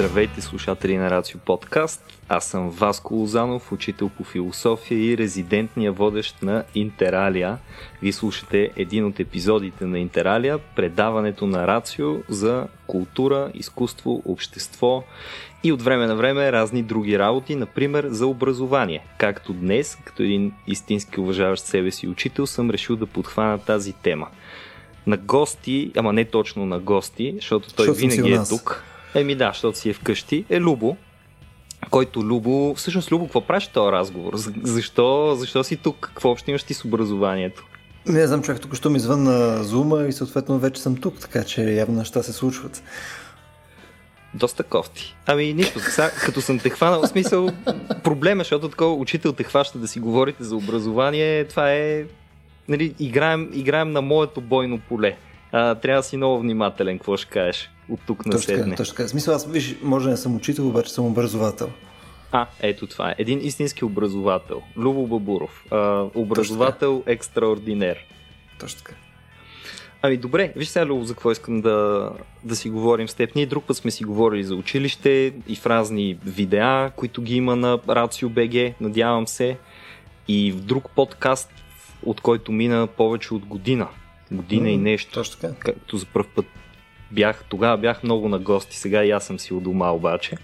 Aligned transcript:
Здравейте, 0.00 0.40
слушатели 0.40 0.96
на 0.96 1.10
Рацио 1.10 1.40
Подкаст. 1.40 2.20
Аз 2.28 2.44
съм 2.44 2.70
Васко 2.70 3.14
Лозанов, 3.14 3.72
учител 3.72 4.08
по 4.08 4.24
философия 4.24 5.12
и 5.12 5.18
резидентния 5.18 5.92
водещ 5.92 6.42
на 6.42 6.64
Интералия. 6.74 7.58
Вие 8.02 8.12
слушате 8.12 8.70
един 8.76 9.04
от 9.04 9.20
епизодите 9.20 9.84
на 9.86 9.98
Интералия, 9.98 10.58
предаването 10.76 11.46
на 11.46 11.66
Рацио 11.66 12.16
за 12.28 12.66
култура, 12.86 13.50
изкуство, 13.54 14.22
общество 14.24 15.04
и 15.64 15.72
от 15.72 15.82
време 15.82 16.06
на 16.06 16.16
време 16.16 16.52
разни 16.52 16.82
други 16.82 17.18
работи, 17.18 17.54
например 17.56 18.06
за 18.08 18.26
образование. 18.26 19.04
Както 19.18 19.52
днес, 19.52 19.98
като 20.04 20.22
един 20.22 20.52
истински 20.66 21.20
уважаващ 21.20 21.64
себе 21.64 21.90
си 21.90 22.08
учител, 22.08 22.46
съм 22.46 22.70
решил 22.70 22.96
да 22.96 23.06
подхвана 23.06 23.58
тази 23.58 23.92
тема. 23.92 24.28
На 25.06 25.16
гости, 25.16 25.92
ама 25.96 26.12
не 26.12 26.24
точно 26.24 26.66
на 26.66 26.78
гости, 26.78 27.32
защото 27.36 27.74
той 27.74 27.86
защото 27.86 28.16
винаги 28.16 28.32
е 28.32 28.38
тук 28.48 28.84
Еми 29.14 29.34
да, 29.34 29.48
защото 29.48 29.78
си 29.78 29.90
е 29.90 29.92
вкъщи, 29.92 30.44
е 30.50 30.60
Любо, 30.60 30.96
който 31.90 32.20
Любо, 32.20 32.74
всъщност 32.74 33.12
Любо, 33.12 33.24
какво 33.24 33.40
правиш 33.40 33.66
този 33.66 33.92
разговор? 33.92 34.36
Защо, 34.62 35.34
защо 35.34 35.64
си 35.64 35.76
тук? 35.76 36.00
Какво 36.00 36.30
общо 36.30 36.50
имаш 36.50 36.62
ти 36.62 36.74
с 36.74 36.84
образованието? 36.84 37.64
Не 38.06 38.26
знам, 38.26 38.42
човек 38.42 38.60
тук 38.60 38.74
що 38.74 38.90
ми 38.90 38.96
извън 38.96 39.22
на 39.22 39.64
зума 39.64 40.02
и 40.02 40.12
съответно 40.12 40.58
вече 40.58 40.82
съм 40.82 40.96
тук, 40.96 41.20
така 41.20 41.44
че 41.44 41.62
явно 41.62 41.98
неща 41.98 42.22
се 42.22 42.32
случват. 42.32 42.82
Доста 44.34 44.62
кофти. 44.62 45.16
Ами 45.26 45.54
нищо, 45.54 45.80
сега, 45.80 46.10
като 46.10 46.40
съм 46.40 46.58
те 46.58 46.70
хванал, 46.70 47.02
в 47.02 47.08
смисъл 47.08 47.48
проблема, 48.04 48.40
защото 48.40 48.68
такова 48.68 48.94
учител 48.94 49.32
те 49.32 49.44
хваща 49.44 49.78
да 49.78 49.88
си 49.88 50.00
говорите 50.00 50.44
за 50.44 50.56
образование, 50.56 51.44
това 51.44 51.72
е, 51.72 52.04
нали, 52.68 52.94
играем, 52.98 53.50
играем 53.52 53.92
на 53.92 54.02
моето 54.02 54.40
бойно 54.40 54.80
поле. 54.88 55.16
А, 55.52 55.74
трябва 55.74 55.98
да 55.98 56.08
си 56.08 56.16
много 56.16 56.40
внимателен, 56.40 56.98
какво 56.98 57.16
ще 57.16 57.30
кажеш 57.30 57.70
от 57.90 58.00
тук 58.06 58.26
на 58.26 58.40
така, 58.40 58.74
точно 58.76 58.96
така. 58.96 59.08
Смисъл, 59.08 59.34
аз 59.34 59.46
виж, 59.46 59.76
може 59.82 60.04
да 60.04 60.10
не 60.10 60.16
съм 60.16 60.36
учител, 60.36 60.68
обаче 60.68 60.92
съм 60.92 61.06
образовател. 61.06 61.70
А, 62.32 62.46
ето 62.60 62.86
това 62.86 63.10
е. 63.10 63.14
Един 63.18 63.40
истински 63.42 63.84
образовател. 63.84 64.62
Любо 64.76 65.06
Бабуров. 65.06 65.64
А, 65.70 66.06
образовател 66.14 67.02
екстраординер. 67.06 67.96
Точно 68.58 68.78
така. 68.78 68.94
Ами 70.02 70.16
добре, 70.16 70.52
виж 70.56 70.68
сега, 70.68 70.86
Любо, 70.86 71.04
за 71.04 71.14
какво 71.14 71.32
искам 71.32 71.60
да, 71.60 72.10
да 72.44 72.56
си 72.56 72.70
говорим 72.70 73.08
с 73.08 73.14
теб. 73.14 73.34
Ние 73.34 73.46
друг 73.46 73.64
път 73.64 73.76
сме 73.76 73.90
си 73.90 74.04
говорили 74.04 74.44
за 74.44 74.54
училище 74.54 75.32
и 75.48 75.56
в 75.56 75.66
разни 75.66 76.18
видеа, 76.24 76.90
които 76.96 77.22
ги 77.22 77.36
има 77.36 77.56
на 77.56 77.78
Рацио 77.88 78.28
БГ, 78.28 78.80
надявам 78.80 79.28
се. 79.28 79.58
И 80.28 80.52
в 80.52 80.60
друг 80.60 80.90
подкаст, 80.96 81.50
от 82.02 82.20
който 82.20 82.52
мина 82.52 82.88
повече 82.96 83.34
от 83.34 83.46
година. 83.46 83.88
Година 84.32 84.66
mm, 84.66 84.70
и 84.70 84.76
нещо. 84.76 85.12
Точно 85.12 85.40
така. 85.40 85.54
Както 85.58 85.96
за 85.96 86.06
първ 86.06 86.26
път 86.34 86.46
бях, 87.10 87.44
тогава 87.48 87.76
бях 87.76 88.02
много 88.02 88.28
на 88.28 88.38
гости, 88.38 88.76
сега 88.76 89.04
и 89.04 89.10
аз 89.10 89.24
съм 89.24 89.38
си 89.38 89.54
у 89.54 89.60
дома 89.60 89.90
обаче. 89.90 90.36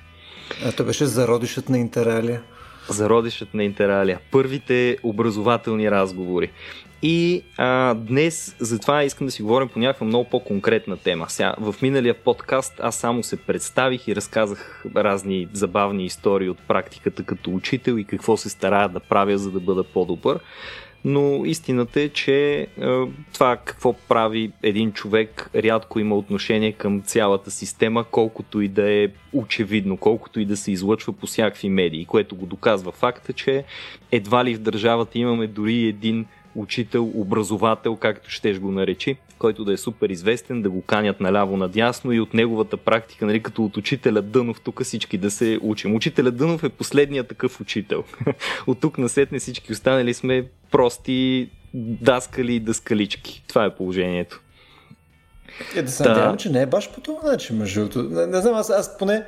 А 0.65 0.73
то 0.73 0.85
беше 0.85 1.07
зародишът 1.07 1.69
на 1.69 1.79
Интералия. 1.79 2.43
Зародишът 2.89 3.55
на 3.55 3.65
Интералия. 3.65 4.19
Първите 4.31 4.99
образователни 5.03 5.91
разговори. 5.91 6.51
И 7.03 7.43
а, 7.57 7.95
днес 7.95 8.57
затова 8.59 9.03
искам 9.05 9.27
да 9.27 9.31
си 9.31 9.43
говорим 9.43 9.69
по 9.69 9.79
някаква 9.79 10.07
много 10.07 10.31
по-конкретна 10.31 10.97
тема. 10.97 11.27
Сега, 11.29 11.55
в 11.59 11.75
миналия 11.83 12.15
подкаст 12.15 12.73
аз 12.81 12.97
само 12.97 13.23
се 13.23 13.37
представих 13.37 14.09
и 14.09 14.17
разказах 14.17 14.85
разни 14.97 15.49
забавни 15.53 16.05
истории 16.05 16.49
от 16.49 16.59
практиката 16.69 17.23
като 17.23 17.51
учител 17.51 17.93
и 17.93 18.05
какво 18.05 18.37
се 18.37 18.51
старая 18.51 18.89
да 18.89 19.01
правя, 19.01 19.39
за 19.39 19.51
да 19.51 19.61
бъда 19.61 19.85
по-добър 19.85 20.39
но 21.09 21.45
истината 21.45 22.01
е, 22.01 22.09
че 22.09 22.59
е, 22.61 22.67
това 23.33 23.57
какво 23.57 23.93
прави 23.93 24.53
един 24.63 24.93
човек 24.93 25.51
рядко 25.55 26.01
има 26.01 26.17
отношение 26.17 26.73
към 26.73 27.03
цялата 27.03 27.51
система, 27.51 28.05
колкото 28.05 28.61
и 28.61 28.69
да 28.69 28.93
е 28.93 29.09
очевидно, 29.33 29.97
колкото 29.97 30.41
и 30.41 30.45
да 30.45 30.57
се 30.57 30.73
излъчва 30.73 31.13
по 31.13 31.27
всякакви 31.27 31.69
медии, 31.69 32.05
което 32.05 32.37
го 32.37 32.47
доказва 32.47 32.93
факта, 32.93 33.33
че 33.33 33.65
едва 34.13 34.45
ли 34.45 34.55
в 34.55 34.59
държавата 34.59 35.19
имаме 35.19 35.47
дори 35.47 35.85
един 35.87 36.27
учител, 36.55 37.11
образовател, 37.15 37.97
както 37.97 38.31
щеш 38.31 38.59
го 38.59 38.73
наречи, 38.73 39.17
който 39.39 39.65
да 39.65 39.73
е 39.73 39.77
супер 39.77 40.09
известен, 40.09 40.63
да 40.63 40.71
го 40.71 40.83
канят 40.83 41.21
наляво 41.21 41.57
надясно 41.57 42.13
и 42.13 42.21
от 42.21 42.35
неговата 42.35 42.77
практика, 42.77 43.27
нали, 43.27 43.43
като 43.43 43.65
от 43.65 43.77
учителя 43.77 44.23
Дънов, 44.23 44.61
тук 44.61 44.83
всички 44.83 45.19
да 45.19 45.31
се 45.31 45.59
учим. 45.63 45.95
Учителя 45.95 46.31
Дънов 46.31 46.65
е 46.65 46.69
последният 46.69 47.29
такъв 47.29 47.61
учител. 47.61 48.05
от 48.67 48.81
тук 48.81 48.99
насетне 48.99 49.39
всички 49.39 49.73
останали 49.73 50.15
сме 50.15 50.49
прости 50.71 51.51
даскали 51.75 52.55
и 52.55 52.61
дъскалички. 52.61 53.45
Това 53.49 53.65
е 53.65 53.75
положението. 53.75 54.41
Е, 55.77 55.83
да 55.83 55.91
се 55.91 56.09
надявам, 56.09 56.37
че 56.37 56.51
не 56.51 56.63
е 56.63 56.67
баш 56.67 56.91
по 56.93 57.01
това 57.01 57.31
начин, 57.31 57.57
между 57.57 58.03
не, 58.03 58.27
не 58.27 58.41
знам, 58.41 58.55
аз, 58.55 58.71
аз 58.71 58.99
поне 58.99 59.25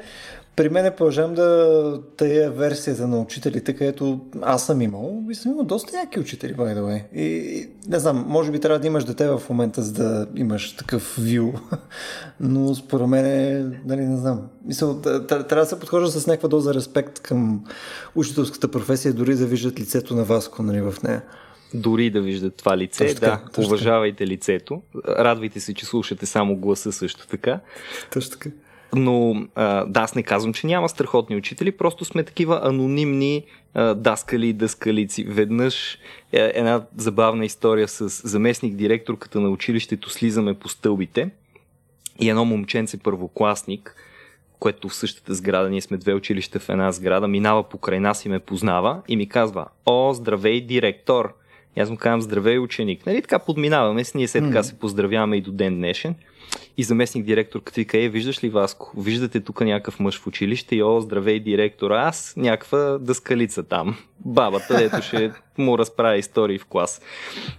при 0.59 0.69
мен 0.69 0.93
продължавам 0.97 1.35
да 1.35 2.01
тая 2.17 2.51
версията 2.51 3.07
на 3.07 3.21
учителите, 3.21 3.77
където 3.77 4.21
аз 4.43 4.67
съм 4.67 4.83
имал 4.83 5.23
и 5.31 5.35
съм 5.35 5.53
имал 5.53 5.65
доста 5.65 5.97
яки 5.97 6.21
учители, 6.21 6.55
by 6.55 6.77
the 6.77 6.81
way. 6.81 7.03
И, 7.15 7.23
и 7.59 7.69
не 7.89 7.99
знам, 7.99 8.25
може 8.29 8.51
би 8.51 8.61
трябва 8.61 8.79
да 8.79 8.87
имаш 8.87 9.05
дете 9.05 9.29
в 9.29 9.43
момента, 9.51 9.83
за 9.83 9.93
да 9.93 10.27
имаш 10.37 10.77
такъв 10.77 11.17
вил, 11.21 11.55
но 12.41 12.75
според 12.75 13.07
мен 13.07 13.27
е, 13.27 13.67
нали, 13.87 14.01
не 14.01 14.17
знам. 14.17 14.49
Мисъл, 14.65 15.01
трябва 15.29 15.57
да 15.57 15.67
се 15.67 15.81
подхожда 15.81 16.21
с 16.21 16.27
някаква 16.27 16.49
доза 16.49 16.75
респект 16.75 17.19
към 17.19 17.65
учителската 18.15 18.71
професия, 18.71 19.13
дори 19.13 19.35
да 19.35 19.47
виждат 19.47 19.81
лицето 19.81 20.15
на 20.15 20.25
Васко 20.25 20.63
нали, 20.63 20.81
в 20.81 20.95
нея 21.03 21.23
дори 21.75 22.11
да 22.11 22.21
виждат 22.21 22.57
това 22.57 22.77
лице. 22.77 23.07
Точно 23.07 23.21
да, 23.21 23.41
точно 23.55 23.65
уважавайте 23.65 24.27
лицето. 24.27 24.83
Радвайте 25.09 25.61
се, 25.61 25.75
че 25.75 25.87
слушате 25.87 26.27
само 26.27 26.57
гласа 26.57 26.93
също 26.93 27.27
така. 27.27 27.61
Точно 28.13 28.33
така. 28.33 28.51
Но 28.95 29.47
а, 29.55 29.85
да, 29.85 30.01
аз 30.01 30.15
не 30.15 30.23
казвам, 30.23 30.55
че 30.55 30.67
няма 30.67 30.89
страхотни 30.89 31.37
учители, 31.37 31.73
просто 31.73 32.05
сме 32.05 32.25
такива 32.25 32.61
анонимни 32.65 33.45
а, 33.75 33.95
даскали 33.95 34.49
и 34.49 34.53
дъскалици. 34.53 35.25
Веднъж 35.25 35.99
е, 36.33 36.53
една 36.55 36.83
забавна 36.97 37.45
история 37.45 37.89
с 37.89 38.29
заместник 38.29 38.75
директорката 38.75 39.41
на 39.41 39.51
училището 39.51 40.11
слизаме 40.11 40.55
по 40.55 40.69
стълбите 40.69 41.31
и 42.21 42.31
едно 42.31 42.45
момченце 42.45 42.99
първокласник, 42.99 43.95
което 44.59 44.89
в 44.89 44.95
същата 44.95 45.35
сграда, 45.35 45.71
ние 45.71 45.81
сме 45.81 45.97
две 45.97 46.15
училища 46.15 46.61
в 46.61 46.69
една 46.69 46.93
сграда, 46.93 47.29
минава 47.29 47.63
покрай 47.63 48.01
нас 48.01 48.25
и 48.25 48.29
ме 48.29 48.39
познава 48.39 49.03
и 49.09 49.17
ми 49.17 49.29
казва, 49.29 49.67
о, 49.87 50.13
здравей, 50.13 50.61
директор! 50.61 51.35
И 51.77 51.81
аз 51.81 51.91
му 51.91 51.97
казвам, 51.97 52.23
здравей, 52.23 52.59
ученик. 52.59 53.07
Нали 53.07 53.23
така 53.23 53.39
подминаваме 53.39 54.05
с 54.05 54.15
ние 54.15 54.29
се 54.29 54.41
така 54.41 54.63
се 54.63 54.79
поздравяваме 54.79 55.37
и 55.37 55.41
до 55.41 55.53
ден 55.53 55.75
днешен. 55.77 56.15
И 56.77 56.83
заместник 56.83 57.25
директор 57.25 57.63
като 57.63 57.81
вика, 57.81 57.99
е, 57.99 58.09
виждаш 58.09 58.45
ли 58.45 58.49
Васко, 58.49 58.93
виждате 59.01 59.41
тук 59.41 59.61
някакъв 59.61 60.01
мъж 60.01 60.21
в 60.21 60.27
училище 60.27 60.77
и 60.77 60.83
о, 60.83 61.01
здравей 61.01 61.41
директор, 61.41 61.91
аз 61.91 62.35
някаква 62.37 62.99
дъскалица 62.99 63.63
там. 63.63 63.97
Бабата, 64.25 64.77
дето 64.77 65.03
ще 65.03 65.33
му 65.59 65.79
разправя 65.79 66.17
истории 66.17 66.59
в 66.59 66.67
клас. 66.67 67.01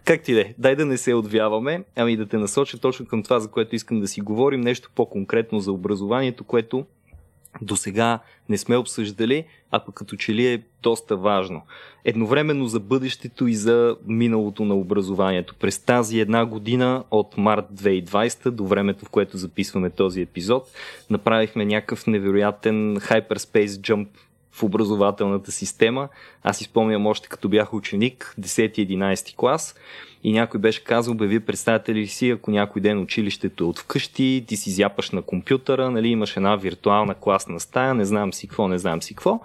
Как 0.05 0.21
ти 0.21 0.33
де, 0.33 0.53
дай 0.57 0.75
да 0.75 0.85
не 0.85 0.97
се 0.97 1.13
отвяваме, 1.13 1.83
ами 1.95 2.17
да 2.17 2.25
те 2.25 2.37
насоча 2.37 2.79
точно 2.79 3.05
към 3.05 3.23
това, 3.23 3.39
за 3.39 3.47
което 3.47 3.75
искам 3.75 3.99
да 3.99 4.07
си 4.07 4.21
говорим, 4.21 4.61
нещо 4.61 4.89
по-конкретно 4.95 5.59
за 5.59 5.71
образованието, 5.71 6.43
което 6.43 6.85
до 7.61 7.75
сега 7.75 8.19
не 8.49 8.57
сме 8.57 8.77
обсъждали, 8.77 9.45
а 9.71 9.79
пък 9.79 9.95
като 9.95 10.15
че 10.15 10.33
ли 10.33 10.47
е 10.47 10.61
доста 10.83 11.17
важно. 11.17 11.61
Едновременно 12.05 12.67
за 12.67 12.79
бъдещето 12.79 13.47
и 13.47 13.55
за 13.55 13.95
миналото 14.05 14.65
на 14.65 14.75
образованието. 14.75 15.55
През 15.55 15.79
тази 15.79 16.19
една 16.19 16.45
година 16.45 17.03
от 17.11 17.37
март 17.37 17.65
2020 17.73 18.49
до 18.49 18.65
времето, 18.65 19.05
в 19.05 19.09
което 19.09 19.37
записваме 19.37 19.89
този 19.89 20.21
епизод, 20.21 20.67
направихме 21.09 21.65
някакъв 21.65 22.07
невероятен 22.07 22.97
hyperspace 22.97 23.67
jump 23.67 24.07
в 24.51 24.63
образователната 24.63 25.51
система. 25.51 26.09
Аз 26.43 26.61
изпомням 26.61 27.07
още 27.07 27.27
като 27.27 27.49
бях 27.49 27.73
ученик, 27.73 28.35
10-11 28.39 29.35
клас, 29.35 29.75
и 30.23 30.31
някой 30.31 30.59
беше 30.59 30.83
казал, 30.83 31.13
бе, 31.13 31.27
вие 31.27 31.39
представяте 31.39 31.95
ли 31.95 32.07
си, 32.07 32.29
ако 32.29 32.51
някой 32.51 32.81
ден 32.81 33.01
училището 33.01 33.63
е 33.63 33.67
от 33.67 33.79
вкъщи, 33.79 34.43
ти 34.47 34.57
си 34.57 34.71
зяпаш 34.71 35.11
на 35.11 35.21
компютъра, 35.21 35.91
нали, 35.91 36.07
имаш 36.07 36.37
една 36.37 36.55
виртуална 36.55 37.15
класна 37.15 37.59
стая, 37.59 37.93
не 37.93 38.05
знам 38.05 38.33
си 38.33 38.47
какво, 38.47 38.67
не 38.67 38.77
знам 38.77 39.01
си 39.01 39.15
какво. 39.15 39.39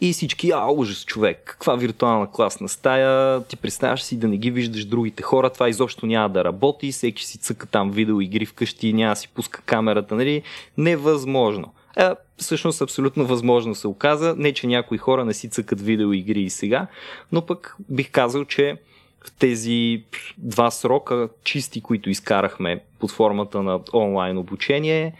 И 0.00 0.12
всички, 0.12 0.50
а, 0.50 0.66
ужас, 0.72 1.04
човек, 1.04 1.42
каква 1.44 1.76
виртуална 1.76 2.30
класна 2.30 2.68
стая, 2.68 3.40
ти 3.44 3.56
представяш 3.56 4.02
си 4.02 4.18
да 4.18 4.28
не 4.28 4.36
ги 4.36 4.50
виждаш 4.50 4.84
другите 4.84 5.22
хора, 5.22 5.50
това 5.50 5.68
изобщо 5.68 6.06
няма 6.06 6.28
да 6.28 6.44
работи, 6.44 6.92
всеки 6.92 7.24
си 7.24 7.38
цъка 7.38 7.66
там 7.66 7.90
видеоигри 7.90 8.46
вкъщи, 8.46 8.92
няма 8.92 9.16
си 9.16 9.28
пуска 9.28 9.62
камерата, 9.66 10.14
нали, 10.14 10.42
невъзможно. 10.78 11.72
Е, 11.96 12.10
всъщност 12.36 12.82
абсолютно 12.82 13.26
възможно 13.26 13.74
се 13.74 13.88
оказа. 13.88 14.34
Не, 14.38 14.52
че 14.52 14.66
някои 14.66 14.98
хора 14.98 15.24
не 15.24 15.34
си 15.34 15.50
цъкат 15.50 15.80
видеоигри 15.80 16.40
и 16.40 16.50
сега, 16.50 16.86
но 17.32 17.46
пък 17.46 17.76
бих 17.88 18.10
казал, 18.10 18.44
че 18.44 18.76
в 19.24 19.32
тези 19.38 20.04
два 20.38 20.70
срока, 20.70 21.28
чисти, 21.44 21.80
които 21.80 22.10
изкарахме 22.10 22.80
под 22.98 23.10
формата 23.10 23.62
на 23.62 23.80
онлайн 23.94 24.38
обучение, 24.38 25.14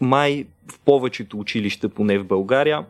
май 0.00 0.46
в 0.68 0.78
повечето 0.78 1.38
училища, 1.38 1.88
поне 1.88 2.18
в 2.18 2.24
България, 2.24 2.84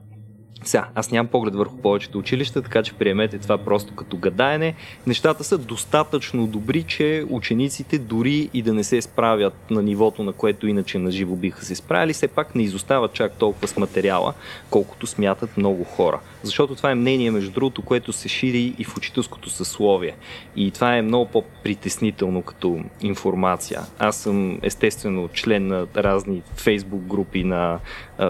Сега, 0.65 0.89
аз 0.95 1.11
нямам 1.11 1.31
поглед 1.31 1.55
върху 1.55 1.77
повечето 1.77 2.19
училища, 2.19 2.63
така 2.63 2.83
че 2.83 2.93
приемете 2.93 3.39
това 3.39 3.59
просто 3.59 3.95
като 3.95 4.17
гадаене. 4.17 4.75
Нещата 5.07 5.45
са 5.45 5.59
достатъчно 5.59 6.47
добри, 6.47 6.83
че 6.83 7.25
учениците 7.31 7.99
дори 7.99 8.51
и 8.55 8.63
да 8.63 8.75
не 8.75 8.85
се 8.85 9.03
справят 9.03 9.71
на 9.71 9.83
нивото, 9.83 10.23
на 10.23 10.33
което 10.33 10.67
иначе 10.67 10.99
на 10.99 11.11
живо 11.11 11.37
биха 11.37 11.65
се 11.65 11.75
справили, 11.75 12.13
все 12.13 12.29
пак 12.29 12.55
не 12.55 12.63
изостават 12.63 13.13
чак 13.13 13.33
толкова 13.33 13.69
с 13.69 13.77
материала, 13.77 14.35
колкото 14.71 15.07
смятат 15.07 15.57
много 15.57 15.85
хора. 15.85 16.21
Защото 16.43 16.75
това 16.75 16.91
е 16.91 16.95
мнение, 16.95 17.31
между 17.31 17.51
другото, 17.51 17.83
което 17.83 18.13
се 18.13 18.29
шири 18.29 18.75
и 18.79 18.85
в 18.85 18.97
учителското 18.97 19.51
съсловие. 19.51 20.17
И 20.57 20.71
това 20.71 20.97
е 20.97 21.03
много 21.03 21.27
по-притеснително 21.27 22.43
като 22.43 22.81
информация. 23.01 23.81
Аз 23.99 24.17
съм 24.17 24.59
естествено 24.63 25.29
член 25.29 25.67
на 25.67 25.87
разни 25.97 26.43
фейсбук 26.57 27.03
групи 27.03 27.45
на 27.45 27.79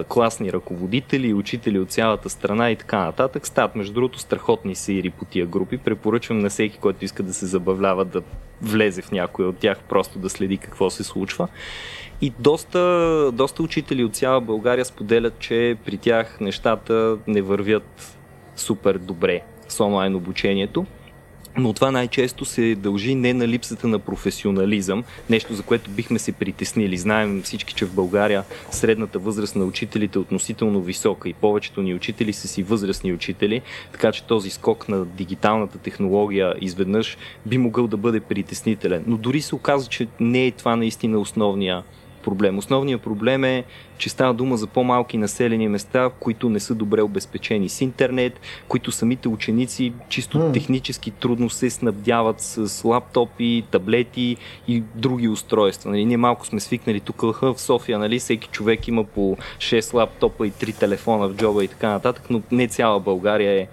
класни 0.09 0.53
ръководители, 0.53 1.35
учители 1.35 1.79
от 1.79 1.91
цялата 1.91 2.31
страна 2.31 2.71
и 2.71 2.77
така 2.77 2.99
нататък. 2.99 3.47
Стават, 3.47 3.77
между 3.77 3.93
другото, 3.93 4.19
страхотни 4.19 4.75
сири 4.75 5.11
по 5.11 5.25
тия 5.25 5.47
групи. 5.47 5.79
Препоръчвам 5.79 6.39
на 6.39 6.49
всеки, 6.49 6.79
който 6.79 7.05
иска 7.05 7.23
да 7.23 7.35
се 7.35 7.47
забавлява 7.47 8.05
да 8.05 8.23
влезе 8.63 9.03
в 9.03 9.13
някой 9.13 9.47
от 9.47 9.57
тях, 9.59 9.81
просто 9.89 10.19
да 10.19 10.31
следи 10.31 10.57
какво 10.57 10.91
се 10.91 11.05
случва. 11.05 11.49
И 12.21 12.33
доста, 12.39 13.31
доста 13.33 13.63
учители 13.63 14.05
от 14.05 14.17
цяла 14.17 14.41
България 14.41 14.85
споделят, 14.85 15.39
че 15.39 15.77
при 15.85 15.97
тях 15.97 16.41
нещата 16.41 17.19
не 17.27 17.43
вървят 17.43 18.17
супер 18.57 18.99
добре 18.99 19.41
с 19.69 19.81
онлайн 19.81 20.15
обучението. 20.15 20.87
Но 21.57 21.73
това 21.73 21.91
най-често 21.91 22.45
се 22.45 22.75
дължи 22.75 23.15
не 23.15 23.35
на 23.35 23.49
липсата 23.49 23.89
на 23.89 23.99
професионализъм, 23.99 25.05
нещо 25.31 25.55
за 25.55 25.63
което 25.63 25.91
бихме 25.91 26.19
се 26.19 26.33
притеснили. 26.33 26.97
Знаем 26.97 27.43
всички, 27.43 27.75
че 27.75 27.87
в 27.87 27.95
България 27.95 28.45
средната 28.71 29.19
възраст 29.19 29.57
на 29.57 29.65
учителите 29.65 30.19
е 30.19 30.21
относително 30.21 30.83
висока 30.83 31.29
и 31.29 31.33
повечето 31.33 31.83
ни 31.83 31.95
учители 31.95 32.33
са 32.33 32.49
си 32.49 32.63
възрастни 32.63 33.13
учители, 33.13 33.63
така 33.93 34.13
че 34.13 34.25
този 34.25 34.51
скок 34.51 34.89
на 34.89 35.05
дигиталната 35.05 35.79
технология 35.79 36.55
изведнъж 36.61 37.17
би 37.47 37.59
могъл 37.59 37.87
да 37.87 37.97
бъде 37.97 38.21
притеснителен. 38.21 39.05
Но 39.07 39.17
дори 39.17 39.41
се 39.41 39.55
оказва, 39.55 39.91
че 39.91 40.09
не 40.21 40.47
е 40.47 40.51
това 40.51 40.77
наистина 40.77 41.19
основния 41.19 41.83
проблем. 42.25 42.59
Основният 42.59 43.03
проблем 43.03 43.45
е, 43.45 43.65
че 43.99 44.11
става 44.11 44.35
дума 44.35 44.57
за 44.57 44.67
по-малки 44.67 45.19
населени 45.19 45.69
места, 45.69 46.11
които 46.21 46.49
не 46.49 46.61
са 46.61 46.75
добре 46.75 47.03
обезпечени 47.03 47.69
с 47.69 47.81
интернет, 47.81 48.41
които 48.69 48.93
самите 48.93 49.29
ученици 49.29 49.93
чисто 50.09 50.39
mm. 50.39 50.53
технически 50.53 51.11
трудно 51.11 51.51
се 51.51 51.71
снабдяват 51.71 52.41
с 52.41 52.85
лаптопи, 52.85 53.65
таблети 53.71 54.37
и 54.69 54.83
други 54.95 55.29
устройства. 55.29 55.91
Нали, 55.91 56.05
ние 56.05 56.17
малко 56.17 56.47
сме 56.47 56.61
свикнали 56.61 57.01
тук 57.01 57.21
в 57.21 57.55
София, 57.59 57.99
нали, 57.99 58.19
всеки 58.19 58.49
човек 58.49 58.89
има 58.89 59.05
по 59.05 59.37
6 59.59 59.95
лаптопа 59.95 60.47
и 60.47 60.53
3 60.53 60.79
телефона 60.79 61.29
в 61.29 61.35
джоба 61.35 61.65
и 61.65 61.69
така 61.69 61.89
нататък, 61.89 62.25
но 62.31 62.43
не 62.51 62.69
цяла 62.69 63.01
България 63.01 63.61
е 63.61 63.67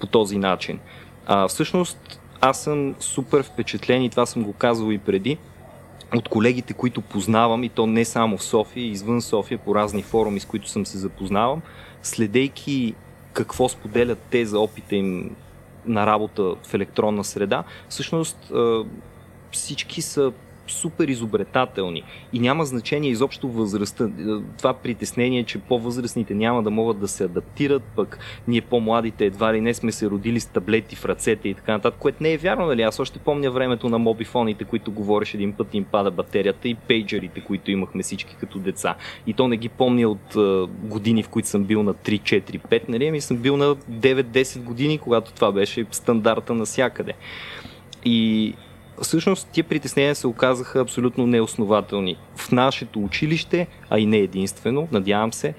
по 0.00 0.06
този 0.06 0.38
начин. 0.38 0.78
А, 1.26 1.48
всъщност 1.48 2.20
аз 2.40 2.62
съм 2.62 2.94
супер 3.00 3.42
впечатлен 3.42 4.02
и 4.02 4.10
това 4.10 4.26
съм 4.26 4.42
го 4.42 4.52
казвал 4.52 4.90
и 4.90 4.98
преди 4.98 5.38
от 6.14 6.28
колегите, 6.28 6.72
които 6.72 7.00
познавам, 7.00 7.64
и 7.64 7.68
то 7.68 7.86
не 7.86 8.04
само 8.04 8.36
в 8.36 8.42
София, 8.42 8.86
извън 8.86 9.22
София, 9.22 9.58
по 9.58 9.74
разни 9.74 10.02
форуми, 10.02 10.40
с 10.40 10.44
които 10.44 10.68
съм 10.68 10.86
се 10.86 10.98
запознавам, 10.98 11.62
следейки 12.02 12.94
какво 13.32 13.68
споделят 13.68 14.18
те 14.30 14.46
за 14.46 14.60
опита 14.60 14.96
им 14.96 15.36
на 15.86 16.06
работа 16.06 16.42
в 16.42 16.74
електронна 16.74 17.24
среда, 17.24 17.64
всъщност 17.88 18.52
всички 19.50 20.02
са 20.02 20.32
супер 20.72 21.08
изобретателни 21.08 22.02
и 22.32 22.38
няма 22.38 22.64
значение 22.64 23.10
изобщо 23.10 23.48
възрастта. 23.48 24.08
Това 24.58 24.74
притеснение, 24.74 25.44
че 25.44 25.58
по-възрастните 25.58 26.34
няма 26.34 26.62
да 26.62 26.70
могат 26.70 27.00
да 27.00 27.08
се 27.08 27.24
адаптират, 27.24 27.82
пък 27.96 28.18
ние 28.48 28.60
по-младите 28.60 29.24
едва 29.24 29.54
ли 29.54 29.60
не 29.60 29.74
сме 29.74 29.92
се 29.92 30.10
родили 30.10 30.40
с 30.40 30.46
таблети 30.46 30.96
в 30.96 31.04
ръцете 31.04 31.48
и 31.48 31.54
така 31.54 31.72
нататък, 31.72 32.00
което 32.00 32.22
не 32.22 32.32
е 32.32 32.38
вярно, 32.38 32.66
нали? 32.66 32.82
Аз 32.82 33.00
още 33.00 33.18
помня 33.18 33.50
времето 33.50 33.88
на 33.88 33.98
мобифоните, 33.98 34.64
които 34.64 34.92
говориш 34.92 35.34
един 35.34 35.52
път 35.52 35.74
им 35.74 35.84
пада 35.84 36.10
батерията 36.10 36.68
и 36.68 36.74
пейджерите, 36.74 37.40
които 37.40 37.70
имахме 37.70 38.02
всички 38.02 38.36
като 38.40 38.58
деца. 38.58 38.94
И 39.26 39.32
то 39.32 39.48
не 39.48 39.56
ги 39.56 39.68
помня 39.68 40.08
от 40.08 40.36
години, 40.82 41.22
в 41.22 41.28
които 41.28 41.48
съм 41.48 41.64
бил 41.64 41.82
на 41.82 41.94
3, 41.94 42.22
4, 42.22 42.60
5, 42.66 42.88
нали? 42.88 43.06
Ами 43.06 43.20
съм 43.20 43.36
бил 43.36 43.56
на 43.56 43.76
9-10 43.76 44.62
години, 44.62 44.98
когато 44.98 45.32
това 45.32 45.52
беше 45.52 45.86
стандарта 45.90 46.54
навсякъде. 46.54 47.12
И 48.04 48.54
всъщност 49.02 49.48
тия 49.52 49.64
притеснения 49.64 50.14
се 50.14 50.26
оказаха 50.26 50.80
абсолютно 50.80 51.26
неоснователни. 51.26 52.16
В 52.36 52.52
нашето 52.52 53.04
училище, 53.04 53.66
а 53.90 53.98
и 53.98 54.06
не 54.06 54.16
единствено, 54.16 54.88
надявам 54.92 55.32
се, 55.32 55.54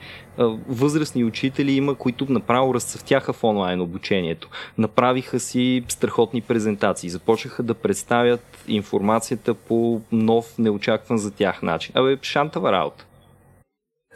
възрастни 0.68 1.24
учители 1.24 1.72
има, 1.72 1.96
които 1.96 2.32
направо 2.32 2.74
разцъфтяха 2.74 3.34
в 3.34 3.44
онлайн 3.44 3.82
обучението. 3.82 4.50
Направиха 4.78 5.40
си 5.40 5.84
страхотни 5.88 6.42
презентации, 6.42 7.10
започнаха 7.10 7.64
да 7.64 7.74
представят 7.74 8.64
информацията 8.68 9.54
по 9.54 10.02
нов, 10.12 10.58
неочакван 10.58 11.18
за 11.18 11.32
тях 11.32 11.62
начин. 11.62 11.92
Абе, 11.96 12.18
шантава 12.22 12.72
работа. 12.72 13.06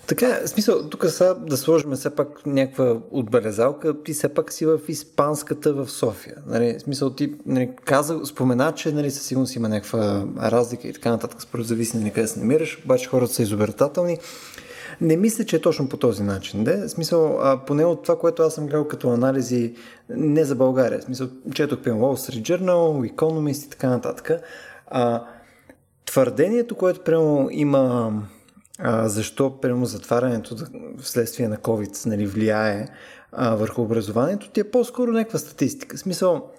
Така, 0.07 0.39
в 0.45 0.47
смисъл, 0.47 0.89
тук 0.89 1.05
сега 1.05 1.33
да 1.33 1.57
сложим 1.57 1.91
все 1.91 2.09
пак 2.09 2.45
някаква 2.45 2.97
отбелезалка, 3.11 4.03
ти 4.03 4.13
все 4.13 4.29
пак 4.29 4.51
си 4.51 4.65
в 4.65 4.79
Испанската 4.87 5.73
в 5.73 5.89
София. 5.89 6.35
Нали, 6.45 6.75
в 6.79 6.81
смисъл, 6.81 7.09
ти 7.09 7.33
нали, 7.45 7.69
каза, 7.85 8.25
спомена, 8.25 8.71
че 8.71 8.91
нали, 8.91 9.11
със 9.11 9.25
сигурност 9.25 9.55
има 9.55 9.69
някаква 9.69 10.25
разлика 10.41 10.87
и 10.87 10.93
така 10.93 11.09
нататък, 11.09 11.41
според 11.41 11.65
зависи 11.65 11.97
нали, 11.97 12.11
къде 12.11 12.27
се 12.27 12.39
намираш, 12.39 12.81
обаче 12.85 13.09
хората 13.09 13.33
са 13.33 13.41
изобретателни. 13.41 14.17
Не 15.01 15.17
мисля, 15.17 15.45
че 15.45 15.55
е 15.55 15.61
точно 15.61 15.89
по 15.89 15.97
този 15.97 16.23
начин. 16.23 16.63
Да? 16.63 16.87
В 16.87 16.89
смисъл, 16.89 17.39
а, 17.41 17.65
поне 17.65 17.85
от 17.85 18.03
това, 18.03 18.19
което 18.19 18.43
аз 18.43 18.53
съм 18.53 18.65
гледал 18.65 18.87
като 18.87 19.09
анализи, 19.09 19.73
не 20.09 20.43
за 20.43 20.55
България. 20.55 20.99
В 20.99 21.03
смисъл, 21.03 21.27
четох 21.53 21.79
пием 21.79 21.95
Wall 21.95 22.31
Street 22.31 22.41
Journal, 22.41 23.13
Economist 23.13 23.65
и 23.65 23.69
така 23.69 23.89
нататък. 23.89 24.31
А, 24.87 25.23
твърдението, 26.05 26.75
което 26.75 27.01
прямо 27.01 27.47
има 27.51 28.13
а, 28.79 29.07
защо, 29.07 29.59
прямо 29.61 29.85
затварянето 29.85 30.55
вследствие 31.01 31.47
на 31.47 31.57
COVID 31.57 32.05
нали, 32.05 32.25
влияе 32.25 32.87
а, 33.31 33.55
върху 33.55 33.81
образованието, 33.81 34.49
ти 34.49 34.59
е 34.59 34.71
по-скоро 34.71 35.11
някаква 35.11 35.39
статистика. 35.39 35.97
В 35.97 35.99
смисъл, 35.99 36.49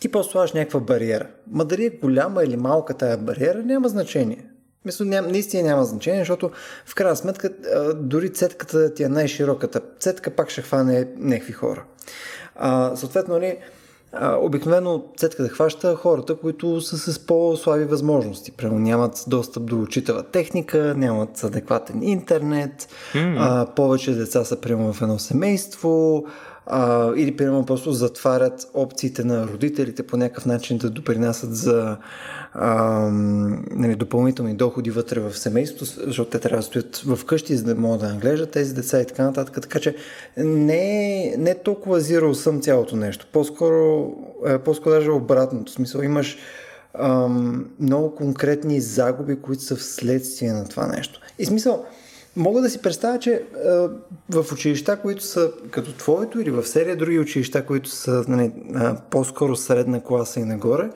ти 0.00 0.10
просто 0.10 0.32
слагаш 0.32 0.52
някаква 0.52 0.80
бариера. 0.80 1.26
Ма 1.50 1.64
дали 1.64 1.84
е 1.84 1.90
голяма 1.90 2.44
или 2.44 2.56
малка 2.56 2.94
тая 2.94 3.18
бариера, 3.18 3.62
няма 3.62 3.88
значение. 3.88 4.46
Мисля, 4.84 5.04
ням, 5.04 5.26
наистина 5.28 5.68
няма 5.68 5.84
значение, 5.84 6.20
защото 6.20 6.50
в 6.86 6.94
крайна 6.94 7.16
сметка 7.16 7.50
дори 7.96 8.32
цетката 8.32 8.94
ти 8.94 9.02
е 9.02 9.08
най-широката 9.08 9.80
цетка, 9.98 10.30
пак 10.30 10.50
ще 10.50 10.62
хване 10.62 11.08
някакви 11.16 11.52
хора. 11.52 11.84
А, 12.54 12.96
съответно, 12.96 13.34
нали, 13.34 13.58
обикновено 14.40 15.04
цетка 15.16 15.42
да 15.42 15.48
хваща 15.48 15.96
хората, 15.96 16.36
които 16.36 16.80
са 16.80 16.98
с 16.98 17.26
по-слаби 17.26 17.84
възможности. 17.84 18.52
Прямо 18.52 18.78
нямат 18.78 19.24
достъп 19.26 19.64
до 19.64 19.80
учителна 19.80 20.22
техника, 20.22 20.94
нямат 20.96 21.44
адекватен 21.44 22.02
интернет, 22.02 22.88
mm. 23.14 23.36
а, 23.38 23.66
повече 23.74 24.12
деца 24.12 24.44
са 24.44 24.60
прямо 24.60 24.92
в 24.92 25.02
едно 25.02 25.18
семейство, 25.18 26.24
а, 26.66 27.12
или 27.16 27.36
примерно 27.36 27.66
просто 27.66 27.92
затварят 27.92 28.70
опциите 28.74 29.24
на 29.24 29.46
родителите 29.46 30.02
по 30.02 30.16
някакъв 30.16 30.46
начин 30.46 30.78
да 30.78 30.90
допринасят 30.90 31.56
за 31.56 31.96
а, 32.52 33.08
нали, 33.70 33.94
допълнителни 33.94 34.54
доходи 34.54 34.90
вътре 34.90 35.20
в 35.20 35.38
семейството, 35.38 35.84
защото 35.84 36.30
те 36.30 36.38
трябва 36.38 36.56
да 36.56 36.62
стоят 36.62 36.96
в 36.96 37.24
къщи, 37.24 37.56
за 37.56 37.64
да 37.64 37.74
могат 37.74 38.00
да 38.00 38.08
наглеждат 38.08 38.50
тези 38.50 38.74
деца 38.74 39.00
и 39.00 39.06
така 39.06 39.24
нататък. 39.24 39.62
Така 39.62 39.80
че 39.80 39.96
не, 40.36 41.34
не 41.38 41.54
толкова 41.54 42.00
зирал 42.00 42.34
съм 42.34 42.60
цялото 42.60 42.96
нещо. 42.96 43.26
По-скоро, 43.32 44.12
е, 44.46 44.58
по-скоро 44.58 44.94
даже 44.94 45.10
обратното. 45.10 45.72
В 45.72 45.74
смисъл 45.74 46.00
имаш 46.00 46.38
ам, 46.94 47.70
много 47.80 48.14
конкретни 48.14 48.80
загуби, 48.80 49.36
които 49.36 49.62
са 49.62 49.76
вследствие 49.76 50.52
на 50.52 50.68
това 50.68 50.86
нещо. 50.86 51.20
И 51.38 51.46
смисъл, 51.46 51.84
Мога 52.36 52.60
да 52.60 52.70
си 52.70 52.82
представя, 52.82 53.18
че 53.18 53.42
а, 53.66 53.88
в 54.30 54.52
училища, 54.52 55.00
които 55.00 55.24
са 55.24 55.50
като 55.70 55.92
твоето 55.92 56.40
или 56.40 56.50
в 56.50 56.66
серия 56.66 56.96
други 56.96 57.18
училища, 57.18 57.66
които 57.66 57.90
са 57.90 58.24
нали, 58.28 58.52
а, 58.74 58.96
по-скоро 59.10 59.56
средна 59.56 60.00
класа 60.00 60.40
и 60.40 60.44
нагоре, 60.44 60.90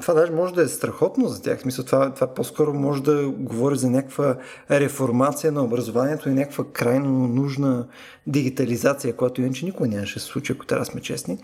това 0.00 0.14
даже 0.14 0.32
може 0.32 0.54
да 0.54 0.62
е 0.62 0.68
страхотно 0.68 1.28
за 1.28 1.42
тях. 1.42 1.64
Мисля, 1.64 1.84
това, 1.84 2.14
това 2.14 2.26
по-скоро 2.26 2.74
може 2.74 3.02
да 3.02 3.28
говори 3.28 3.76
за 3.76 3.90
някаква 3.90 4.36
реформация 4.70 5.52
на 5.52 5.64
образованието 5.64 6.28
и 6.28 6.34
някаква 6.34 6.64
крайно 6.72 7.10
нужна 7.28 7.86
дигитализация, 8.26 9.16
която 9.16 9.40
иначе 9.40 9.64
никога 9.64 9.88
нямаше 9.88 10.14
да 10.14 10.20
се 10.20 10.26
случи, 10.26 10.52
ако 10.52 10.66
трябва 10.66 10.84
да 10.84 10.90
сме 10.90 11.00
честни. 11.00 11.38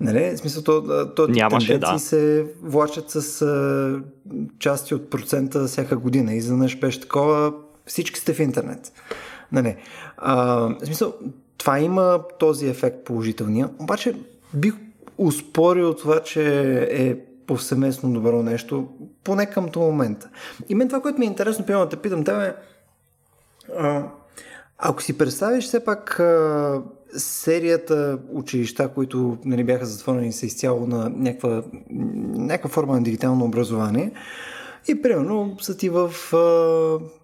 Нали? 0.00 0.36
В 0.36 0.38
смисъл, 0.38 0.62
то, 0.62 1.06
то 1.16 1.28
Нямаше, 1.28 1.66
тенденции 1.66 1.94
да. 1.94 1.98
се 1.98 2.46
влачат 2.62 3.10
с 3.10 3.42
а, 3.42 4.00
части 4.58 4.94
от 4.94 5.10
процента 5.10 5.64
всяка 5.66 5.96
година. 5.96 6.34
И 6.34 6.40
за 6.40 6.68
беше 6.80 7.00
такова, 7.00 7.52
всички 7.90 8.20
сте 8.20 8.34
в 8.34 8.40
интернет. 8.40 8.92
Нали? 9.52 9.76
А, 10.16 10.36
в 10.58 10.76
смисъл, 10.84 11.14
това 11.58 11.80
има 11.80 12.20
този 12.38 12.68
ефект 12.68 13.04
положителния, 13.04 13.68
обаче 13.78 14.14
бих 14.54 14.74
успорил 15.18 15.94
това, 15.94 16.20
че 16.22 16.82
е 16.90 17.16
повсеместно 17.46 18.12
добро 18.12 18.42
нещо, 18.42 18.88
поне 19.24 19.46
към 19.46 19.68
този 19.68 19.90
момент. 19.90 20.28
И 20.68 20.74
мен 20.74 20.88
това, 20.88 21.00
което 21.00 21.18
ми 21.18 21.24
е 21.24 21.28
интересно, 21.28 21.66
примерно 21.66 21.84
да 21.84 21.90
те 21.90 21.96
питам 21.96 22.24
тебе, 22.24 22.54
а, 23.78 24.02
Ако 24.78 25.02
си 25.02 25.18
представиш 25.18 25.64
все 25.64 25.84
пак 25.84 26.20
а, 26.20 26.82
серията 27.16 28.18
училища, 28.32 28.88
които 28.88 29.38
нали, 29.44 29.64
бяха 29.64 29.86
затворени 29.86 30.32
са 30.32 30.46
изцяло 30.46 30.86
на 30.86 31.10
някаква, 31.16 31.62
някаква 32.34 32.70
форма 32.70 32.94
на 32.94 33.02
дигитално 33.02 33.44
образование 33.44 34.12
и 34.88 35.02
примерно 35.02 35.56
са 35.60 35.76
ти 35.76 35.88
в 35.88 36.12
а, 36.34 37.19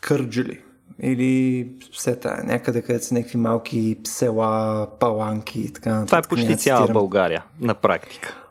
Кърджили 0.00 0.60
или 1.02 1.68
все 1.92 2.16
тая, 2.16 2.44
някъде 2.44 2.82
където 2.82 3.04
са 3.04 3.14
някакви 3.14 3.38
малки 3.38 3.96
села, 4.04 4.86
паланки 5.00 5.60
и 5.60 5.72
така 5.72 6.04
Това 6.06 6.18
е 6.18 6.22
почти 6.22 6.56
цяла 6.56 6.86
България, 6.86 7.44
на 7.60 7.74
практика. 7.74 8.44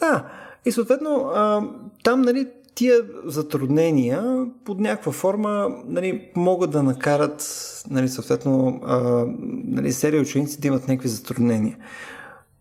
Да, 0.00 0.24
и 0.64 0.72
съответно 0.72 1.30
а, 1.34 1.62
там 2.04 2.22
нали, 2.22 2.48
тия 2.74 3.00
затруднения 3.24 4.46
под 4.64 4.80
някаква 4.80 5.12
форма 5.12 5.68
нали, 5.86 6.30
могат 6.36 6.70
да 6.70 6.82
накарат 6.82 7.42
нали, 7.90 8.08
съответно 8.08 8.80
а, 8.84 9.24
нали, 9.64 9.92
серия 9.92 10.22
ученици 10.22 10.60
да 10.60 10.68
имат 10.68 10.88
някакви 10.88 11.08
затруднения. 11.08 11.76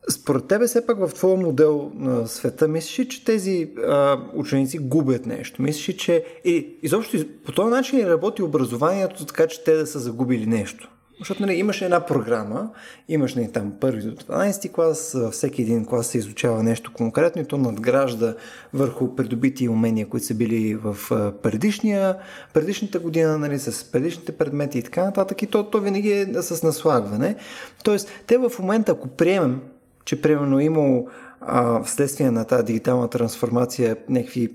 Според 0.09 0.47
тебе 0.47 0.67
все 0.67 0.85
пак 0.85 0.99
в 0.99 1.13
твоя 1.13 1.37
модел 1.37 1.91
на 1.95 2.27
света 2.27 2.67
мислиш 2.67 3.07
че 3.07 3.25
тези 3.25 3.69
а, 3.87 4.19
ученици 4.33 4.77
губят 4.77 5.25
нещо? 5.25 5.61
Мислиш 5.61 5.95
че 5.95 6.25
и, 6.45 6.77
изобщо 6.83 7.17
по 7.45 7.51
този 7.51 7.69
начин 7.69 8.07
работи 8.07 8.41
образованието 8.41 9.25
така, 9.25 9.47
че 9.47 9.63
те 9.63 9.73
да 9.73 9.87
са 9.87 9.99
загубили 9.99 10.45
нещо? 10.45 10.89
Защото 11.19 11.41
нали, 11.41 11.53
имаш 11.53 11.81
една 11.81 12.05
програма, 12.05 12.69
имаш 13.09 13.35
нали, 13.35 13.51
там 13.51 13.73
първи 13.81 14.01
до 14.01 14.11
12 14.11 14.71
клас, 14.71 15.17
всеки 15.31 15.61
един 15.61 15.85
клас 15.85 16.07
се 16.07 16.17
изучава 16.17 16.63
нещо 16.63 16.91
конкретно 16.93 17.41
и 17.41 17.45
то 17.45 17.57
надгражда 17.57 18.35
върху 18.73 19.15
придобити 19.15 19.69
умения, 19.69 20.09
които 20.09 20.25
са 20.25 20.33
били 20.33 20.75
в 20.75 20.97
предишния, 21.43 22.17
предишната 22.53 22.99
година, 22.99 23.37
нали, 23.37 23.59
с 23.59 23.91
предишните 23.91 24.31
предмети 24.31 24.79
и 24.79 24.83
така 24.83 25.03
нататък. 25.03 25.41
И 25.41 25.47
то, 25.47 25.69
то 25.69 25.79
винаги 25.79 26.11
е 26.11 26.27
с 26.41 26.63
наслагване. 26.63 27.35
Тоест, 27.83 28.09
те 28.27 28.37
в 28.37 28.51
момента, 28.59 28.91
ако 28.91 29.07
приемем, 29.07 29.61
че 30.07 30.21
примерно 30.21 30.59
имало 30.59 31.07
а, 31.41 31.83
вследствие 31.83 32.31
на 32.31 32.45
тази 32.45 32.65
дигитална 32.65 33.09
трансформация 33.09 33.97
някакви 34.09 34.49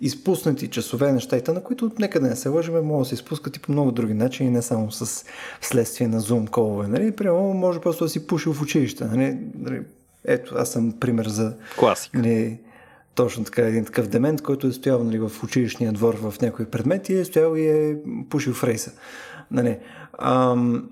изпуснати 0.00 0.68
часове, 0.68 1.12
неща, 1.12 1.40
на 1.48 1.62
които 1.62 1.90
нека 1.98 2.20
да 2.20 2.28
не 2.28 2.36
се 2.36 2.48
лъжим, 2.48 2.74
могат 2.74 3.02
да 3.02 3.08
се 3.08 3.14
изпускат 3.14 3.56
и 3.56 3.60
по 3.60 3.72
много 3.72 3.92
други 3.92 4.14
начини, 4.14 4.50
не 4.50 4.62
само 4.62 4.90
с 4.90 5.24
следствие 5.60 6.08
на 6.08 6.20
зум 6.20 6.46
колове. 6.46 6.88
Нали? 6.88 7.12
Примерно, 7.12 7.54
може 7.54 7.80
просто 7.80 8.04
да 8.04 8.10
си 8.10 8.26
пушил 8.26 8.52
в 8.52 8.62
училище. 8.62 9.04
Нали? 9.04 9.38
нали? 9.58 9.80
Ето, 10.24 10.54
аз 10.58 10.72
съм 10.72 10.92
пример 11.00 11.28
за... 11.28 11.54
Класика. 11.78 12.18
Нали, 12.18 12.58
точно 13.14 13.44
така, 13.44 13.62
един 13.62 13.84
такъв 13.84 14.08
демент, 14.08 14.42
който 14.42 14.66
е 14.66 14.72
стоял 14.72 15.04
нали, 15.04 15.18
в 15.18 15.32
училищния 15.44 15.92
двор 15.92 16.14
в 16.14 16.40
някои 16.42 16.64
предмети, 16.64 17.14
е 17.14 17.24
стоял 17.24 17.56
и 17.56 17.66
е 17.68 17.96
пушил 18.30 18.54
в 18.54 18.64
рейса. 18.64 18.92
Нали. 19.50 19.78
Ам, 20.18 20.90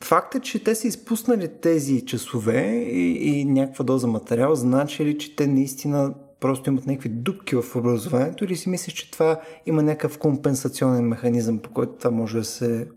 факт 0.00 0.34
е, 0.34 0.40
че 0.40 0.64
те 0.64 0.74
са 0.74 0.88
изпуснали 0.88 1.48
тези 1.60 2.06
часове 2.06 2.60
и, 2.92 3.30
и 3.30 3.44
някаква 3.44 3.84
доза 3.84 4.06
материал, 4.06 4.54
значи 4.54 5.04
ли, 5.04 5.18
че 5.18 5.36
те 5.36 5.46
наистина 5.46 6.14
просто 6.40 6.70
имат 6.70 6.86
някакви 6.86 7.08
дупки 7.08 7.56
в 7.56 7.76
образованието 7.76 8.44
или 8.44 8.56
си 8.56 8.68
мислиш, 8.68 8.94
че 8.94 9.10
това 9.10 9.40
има 9.66 9.82
някакъв 9.82 10.18
компенсационен 10.18 11.08
механизъм, 11.08 11.58
по 11.58 11.70
който 11.70 11.92
това 11.92 12.10
може 12.10 12.38
да 12.38 12.44
се 12.44 12.88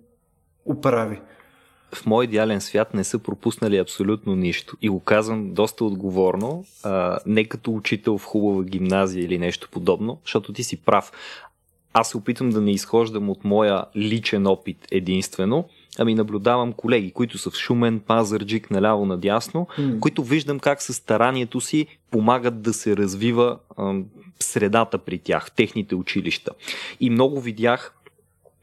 оправи? 0.66 1.20
в 1.96 2.06
мой 2.06 2.26
идеален 2.26 2.62
свят 2.62 2.94
не 2.94 3.04
са 3.04 3.20
пропуснали 3.20 3.78
абсолютно 3.78 4.36
нищо. 4.36 4.78
И 4.82 4.90
го 4.90 5.00
казвам 5.00 5.54
доста 5.54 5.86
отговорно, 5.86 6.66
а, 6.84 7.20
не 7.26 7.46
като 7.46 7.76
учител 7.76 8.18
в 8.18 8.26
хубава 8.26 8.64
гимназия 8.64 9.24
или 9.24 9.38
нещо 9.38 9.70
подобно, 9.72 10.20
защото 10.24 10.54
ти 10.54 10.64
си 10.64 10.78
прав. 10.78 11.12
Аз 11.94 12.10
се 12.10 12.18
опитвам 12.18 12.50
да 12.50 12.62
не 12.62 12.72
изхождам 12.72 13.30
от 13.30 13.44
моя 13.44 13.86
личен 13.96 14.48
опит 14.48 14.88
единствено, 14.92 15.66
ами 16.00 16.16
наблюдавам 16.16 16.74
колеги, 16.74 17.12
които 17.12 17.38
са 17.38 17.50
в 17.50 17.56
Шумен, 17.56 18.00
Пазарджик, 18.00 18.72
наляво 18.72 19.06
надясно, 19.06 19.68
mm. 19.78 20.00
които 20.00 20.24
виждам 20.24 20.60
как 20.60 20.82
със 20.82 20.96
старанието 20.96 21.62
си 21.62 21.88
помагат 22.12 22.62
да 22.62 22.74
се 22.74 22.98
развива 22.98 23.58
а, 23.78 23.94
средата 24.40 24.98
при 24.98 25.18
тях, 25.18 25.52
техните 25.52 25.96
училища. 25.96 26.52
И 27.00 27.10
много 27.10 27.42
видях 27.42 27.94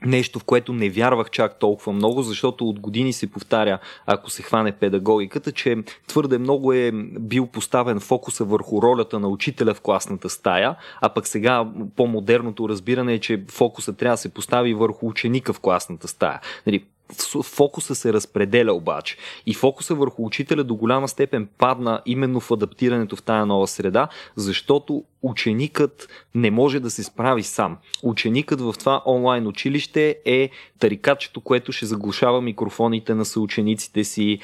нещо, 0.04 0.38
в 0.38 0.44
което 0.44 0.72
не 0.72 0.90
вярвах 0.90 1.30
чак 1.30 1.58
толкова 1.58 1.92
много, 1.92 2.22
защото 2.22 2.68
от 2.68 2.80
години 2.80 3.12
се 3.12 3.30
повтаря, 3.30 3.78
ако 4.06 4.30
се 4.30 4.42
хване 4.42 4.72
педагогиката, 4.72 5.52
че 5.52 5.76
твърде 6.06 6.38
много 6.38 6.72
е 6.72 6.92
бил 7.20 7.46
поставен 7.46 8.00
фокуса 8.00 8.44
върху 8.44 8.82
ролята 8.82 9.20
на 9.20 9.28
учителя 9.28 9.74
в 9.74 9.80
класната 9.80 10.30
стая, 10.30 10.76
а 11.00 11.08
пък 11.08 11.26
сега 11.26 11.66
по-модерното 11.96 12.68
разбиране 12.68 13.14
е, 13.14 13.18
че 13.18 13.44
фокуса 13.50 13.92
трябва 13.92 14.14
да 14.14 14.18
се 14.18 14.34
постави 14.34 14.74
върху 14.74 15.08
ученика 15.08 15.52
в 15.52 15.60
класната 15.60 16.08
стая. 16.08 16.40
Нали, 16.66 16.84
фокуса 17.42 17.94
се 17.94 18.12
разпределя 18.12 18.72
обаче. 18.72 19.16
И 19.46 19.54
фокуса 19.54 19.94
върху 19.94 20.26
учителя 20.26 20.64
до 20.64 20.74
голяма 20.74 21.08
степен 21.08 21.48
падна 21.58 22.02
именно 22.06 22.40
в 22.40 22.50
адаптирането 22.50 23.16
в 23.16 23.22
тая 23.22 23.46
нова 23.46 23.66
среда, 23.66 24.08
защото 24.36 25.04
ученикът 25.26 26.08
не 26.34 26.50
може 26.50 26.80
да 26.80 26.90
се 26.90 27.02
справи 27.02 27.42
сам. 27.42 27.78
Ученикът 28.02 28.60
в 28.60 28.74
това 28.78 29.02
онлайн 29.06 29.46
училище 29.46 30.18
е 30.24 30.50
тарикачето, 30.78 31.40
което 31.40 31.72
ще 31.72 31.86
заглушава 31.86 32.42
микрофоните 32.42 33.14
на 33.14 33.24
съучениците 33.24 34.04
си, 34.04 34.38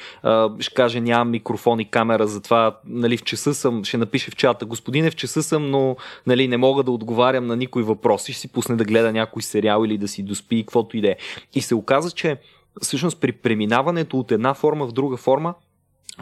ще 0.59 0.73
каже 0.73 1.01
нямам 1.01 1.29
микрофон 1.29 1.79
и 1.79 1.85
камера, 1.85 2.27
затова 2.27 2.77
нали, 2.85 3.17
в 3.17 3.23
часа 3.23 3.53
съм, 3.53 3.83
ще 3.83 3.97
напише 3.97 4.31
в 4.31 4.35
чата, 4.35 4.65
господине 4.65 5.11
в 5.11 5.15
часа 5.15 5.43
съм, 5.43 5.71
но 5.71 5.95
нали, 6.27 6.47
не 6.47 6.57
мога 6.57 6.83
да 6.83 6.91
отговарям 6.91 7.47
на 7.47 7.55
никой 7.55 7.83
въпроси, 7.83 8.31
ще 8.31 8.41
си 8.41 8.47
пусне 8.47 8.75
да 8.75 8.83
гледа 8.83 9.11
някой 9.13 9.41
сериал 9.41 9.83
или 9.85 9.97
да 9.97 10.07
си 10.07 10.23
доспи, 10.23 10.63
каквото 10.63 10.97
и 10.97 11.01
да 11.01 11.09
е. 11.09 11.15
И 11.53 11.61
се 11.61 11.75
оказа, 11.75 12.11
че 12.11 12.37
всъщност 12.81 13.19
при 13.19 13.31
преминаването 13.31 14.19
от 14.19 14.31
една 14.31 14.53
форма 14.53 14.87
в 14.87 14.91
друга 14.91 15.17
форма, 15.17 15.53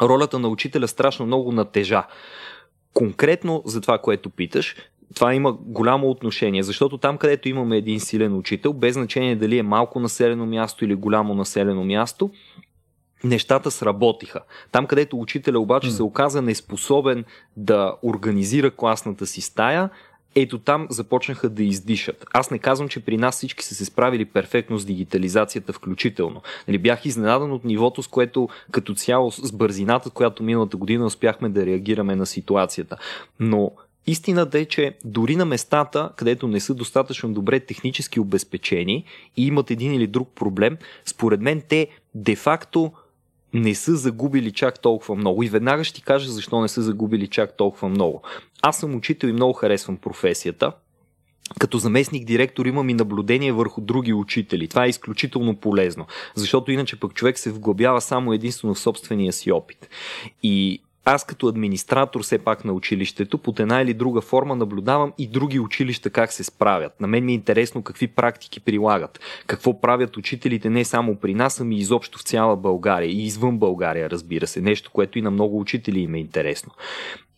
ролята 0.02 0.40
на 0.40 0.48
учителя 0.48 0.88
страшно 0.88 1.26
много 1.26 1.52
натежа. 1.52 2.04
Конкретно 2.94 3.64
за 3.66 3.82
това, 3.82 3.98
което 3.98 4.30
питаш, 4.30 4.76
това 5.16 5.34
има 5.34 5.54
голямо 5.54 6.10
отношение, 6.10 6.64
защото 6.64 6.98
там, 6.98 7.18
където 7.18 7.50
имаме 7.50 7.78
един 7.78 8.00
силен 8.00 8.38
учител, 8.38 8.74
без 8.74 8.94
значение 8.94 9.36
дали 9.36 9.58
е 9.58 9.64
малко 9.64 10.00
населено 10.00 10.46
място 10.46 10.86
или 10.86 10.96
голямо 10.96 11.34
населено 11.34 11.84
място, 11.84 12.30
нещата 13.24 13.72
сработиха. 13.72 14.40
Там, 14.72 14.88
където 14.88 15.20
учителя 15.20 15.60
обаче 15.60 15.88
mm. 15.88 15.92
се 15.92 16.04
оказа 16.04 16.42
неспособен 16.42 17.26
да 17.58 17.96
организира 18.04 18.72
класната 18.72 19.26
си 19.26 19.42
стая, 19.42 19.90
ето 20.36 20.60
там 20.60 20.88
започнаха 20.90 21.50
да 21.50 21.64
издишат. 21.64 22.26
Аз 22.34 22.52
не 22.52 22.60
казвам, 22.60 22.90
че 22.90 23.00
при 23.00 23.18
нас 23.18 23.36
всички 23.36 23.66
са 23.66 23.76
се 23.76 23.86
справили 23.86 24.26
перфектно 24.26 24.78
с 24.78 24.86
дигитализацията 24.86 25.74
включително. 25.74 26.42
Нали, 26.68 26.78
бях 26.78 27.06
изненадан 27.06 27.52
от 27.52 27.66
нивото, 27.66 28.04
с 28.04 28.08
което 28.08 28.50
като 28.72 28.94
цяло 28.94 29.32
с 29.32 29.52
бързината, 29.52 30.10
която 30.10 30.44
миналата 30.44 30.78
година 30.78 31.06
успяхме 31.06 31.50
да 31.50 31.66
реагираме 31.66 32.16
на 32.16 32.26
ситуацията. 32.26 32.98
Но 33.40 33.72
Истината 34.08 34.60
е, 34.60 34.66
че 34.66 34.98
дори 35.06 35.36
на 35.36 35.46
местата, 35.46 36.10
където 36.16 36.48
не 36.48 36.60
са 36.60 36.74
достатъчно 36.74 37.34
добре 37.34 37.60
технически 37.60 38.20
обезпечени 38.20 39.06
и 39.38 39.48
имат 39.48 39.72
един 39.72 39.94
или 39.94 40.08
друг 40.08 40.30
проблем, 40.36 40.78
според 41.06 41.42
мен 41.42 41.62
те 41.70 41.88
де-факто 42.16 42.92
не 43.54 43.76
са 43.76 43.96
загубили 43.96 44.52
чак 44.52 44.80
толкова 44.80 45.16
много. 45.16 45.44
И 45.44 45.50
веднага 45.50 45.84
ще 45.84 45.96
ти 45.96 46.02
кажа 46.02 46.32
защо 46.32 46.62
не 46.62 46.68
са 46.68 46.82
загубили 46.82 47.28
чак 47.28 47.58
толкова 47.58 47.90
много. 47.90 48.22
Аз 48.62 48.78
съм 48.78 48.96
учител 48.96 49.28
и 49.28 49.34
много 49.34 49.54
харесвам 49.54 49.98
професията. 49.98 50.72
Като 51.60 51.78
заместник 51.78 52.26
директор 52.26 52.66
имам 52.66 52.90
и 52.90 52.94
наблюдение 52.94 53.52
върху 53.52 53.82
други 53.82 54.14
учители. 54.14 54.68
Това 54.68 54.86
е 54.86 54.90
изключително 54.90 55.56
полезно, 55.56 56.06
защото 56.36 56.72
иначе 56.72 57.00
пък 57.00 57.14
човек 57.14 57.40
се 57.40 57.52
вглъбява 57.52 58.02
само 58.02 58.34
единствено 58.34 58.74
в 58.74 58.80
собствения 58.80 59.34
си 59.34 59.52
опит. 59.52 59.90
И 60.44 60.82
аз 61.06 61.26
като 61.26 61.48
администратор 61.48 62.24
все 62.24 62.38
пак 62.38 62.66
на 62.66 62.74
училището, 62.74 63.38
под 63.38 63.60
една 63.60 63.82
или 63.82 63.94
друга 63.94 64.22
форма 64.22 64.56
наблюдавам 64.56 65.14
и 65.18 65.28
други 65.28 65.60
училища 65.60 66.10
как 66.10 66.34
се 66.34 66.44
справят. 66.44 67.02
На 67.02 67.08
мен 67.08 67.26
ми 67.26 67.32
е 67.32 67.36
интересно 67.36 67.84
какви 67.84 68.08
практики 68.08 68.60
прилагат, 68.60 69.20
какво 69.48 69.82
правят 69.82 70.18
учителите 70.18 70.70
не 70.70 70.86
само 70.86 71.16
при 71.16 71.34
нас, 71.34 71.60
ами 71.60 71.78
изобщо 71.78 72.20
в 72.20 72.24
цяла 72.24 72.58
България 72.58 73.10
и 73.10 73.24
извън 73.24 73.58
България, 73.58 74.10
разбира 74.10 74.48
се. 74.48 74.62
Нещо, 74.62 74.92
което 74.92 75.20
и 75.20 75.22
на 75.22 75.32
много 75.32 75.60
учители 75.60 76.00
им 76.00 76.16
е 76.16 76.20
интересно. 76.20 76.72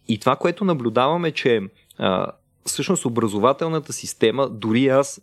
И 0.08 0.20
това, 0.20 0.36
което 0.36 0.66
наблюдаваме, 0.66 1.32
че 1.32 1.62
а, 1.98 2.28
всъщност 2.66 3.06
образователната 3.06 3.94
система, 3.94 4.50
дори 4.50 4.88
аз 4.88 5.22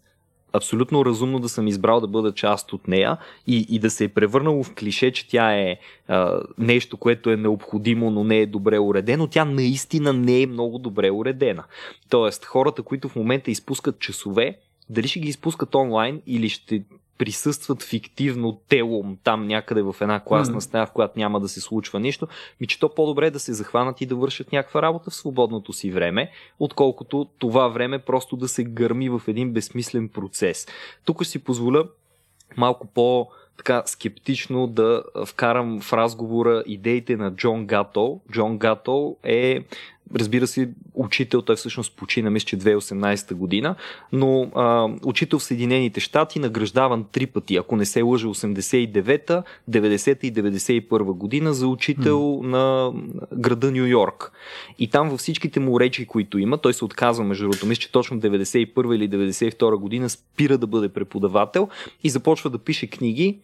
абсолютно 0.52 1.04
разумно 1.04 1.38
да 1.38 1.48
съм 1.48 1.68
избрал 1.68 2.00
да 2.00 2.06
бъда 2.06 2.32
част 2.32 2.72
от 2.72 2.88
нея 2.88 3.16
и, 3.46 3.66
и 3.68 3.78
да 3.78 3.90
се 3.90 4.04
е 4.04 4.08
превърнало 4.08 4.64
в 4.64 4.74
клише, 4.74 5.12
че 5.12 5.28
тя 5.28 5.54
е 5.54 5.76
а, 6.08 6.40
нещо, 6.58 6.96
което 6.96 7.30
е 7.30 7.36
необходимо, 7.36 8.10
но 8.10 8.24
не 8.24 8.38
е 8.38 8.46
добре 8.46 8.78
уредено. 8.78 9.26
Тя 9.26 9.44
наистина 9.44 10.12
не 10.12 10.42
е 10.42 10.46
много 10.46 10.78
добре 10.78 11.10
уредена. 11.10 11.64
Тоест, 12.08 12.44
хората, 12.44 12.82
които 12.82 13.08
в 13.08 13.16
момента 13.16 13.50
изпускат 13.50 13.98
часове, 13.98 14.58
дали 14.90 15.08
ще 15.08 15.20
ги 15.20 15.28
изпускат 15.28 15.74
онлайн 15.74 16.22
или 16.26 16.48
ще 16.48 16.82
присъстват 17.20 17.82
фиктивно 17.82 18.60
телом 18.68 19.18
там 19.24 19.46
някъде 19.46 19.82
в 19.82 19.96
една 20.00 20.20
класна 20.20 20.60
стая, 20.60 20.86
в 20.86 20.92
която 20.92 21.18
няма 21.18 21.40
да 21.40 21.48
се 21.48 21.60
случва 21.60 22.00
нищо, 22.00 22.28
ми 22.60 22.66
че 22.66 22.80
то 22.80 22.94
по-добре 22.94 23.26
е 23.26 23.30
да 23.30 23.40
се 23.40 23.52
захванат 23.52 24.00
и 24.00 24.06
да 24.06 24.16
вършат 24.16 24.52
някаква 24.52 24.82
работа 24.82 25.10
в 25.10 25.14
свободното 25.14 25.72
си 25.72 25.90
време, 25.90 26.30
отколкото 26.58 27.28
това 27.38 27.68
време 27.68 27.98
просто 27.98 28.36
да 28.36 28.48
се 28.48 28.64
гърми 28.64 29.08
в 29.08 29.22
един 29.26 29.52
безсмислен 29.52 30.08
процес. 30.08 30.66
Тук 31.04 31.26
си 31.26 31.38
позволя 31.44 31.84
малко 32.56 32.86
по 32.86 33.28
така 33.56 33.82
скептично 33.86 34.66
да 34.66 35.02
вкарам 35.26 35.80
в 35.80 35.92
разговора 35.92 36.62
идеите 36.66 37.16
на 37.16 37.34
Джон 37.34 37.66
Гатол. 37.66 38.20
Джон 38.32 38.58
Гатол 38.58 39.16
е 39.24 39.64
разбира 40.14 40.46
се, 40.46 40.70
учител, 40.94 41.42
той 41.42 41.56
всъщност 41.56 41.96
почина, 41.96 42.30
мисля, 42.30 42.46
че 42.46 42.58
2018 42.58 43.34
година, 43.34 43.74
но 44.12 44.50
а, 44.54 44.88
учител 45.04 45.38
в 45.38 45.42
Съединените 45.42 46.00
щати, 46.00 46.38
награждаван 46.38 47.04
три 47.12 47.26
пъти, 47.26 47.56
ако 47.56 47.76
не 47.76 47.84
се 47.84 48.02
лъжа, 48.02 48.28
89-та, 48.28 49.42
90-та 49.70 50.26
и 50.26 50.32
91 50.32 51.02
година 51.02 51.54
за 51.54 51.66
учител 51.66 52.20
mm. 52.20 52.46
на 52.46 52.92
града 53.36 53.70
Нью 53.70 53.86
Йорк. 53.86 54.32
И 54.78 54.90
там 54.90 55.10
във 55.10 55.20
всичките 55.20 55.60
му 55.60 55.80
речи, 55.80 56.06
които 56.06 56.38
има, 56.38 56.58
той 56.58 56.74
се 56.74 56.84
отказва, 56.84 57.24
между 57.24 57.44
другото, 57.44 57.66
мисля, 57.66 57.80
че 57.80 57.92
точно 57.92 58.20
91 58.20 58.94
или 58.94 59.10
92 59.10 59.76
година 59.76 60.10
спира 60.10 60.58
да 60.58 60.66
бъде 60.66 60.88
преподавател 60.88 61.68
и 62.04 62.10
започва 62.10 62.50
да 62.50 62.58
пише 62.58 62.86
книги, 62.86 63.38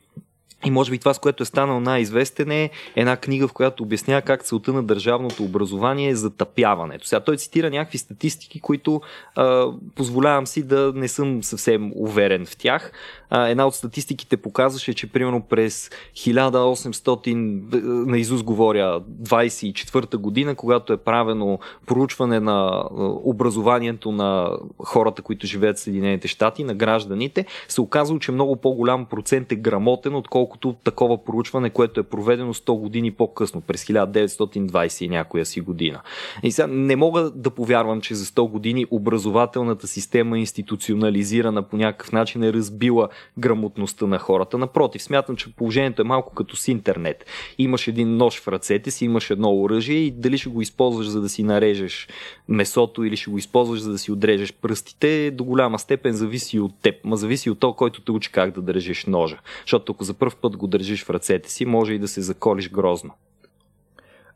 и 0.64 0.70
може 0.70 0.90
би 0.90 0.98
това, 0.98 1.14
с 1.14 1.18
което 1.18 1.42
е 1.42 1.46
станал 1.46 1.80
най-известен 1.80 2.50
е 2.50 2.70
една 2.96 3.16
книга, 3.16 3.48
в 3.48 3.52
която 3.52 3.82
обяснява 3.82 4.22
как 4.22 4.44
целта 4.44 4.72
на 4.72 4.82
държавното 4.82 5.44
образование 5.44 6.08
е 6.08 6.14
затъпяването. 6.14 7.06
Сега 7.06 7.20
той 7.20 7.36
цитира 7.36 7.70
някакви 7.70 7.98
статистики, 7.98 8.60
които 8.60 9.00
а, 9.34 9.66
позволявам 9.94 10.46
си 10.46 10.62
да 10.62 10.92
не 10.94 11.08
съм 11.08 11.42
съвсем 11.42 11.92
уверен 11.94 12.46
в 12.46 12.56
тях. 12.56 12.92
А, 13.30 13.48
една 13.48 13.66
от 13.66 13.75
статистиките 13.75 14.36
показваше, 14.36 14.94
че 14.94 15.12
примерно 15.12 15.42
през 15.42 15.90
1800, 16.14 18.06
на 18.08 18.18
Изус 18.18 18.42
говоря, 18.42 19.00
24-та 19.22 20.18
година, 20.18 20.54
когато 20.54 20.92
е 20.92 20.96
правено 20.96 21.58
проучване 21.86 22.40
на 22.40 22.84
образованието 23.25 24.12
на 24.12 24.50
хората, 24.78 25.22
които 25.22 25.46
живеят 25.46 25.76
в 25.76 25.80
Съединените 25.80 26.28
щати, 26.28 26.64
на 26.64 26.75
гражданите, 26.75 27.46
се 27.68 27.80
оказало, 27.80 28.18
че 28.18 28.32
много 28.32 28.56
по-голям 28.56 29.04
процент 29.04 29.52
е 29.52 29.56
грамотен, 29.56 30.14
отколкото 30.14 30.45
такова 30.84 31.24
проучване, 31.24 31.70
което 31.70 32.00
е 32.00 32.02
проведено 32.02 32.54
100 32.54 32.78
години 32.78 33.10
по-късно, 33.10 33.60
през 33.60 33.84
1920 33.84 35.04
и 35.04 35.08
някоя 35.08 35.46
си 35.46 35.60
година. 35.60 36.00
И 36.42 36.52
сега 36.52 36.66
не 36.66 36.96
мога 36.96 37.30
да 37.30 37.50
повярвам, 37.50 38.00
че 38.00 38.14
за 38.14 38.24
100 38.24 38.50
години 38.50 38.86
образователната 38.90 39.86
система 39.86 40.38
институционализирана 40.38 41.62
по 41.62 41.76
някакъв 41.76 42.12
начин 42.12 42.42
е 42.42 42.52
разбила 42.52 43.08
грамотността 43.38 44.06
на 44.06 44.18
хората. 44.18 44.58
Напротив, 44.58 45.02
смятам, 45.02 45.36
че 45.36 45.52
положението 45.52 46.02
е 46.02 46.04
малко 46.04 46.34
като 46.34 46.56
с 46.56 46.68
интернет. 46.68 47.24
Имаш 47.58 47.88
един 47.88 48.16
нож 48.16 48.40
в 48.40 48.48
ръцете 48.48 48.90
си, 48.90 49.04
имаш 49.04 49.30
едно 49.30 49.60
оръжие 49.60 49.96
и 49.96 50.10
дали 50.10 50.38
ще 50.38 50.48
го 50.48 50.62
използваш 50.62 51.06
за 51.06 51.20
да 51.20 51.28
си 51.28 51.42
нарежеш 51.42 52.08
месото 52.48 53.04
или 53.04 53.16
ще 53.16 53.30
го 53.30 53.38
използваш 53.38 53.80
за 53.80 53.92
да 53.92 53.98
си 53.98 54.12
отрежеш 54.12 54.52
пръстите, 54.52 55.30
до 55.30 55.44
голяма 55.44 55.78
степен 55.78 56.12
зависи 56.12 56.60
от 56.60 56.72
теб. 56.82 56.94
Ма 57.04 57.16
зависи 57.16 57.50
от 57.50 57.58
то, 57.58 57.72
който 57.72 58.00
те 58.00 58.12
учи 58.12 58.32
как 58.32 58.50
да 58.50 58.62
държиш 58.62 59.04
ножа. 59.06 59.38
Защото 59.60 59.92
ако 59.92 60.04
за 60.04 60.14
първ 60.14 60.35
път 60.42 60.56
го 60.56 60.66
държиш 60.66 61.04
в 61.04 61.10
ръцете 61.10 61.50
си, 61.50 61.64
може 61.64 61.92
и 61.92 61.98
да 61.98 62.08
се 62.08 62.20
заколиш 62.22 62.70
грозно. 62.70 63.10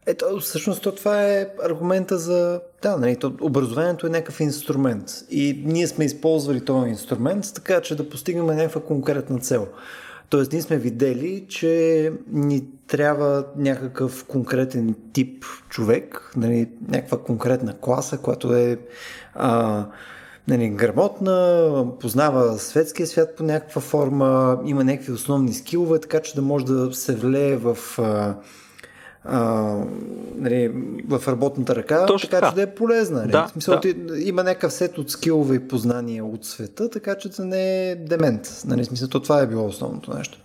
Ето, 0.06 0.40
всъщност 0.40 0.82
то 0.82 0.94
това 0.94 1.22
е 1.22 1.48
аргумента 1.64 2.18
за... 2.18 2.60
Да, 2.82 2.96
нали, 2.96 3.16
то, 3.16 3.32
образованието 3.40 4.06
е 4.06 4.10
някакъв 4.10 4.40
инструмент 4.40 5.10
и 5.30 5.62
ние 5.64 5.86
сме 5.86 6.04
използвали 6.04 6.64
този 6.64 6.90
инструмент, 6.90 7.44
така 7.54 7.80
че 7.80 7.94
да 7.94 8.08
постигнем 8.08 8.46
някаква 8.46 8.80
конкретна 8.80 9.38
цел. 9.38 9.68
Тоест, 10.28 10.52
ние 10.52 10.62
сме 10.62 10.78
видели, 10.78 11.46
че 11.48 12.12
ни 12.32 12.64
трябва 12.86 13.44
някакъв 13.56 14.24
конкретен 14.24 14.94
тип 15.12 15.44
човек, 15.68 16.32
нали, 16.36 16.68
някаква 16.88 17.18
конкретна 17.18 17.78
класа, 17.78 18.18
която 18.18 18.54
е 18.54 18.78
а, 19.34 19.86
нали, 20.48 20.68
грамотна, 20.68 21.86
познава 22.00 22.58
светския 22.58 23.06
свят 23.06 23.36
по 23.36 23.42
някаква 23.42 23.80
форма, 23.80 24.60
има 24.64 24.84
някакви 24.84 25.12
основни 25.12 25.52
скилове, 25.52 25.98
така 25.98 26.20
че 26.20 26.34
да 26.34 26.42
може 26.42 26.64
да 26.64 26.92
се 26.92 27.14
влее 27.14 27.56
в... 27.56 27.78
А, 27.98 28.34
а, 29.24 29.76
нали, 30.36 30.72
в 31.08 31.28
работната 31.28 31.76
ръка, 31.76 32.06
Точно 32.06 32.28
така, 32.28 32.40
така 32.40 32.50
че 32.50 32.54
да 32.54 32.62
е 32.62 32.74
полезна. 32.74 33.20
Нали? 33.20 33.30
Да, 33.30 33.46
в 33.46 33.50
смисъл, 33.50 33.80
да. 33.80 34.20
Има 34.20 34.42
някакъв 34.42 34.72
сет 34.72 34.98
от 34.98 35.10
скилове 35.10 35.56
и 35.56 35.68
познания 35.68 36.24
от 36.24 36.44
света, 36.44 36.90
така 36.90 37.14
че 37.14 37.28
да 37.28 37.44
не 37.44 37.90
е 37.90 37.96
демент. 37.96 38.62
Нали? 38.66 38.82
В 38.82 38.86
смисъл, 38.86 39.08
то 39.08 39.20
това 39.20 39.40
е 39.40 39.46
било 39.46 39.66
основното 39.66 40.14
нещо. 40.14 40.38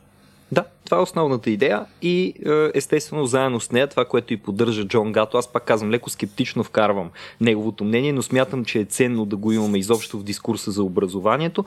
Да, 0.51 0.63
това 0.85 0.97
е 0.97 1.01
основната 1.01 1.49
идея 1.49 1.85
и 2.01 2.33
е, 2.45 2.71
естествено 2.73 3.25
заедно 3.25 3.59
с 3.59 3.71
нея 3.71 3.87
това, 3.87 4.05
което 4.05 4.33
и 4.33 4.37
поддържа 4.37 4.87
Джон 4.87 5.11
Гато, 5.11 5.37
аз 5.37 5.53
пак 5.53 5.63
казвам, 5.63 5.91
леко 5.91 6.09
скептично 6.09 6.63
вкарвам 6.63 7.09
неговото 7.41 7.83
мнение, 7.83 8.13
но 8.13 8.21
смятам, 8.21 8.65
че 8.65 8.79
е 8.79 8.85
ценно 8.85 9.25
да 9.25 9.35
го 9.35 9.51
имаме 9.51 9.77
изобщо 9.77 10.19
в 10.19 10.23
дискурса 10.23 10.71
за 10.71 10.83
образованието. 10.83 11.65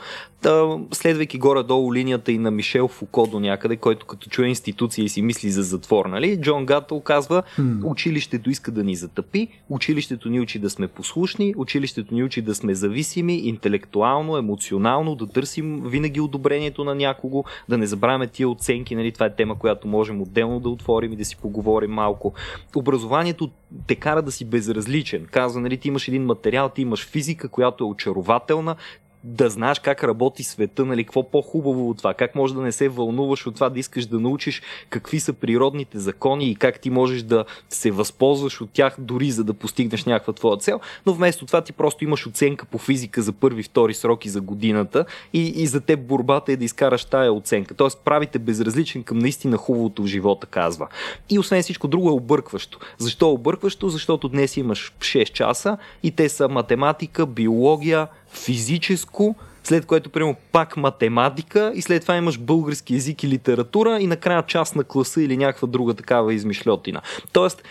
Следвайки 0.92 1.38
горе-долу 1.38 1.94
линията 1.94 2.33
и 2.33 2.38
на 2.38 2.50
Мишел 2.50 2.88
Фуко 2.88 3.26
до 3.26 3.40
някъде, 3.40 3.76
който 3.76 4.07
като 4.07 4.31
чуе 4.31 4.46
институция 4.46 5.04
и 5.04 5.09
си 5.09 5.22
мисли 5.22 5.50
за 5.50 5.62
затвор, 5.62 6.07
нали? 6.07 6.40
Джон 6.40 6.66
Гато 6.66 7.00
казва, 7.00 7.42
училището 7.85 8.50
иска 8.50 8.70
да 8.70 8.85
ни 8.85 8.96
затъпи, 8.96 9.48
училището 9.68 10.28
ни 10.28 10.40
учи 10.40 10.59
да 10.59 10.70
сме 10.70 10.88
послушни, 10.88 11.54
училището 11.57 12.14
ни 12.14 12.24
учи 12.24 12.42
да 12.42 12.54
сме 12.54 12.74
зависими, 12.74 13.35
интелектуално, 13.35 14.37
емоционално, 14.37 15.14
да 15.14 15.26
търсим 15.26 15.83
винаги 15.87 16.20
одобрението 16.20 16.85
на 16.85 16.94
някого, 16.94 17.44
да 17.68 17.78
не 17.78 17.87
забравяме 17.87 18.26
тия 18.26 18.48
оценки, 18.48 18.94
нали? 18.94 19.08
Нали, 19.09 19.14
това 19.14 19.27
е 19.27 19.35
тема, 19.35 19.59
която 19.59 19.88
можем 19.88 20.23
отделно 20.23 20.61
да 20.61 20.68
отворим 20.68 21.12
и 21.12 21.16
да 21.16 21.25
си 21.25 21.37
поговорим 21.37 21.90
малко. 21.90 22.35
Образованието 22.77 23.51
те 23.87 23.94
кара 23.94 24.23
да 24.23 24.33
си 24.33 24.44
безразличен. 24.44 25.27
Казва, 25.31 25.61
нали, 25.61 25.77
ти 25.77 25.88
имаш 25.88 26.09
един 26.09 26.25
материал, 26.25 26.68
ти 26.68 26.83
имаш 26.83 27.07
физика, 27.07 27.49
която 27.49 27.85
е 27.85 27.87
очарователна, 27.87 28.77
да 29.24 29.50
знаеш 29.50 29.78
как 29.78 30.04
работи 30.04 30.44
света, 30.44 30.85
нали, 30.85 31.04
какво 31.04 31.31
по-хубаво 31.31 31.90
от 31.90 31.98
това, 31.98 32.14
как 32.14 32.35
може 32.35 32.54
да 32.54 32.61
не 32.61 32.72
се 32.72 32.88
вълнуваш 32.88 33.46
от 33.46 33.54
това 33.54 33.68
да 33.68 33.78
искаш 33.78 34.07
да 34.07 34.20
научиш 34.20 34.62
какви 34.90 35.20
са 35.20 35.33
природните 35.33 35.98
закони 35.98 36.50
и 36.50 36.57
как 36.57 36.81
ти 36.81 36.90
можеш 36.90 37.22
да 37.22 37.44
се 37.68 37.90
възползваш 37.90 38.61
от 38.61 38.70
тях 38.70 38.96
дори 38.98 39.31
за 39.31 39.44
да 39.44 39.54
постигнеш 39.54 40.04
някаква 40.04 40.33
твоя 40.33 40.57
цел, 40.57 40.81
но 41.07 41.14
вместо 41.14 41.46
това 41.46 41.61
ти 41.61 41.72
просто 41.72 42.04
имаш 42.04 42.26
оценка 42.26 42.66
по 42.66 42.78
физика 42.78 43.22
за 43.22 43.33
първи, 43.33 43.62
втори 43.62 43.94
сроки 43.94 44.28
за 44.28 44.40
годината 44.40 45.04
и, 45.33 45.46
и 45.46 45.66
за 45.66 45.81
теб 45.81 46.00
борбата 46.00 46.52
е 46.52 46.57
да 46.57 46.64
изкараш 46.64 47.04
тая 47.04 47.33
оценка. 47.33 47.74
Тоест 47.74 48.00
правите 48.04 48.38
безразличен 48.38 49.02
към 49.02 49.18
наистина 49.18 49.57
хубавото 49.57 50.02
в 50.02 50.07
живота, 50.07 50.46
казва. 50.46 50.88
И 51.31 51.38
освен 51.38 51.62
всичко 51.62 51.88
друго 51.88 52.09
е 52.09 52.12
объркващо. 52.12 52.78
Защо 52.98 53.26
е 53.26 53.33
объркващо? 53.33 53.88
Защото 53.88 54.28
днес 54.28 54.57
имаш 54.57 54.92
6 54.98 55.33
часа 55.33 55.78
и 56.02 56.11
те 56.11 56.28
са 56.28 56.48
математика, 56.48 57.26
биология, 57.26 58.09
физическо, 58.33 59.37
след 59.64 59.87
което, 59.87 60.11
примерно, 60.11 60.37
пак 60.53 60.77
математика 60.77 61.73
и 61.75 61.83
след 61.83 62.03
това 62.03 62.17
имаш 62.17 62.38
български 62.38 62.95
язик 62.95 63.23
и 63.23 63.29
литература 63.29 64.01
и 64.01 64.07
накрая 64.07 64.43
част 64.43 64.77
на 64.77 64.85
класа 64.85 65.23
или 65.23 65.37
някаква 65.37 65.69
друга 65.69 65.95
такава 65.95 66.35
измишлетина. 66.35 67.01
Тоест, 67.33 67.62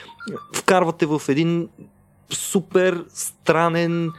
вкарвате 0.56 1.06
в 1.06 1.22
един 1.30 1.70
супер 2.30 3.06
странен 3.10 4.12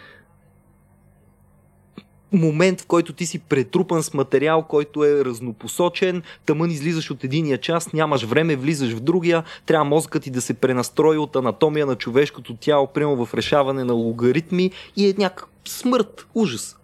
момент, 2.32 2.80
в 2.80 2.86
който 2.86 3.12
ти 3.12 3.26
си 3.26 3.38
претрупан 3.38 4.02
с 4.02 4.14
материал, 4.14 4.62
който 4.62 5.04
е 5.04 5.24
разнопосочен, 5.24 6.22
тъмън 6.46 6.70
излизаш 6.70 7.10
от 7.10 7.24
единия 7.24 7.58
част, 7.58 7.94
нямаш 7.94 8.24
време, 8.24 8.56
влизаш 8.56 8.92
в 8.92 9.00
другия, 9.00 9.44
трябва 9.66 9.84
мозъкът 9.84 10.22
ти 10.22 10.30
да 10.30 10.40
се 10.40 10.54
пренастрои 10.54 11.18
от 11.18 11.36
анатомия 11.36 11.86
на 11.86 11.96
човешкото 11.96 12.56
тяло, 12.56 12.86
прямо 12.86 13.26
в 13.26 13.34
решаване 13.34 13.84
на 13.84 13.92
логаритми 13.92 14.70
и 14.96 15.08
е 15.08 15.14
някакъв 15.18 15.48
смърт, 15.64 16.26
ужас. 16.34 16.78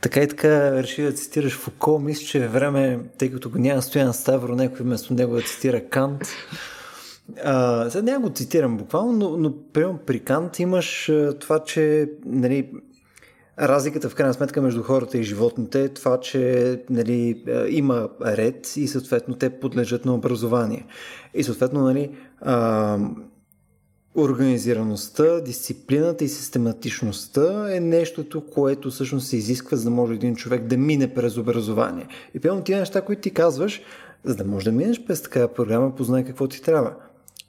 Така 0.00 0.20
и 0.20 0.28
така 0.28 0.72
реши 0.72 1.02
да 1.02 1.12
цитираш 1.12 1.52
Фуко. 1.52 1.98
Мисля, 1.98 2.26
че 2.26 2.44
е 2.44 2.48
време, 2.48 2.98
тъй 3.18 3.30
като 3.30 3.50
го 3.50 3.58
няма 3.58 3.82
Стоян 3.82 4.14
Ставро, 4.14 4.54
някой 4.54 4.78
вместо 4.80 5.14
него 5.14 5.34
да 5.34 5.42
цитира 5.42 5.88
Кант. 5.88 6.28
А, 7.44 7.90
сега 7.90 8.02
няма 8.02 8.28
го 8.28 8.34
цитирам 8.34 8.76
буквално, 8.76 9.12
но, 9.12 9.36
но 9.36 9.54
примерно 9.72 9.98
при 10.06 10.20
Кант 10.20 10.58
имаш 10.58 11.08
а, 11.08 11.38
това, 11.38 11.58
че 11.58 12.10
нали, 12.26 12.68
разликата 13.60 14.08
в 14.08 14.14
крайна 14.14 14.34
сметка 14.34 14.62
между 14.62 14.82
хората 14.82 15.18
и 15.18 15.22
животните 15.22 15.84
е 15.84 15.88
това, 15.88 16.20
че 16.20 16.82
нали, 16.90 17.44
има 17.68 18.08
ред 18.26 18.76
и 18.76 18.88
съответно 18.88 19.34
те 19.34 19.50
подлежат 19.50 20.04
на 20.04 20.14
образование. 20.14 20.86
И 21.34 21.44
съответно 21.44 21.82
нали, 21.82 22.10
а, 22.40 22.98
Организираността, 24.18 25.40
дисциплината 25.40 26.24
и 26.24 26.28
систематичността 26.28 27.76
е 27.76 27.80
нещото, 27.80 28.46
което 28.46 28.90
всъщност 28.90 29.26
се 29.26 29.36
изисква, 29.36 29.76
за 29.76 29.84
да 29.84 29.90
може 29.90 30.14
един 30.14 30.36
човек 30.36 30.66
да 30.66 30.76
мине 30.76 31.14
през 31.14 31.36
образование. 31.36 32.06
И 32.34 32.40
пълно 32.40 32.62
тия 32.62 32.78
неща, 32.78 33.00
които 33.00 33.22
ти 33.22 33.30
казваш, 33.30 33.82
за 34.24 34.36
да 34.36 34.44
можеш 34.44 34.64
да 34.64 34.72
минеш 34.72 35.04
през 35.04 35.22
такава 35.22 35.48
програма, 35.48 35.94
познай 35.94 36.24
какво 36.24 36.48
ти 36.48 36.62
трябва. 36.62 36.94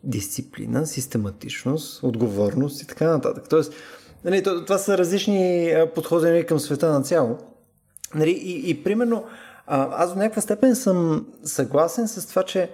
Дисциплина, 0.03 0.87
систематичност, 0.87 2.03
отговорност 2.03 2.81
и 2.81 2.87
така 2.87 3.07
нататък. 3.07 3.43
Тоест, 3.49 3.73
нали, 4.25 4.43
това 4.43 4.77
са 4.77 4.97
различни 4.97 5.73
подходи 5.95 6.25
нали, 6.25 6.45
към 6.45 6.59
света 6.59 6.89
на 6.89 7.01
цяло. 7.01 7.37
Нали, 8.15 8.31
и, 8.31 8.69
и 8.69 8.83
примерно, 8.83 9.23
аз 9.67 10.13
до 10.13 10.19
някаква 10.19 10.41
степен 10.41 10.75
съм 10.75 11.27
съгласен 11.43 12.07
с 12.07 12.27
това, 12.27 12.43
че 12.43 12.69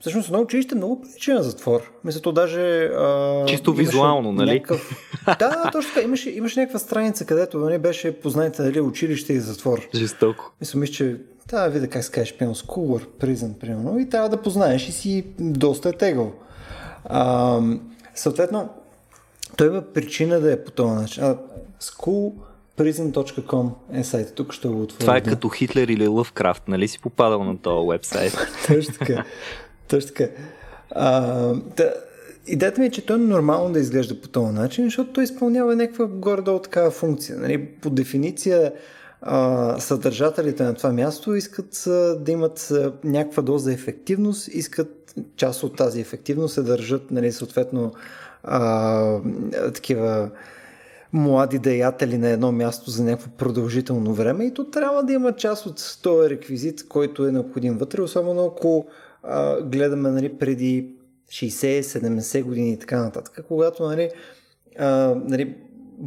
Всъщност 0.00 0.28
едно 0.28 0.40
училище 0.40 0.74
много 0.74 1.00
прилича 1.00 1.34
на 1.34 1.42
затвор. 1.42 1.92
Мисля, 2.04 2.20
то 2.20 2.32
даже... 2.32 2.84
А, 2.84 3.44
Чисто 3.46 3.72
визуално, 3.72 4.32
нали? 4.32 4.52
Някакъв... 4.52 5.12
да, 5.38 5.70
точно 5.72 5.94
така. 5.94 6.04
Имаше, 6.04 6.30
имаше 6.30 6.60
някаква 6.60 6.78
страница, 6.78 7.24
където 7.24 7.58
нали, 7.58 7.78
беше 7.78 8.20
познаете 8.20 8.62
нали, 8.62 8.80
училище 8.80 9.32
и 9.32 9.40
затвор. 9.40 9.88
Жестоко. 9.94 10.52
Мисля, 10.60 10.78
мисля, 10.78 10.94
че 10.94 11.16
трябва 11.48 11.68
да 11.68 11.72
видя 11.74 11.88
как 11.88 12.04
се 12.04 12.10
кажеш, 12.10 12.36
примерно 12.36 12.54
School 12.54 13.06
Prison, 13.06 13.58
примерно, 13.58 13.98
и 13.98 14.08
трябва 14.08 14.28
да 14.28 14.42
познаеш 14.42 14.88
и 14.88 14.92
си 14.92 15.26
доста 15.38 15.88
е 15.88 15.92
тегъл. 15.92 16.32
А, 17.04 17.60
съответно, 18.14 18.68
той 19.58 19.66
има 19.66 19.82
причина 19.82 20.40
да 20.40 20.52
е 20.52 20.64
по 20.64 20.70
този 20.70 20.94
начин. 20.94 21.24
А, 21.24 21.36
schoolprison.com 21.80 23.70
е 23.92 24.04
сайта, 24.04 24.32
тук 24.32 24.52
ще 24.52 24.68
го 24.68 24.82
отворя. 24.82 25.00
Това 25.00 25.16
е 25.16 25.20
като 25.20 25.48
Хитлер 25.48 25.88
или 25.88 26.08
Лъвкрафт, 26.08 26.68
нали 26.68 26.88
си 26.88 27.00
попадал 27.00 27.44
на 27.44 27.58
този 27.58 27.88
вебсайт? 27.88 28.36
Точно 28.66 28.94
така. 28.98 29.24
Точно 29.88 30.08
така. 30.08 30.32
А, 30.90 31.20
да, 31.76 31.94
идеята 32.46 32.80
ми 32.80 32.86
е, 32.86 32.90
че 32.90 33.06
той 33.06 33.16
е 33.16 33.18
нормално 33.18 33.72
да 33.72 33.78
изглежда 33.78 34.20
по 34.20 34.28
този 34.28 34.52
начин, 34.52 34.84
защото 34.84 35.12
той 35.12 35.24
изпълнява 35.24 35.76
някаква 35.76 36.06
горе-долу 36.06 36.58
такава 36.58 36.90
функция. 36.90 37.38
Нали? 37.38 37.66
По 37.66 37.90
дефиниция 37.90 38.72
а, 39.22 39.76
съдържателите 39.80 40.62
на 40.62 40.74
това 40.74 40.92
място 40.92 41.34
искат 41.34 41.82
да 42.24 42.32
имат 42.32 42.72
някаква 43.04 43.42
доза 43.42 43.72
ефективност, 43.72 44.48
искат 44.48 45.14
част 45.36 45.62
от 45.62 45.76
тази 45.76 46.00
ефективност 46.00 46.54
се 46.54 46.62
държат, 46.62 47.10
нали, 47.10 47.32
съответно, 47.32 47.92
а, 48.42 49.20
такива 49.74 50.30
млади 51.12 51.58
деятели 51.58 52.18
на 52.18 52.28
едно 52.28 52.52
място 52.52 52.90
за 52.90 53.04
някакво 53.04 53.30
продължително 53.30 54.14
време 54.14 54.44
и 54.44 54.54
то 54.54 54.64
трябва 54.64 55.02
да 55.02 55.12
има 55.12 55.32
част 55.32 55.66
от 55.66 55.98
този 56.02 56.30
реквизит, 56.30 56.88
който 56.88 57.26
е 57.26 57.32
необходим 57.32 57.78
вътре, 57.78 58.02
особено 58.02 58.44
ако 58.46 58.86
а, 59.22 59.62
гледаме 59.62 60.10
нали, 60.10 60.38
преди 60.38 60.90
60-70 61.30 62.42
години 62.42 62.72
и 62.72 62.78
така 62.78 63.02
нататък, 63.02 63.44
когато 63.48 63.82
нали, 63.82 64.10
а, 64.78 65.14
нали, 65.24 65.56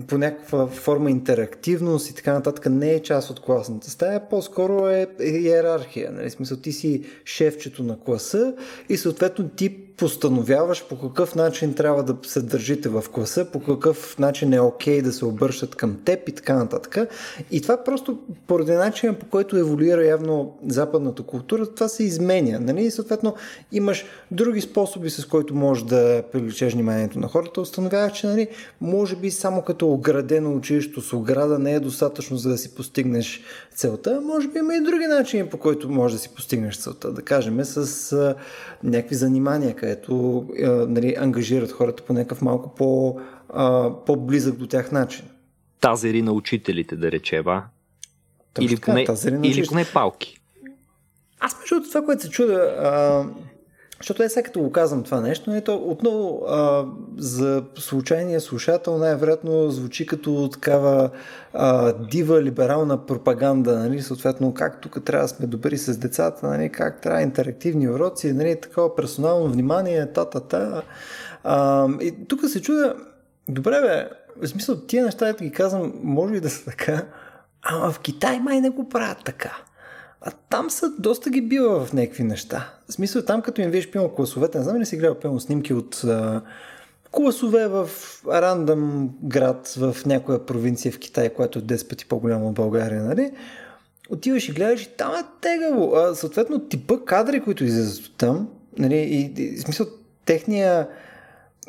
по 0.08 0.18
някаква 0.18 0.68
форма 0.68 1.12
интерактивност 1.12 2.10
и 2.10 2.16
така 2.16 2.34
нататък 2.34 2.66
не 2.66 2.92
е 2.92 3.02
част 3.02 3.30
от 3.30 3.40
класната 3.40 3.90
стая, 3.90 4.30
по-скоро 4.30 4.88
е 4.88 5.08
иерархия. 5.22 6.12
Нали? 6.12 6.30
Смисъл, 6.30 6.58
ти 6.58 6.72
си 6.72 7.04
шефчето 7.26 7.84
на 7.84 8.00
класа 8.00 8.54
и 8.90 8.98
съответно 8.98 9.50
ти 9.50 9.91
постановяваш 10.02 10.88
по 10.88 11.00
какъв 11.00 11.36
начин 11.36 11.74
трябва 11.74 12.04
да 12.04 12.16
се 12.24 12.42
държите 12.42 12.90
в 12.90 13.04
класа, 13.14 13.46
по 13.46 13.60
какъв 13.60 14.20
начин 14.20 14.54
е 14.54 14.60
окей 14.60 15.00
okay 15.00 15.04
да 15.04 15.14
се 15.14 15.26
обръщат 15.26 15.76
към 15.76 15.98
теб 16.06 16.30
и 16.30 16.32
така 16.32 16.56
нататък. 16.56 16.98
И 17.52 17.62
това 17.62 17.84
просто 17.84 18.20
поради 18.48 18.72
начина 18.72 19.14
по 19.14 19.26
който 19.26 19.58
еволюира 19.58 20.06
явно 20.06 20.58
западната 20.68 21.24
култура, 21.24 21.66
това 21.66 21.88
се 21.88 22.04
изменя. 22.04 22.60
Нали? 22.60 22.84
И 22.84 22.92
съответно 22.92 23.36
имаш 23.72 24.06
други 24.32 24.62
способи, 24.62 25.10
с 25.10 25.26
които 25.26 25.56
можеш 25.56 25.84
да 25.84 26.24
привлечеш 26.32 26.74
вниманието 26.74 27.20
на 27.20 27.28
хората. 27.28 27.62
Установяваш, 27.62 28.20
че 28.20 28.28
нали, 28.28 28.48
може 28.82 29.16
би 29.16 29.32
само 29.32 29.62
като 29.62 29.90
оградено 29.90 30.56
училище 30.56 31.02
с 31.02 31.14
ограда 31.14 31.60
не 31.60 31.74
е 31.74 31.80
достатъчно 31.80 32.38
за 32.38 32.50
да 32.50 32.58
си 32.58 32.76
постигнеш 32.76 33.44
целта. 33.76 34.22
Може 34.22 34.48
би 34.48 34.60
има 34.60 34.76
и 34.76 34.82
други 34.82 35.08
начини, 35.08 35.50
по 35.50 35.58
които 35.58 35.90
можеш 35.90 36.18
да 36.18 36.22
си 36.22 36.30
постигнеш 36.30 36.78
целта. 36.78 37.12
Да 37.12 37.22
кажем 37.22 37.66
с 37.66 38.36
някакви 38.84 39.16
занимания, 39.16 39.76
където 39.92 40.46
а, 40.64 40.70
нали, 40.70 41.16
ангажират 41.18 41.72
хората 41.72 42.04
по 42.04 42.14
някакъв 42.14 42.42
малко 42.42 42.76
по, 42.76 43.20
а, 43.50 43.94
по-близък 44.06 44.56
до 44.56 44.68
тях 44.68 44.92
начин. 44.92 45.26
Тазери 45.80 46.22
на 46.22 46.32
учителите, 46.32 46.96
да 46.96 47.12
речева. 47.12 47.64
Или, 48.60 48.78
поне, 48.78 49.06
или 49.44 49.68
поне 49.68 49.86
палки. 49.94 50.42
Аз 51.40 51.58
между 51.60 51.90
това, 51.90 52.06
което 52.06 52.22
се 52.22 52.30
чуда, 52.30 52.54
а, 52.54 53.26
защото 54.02 54.24
е 54.24 54.30
сега 54.30 54.44
като 54.44 54.62
го 54.62 54.72
казвам 54.72 55.04
това 55.04 55.22
нещо, 55.22 55.54
ето 55.54 55.76
отново 55.76 56.46
а, 56.48 56.86
за 57.18 57.64
случайния 57.76 58.42
слушател 58.42 58.98
най-вероятно 58.98 59.72
звучи 59.72 60.06
като 60.06 60.50
такава 60.52 61.10
а, 61.54 61.94
дива 61.94 62.44
либерална 62.44 63.06
пропаганда, 63.06 63.80
нали, 63.80 64.02
съответно 64.02 64.54
как 64.54 64.82
тук 64.82 65.04
трябва 65.06 65.26
да 65.26 65.28
сме 65.28 65.48
добри 65.48 65.78
с 65.78 65.98
децата, 65.98 66.48
нали, 66.48 66.70
как 66.70 67.02
трябва 67.02 67.22
интерактивни 67.22 67.90
уроци, 67.90 68.34
нали, 68.34 68.62
такова 68.62 68.96
персонално 68.96 69.48
внимание, 69.48 70.14
та-та-та. 70.14 70.82
А, 71.44 71.88
и 72.02 72.28
тук 72.28 72.50
се 72.50 72.62
чуда, 72.62 72.96
добре 73.50 73.82
бе, 73.82 74.10
в 74.42 74.48
смисъл 74.48 74.76
тия 74.76 75.06
неща, 75.06 75.34
ги 75.34 75.52
казвам, 75.52 75.94
може 76.04 76.36
и 76.36 76.40
да 76.40 76.50
са 76.50 76.66
така, 76.66 77.06
ама 77.62 77.92
в 77.92 78.00
Китай 78.00 78.40
май 78.40 78.62
не 78.62 78.70
го 78.70 78.90
правят 78.90 79.18
така. 79.26 79.58
А 80.22 80.32
там 80.50 80.70
са 80.70 80.92
доста 81.00 81.30
ги 81.30 81.42
бива 81.42 81.86
в 81.86 81.94
някакви 81.94 82.24
неща. 82.24 82.74
В 82.90 82.94
смисъл, 82.94 83.22
там 83.22 83.42
като 83.42 83.62
им 83.62 83.70
видиш 83.70 83.92
пилно 83.92 84.10
класовете, 84.10 84.58
не 84.58 84.64
знам 84.64 84.78
ли 84.78 84.86
си 84.86 84.98
гледал 84.98 85.16
пилно 85.16 85.40
снимки 85.40 85.74
от 85.74 86.04
а, 86.04 86.42
класове 87.12 87.68
в 87.68 87.90
рандъм 88.28 89.10
град 89.24 89.74
в 89.78 89.98
някоя 90.06 90.46
провинция 90.46 90.92
в 90.92 91.00
Китай, 91.00 91.30
която 91.30 91.60
е 91.60 91.62
10 91.62 91.90
пъти 91.90 92.06
по-голяма 92.06 92.48
от 92.48 92.54
България, 92.54 93.04
нали? 93.04 93.32
Отиваш 94.10 94.50
и 94.50 94.52
гледаш 94.52 94.84
и 94.84 94.90
там 94.98 95.14
е 95.14 95.24
тегаво. 95.42 95.96
А, 95.96 96.16
съответно, 96.16 96.60
типа 96.60 96.98
кадри, 97.06 97.42
които 97.42 97.64
излизат 97.64 98.06
от 98.06 98.18
там, 98.18 98.50
нали, 98.78 98.98
и, 98.98 99.34
и, 99.38 99.58
в 99.58 99.62
смисъл, 99.62 99.86
техния 100.26 100.88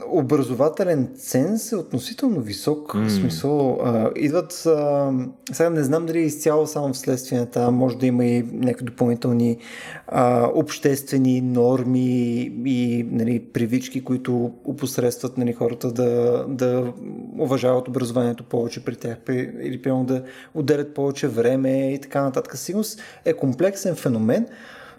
образователен 0.07 1.09
ценз 1.17 1.73
е 1.73 1.77
относително 1.77 2.41
висок. 2.41 2.95
Mm. 2.95 3.07
В 3.07 3.13
смисъл, 3.13 3.81
а, 3.85 4.11
идват, 4.17 4.53
а, 4.67 5.13
сега 5.53 5.71
не 5.71 5.83
знам 5.83 6.07
дали 6.07 6.19
е 6.19 6.23
изцяло 6.23 6.67
само 6.67 6.93
вследствие 6.95 7.39
на 7.39 7.47
това, 7.47 7.71
може 7.71 7.99
да 7.99 8.07
има 8.07 8.25
и 8.25 8.43
някакви 8.43 8.85
допълнителни 8.85 9.59
а, 10.07 10.51
обществени 10.55 11.41
норми 11.41 12.41
и 12.65 13.07
нали, 13.11 13.41
привички, 13.41 14.05
които 14.05 14.53
опосредстват 14.65 15.39
нали, 15.39 15.53
хората 15.53 15.93
да, 15.93 16.45
да 16.49 16.93
уважават 17.39 17.89
образованието 17.89 18.45
повече 18.45 18.85
при 18.85 18.97
тях 18.97 19.17
или 19.63 19.83
примерно 19.83 20.05
да 20.05 20.23
отделят 20.55 20.95
повече 20.95 21.29
време 21.29 21.93
и 21.93 22.01
така 22.01 22.23
нататък. 22.23 22.59
Сигурност 22.59 23.01
е 23.25 23.33
комплексен 23.33 23.95
феномен, 23.95 24.47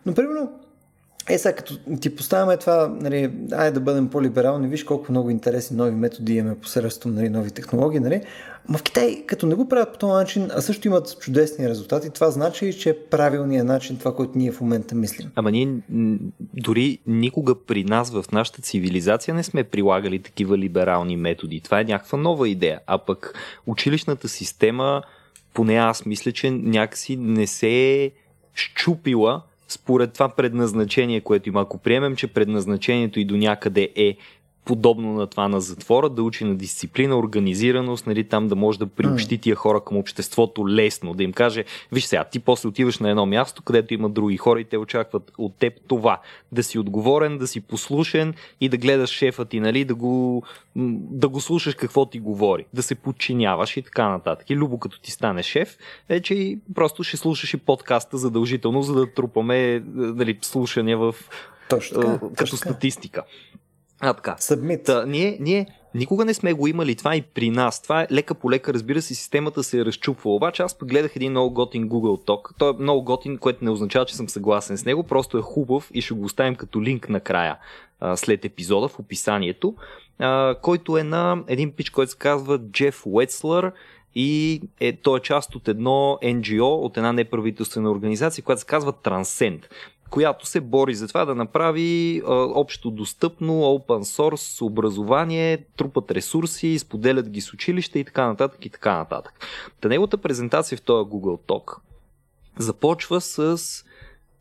но 0.06 0.14
примерно 0.14 0.52
е, 1.30 1.38
сега 1.38 1.56
като 1.56 1.78
ти 2.02 2.16
поставяме 2.16 2.58
това, 2.58 2.88
нали, 3.02 3.32
айде 3.52 3.72
да 3.72 3.80
бъдем 3.80 4.10
по-либерални, 4.10 4.68
виж 4.68 4.84
колко 4.84 5.12
много 5.12 5.30
интересни 5.30 5.78
нови 5.78 5.92
методи 5.92 6.36
имаме 6.36 6.60
посредством 6.60 7.14
нали, 7.14 7.30
нови 7.30 7.52
технологии, 7.52 8.00
нали? 8.00 8.22
Ма 8.70 8.78
в 8.78 8.84
Китай, 8.84 9.24
като 9.28 9.46
не 9.46 9.56
го 9.56 9.68
правят 9.68 9.92
по 9.92 9.98
този 9.98 10.14
начин, 10.14 10.50
а 10.56 10.62
също 10.62 10.88
имат 10.88 11.20
чудесни 11.20 11.70
резултати, 11.70 12.10
това 12.10 12.32
значи, 12.32 12.80
че 12.80 12.90
е 12.90 12.98
правилният 12.98 13.68
начин 13.68 13.98
това, 13.98 14.16
което 14.16 14.38
ние 14.38 14.52
в 14.52 14.62
момента 14.62 14.96
мислим. 14.96 15.32
Ама 15.36 15.52
ние 15.52 15.78
дори 16.54 17.00
никога 17.08 17.56
при 17.56 17.84
нас 17.84 18.12
в 18.12 18.26
нашата 18.32 18.62
цивилизация 18.62 19.34
не 19.34 19.44
сме 19.44 19.64
прилагали 19.64 20.20
такива 20.20 20.58
либерални 20.58 21.18
методи. 21.18 21.62
Това 21.62 21.80
е 21.80 21.84
някаква 21.84 22.18
нова 22.18 22.50
идея. 22.50 22.80
А 22.88 22.98
пък 22.98 23.34
училищната 23.68 24.30
система, 24.30 25.02
поне 25.54 25.76
аз 25.76 26.06
мисля, 26.06 26.32
че 26.32 26.52
някакси 26.52 27.16
не 27.16 27.48
се 27.48 27.70
е 27.70 28.12
щупила 28.54 29.42
според 29.68 30.14
това 30.14 30.30
предназначение, 30.30 31.22
което 31.22 31.50
има. 31.50 31.62
Ако 31.62 31.78
приемем, 31.78 32.16
че 32.16 32.28
предназначението 32.28 33.20
и 33.20 33.26
до 33.26 33.38
някъде 33.38 33.90
е 33.96 34.18
подобно 34.66 35.14
на 35.14 35.28
това 35.28 35.48
на 35.48 35.62
затвора, 35.62 36.10
да 36.10 36.24
учи 36.24 36.46
на 36.46 36.56
дисциплина, 36.56 37.18
организираност, 37.18 38.08
нали, 38.08 38.24
там 38.24 38.48
да 38.48 38.56
може 38.56 38.80
да 38.80 38.88
приобщи 38.88 39.38
тия 39.38 39.56
хора 39.56 39.82
към 39.82 39.98
обществото 39.98 40.70
лесно, 40.70 41.14
да 41.14 41.24
им 41.24 41.34
каже, 41.34 41.66
виж 41.92 42.06
сега, 42.06 42.24
ти 42.24 42.40
после 42.40 42.70
отиваш 42.70 43.00
на 43.00 43.10
едно 43.10 43.26
място, 43.26 43.64
където 43.64 43.94
има 43.94 44.10
други 44.10 44.38
хора 44.38 44.62
и 44.62 44.64
те 44.64 44.78
очакват 44.78 45.32
от 45.38 45.56
теб 45.56 45.74
това, 45.88 46.20
да 46.52 46.64
си 46.64 46.80
отговорен, 46.80 47.38
да 47.38 47.48
си 47.48 47.62
послушен 47.62 48.34
и 48.62 48.70
да 48.70 48.78
гледаш 48.78 49.10
шефа 49.10 49.46
ти, 49.46 49.60
нали, 49.60 49.86
да 49.86 49.96
го, 49.96 50.44
да 50.76 51.30
го 51.30 51.42
слушаш 51.42 51.76
какво 51.76 52.06
ти 52.06 52.20
говори, 52.20 52.66
да 52.74 52.84
се 52.84 52.96
подчиняваш 52.96 53.78
и 53.78 53.82
така 53.82 54.10
нататък. 54.10 54.50
И 54.50 54.56
любо 54.56 54.78
като 54.78 55.02
ти 55.02 55.12
стане 55.12 55.44
шеф, 55.44 55.78
е, 56.10 56.20
че 56.20 56.58
просто 56.76 57.04
ще 57.04 57.18
слушаш 57.18 57.54
и 57.54 57.58
подкаста 57.58 58.18
задължително, 58.18 58.82
за 58.82 58.94
да 58.94 59.14
трупаме 59.14 59.84
нали, 59.96 60.38
слушания 60.42 60.98
в 60.98 61.16
точно 61.70 62.02
така, 62.02 62.20
като 62.20 62.36
точно 62.38 62.58
статистика. 62.58 63.24
А, 64.04 64.14
така. 64.14 64.36
Submit. 64.40 64.86
Та, 64.86 65.06
ние, 65.06 65.38
ние 65.40 65.68
никога 65.96 66.26
не 66.26 66.34
сме 66.34 66.54
го 66.54 66.68
имали 66.68 66.96
това 66.96 67.16
и 67.16 67.22
при 67.22 67.50
нас. 67.50 67.82
Това 67.82 68.02
е 68.02 68.08
лека 68.12 68.36
по 68.36 68.52
лека, 68.52 68.74
разбира 68.74 69.02
се, 69.02 69.16
системата 69.16 69.64
се 69.64 69.80
е 69.80 69.86
разчупва. 69.86 70.36
Обаче 70.36 70.64
аз 70.64 70.78
гледах 70.84 71.16
един 71.16 71.32
много 71.32 71.54
готин 71.54 71.90
Google 71.90 72.28
Talk. 72.28 72.50
Той 72.58 72.70
е 72.70 72.74
много 72.80 73.04
готин, 73.04 73.38
което 73.38 73.66
не 73.66 73.72
означава, 73.72 74.06
че 74.06 74.16
съм 74.16 74.30
съгласен 74.30 74.78
с 74.78 74.86
него, 74.86 75.04
просто 75.04 75.38
е 75.38 75.42
хубав 75.42 75.90
и 75.94 76.02
ще 76.02 76.14
го 76.14 76.24
оставим 76.24 76.56
като 76.56 76.82
линк 76.82 77.10
накрая 77.10 77.58
след 78.16 78.46
епизода 78.46 78.88
в 78.88 79.00
описанието, 79.00 79.76
който 80.62 80.98
е 80.98 81.04
на 81.04 81.44
един 81.48 81.72
пич, 81.72 81.90
който 81.90 82.12
се 82.12 82.18
казва 82.18 82.60
Джеф 82.60 83.06
Уетслър 83.06 83.72
и 84.16 84.62
е, 84.80 84.96
той 84.96 85.18
е 85.20 85.22
част 85.22 85.56
от 85.56 85.68
едно 85.68 86.18
NGO, 86.24 86.62
от 86.62 86.98
една 86.98 87.14
неправителствена 87.14 87.92
организация, 87.92 88.44
която 88.44 88.60
се 88.60 88.68
казва 88.68 88.94
Transcend 88.94 89.66
която 90.14 90.46
се 90.46 90.62
бори 90.62 90.96
за 90.96 91.08
това 91.08 91.26
да 91.26 91.36
направи 91.36 92.22
а, 92.28 92.34
общо 92.34 92.92
достъпно 92.92 93.54
open 93.54 94.04
source 94.04 94.62
образование, 94.62 95.66
трупат 95.78 96.12
ресурси, 96.12 96.80
споделят 96.80 97.30
ги 97.30 97.42
с 97.42 97.54
училище 97.54 98.00
и 98.00 98.04
така 98.04 98.28
нататък 98.28 98.66
и 98.66 98.70
така 98.70 98.98
нататък. 98.98 99.34
Та 99.82 99.90
неговата 99.90 100.18
презентация 100.18 100.78
в 100.78 100.82
този 100.82 101.10
Google 101.10 101.40
Talk 101.48 101.78
започва 102.58 103.22
с 103.22 103.58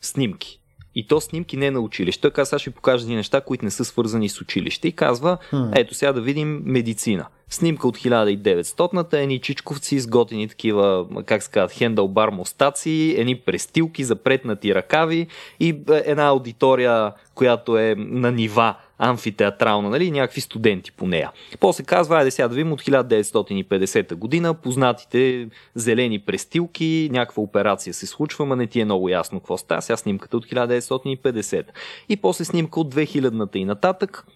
снимки. 0.00 0.62
И 0.94 1.07
то 1.07 1.20
снимки 1.20 1.57
не 1.57 1.70
на 1.70 1.81
училище. 1.81 2.31
Казва, 2.31 2.46
сега 2.46 2.59
ще 2.59 2.70
покажа 2.70 3.05
един 3.05 3.16
неща, 3.16 3.40
които 3.40 3.64
не 3.64 3.70
са 3.70 3.85
свързани 3.85 4.28
с 4.28 4.40
училище. 4.40 4.88
И 4.88 4.92
казва, 4.92 5.38
ето 5.74 5.94
сега 5.94 6.12
да 6.12 6.20
видим 6.20 6.62
медицина. 6.64 7.26
Снимка 7.48 7.88
от 7.88 7.98
1900-та, 7.98 9.18
едни 9.18 9.38
чичковци, 9.38 9.96
изготени 9.96 10.48
такива, 10.48 11.07
как 11.26 11.42
се 11.42 11.50
казват, 11.50 11.72
хендълбар 11.72 12.28
мостаци, 12.28 13.14
едни 13.18 13.37
престилки, 13.37 14.05
запретнати 14.05 14.74
ръкави 14.74 15.26
и 15.61 15.68
е, 15.68 16.02
една 16.05 16.26
аудитория, 16.26 17.12
която 17.35 17.78
е 17.78 17.94
на 17.98 18.33
нива 18.33 18.74
амфитеатрална, 18.98 19.90
нали, 19.90 20.11
някакви 20.11 20.40
студенти 20.40 20.92
по 20.92 21.07
нея. 21.07 21.31
После 21.61 21.85
казва, 21.85 22.18
айде 22.18 22.31
сега 22.31 22.48
да 22.48 22.55
видим 22.55 22.72
от 22.72 22.83
1950 22.83 24.14
година, 24.14 24.55
познатите 24.55 25.48
зелени 25.74 26.18
престилки, 26.18 27.09
някаква 27.12 27.42
операция 27.42 27.94
се 27.94 28.07
случва, 28.07 28.46
ма 28.46 28.57
не 28.57 28.66
ти 28.66 28.81
е 28.81 28.85
много 28.85 29.09
ясно 29.09 29.40
какво 29.40 29.59
става. 29.59 29.83
Сега 29.83 29.96
снимката 29.96 30.37
от 30.37 30.46
1950. 30.46 31.64
И 32.09 32.16
после 32.16 32.44
снимка 32.44 32.81
от 32.81 32.94
2000-та 32.94 33.59
и 33.59 33.64
нататък, 33.64 34.26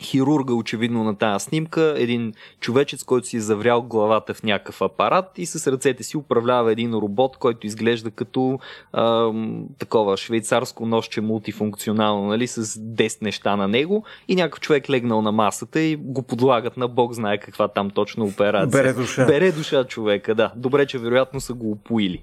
хирурга, 0.00 0.54
очевидно 0.54 1.04
на 1.04 1.14
тази 1.14 1.44
снимка, 1.44 1.94
един 1.96 2.32
човечец, 2.60 3.04
който 3.04 3.26
си 3.26 3.36
е 3.36 3.40
заврял 3.40 3.82
главата 3.82 4.34
в 4.34 4.42
някакъв 4.42 4.82
апарат 4.82 5.30
и 5.36 5.46
с 5.46 5.72
ръцете 5.72 6.02
си 6.02 6.16
управлява 6.16 6.72
един 6.72 6.94
робот, 6.94 7.36
който 7.36 7.66
изглежда 7.66 8.10
като 8.10 8.58
а, 8.92 9.32
такова 9.78 10.16
швейцарско 10.16 10.86
нощче 10.86 11.20
мултифункционално, 11.20 12.28
нали, 12.28 12.46
с 12.46 12.64
10 12.64 13.22
неща 13.22 13.56
на 13.56 13.68
него 13.68 14.04
и 14.28 14.36
някакъв 14.36 14.60
човек 14.60 14.90
легнал 14.90 15.22
на 15.22 15.32
масата 15.32 15.80
и 15.80 15.96
го 15.96 16.22
подлагат 16.22 16.76
на 16.76 16.88
бог 16.88 17.12
знае 17.12 17.38
каква 17.38 17.68
там 17.68 17.90
точно 17.90 18.24
операция. 18.24 18.82
Бере 18.82 18.92
душа. 18.92 19.26
Бере 19.26 19.52
душа 19.52 19.84
човека, 19.84 20.34
да. 20.34 20.52
Добре, 20.56 20.86
че 20.86 20.98
вероятно 20.98 21.40
са 21.40 21.54
го 21.54 21.70
опоили. 21.70 22.22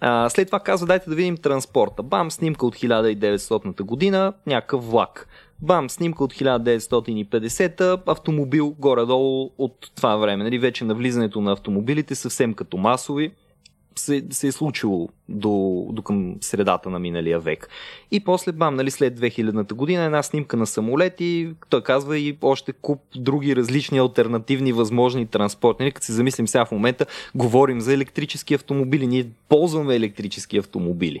А, 0.00 0.28
след 0.28 0.48
това 0.48 0.60
казва, 0.60 0.86
дайте 0.86 1.10
да 1.10 1.16
видим 1.16 1.36
транспорта. 1.36 2.02
Бам, 2.02 2.30
снимка 2.30 2.66
от 2.66 2.76
1900 2.76 3.82
година, 3.82 4.32
някакъв 4.46 4.90
влак 4.90 5.28
бам, 5.62 5.90
снимка 5.90 6.24
от 6.24 6.34
1950-та, 6.34 7.98
автомобил 8.06 8.74
горе-долу 8.78 9.50
от 9.58 9.90
това 9.94 10.16
време. 10.16 10.44
Нали, 10.44 10.58
вече 10.58 10.84
навлизането 10.84 11.40
на 11.40 11.52
автомобилите 11.52 12.14
съвсем 12.14 12.54
като 12.54 12.76
масови 12.76 13.30
се, 13.98 14.24
се 14.30 14.46
е 14.46 14.52
случило 14.52 15.08
до, 15.28 15.86
до 15.92 16.02
към 16.02 16.34
средата 16.40 16.90
на 16.90 16.98
миналия 16.98 17.40
век. 17.40 17.68
И 18.10 18.20
после, 18.20 18.52
бам, 18.52 18.74
нали, 18.74 18.90
след 18.90 19.20
2000-та 19.20 19.74
година 19.74 20.04
една 20.04 20.22
снимка 20.22 20.56
на 20.56 20.66
самолети, 20.66 21.50
той 21.68 21.82
казва 21.82 22.18
и 22.18 22.36
още 22.42 22.72
куп 22.72 23.00
други 23.16 23.56
различни 23.56 23.98
альтернативни 23.98 24.72
възможни 24.72 25.26
транспорти. 25.26 25.82
Нали, 25.82 25.92
като 25.92 26.06
се 26.06 26.12
замислим 26.12 26.48
сега 26.48 26.64
в 26.64 26.72
момента, 26.72 27.06
говорим 27.34 27.80
за 27.80 27.94
електрически 27.94 28.54
автомобили, 28.54 29.06
ние 29.06 29.26
ползваме 29.48 29.96
електрически 29.96 30.58
автомобили. 30.58 31.20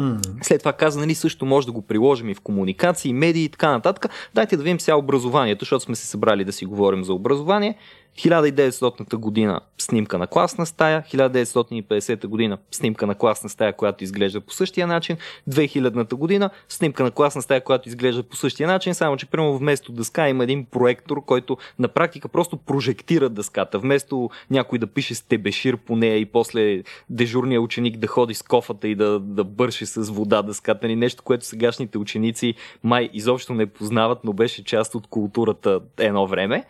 Mm. 0.00 0.42
След 0.42 0.58
това 0.58 0.72
каза, 0.72 1.00
нали, 1.00 1.14
също 1.14 1.46
може 1.46 1.66
да 1.66 1.72
го 1.72 1.82
приложим 1.82 2.28
и 2.28 2.34
в 2.34 2.40
комуникации, 2.40 3.12
медии 3.12 3.44
и 3.44 3.48
така 3.48 3.70
нататък. 3.70 4.12
Дайте 4.34 4.56
да 4.56 4.62
видим 4.62 4.80
сега 4.80 4.96
образованието, 4.96 5.64
защото 5.64 5.84
сме 5.84 5.96
се 5.96 6.06
събрали 6.06 6.44
да 6.44 6.52
си 6.52 6.66
говорим 6.66 7.04
за 7.04 7.12
образование. 7.12 7.74
1900 8.18 9.16
година 9.16 9.60
снимка 9.78 10.18
на 10.18 10.26
класна 10.26 10.66
стая, 10.66 11.04
1950 11.12 12.26
година 12.26 12.58
снимка 12.70 13.06
на 13.06 13.14
класна 13.14 13.48
стая, 13.48 13.72
която 13.72 14.04
изглежда 14.04 14.40
по 14.40 14.52
същия 14.52 14.86
начин, 14.86 15.16
2000 15.50 16.14
година 16.14 16.50
снимка 16.68 17.04
на 17.04 17.10
класна 17.10 17.42
стая, 17.42 17.64
която 17.64 17.88
изглежда 17.88 18.22
по 18.22 18.36
същия 18.36 18.68
начин, 18.68 18.94
само 18.94 19.16
че 19.16 19.26
прямо 19.26 19.58
вместо 19.58 19.92
дъска 19.92 20.28
има 20.28 20.44
един 20.44 20.64
проектор, 20.64 21.24
който 21.24 21.56
на 21.78 21.88
практика 21.88 22.28
просто 22.28 22.56
прожектира 22.56 23.28
дъската. 23.28 23.78
Вместо 23.78 24.30
някой 24.50 24.78
да 24.78 24.86
пише 24.86 25.14
стебешир 25.14 25.76
по 25.76 25.96
нея 25.96 26.18
и 26.18 26.26
после 26.26 26.82
дежурния 27.10 27.60
ученик 27.60 27.96
да 27.96 28.06
ходи 28.06 28.34
с 28.34 28.42
кофата 28.42 28.88
и 28.88 28.94
да, 28.94 29.20
да 29.20 29.44
бърши 29.44 29.86
с 29.86 30.10
вода 30.10 30.42
дъската 30.42 30.88
ни, 30.88 30.96
нещо, 30.96 31.22
което 31.22 31.46
сегашните 31.46 31.98
ученици 31.98 32.54
май 32.82 33.10
изобщо 33.12 33.54
не 33.54 33.66
познават, 33.66 34.18
но 34.24 34.32
беше 34.32 34.64
част 34.64 34.94
от 34.94 35.06
културата 35.06 35.80
едно 35.98 36.26
време 36.26 36.64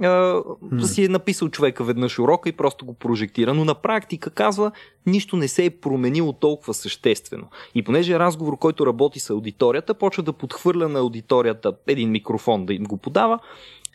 да 0.00 0.86
си 0.86 1.04
е 1.04 1.08
написал 1.08 1.48
човека 1.48 1.84
веднъж 1.84 2.18
урока 2.18 2.48
и 2.48 2.52
просто 2.52 2.86
го 2.86 2.94
прожектира, 2.94 3.54
но 3.54 3.64
на 3.64 3.74
практика 3.74 4.30
казва, 4.30 4.72
нищо 5.06 5.36
не 5.36 5.48
се 5.48 5.64
е 5.64 5.70
променило 5.70 6.32
толкова 6.32 6.74
съществено. 6.74 7.46
И 7.74 7.82
понеже 7.82 8.12
е 8.12 8.18
разговор, 8.18 8.58
който 8.58 8.86
работи 8.86 9.20
с 9.20 9.30
аудиторията, 9.30 9.94
почва 9.94 10.22
да 10.22 10.32
подхвърля 10.32 10.88
на 10.88 10.98
аудиторията 10.98 11.72
един 11.86 12.10
микрофон 12.10 12.66
да 12.66 12.74
им 12.74 12.84
го 12.84 12.96
подава 12.96 13.38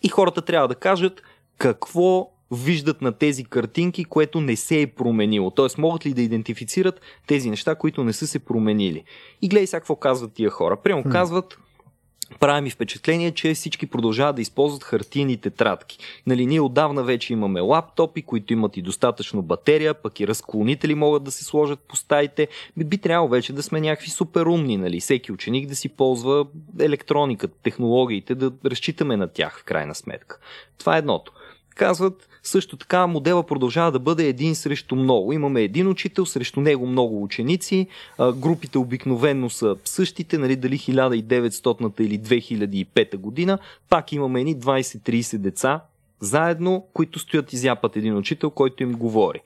и 0.03 0.09
хората 0.09 0.41
трябва 0.41 0.67
да 0.67 0.75
кажат 0.75 1.21
какво 1.57 2.29
виждат 2.51 3.01
на 3.01 3.11
тези 3.11 3.43
картинки, 3.43 4.05
което 4.05 4.41
не 4.41 4.55
се 4.55 4.81
е 4.81 4.87
променило. 4.87 5.51
Тоест, 5.51 5.77
могат 5.77 6.05
ли 6.05 6.13
да 6.13 6.21
идентифицират 6.21 7.01
тези 7.27 7.49
неща, 7.49 7.75
които 7.75 8.03
не 8.03 8.13
са 8.13 8.27
се 8.27 8.39
променили. 8.39 9.03
И 9.41 9.49
гледай 9.49 9.67
сега 9.67 9.79
какво 9.79 9.95
казват 9.95 10.33
тия 10.33 10.49
хора. 10.49 10.77
Прямо 10.83 11.03
казват, 11.03 11.57
прави 12.39 12.61
ми 12.61 12.69
впечатление, 12.69 13.31
че 13.31 13.53
всички 13.53 13.85
продължават 13.85 14.35
да 14.35 14.41
използват 14.41 14.83
хартийни 14.83 15.37
тетрадки. 15.37 15.97
Нали, 16.27 16.45
ние 16.45 16.61
отдавна 16.61 17.03
вече 17.03 17.33
имаме 17.33 17.61
лаптопи, 17.61 18.21
които 18.21 18.53
имат 18.53 18.77
и 18.77 18.81
достатъчно 18.81 19.41
батерия, 19.41 19.93
пък 19.93 20.19
и 20.19 20.27
разклонители 20.27 20.95
могат 20.95 21.23
да 21.23 21.31
се 21.31 21.43
сложат 21.43 21.79
по 21.79 21.95
стаите. 21.95 22.47
Би, 22.77 22.83
би 22.83 22.97
трябвало 22.97 23.29
вече 23.29 23.53
да 23.53 23.63
сме 23.63 23.81
някакви 23.81 24.09
супер 24.09 24.45
умни, 24.45 24.77
нали? 24.77 24.99
всеки 24.99 25.31
ученик 25.31 25.67
да 25.67 25.75
си 25.75 25.89
ползва 25.89 26.45
електрониката, 26.79 27.57
технологиите, 27.63 28.35
да 28.35 28.51
разчитаме 28.65 29.17
на 29.17 29.27
тях 29.27 29.59
в 29.59 29.63
крайна 29.63 29.95
сметка. 29.95 30.39
Това 30.77 30.95
е 30.95 30.99
едното. 30.99 31.31
Казват, 31.75 32.29
също 32.43 32.77
така 32.77 33.07
модела 33.07 33.43
продължава 33.43 33.91
да 33.91 33.99
бъде 33.99 34.27
един 34.27 34.55
срещу 34.55 34.95
много. 34.95 35.33
Имаме 35.33 35.61
един 35.61 35.87
учител, 35.87 36.25
срещу 36.25 36.61
него 36.61 36.87
много 36.87 37.23
ученици. 37.23 37.87
Групите 38.35 38.77
обикновенно 38.77 39.49
са 39.49 39.75
същите, 39.85 40.37
нали, 40.37 40.55
дали 40.55 40.79
1900 40.79 42.01
или 42.01 42.19
2005 42.19 43.17
година. 43.17 43.59
Пак 43.89 44.11
имаме 44.11 44.39
едни 44.39 44.55
20-30 44.55 45.37
деца 45.37 45.81
заедно, 46.19 46.87
които 46.93 47.19
стоят 47.19 47.53
и 47.53 47.57
зяпат 47.57 47.95
един 47.95 48.17
учител, 48.17 48.49
който 48.49 48.83
им 48.83 48.91
говори. 48.91 49.39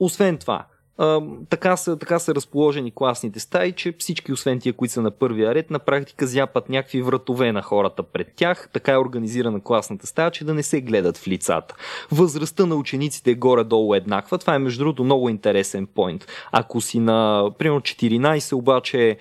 Освен 0.00 0.38
това, 0.38 0.64
а, 0.98 1.20
така, 1.48 1.76
са, 1.76 1.98
така 1.98 2.18
са 2.18 2.34
разположени 2.34 2.92
класните 2.94 3.40
стаи, 3.40 3.72
че 3.72 3.94
всички, 3.98 4.32
освен 4.32 4.60
тия, 4.60 4.72
които 4.72 4.94
са 4.94 5.02
на 5.02 5.10
първия 5.10 5.54
ред, 5.54 5.70
на 5.70 5.78
практика 5.78 6.26
зяпат 6.26 6.68
някакви 6.68 7.02
вратове 7.02 7.52
на 7.52 7.62
хората 7.62 8.02
пред 8.02 8.32
тях. 8.36 8.68
Така 8.72 8.92
е 8.92 8.98
организирана 8.98 9.60
класната 9.60 10.06
стая, 10.06 10.30
че 10.30 10.44
да 10.44 10.54
не 10.54 10.62
се 10.62 10.80
гледат 10.80 11.18
в 11.18 11.28
лицата. 11.28 11.74
Възрастта 12.10 12.66
на 12.66 12.74
учениците 12.74 13.30
е 13.30 13.34
горе-долу 13.34 13.94
еднаква. 13.94 14.38
Това 14.38 14.54
е, 14.54 14.58
между 14.58 14.78
другото, 14.78 15.04
много 15.04 15.28
интересен 15.28 15.86
поинт. 15.86 16.26
Ако 16.52 16.80
си 16.80 16.98
на, 16.98 17.50
примерно, 17.58 17.80
14, 17.80 18.52
обаче 18.52 19.16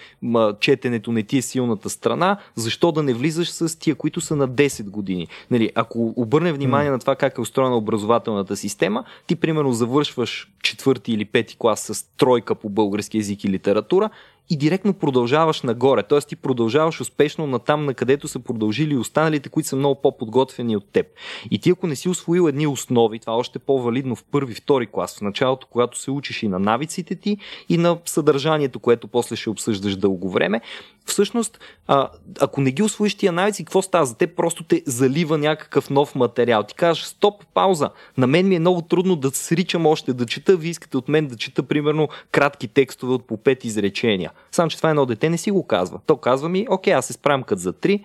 четенето 0.60 1.12
не 1.12 1.24
ти 1.24 1.38
е 1.38 1.42
силната 1.42 1.90
страна, 1.90 2.38
защо 2.56 2.92
да 2.92 3.04
не 3.04 3.14
влизаш 3.14 3.52
с 3.52 3.80
тия, 3.80 3.96
които 3.96 4.22
са 4.22 4.36
на 4.36 4.50
10 4.50 4.90
години? 4.90 5.28
Нали, 5.52 5.72
ако 5.76 6.14
обърне 6.16 6.54
внимание 6.54 6.90
mm. 6.90 6.94
на 6.94 7.00
това 7.00 7.16
как 7.16 7.38
е 7.38 7.42
устроена 7.42 7.78
образователната 7.78 8.58
система, 8.58 9.04
ти, 9.28 9.36
примерно, 9.36 9.74
завършваш 9.74 10.52
четвърти 10.64 11.14
или 11.14 11.26
пети 11.26 11.58
клас 11.62 11.80
с 11.80 12.04
тройка 12.18 12.56
по 12.56 12.70
български 12.70 13.18
язик 13.18 13.44
и 13.44 13.50
литература 13.50 14.10
и 14.50 14.58
директно 14.58 14.94
продължаваш 14.94 15.62
нагоре. 15.62 16.04
Тоест 16.04 16.28
ти 16.28 16.36
продължаваш 16.36 17.02
успешно 17.02 17.48
на 17.48 17.60
там, 17.60 17.86
на 17.86 17.94
където 17.94 18.28
са 18.28 18.40
продължили 18.40 18.98
останалите, 18.98 19.50
които 19.50 19.70
са 19.70 19.76
много 19.76 20.02
по-подготвени 20.02 20.78
от 20.78 20.86
теб. 20.92 21.08
И 21.52 21.60
ти 21.60 21.70
ако 21.70 21.88
не 21.88 21.96
си 21.96 22.10
освоил 22.10 22.48
едни 22.48 22.68
основи, 22.68 23.20
това 23.20 23.34
е 23.34 23.36
още 23.36 23.60
по-валидно 23.60 24.16
в 24.16 24.24
първи, 24.24 24.54
втори 24.54 24.88
клас, 24.88 25.18
в 25.18 25.22
началото, 25.22 25.68
когато 25.70 26.00
се 26.00 26.12
учиш 26.12 26.44
и 26.44 26.48
на 26.48 26.60
навиците 26.60 27.16
ти, 27.16 27.38
и 27.70 27.78
на 27.78 27.98
съдържанието, 28.06 28.80
което 28.80 29.08
после 29.08 29.36
ще 29.36 29.50
обсъждаш 29.50 29.96
дълго 29.96 30.30
време, 30.30 30.62
всъщност, 31.06 31.60
а, 31.88 32.10
ако 32.40 32.62
не 32.62 32.72
ги 32.72 32.84
освоиш 32.84 33.16
тия 33.16 33.32
навици, 33.32 33.66
какво 33.66 33.82
става 33.82 34.06
за 34.06 34.18
теб? 34.18 34.36
Просто 34.36 34.64
те 34.64 34.84
залива 34.86 35.38
някакъв 35.38 35.90
нов 35.90 36.16
материал. 36.16 36.64
Ти 36.64 36.76
кажеш, 36.76 37.04
стоп, 37.04 37.46
пауза. 37.54 37.90
На 38.18 38.28
мен 38.28 38.48
ми 38.48 38.56
е 38.56 38.60
много 38.60 38.82
трудно 38.82 39.16
да 39.16 39.32
сричам 39.32 39.86
още 39.86 40.14
да 40.14 40.26
чета. 40.26 40.58
Вие 40.58 40.72
искате 40.72 40.98
от 40.98 41.10
мен 41.10 41.28
да 41.28 41.36
чета, 41.36 41.64
примерно, 41.64 42.10
кратки 42.32 42.68
текстове 42.68 43.14
от 43.14 43.28
по 43.28 43.38
пет 43.38 43.66
изречения. 43.66 44.31
Само, 44.52 44.70
че 44.70 44.78
това 44.78 44.90
едно 44.90 45.06
дете 45.06 45.30
не 45.30 45.38
си 45.38 45.52
го 45.52 45.68
казва. 45.68 46.00
То 46.06 46.18
казва 46.18 46.50
ми, 46.50 46.68
окей, 46.70 46.94
аз 46.94 47.06
се 47.06 47.14
справям 47.14 47.44
като 47.44 47.62
за 47.62 47.74
три, 47.74 48.04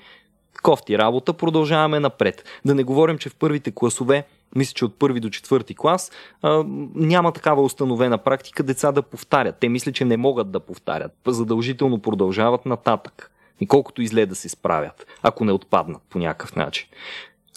кофти 0.62 0.98
работа, 0.98 1.32
продължаваме 1.32 2.00
напред. 2.00 2.44
Да 2.64 2.74
не 2.74 2.84
говорим, 2.84 3.18
че 3.18 3.28
в 3.28 3.34
първите 3.34 3.72
класове 3.74 4.24
мисля, 4.56 4.72
че 4.74 4.84
от 4.84 4.98
първи 4.98 5.20
до 5.20 5.30
четвърти 5.30 5.74
клас, 5.74 6.10
а, 6.42 6.64
няма 6.94 7.32
такава 7.32 7.62
установена 7.62 8.18
практика 8.18 8.62
деца 8.62 8.92
да 8.92 9.02
повтарят. 9.02 9.56
Те 9.60 9.68
мислят, 9.68 9.94
че 9.94 10.04
не 10.04 10.16
могат 10.16 10.50
да 10.50 10.60
повтарят. 10.60 11.12
Задължително 11.26 12.02
продължават 12.02 12.66
нататък. 12.66 13.30
И 13.60 13.66
колкото 13.66 14.02
изле 14.02 14.26
да 14.26 14.34
се 14.34 14.48
справят, 14.48 15.06
ако 15.22 15.44
не 15.44 15.52
отпаднат 15.52 16.02
по 16.10 16.18
някакъв 16.18 16.56
начин. 16.56 16.88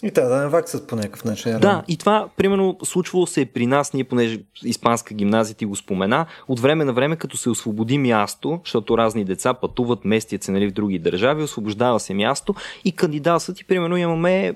И 0.02 0.10
да, 0.10 0.28
да 0.28 0.40
не 0.40 0.48
ваксат 0.48 0.86
по 0.86 0.96
някакъв 0.96 1.24
начин. 1.24 1.58
Да, 1.58 1.82
и 1.88 1.96
това, 1.96 2.28
примерно, 2.36 2.76
случвало 2.84 3.26
се 3.26 3.46
при 3.46 3.66
нас, 3.66 3.92
ние, 3.92 4.04
понеже 4.04 4.40
испанска 4.64 5.14
гимназия 5.14 5.56
ти 5.56 5.64
го 5.64 5.76
спомена, 5.76 6.26
от 6.48 6.60
време 6.60 6.84
на 6.84 6.92
време, 6.92 7.16
като 7.16 7.36
се 7.36 7.50
освободи 7.50 7.98
място, 7.98 8.60
защото 8.64 8.98
разни 8.98 9.24
деца 9.24 9.54
пътуват, 9.54 10.04
местят 10.04 10.42
се 10.42 10.52
нали, 10.52 10.68
в 10.68 10.72
други 10.72 10.98
държави, 10.98 11.42
освобождава 11.42 12.00
се 12.00 12.14
място 12.14 12.54
и 12.84 12.92
кандидатстват 12.92 13.60
и, 13.60 13.64
примерно, 13.64 13.96
имаме 13.96 14.54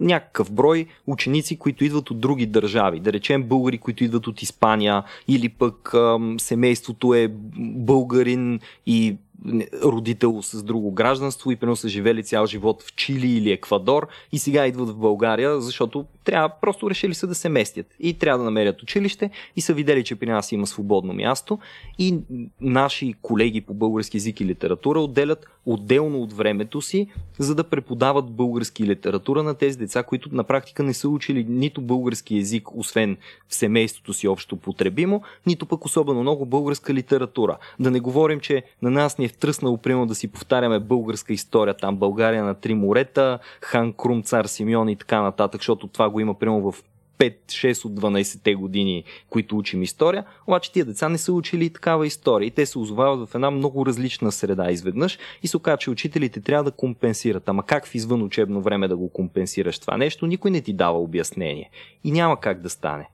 някакъв 0.00 0.52
брой 0.52 0.86
ученици, 1.06 1.58
които 1.58 1.84
идват 1.84 2.10
от 2.10 2.20
други 2.20 2.46
държави. 2.46 3.00
Да 3.00 3.12
речем 3.12 3.42
българи, 3.42 3.78
които 3.78 4.04
идват 4.04 4.26
от 4.26 4.42
Испания, 4.42 5.02
или 5.28 5.48
пък 5.48 5.94
семейството 6.38 7.14
е 7.14 7.28
българин 7.58 8.60
и 8.86 9.16
родител 9.84 10.42
с 10.42 10.62
друго 10.62 10.90
гражданство 10.90 11.50
и 11.50 11.56
примерно 11.56 11.76
са 11.76 11.88
живели 11.88 12.22
цял 12.22 12.46
живот 12.46 12.82
в 12.82 12.94
Чили 12.94 13.28
или 13.28 13.52
Еквадор 13.52 14.08
и 14.32 14.38
сега 14.38 14.66
идват 14.66 14.88
в 14.88 14.96
България, 14.96 15.60
защото 15.60 16.04
трябва, 16.24 16.50
просто 16.60 16.90
решили 16.90 17.14
са 17.14 17.26
да 17.26 17.34
се 17.34 17.48
местят 17.48 17.86
и 18.00 18.14
трябва 18.14 18.38
да 18.38 18.44
намерят 18.44 18.82
училище 18.82 19.30
и 19.56 19.60
са 19.60 19.74
видели, 19.74 20.04
че 20.04 20.16
при 20.16 20.30
нас 20.30 20.52
има 20.52 20.66
свободно 20.66 21.12
място 21.12 21.58
и 21.98 22.18
наши 22.60 23.14
колеги 23.22 23.60
по 23.60 23.74
български 23.74 24.16
язик 24.16 24.40
и 24.40 24.44
литература 24.44 25.00
отделят 25.00 25.46
отделно 25.66 26.22
от 26.22 26.32
времето 26.32 26.82
си, 26.82 27.06
за 27.38 27.54
да 27.54 27.64
преподават 27.64 28.30
български 28.30 28.84
литература 28.84 29.42
на 29.42 29.54
тези 29.54 29.78
деца, 29.78 30.02
които 30.02 30.34
на 30.34 30.44
практика 30.44 30.82
не 30.82 30.94
са 30.94 31.08
учили 31.08 31.46
нито 31.48 31.80
български 31.80 32.36
язик, 32.36 32.68
освен 32.74 33.16
в 33.48 33.54
семейството 33.54 34.12
си 34.12 34.28
общо 34.28 34.56
потребимо, 34.56 35.22
нито 35.46 35.66
пък 35.66 35.84
особено 35.84 36.22
много 36.22 36.46
българска 36.46 36.94
литература. 36.94 37.58
Да 37.80 37.90
не 37.90 38.00
говорим, 38.00 38.40
че 38.40 38.62
на 38.82 38.90
нас 38.90 39.18
ни 39.18 39.25
е 39.26 39.28
втръснало 39.28 39.76
примерно 39.76 40.06
да 40.06 40.14
си 40.14 40.28
повтаряме 40.28 40.80
българска 40.80 41.32
история, 41.32 41.74
там. 41.74 41.96
България 41.96 42.44
на 42.44 42.54
три 42.54 42.74
морета, 42.74 43.38
Хан 43.60 43.92
Крум, 43.92 44.22
цар 44.22 44.44
Симеон 44.44 44.88
и 44.88 44.96
така 44.96 45.22
нататък, 45.22 45.60
защото 45.60 45.86
това 45.86 46.10
го 46.10 46.20
има 46.20 46.38
примерно 46.38 46.72
в 46.72 46.82
5-6 47.18 47.84
от 47.84 47.92
12-те 47.92 48.54
години, 48.54 49.04
които 49.30 49.58
учим 49.58 49.82
история, 49.82 50.24
обаче 50.46 50.72
тия 50.72 50.84
деца 50.84 51.08
не 51.08 51.18
са 51.18 51.32
учили 51.32 51.70
такава 51.70 52.06
история 52.06 52.46
и 52.46 52.50
те 52.50 52.66
се 52.66 52.78
озовават 52.78 53.28
в 53.28 53.34
една 53.34 53.50
много 53.50 53.86
различна 53.86 54.32
среда 54.32 54.70
изведнъж 54.70 55.18
и 55.42 55.48
се 55.48 55.56
оказа, 55.56 55.76
че 55.76 55.90
учителите 55.90 56.40
трябва 56.40 56.64
да 56.64 56.70
компенсират. 56.70 57.48
Ама 57.48 57.62
как 57.62 57.86
в 57.86 57.94
извън 57.94 58.22
учебно 58.22 58.60
време 58.60 58.88
да 58.88 58.96
го 58.96 59.08
компенсираш 59.08 59.78
това 59.78 59.96
нещо, 59.96 60.26
никой 60.26 60.50
не 60.50 60.60
ти 60.60 60.72
дава 60.72 60.98
обяснение. 60.98 61.70
И 62.04 62.12
няма 62.12 62.40
как 62.40 62.60
да 62.60 62.70
стане. 62.70 63.08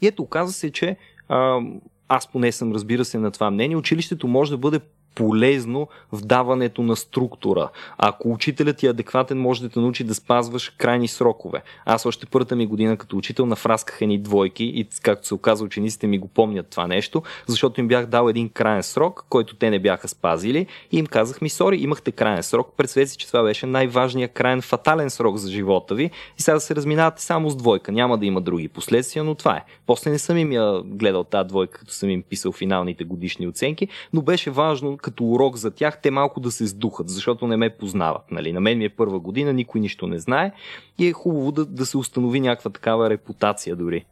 И 0.00 0.06
ето, 0.06 0.22
оказа 0.22 0.52
се, 0.52 0.70
че 0.70 0.96
а, 1.28 1.60
аз 2.08 2.32
поне 2.32 2.52
съм, 2.52 2.72
разбира 2.72 3.04
се, 3.04 3.18
на 3.18 3.30
това 3.30 3.50
мнение, 3.50 3.76
училището 3.76 4.28
може 4.28 4.50
да 4.50 4.58
бъде 4.58 4.80
полезно 5.18 5.88
в 6.12 6.20
даването 6.20 6.82
на 6.82 6.96
структура. 6.96 7.70
Ако 7.98 8.32
учителят 8.32 8.82
е 8.82 8.86
адекватен, 8.86 9.38
може 9.38 9.62
да 9.62 9.68
те 9.68 9.80
научи 9.80 10.04
да 10.04 10.14
спазваш 10.14 10.68
крайни 10.78 11.08
срокове. 11.08 11.62
Аз 11.84 12.06
още 12.06 12.26
първата 12.26 12.56
ми 12.56 12.66
година 12.66 12.96
като 12.96 13.16
учител 13.16 13.46
нафрасках 13.46 14.02
едни 14.02 14.18
двойки 14.18 14.64
и 14.64 14.88
както 15.02 15.26
се 15.26 15.34
оказа, 15.34 15.64
учениците 15.64 16.06
ми 16.06 16.18
го 16.18 16.28
помнят 16.28 16.66
това 16.70 16.86
нещо, 16.86 17.22
защото 17.46 17.80
им 17.80 17.88
бях 17.88 18.06
дал 18.06 18.28
един 18.28 18.48
крайен 18.48 18.82
срок, 18.82 19.26
който 19.28 19.56
те 19.56 19.70
не 19.70 19.78
бяха 19.78 20.08
спазили 20.08 20.66
и 20.92 20.98
им 20.98 21.06
казах 21.06 21.40
ми, 21.40 21.48
сори, 21.48 21.76
имахте 21.76 22.12
крайен 22.12 22.42
срок, 22.42 22.72
представете 22.76 23.10
си, 23.10 23.16
че 23.16 23.26
това 23.26 23.42
беше 23.42 23.66
най-важният 23.66 24.32
крайен 24.32 24.62
фатален 24.62 25.10
срок 25.10 25.36
за 25.36 25.50
живота 25.50 25.94
ви 25.94 26.10
и 26.38 26.42
сега 26.42 26.54
да 26.54 26.60
се 26.60 26.74
разминавате 26.74 27.22
само 27.22 27.50
с 27.50 27.56
двойка. 27.56 27.92
Няма 27.92 28.18
да 28.18 28.26
има 28.26 28.40
други 28.40 28.68
последствия, 28.68 29.24
но 29.24 29.34
това 29.34 29.56
е. 29.56 29.64
После 29.86 30.10
не 30.10 30.18
съм 30.18 30.36
им 30.38 30.52
я 30.52 30.82
гледал 30.84 31.24
тази 31.24 31.48
двойка, 31.48 31.78
като 31.78 31.92
съм 31.92 32.10
им 32.10 32.22
писал 32.22 32.52
финалните 32.52 33.04
годишни 33.04 33.48
оценки, 33.48 33.88
но 34.12 34.22
беше 34.22 34.50
важно 34.50 34.96
като 35.08 35.24
урок 35.24 35.56
за 35.56 35.70
тях, 35.70 36.00
те 36.02 36.10
малко 36.10 36.40
да 36.40 36.50
се 36.50 36.66
сдухат, 36.66 37.08
защото 37.08 37.46
не 37.46 37.56
ме 37.56 37.76
познават. 37.76 38.30
Нали? 38.30 38.52
На 38.52 38.60
мен 38.60 38.78
ми 38.78 38.84
е 38.84 38.88
първа 38.88 39.20
година, 39.20 39.52
никой 39.52 39.80
нищо 39.80 40.06
не 40.06 40.18
знае 40.18 40.52
и 40.98 41.06
е 41.06 41.12
хубаво 41.12 41.52
да, 41.52 41.64
да 41.64 41.86
се 41.86 41.96
установи 41.98 42.40
някаква 42.40 42.70
такава 42.70 43.10
репутация 43.10 43.76
дори. 43.76 44.04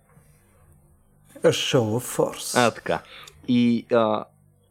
A 1.43 1.49
show 1.49 1.99
of 1.99 2.17
force. 2.17 2.67
А, 2.67 2.71
така. 2.71 3.03
И 3.49 3.87
а, 3.93 4.25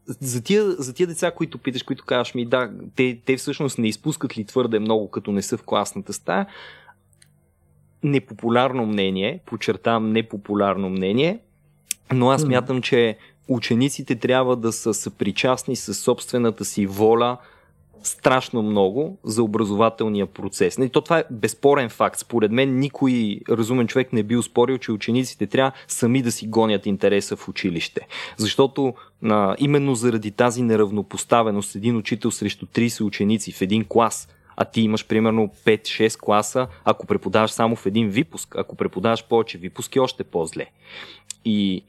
за 0.07 0.43
тия, 0.43 0.71
за 0.71 0.93
тия 0.93 1.07
деца, 1.07 1.31
които 1.31 1.57
питаш, 1.57 1.83
които 1.83 2.05
казваш 2.05 2.35
ми, 2.35 2.45
да, 2.45 2.71
те, 2.95 3.19
те 3.25 3.37
всъщност 3.37 3.77
не 3.77 3.87
изпускат 3.87 4.37
ли 4.37 4.45
твърде 4.45 4.79
много, 4.79 5.11
като 5.11 5.31
не 5.31 5.41
са 5.41 5.57
в 5.57 5.63
класната 5.63 6.13
стая, 6.13 6.47
непопулярно 8.03 8.85
мнение, 8.85 9.39
подчертавам 9.45 10.11
непопулярно 10.11 10.89
мнение, 10.89 11.39
но 12.13 12.29
аз 12.29 12.45
мятам, 12.45 12.81
че 12.81 13.17
учениците 13.47 14.15
трябва 14.15 14.55
да 14.55 14.71
са 14.71 14.93
съпричастни 14.93 15.75
с 15.75 15.93
собствената 15.93 16.65
си 16.65 16.85
воля 16.85 17.37
страшно 18.03 18.61
много 18.61 19.17
за 19.23 19.43
образователния 19.43 20.25
процес. 20.25 20.77
И 20.77 20.89
то 20.89 21.01
това 21.01 21.19
е 21.19 21.23
безспорен 21.31 21.89
факт. 21.89 22.19
Според 22.19 22.51
мен 22.51 22.79
никой 22.79 23.39
разумен 23.49 23.87
човек 23.87 24.13
не 24.13 24.23
би 24.23 24.37
успорил, 24.37 24.77
че 24.77 24.91
учениците 24.91 25.47
трябва 25.47 25.71
сами 25.87 26.21
да 26.21 26.31
си 26.31 26.47
гонят 26.47 26.85
интереса 26.85 27.35
в 27.35 27.49
училище. 27.49 28.01
Защото 28.37 28.93
а, 29.23 29.55
именно 29.59 29.95
заради 29.95 30.31
тази 30.31 30.61
неравнопоставеност 30.61 31.75
един 31.75 31.97
учител 31.97 32.31
срещу 32.31 32.65
30 32.65 33.03
ученици 33.03 33.51
в 33.51 33.61
един 33.61 33.85
клас 33.85 34.27
а 34.57 34.65
ти 34.65 34.81
имаш 34.81 35.07
примерно 35.07 35.49
5-6 35.65 36.19
класа, 36.19 36.67
ако 36.83 37.07
преподаваш 37.07 37.51
само 37.51 37.75
в 37.75 37.85
един 37.85 38.09
випуск, 38.09 38.55
ако 38.55 38.75
преподаваш 38.75 39.25
повече 39.25 39.57
випуски, 39.57 39.99
още 39.99 40.23
по-зле. 40.23 40.65
И 41.45 41.83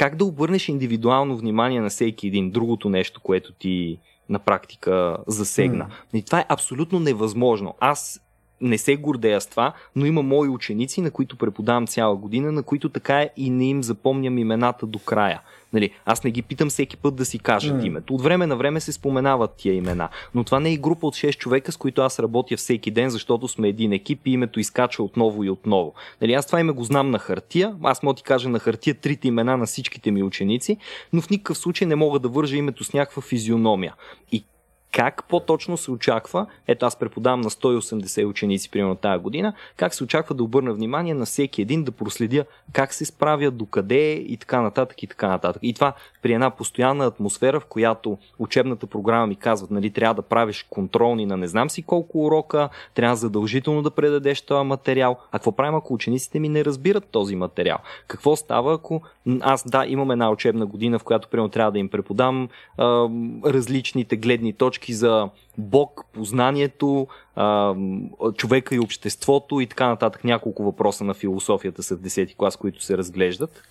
как 0.00 0.16
да 0.16 0.24
обърнеш 0.24 0.68
индивидуално 0.68 1.36
внимание 1.36 1.80
на 1.80 1.90
всеки 1.90 2.26
един 2.26 2.50
другото 2.50 2.88
нещо, 2.88 3.20
което 3.20 3.52
ти 3.52 3.98
на 4.28 4.38
практика 4.38 5.16
засегна. 5.26 5.86
Mm. 5.86 6.18
И 6.18 6.22
това 6.22 6.40
е 6.40 6.46
абсолютно 6.48 7.00
невъзможно. 7.00 7.74
Аз 7.80 8.20
не 8.60 8.78
се 8.78 8.96
гордея 8.96 9.40
с 9.40 9.46
това, 9.46 9.72
но 9.96 10.06
има 10.06 10.22
мои 10.22 10.48
ученици, 10.48 11.00
на 11.00 11.10
които 11.10 11.36
преподавам 11.36 11.86
цяла 11.86 12.16
година, 12.16 12.52
на 12.52 12.62
които 12.62 12.88
така 12.88 13.26
и 13.36 13.50
не 13.50 13.68
им 13.68 13.82
запомням 13.82 14.38
имената 14.38 14.86
до 14.86 14.98
края. 14.98 15.40
Нали, 15.72 15.90
аз 16.04 16.24
не 16.24 16.30
ги 16.30 16.42
питам 16.42 16.68
всеки 16.68 16.96
път 16.96 17.16
да 17.16 17.24
си 17.24 17.38
кажат 17.38 17.76
mm. 17.76 17.86
името. 17.86 18.14
От 18.14 18.22
време 18.22 18.46
на 18.46 18.56
време 18.56 18.80
се 18.80 18.92
споменават 18.92 19.54
тия 19.56 19.74
имена. 19.74 20.08
Но 20.34 20.44
това 20.44 20.60
не 20.60 20.72
е 20.72 20.76
група 20.76 21.06
от 21.06 21.14
6 21.14 21.36
човека, 21.36 21.72
с 21.72 21.76
които 21.76 22.02
аз 22.02 22.18
работя 22.18 22.56
всеки 22.56 22.90
ден, 22.90 23.10
защото 23.10 23.48
сме 23.48 23.68
един 23.68 23.92
екип 23.92 24.26
и 24.26 24.30
името 24.30 24.60
изкача 24.60 25.02
отново 25.02 25.44
и 25.44 25.50
отново. 25.50 25.94
Нали, 26.20 26.32
аз 26.32 26.46
това 26.46 26.60
име 26.60 26.72
го 26.72 26.84
знам 26.84 27.10
на 27.10 27.18
хартия. 27.18 27.74
Аз 27.82 28.02
мога 28.02 28.16
ти 28.16 28.22
кажа 28.22 28.48
на 28.48 28.58
хартия 28.58 28.94
трите 28.94 29.28
имена 29.28 29.56
на 29.56 29.66
всичките 29.66 30.10
ми 30.10 30.22
ученици, 30.22 30.76
но 31.12 31.22
в 31.22 31.30
никакъв 31.30 31.58
случай 31.58 31.86
не 31.86 31.96
мога 31.96 32.18
да 32.18 32.28
вържа 32.28 32.56
името 32.56 32.84
с 32.84 32.92
някаква 32.92 33.22
физиономия. 33.22 33.94
И 34.32 34.44
как 34.92 35.24
по-точно 35.28 35.76
се 35.76 35.90
очаква, 35.90 36.46
ето 36.66 36.86
аз 36.86 36.96
преподавам 36.96 37.40
на 37.40 37.50
180 37.50 38.26
ученици 38.26 38.70
примерно 38.70 38.94
тази 38.94 39.22
година, 39.22 39.52
как 39.76 39.94
се 39.94 40.04
очаква 40.04 40.34
да 40.34 40.42
обърна 40.42 40.72
внимание 40.72 41.14
на 41.14 41.26
всеки 41.26 41.62
един, 41.62 41.84
да 41.84 41.92
проследя 41.92 42.44
как 42.72 42.94
се 42.94 43.04
справя, 43.04 43.50
докъде 43.50 44.12
и 44.12 44.36
така 44.36 44.60
нататък 44.60 45.02
и 45.02 45.06
така 45.06 45.28
нататък. 45.28 45.62
И 45.62 45.74
това 45.74 45.92
при 46.22 46.32
една 46.32 46.50
постоянна 46.50 47.06
атмосфера, 47.06 47.60
в 47.60 47.66
която 47.66 48.18
учебната 48.38 48.86
програма 48.86 49.26
ми 49.26 49.36
казват, 49.36 49.70
нали, 49.70 49.90
трябва 49.90 50.14
да 50.14 50.22
правиш 50.22 50.66
контролни 50.70 51.26
на 51.26 51.36
не 51.36 51.48
знам 51.48 51.70
си 51.70 51.82
колко 51.82 52.26
урока, 52.26 52.68
трябва 52.94 53.16
задължително 53.16 53.82
да 53.82 53.90
предадеш 53.90 54.42
този 54.42 54.66
материал. 54.66 55.18
А 55.32 55.38
какво 55.38 55.52
правим, 55.52 55.74
ако 55.74 55.94
учениците 55.94 56.40
ми 56.40 56.48
не 56.48 56.64
разбират 56.64 57.04
този 57.04 57.36
материал? 57.36 57.78
Какво 58.06 58.36
става, 58.36 58.74
ако 58.74 59.02
аз, 59.40 59.70
да, 59.70 59.86
имам 59.86 60.10
една 60.10 60.30
учебна 60.30 60.66
година, 60.66 60.98
в 60.98 61.04
която 61.04 61.28
примерно 61.28 61.48
трябва 61.48 61.72
да 61.72 61.78
им 61.78 61.88
преподам 61.88 62.48
а, 62.78 63.08
различните 63.44 64.16
гледни 64.16 64.52
точки, 64.52 64.79
точки 64.80 64.94
за 64.94 65.28
Бог, 65.58 66.04
познанието, 66.12 67.06
човека 68.36 68.74
и 68.74 68.80
обществото 68.80 69.60
и 69.60 69.66
така 69.66 69.88
нататък. 69.88 70.24
Няколко 70.24 70.62
въпроса 70.62 71.04
на 71.04 71.14
философията 71.14 71.82
са 71.82 71.96
в 71.96 72.00
10 72.00 72.36
клас, 72.36 72.56
които 72.56 72.82
се 72.82 72.98
разглеждат. 72.98 73.62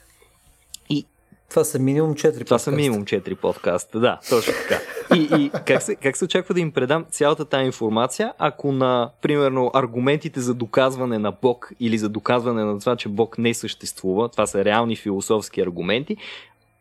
И 0.90 1.06
това 1.50 1.64
са 1.64 1.80
минимум 1.80 2.14
4 2.14 2.16
подкаста. 2.16 2.46
Това 2.46 2.60
са 2.60 2.72
минимум 2.72 3.06
4 3.06 3.36
подкаста, 3.36 4.00
да, 4.00 4.20
точно 4.30 4.54
така. 4.54 4.82
И, 5.16 5.44
и 5.44 5.52
как, 5.66 5.82
се, 5.82 5.96
как 5.96 6.18
се 6.18 6.26
очаква 6.26 6.54
да 6.54 6.60
им 6.60 6.72
предам 6.72 7.06
цялата 7.12 7.46
тази 7.46 7.66
информация, 7.66 8.34
ако 8.38 8.72
на, 8.72 9.10
примерно, 9.22 9.72
аргументите 9.74 10.40
за 10.40 10.54
доказване 10.54 11.18
на 11.18 11.32
Бог 11.32 11.72
или 11.80 11.98
за 11.98 12.10
доказване 12.10 12.64
на 12.64 12.80
това, 12.80 12.96
че 12.96 13.10
Бог 13.10 13.38
не 13.38 13.54
съществува, 13.54 14.30
това 14.30 14.48
са 14.48 14.66
реални 14.66 14.96
философски 14.96 15.62
аргументи, 15.62 16.18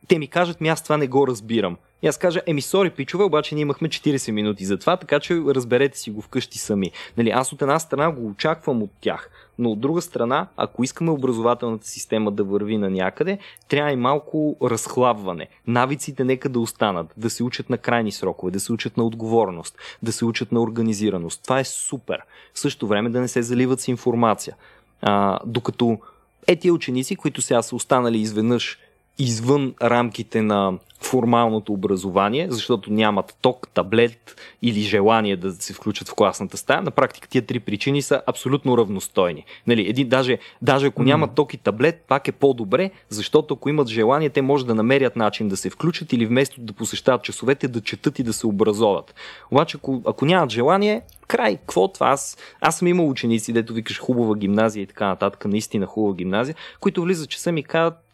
те 0.09 0.19
ми 0.19 0.27
кажат, 0.27 0.61
ми 0.61 0.69
аз 0.69 0.83
това 0.83 0.97
не 0.97 1.07
го 1.07 1.27
разбирам. 1.27 1.77
И 2.03 2.07
аз 2.07 2.19
кажа, 2.19 2.41
еми, 2.47 2.63
сори, 2.63 2.91
пичове, 2.91 3.25
обаче 3.25 3.55
ние 3.55 3.63
имахме 3.63 3.89
40 3.89 4.31
минути 4.31 4.65
за 4.65 4.79
това, 4.79 4.97
така 4.97 5.21
че 5.21 5.35
разберете 5.35 5.99
си 5.99 6.11
го 6.11 6.23
вкъщи 6.23 6.59
сами. 6.59 6.91
Нали, 7.17 7.31
аз 7.31 7.53
от 7.53 7.63
една 7.63 7.79
страна 7.79 8.11
го 8.11 8.29
очаквам 8.29 8.83
от 8.83 8.91
тях, 9.01 9.31
но 9.59 9.71
от 9.71 9.81
друга 9.81 10.03
страна, 10.03 10.47
ако 10.57 10.85
искаме 10.85 11.11
образователната 11.11 11.87
система 11.87 12.31
да 12.31 12.45
върви 12.45 12.79
на 12.79 12.91
някъде, 12.91 13.39
трябва 13.69 13.93
и 13.93 13.97
малко 13.97 14.57
разхлабване. 14.63 15.49
Навиците 15.67 16.25
нека 16.25 16.49
да 16.49 16.61
останат, 16.61 17.07
да 17.17 17.31
се 17.31 17.43
учат 17.43 17.71
на 17.71 17.79
крайни 17.79 18.13
срокове, 18.13 18.53
да 18.53 18.61
се 18.61 18.73
учат 18.73 18.97
на 18.97 19.05
отговорност, 19.05 19.79
да 20.03 20.13
се 20.13 20.25
учат 20.25 20.53
на 20.53 20.63
организираност. 20.63 21.43
Това 21.43 21.61
е 21.61 21.65
супер. 21.65 22.21
В 22.55 22.59
същото 22.59 22.87
време 22.87 23.11
да 23.11 23.21
не 23.21 23.29
се 23.29 23.43
заливат 23.43 23.81
с 23.81 23.89
информация. 23.89 24.57
А, 25.03 25.39
докато 25.47 25.99
е 26.47 26.57
тия 26.57 26.75
ученици, 26.75 27.17
които 27.17 27.43
сега 27.43 27.63
са 27.63 27.77
останали 27.77 28.19
изведнъж 28.19 28.79
извън 29.19 29.75
рамките 29.83 30.43
на 30.43 30.79
формалното 31.01 31.73
образование, 31.73 32.47
защото 32.51 32.93
нямат 32.93 33.37
ток, 33.41 33.69
таблет 33.75 34.41
или 34.63 34.81
желание 34.81 35.37
да 35.37 35.53
се 35.53 35.73
включат 35.73 36.09
в 36.09 36.15
класната 36.15 36.57
стая. 36.57 36.83
На 36.83 36.91
практика 36.91 37.29
тия 37.29 37.47
три 37.47 37.61
причини 37.61 38.03
са 38.03 38.23
абсолютно 38.27 38.79
равностойни. 38.79 39.45
Нали, 39.67 39.89
един, 39.89 40.09
даже, 40.09 40.39
даже 40.63 40.87
ако 40.87 41.03
нямат 41.03 41.35
ток 41.35 41.55
и 41.55 41.57
таблет, 41.57 42.05
пак 42.09 42.29
е 42.29 42.33
по-добре, 42.33 42.91
защото 43.09 43.55
ако 43.55 43.69
имат 43.69 43.89
желание, 43.89 44.31
те 44.31 44.43
може 44.43 44.67
да 44.67 44.75
намерят 44.75 45.17
начин 45.17 45.49
да 45.49 45.57
се 45.57 45.71
включат 45.71 46.13
или 46.13 46.27
вместо 46.27 46.61
да 46.61 46.73
посещават 46.73 47.23
часовете, 47.23 47.69
да 47.69 47.81
четат 47.81 48.19
и 48.19 48.23
да 48.23 48.33
се 48.33 48.47
образоват. 48.47 49.15
Обаче, 49.51 49.77
ако, 49.77 50.03
ако 50.07 50.27
нямат 50.27 50.51
желание, 50.51 51.03
край, 51.29 51.57
какво 51.57 51.89
това? 51.89 52.09
Аз, 52.09 52.39
аз 52.61 52.79
съм 52.79 52.89
имал 52.89 53.09
ученици, 53.09 53.53
дето 53.53 53.73
викаш 53.73 53.99
хубава 54.01 54.37
гимназия 54.37 54.83
и 54.83 54.87
така 54.87 55.07
нататък, 55.07 55.45
наистина 55.45 55.87
хубава 55.87 56.15
гимназия, 56.15 56.55
които 56.81 57.03
влизат 57.03 57.29
часа 57.29 57.53
ми 57.53 57.63
казват, 57.63 58.08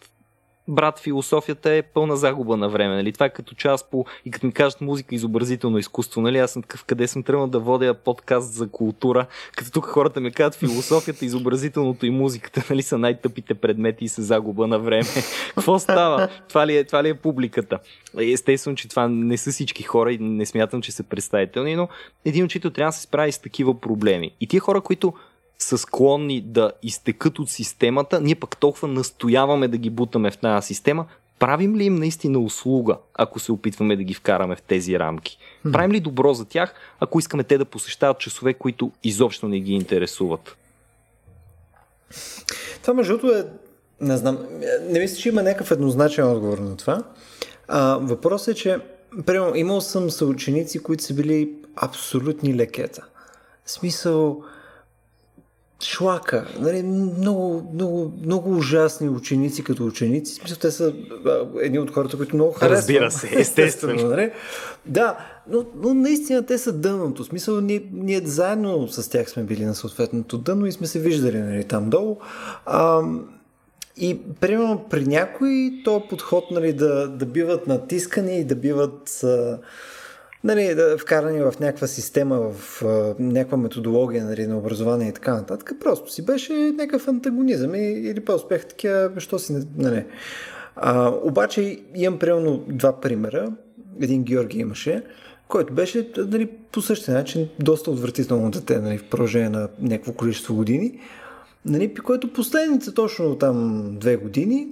брат, 0.68 0.98
философията 0.98 1.72
е 1.72 1.82
пълна 1.82 2.16
загуба 2.16 2.56
на 2.56 2.68
време. 2.68 2.94
Нали? 2.94 3.12
Това 3.12 3.26
е 3.26 3.30
като 3.30 3.54
част 3.54 3.90
по... 3.90 4.04
И 4.24 4.30
като 4.30 4.46
ми 4.46 4.52
кажат 4.52 4.80
музика, 4.80 5.14
изобразително 5.14 5.78
изкуство, 5.78 6.20
нали? 6.20 6.38
аз 6.38 6.50
съм 6.50 6.62
такъв, 6.62 6.84
къде 6.84 7.08
съм 7.08 7.22
тръгнал 7.22 7.46
да 7.46 7.58
водя 7.58 7.94
подкаст 7.94 8.52
за 8.52 8.68
култура, 8.68 9.26
като 9.56 9.70
тук 9.70 9.86
хората 9.86 10.20
ми 10.20 10.32
казват 10.32 10.54
философията, 10.54 11.24
изобразителното 11.24 12.06
и 12.06 12.10
музиката 12.10 12.62
нали? 12.70 12.82
са 12.82 12.98
най-тъпите 12.98 13.54
предмети 13.54 14.04
и 14.04 14.08
са 14.08 14.22
загуба 14.22 14.66
на 14.66 14.78
време. 14.78 15.08
Какво 15.54 15.78
става? 15.78 16.28
Това 16.48 16.66
ли, 16.66 16.76
е, 16.76 16.84
това 16.84 17.02
ли 17.02 17.08
е 17.08 17.14
публиката? 17.14 17.78
Естествено, 18.18 18.76
че 18.76 18.88
това 18.88 19.08
не 19.08 19.36
са 19.36 19.50
всички 19.50 19.82
хора 19.82 20.12
и 20.12 20.18
не 20.18 20.46
смятам, 20.46 20.82
че 20.82 20.92
са 20.92 21.02
представителни, 21.02 21.76
но 21.76 21.88
един 22.24 22.44
учител 22.44 22.70
трябва 22.70 22.88
да 22.88 22.96
се 22.96 23.02
справи 23.02 23.32
с 23.32 23.38
такива 23.38 23.80
проблеми. 23.80 24.30
И 24.40 24.46
тия 24.46 24.60
хора, 24.60 24.80
които 24.80 25.12
са 25.59 25.78
склонни 25.78 26.40
да 26.40 26.72
изтекат 26.82 27.38
от 27.38 27.50
системата, 27.50 28.20
ние 28.20 28.34
пък 28.34 28.57
толкова 28.57 28.88
настояваме 28.88 29.68
да 29.68 29.76
ги 29.76 29.90
бутаме 29.90 30.30
в 30.30 30.38
тази 30.38 30.66
система, 30.66 31.07
правим 31.38 31.76
ли 31.76 31.84
им 31.84 31.94
наистина 31.94 32.38
услуга, 32.38 32.96
ако 33.14 33.40
се 33.40 33.52
опитваме 33.52 33.96
да 33.96 34.02
ги 34.02 34.14
вкараме 34.14 34.57
в 34.57 34.62
тези 34.62 34.98
рамки? 34.98 35.38
Правим 35.72 35.92
ли 35.92 36.00
добро 36.00 36.34
за 36.34 36.44
тях, 36.44 36.74
ако 37.00 37.18
искаме 37.18 37.44
те 37.44 37.59
да 37.59 37.64
посещават 37.64 38.18
часове, 38.18 38.55
които 38.55 38.92
изобщо 39.02 39.48
не 39.48 39.61
ги 39.61 39.72
интересуват? 39.72 40.57
Това 42.82 42.94
между 42.94 43.18
другото 43.18 43.38
е, 43.38 43.46
не 44.00 44.16
знам, 44.16 44.38
не 44.82 44.98
мисля, 44.98 45.16
че 45.16 45.28
има 45.28 45.42
някакъв 45.42 45.70
еднозначен 45.70 46.30
отговор 46.30 46.59
на 46.59 46.76
това. 46.76 47.02
А, 47.68 47.98
въпросът 48.00 48.48
е, 48.48 48.59
че 48.59 48.78
примерно, 49.26 49.55
имал 49.55 49.80
съм 49.80 50.11
съученици, 50.11 50.82
които 50.82 51.02
са 51.02 51.14
били 51.14 51.52
абсолютни 51.76 52.55
лекета. 52.55 53.05
В 53.64 53.70
смисъл, 53.70 54.42
шлака. 55.82 56.46
Нали, 56.60 56.82
много, 56.82 57.70
много, 57.74 58.12
много 58.24 58.56
ужасни 58.56 59.08
ученици 59.08 59.64
като 59.64 59.86
ученици. 59.86 60.34
Смисъл, 60.34 60.58
те 60.58 60.70
са 60.70 60.94
едни 61.60 61.78
от 61.78 61.90
хората, 61.90 62.16
които 62.16 62.36
много 62.36 62.52
харесват. 62.52 62.78
Разбира 62.78 63.10
се, 63.10 63.30
естествено. 63.32 64.08
нали? 64.08 64.30
Да, 64.86 65.18
но, 65.48 65.64
но 65.82 65.94
наистина 65.94 66.46
те 66.46 66.58
са 66.58 66.72
дъното. 66.72 67.22
В 67.22 67.26
смисъл, 67.26 67.60
ние, 67.60 67.84
ние 67.92 68.20
заедно 68.24 68.88
с 68.88 69.10
тях 69.10 69.30
сме 69.30 69.42
били 69.42 69.64
на 69.64 69.74
съответното 69.74 70.38
дъно 70.38 70.66
и 70.66 70.72
сме 70.72 70.86
се 70.86 70.98
виждали 70.98 71.38
нали, 71.38 71.64
там 71.64 71.90
долу. 71.90 72.16
А, 72.66 73.02
и 73.96 74.20
примерно 74.40 74.84
при 74.90 75.06
някои 75.06 75.82
то 75.84 76.08
подход 76.08 76.44
нали, 76.50 76.72
да, 76.72 77.08
да 77.08 77.26
биват 77.26 77.66
натискани 77.66 78.38
и 78.38 78.44
да 78.44 78.54
биват 78.54 79.24
а, 79.24 79.58
нали, 80.45 80.74
да 80.74 80.99
вкарани 80.99 81.42
в 81.42 81.55
някаква 81.61 81.86
система, 81.86 82.38
в 82.38 82.82
някаква 83.18 83.59
методология 83.59 84.24
нали, 84.24 84.47
на 84.47 84.59
образование 84.59 85.09
и 85.09 85.12
така 85.12 85.34
нататък, 85.34 85.72
просто 85.80 86.12
си 86.12 86.24
беше 86.24 86.53
някакъв 86.53 87.09
антагонизъм 87.09 87.74
и, 87.74 87.90
или 87.90 88.20
по-успех 88.20 88.66
такива, 88.66 89.11
що 89.18 89.38
си, 89.38 89.66
нали. 89.76 90.05
А, 90.76 91.09
обаче 91.22 91.80
имам 91.95 92.18
примерно 92.18 92.64
два 92.68 93.01
примера. 93.01 93.53
Един 94.01 94.22
Георги 94.22 94.59
имаше, 94.59 95.03
който 95.49 95.72
беше 95.72 96.11
нали, 96.16 96.47
по 96.72 96.82
същия 96.82 97.14
начин 97.14 97.49
доста 97.59 97.90
отвратително 97.90 98.51
дете 98.51 98.78
нали, 98.78 98.99
в 98.99 99.09
продължение 99.09 99.49
на 99.49 99.68
някакво 99.80 100.12
количество 100.12 100.55
години, 100.55 101.01
нали, 101.64 101.95
който 101.95 102.32
последните 102.32 102.95
точно 102.95 103.38
там 103.38 103.86
две 104.01 104.16
години 104.16 104.68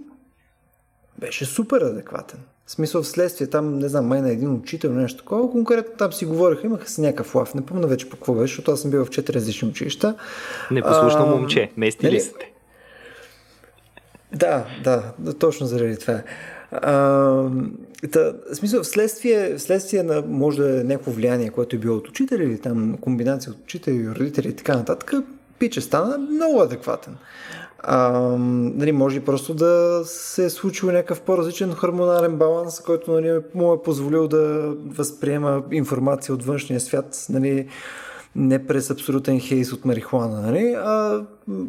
беше 1.19 1.45
супер 1.45 1.81
адекватен. 1.81 2.39
В 2.73 2.75
смисъл 2.75 3.03
вследствие 3.03 3.47
там, 3.47 3.79
не 3.79 3.89
знам, 3.89 4.07
май 4.07 4.21
на 4.21 4.31
един 4.31 4.55
учител, 4.55 4.93
нещо 4.93 5.19
такова, 5.19 5.51
конкретно 5.51 5.95
там 5.99 6.13
си 6.13 6.25
говориха, 6.25 6.67
имаха 6.67 6.91
си 6.91 7.01
някакъв 7.01 7.35
лав. 7.35 7.55
Не 7.55 7.67
помня 7.67 7.87
вече 7.87 8.09
по 8.09 8.17
какво 8.17 8.35
беше, 8.35 8.53
защото 8.53 8.73
аз 8.73 8.81
съм 8.81 8.91
бил 8.91 9.05
в 9.05 9.11
четири 9.11 9.37
различни 9.37 9.69
училища. 9.69 10.15
Непослушно 10.71 11.27
момче, 11.27 11.71
мести 11.77 12.11
ли 12.11 12.21
сте? 12.21 12.53
Да, 14.35 14.67
да, 14.85 15.13
точно 15.39 15.67
заради 15.67 15.97
това. 15.97 16.23
А, 16.71 16.93
та, 18.13 18.33
в 18.53 18.55
смисъл, 18.55 18.83
вследствие, 18.83 19.57
вследствие 19.57 20.03
на, 20.03 20.23
може 20.27 20.63
да 20.63 20.81
е 20.81 20.85
някакво 20.85 21.11
влияние, 21.11 21.51
което 21.51 21.77
е 21.77 21.79
било 21.79 21.97
от 21.97 22.09
учители 22.09 22.45
или 22.45 22.59
там 22.59 22.99
комбинация 23.01 23.53
от 23.53 23.59
учители, 23.63 24.09
родители 24.09 24.49
и 24.49 24.57
така 24.57 24.77
нататък, 24.77 25.13
пича 25.59 25.81
стана 25.81 26.19
много 26.19 26.61
адекватен. 26.61 27.17
А, 27.83 28.11
нали, 28.39 28.93
може 28.93 29.25
просто 29.25 29.55
да 29.55 30.03
се 30.05 30.45
е 30.45 30.51
случил 30.51 30.91
някакъв 30.91 31.21
по-различен 31.21 31.73
хормонален 31.73 32.37
баланс, 32.37 32.81
който 32.81 33.13
нали, 33.13 33.41
му 33.55 33.73
е 33.73 33.83
позволил 33.83 34.29
да 34.29 34.75
възприема 34.87 35.63
информация 35.73 36.35
от 36.35 36.45
външния 36.45 36.81
свят, 36.81 37.27
нали, 37.31 37.69
не 38.37 38.67
през 38.67 38.91
абсолютен 38.91 39.41
хейс 39.41 39.73
от 39.73 39.85
марихуана, 39.85 40.41
нали, 40.41 40.75
а 40.79 41.25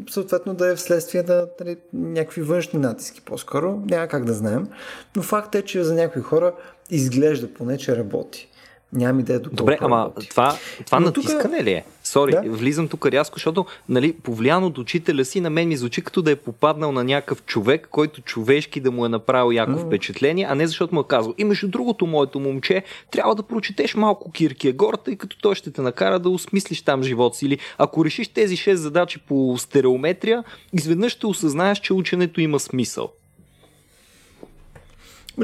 съответно 0.10 0.54
да 0.54 0.72
е 0.72 0.76
вследствие 0.76 1.24
на 1.28 1.48
нали, 1.60 1.78
някакви 1.94 2.42
външни 2.42 2.80
натиски 2.80 3.22
по-скоро. 3.22 3.82
Няма 3.86 4.08
как 4.08 4.26
да 4.26 4.34
знаем. 4.34 4.68
Но 5.16 5.22
факт 5.22 5.56
е, 5.56 5.62
че 5.62 5.84
за 5.84 5.94
някои 5.94 6.22
хора 6.22 6.54
изглежда 6.90 7.54
поне, 7.54 7.78
че 7.78 7.98
работи. 7.98 8.50
Нямам 8.94 9.20
идея 9.20 9.40
до 9.40 9.50
Добре, 9.50 9.78
ама 9.82 10.12
това, 10.30 10.58
това 10.86 11.00
натискане 11.00 11.58
тук... 11.58 11.66
ли 11.66 11.72
е? 11.72 11.86
Сори, 12.04 12.32
да? 12.32 12.42
влизам 12.46 12.88
тук 12.88 13.06
рязко, 13.06 13.36
защото 13.36 13.66
нали, 13.90 14.14
повлиян 14.14 14.64
от 14.64 14.78
учителя 14.78 15.26
си, 15.26 15.42
на 15.42 15.50
мен 15.50 15.68
ми 15.68 15.78
звучи 15.78 16.02
като 16.02 16.22
да 16.22 16.32
е 16.32 16.36
попаднал 16.36 16.92
на 16.92 17.04
някакъв 17.04 17.44
човек, 17.46 17.88
който 17.92 18.22
човешки 18.22 18.80
да 18.80 18.92
му 18.92 19.06
е 19.06 19.10
направил 19.10 19.56
яко 19.56 19.72
mm. 19.72 19.86
впечатление, 19.86 20.48
а 20.50 20.56
не 20.56 20.68
защото 20.68 20.96
му 20.96 21.02
е 21.02 21.08
казал. 21.08 21.34
И 21.38 21.44
между 21.44 21.68
другото, 21.68 22.08
моето 22.08 22.40
момче, 22.40 22.84
трябва 23.12 23.36
да 23.36 23.44
прочетеш 23.44 23.96
малко 23.96 24.32
Киркегор, 24.32 24.94
тъй 24.94 25.16
като 25.16 25.38
той 25.42 25.56
ще 25.56 25.72
те 25.72 25.82
накара 25.82 26.20
да 26.20 26.30
осмислиш 26.30 26.82
там 26.82 27.04
живота 27.04 27.38
си. 27.38 27.46
Или 27.46 27.60
ако 27.78 28.06
решиш 28.06 28.28
тези 28.28 28.58
6 28.58 28.74
задачи 28.74 29.20
по 29.20 29.56
стереометрия, 29.58 30.44
изведнъж 30.74 31.12
ще 31.12 31.28
осъзнаеш, 31.28 31.80
че 31.80 31.94
ученето 31.94 32.42
има 32.42 32.60
смисъл. 32.60 33.12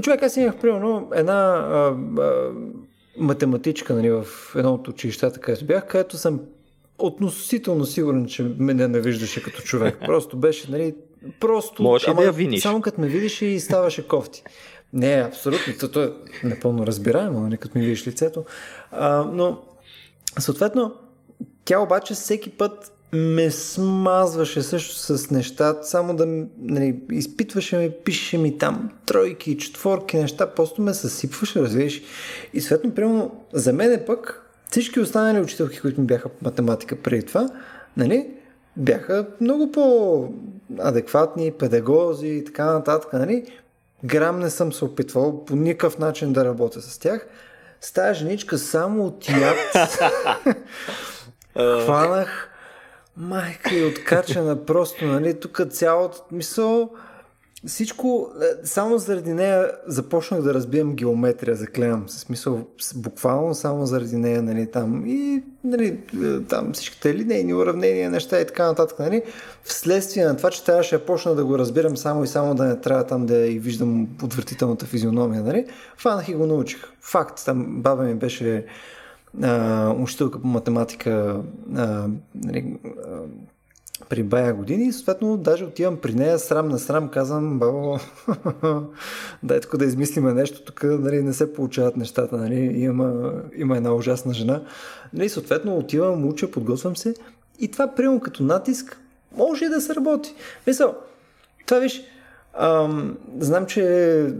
Човек, 0.01 0.23
аз 0.23 0.37
имах 0.37 0.57
примерно 0.57 1.09
една 1.15 1.33
а, 1.33 1.95
а, 2.21 2.49
математичка 3.19 3.93
нали, 3.93 4.09
в 4.09 4.25
едно 4.55 4.73
от 4.73 4.87
училищата, 4.87 5.39
където 5.39 5.65
бях, 5.65 5.87
където 5.87 6.17
съм 6.17 6.39
относително 6.99 7.85
сигурен, 7.85 8.25
че 8.25 8.43
ме 8.57 8.73
не 8.73 8.99
виждаше 8.99 9.43
като 9.43 9.61
човек. 9.61 9.97
Просто 10.05 10.37
беше, 10.37 10.71
нали, 10.71 10.95
просто... 11.39 11.83
Може 11.83 12.13
да 12.13 12.23
я 12.23 12.31
виниш. 12.31 12.61
Само 12.61 12.81
като 12.81 13.01
ме 13.01 13.07
видиш 13.07 13.41
и 13.41 13.59
ставаше 13.59 14.07
кофти. 14.07 14.43
Не, 14.93 15.13
абсолютно. 15.13 15.89
То 15.91 16.03
е 16.03 16.11
напълно 16.43 16.87
разбираемо, 16.87 17.39
нали, 17.39 17.57
като 17.57 17.77
ми 17.77 17.85
видиш 17.85 18.07
лицето. 18.07 18.45
А, 18.91 19.23
но, 19.33 19.61
съответно, 20.39 20.95
тя 21.65 21.79
обаче 21.79 22.13
всеки 22.13 22.49
път 22.49 22.98
ме 23.13 23.51
смазваше 23.51 24.61
също 24.61 24.95
с 24.95 25.31
неща, 25.31 25.75
само 25.81 26.15
да 26.15 26.25
нали, 26.61 26.99
изпитваше 27.11 27.77
ме, 27.77 27.89
пишеше 27.89 28.37
ми 28.37 28.57
там 28.57 28.89
тройки, 29.05 29.57
четворки, 29.57 30.17
неща, 30.17 30.47
просто 30.47 30.81
ме 30.81 30.93
съсипваше, 30.93 31.61
развиеш. 31.61 32.01
И 32.53 32.61
съответно, 32.61 32.95
примерно, 32.95 33.45
за 33.53 33.73
мен 33.73 34.03
пък 34.07 34.45
всички 34.69 34.99
останали 34.99 35.39
учителки, 35.39 35.79
които 35.81 36.01
ми 36.01 36.07
бяха 36.07 36.29
по 36.29 36.45
математика 36.45 36.95
преди 36.95 37.25
това, 37.25 37.49
нали, 37.97 38.29
бяха 38.77 39.27
много 39.41 39.71
по-адекватни, 39.71 41.51
педагози 41.51 42.27
и 42.27 42.45
така 42.45 42.65
нататък. 42.65 43.13
Нали. 43.13 43.45
Грам 44.03 44.39
не 44.39 44.49
съм 44.49 44.73
се 44.73 44.85
опитвал 44.85 45.45
по 45.45 45.55
никакъв 45.55 45.99
начин 45.99 46.33
да 46.33 46.45
работя 46.45 46.81
с 46.81 46.97
тях. 46.99 47.27
С 47.81 47.91
тази 47.91 48.19
женичка 48.19 48.57
само 48.57 49.05
от 49.05 49.29
яд 49.29 49.57
хванах 51.85 52.48
майка 53.17 53.75
и 53.75 53.85
откачана 53.85 54.65
просто, 54.65 55.05
нали, 55.05 55.39
тук 55.39 55.61
цялото 55.69 56.17
мисъл, 56.31 56.89
всичко, 57.67 58.29
е, 58.41 58.67
само 58.67 58.97
заради 58.97 59.33
нея 59.33 59.71
започнах 59.87 60.41
да 60.41 60.53
разбием 60.53 60.95
геометрия, 60.95 61.55
заклевам 61.55 62.09
се, 62.09 62.19
смисъл, 62.19 62.67
буквално 62.95 63.55
само 63.55 63.85
заради 63.85 64.17
нея, 64.17 64.41
нали, 64.41 64.71
там. 64.71 65.03
И, 65.07 65.43
нали, 65.63 65.99
е, 66.23 66.43
там 66.49 66.73
всичките 66.73 67.15
линейни 67.15 67.53
уравнения, 67.53 68.09
неща 68.09 68.41
и 68.41 68.47
така 68.47 68.65
нататък, 68.65 68.99
нали, 68.99 69.23
вследствие 69.63 70.25
на 70.25 70.37
това, 70.37 70.49
че 70.49 70.63
трябваше 70.63 70.97
да 70.97 71.05
почна 71.05 71.35
да 71.35 71.45
го 71.45 71.57
разбирам 71.57 71.97
само 71.97 72.23
и 72.23 72.27
само 72.27 72.55
да 72.55 72.63
не 72.63 72.81
трябва 72.81 73.03
там 73.03 73.25
да 73.25 73.37
и 73.37 73.59
виждам 73.59 74.07
отвратителната 74.23 74.85
физиономия, 74.85 75.43
нали, 75.43 75.65
фанах 75.97 76.29
и 76.29 76.33
го 76.33 76.45
научих. 76.45 76.83
Факт, 77.01 77.45
там 77.45 77.81
баба 77.81 78.03
ми 78.03 78.15
беше 78.15 78.65
учителка 79.97 80.41
по 80.41 80.47
математика 80.47 81.41
а, 81.75 82.07
нали, 82.35 82.77
а, 82.85 83.19
при 84.09 84.23
бая 84.23 84.53
години 84.53 84.87
и 84.87 84.91
съответно 84.91 85.37
даже 85.37 85.65
отивам 85.65 85.97
при 85.97 86.13
нея 86.13 86.39
срам 86.39 86.69
на 86.69 86.79
срам, 86.79 87.09
казвам, 87.09 87.59
бабо, 87.59 87.97
дай 89.43 89.59
тук 89.59 89.77
да 89.77 89.85
измислиме 89.85 90.33
нещо, 90.33 90.63
тук 90.63 90.83
нали, 90.83 91.23
не 91.23 91.33
се 91.33 91.53
получават 91.53 91.97
нещата, 91.97 92.37
нали, 92.37 92.55
има, 92.55 93.33
има 93.55 93.77
една 93.77 93.93
ужасна 93.93 94.33
жена. 94.33 94.61
Нали, 95.13 95.29
съответно 95.29 95.77
отивам, 95.77 96.27
уча, 96.27 96.51
подготвям 96.51 96.95
се 96.95 97.13
и 97.59 97.71
това 97.71 97.95
приема 97.95 98.19
като 98.19 98.43
натиск 98.43 99.01
може 99.37 99.65
и 99.65 99.69
да 99.69 99.81
се 99.81 99.95
работи. 99.95 100.33
Мисъл, 100.67 100.95
това 101.65 101.79
виж, 101.79 102.03
ам, 102.53 103.17
знам, 103.39 103.65
че 103.65 104.33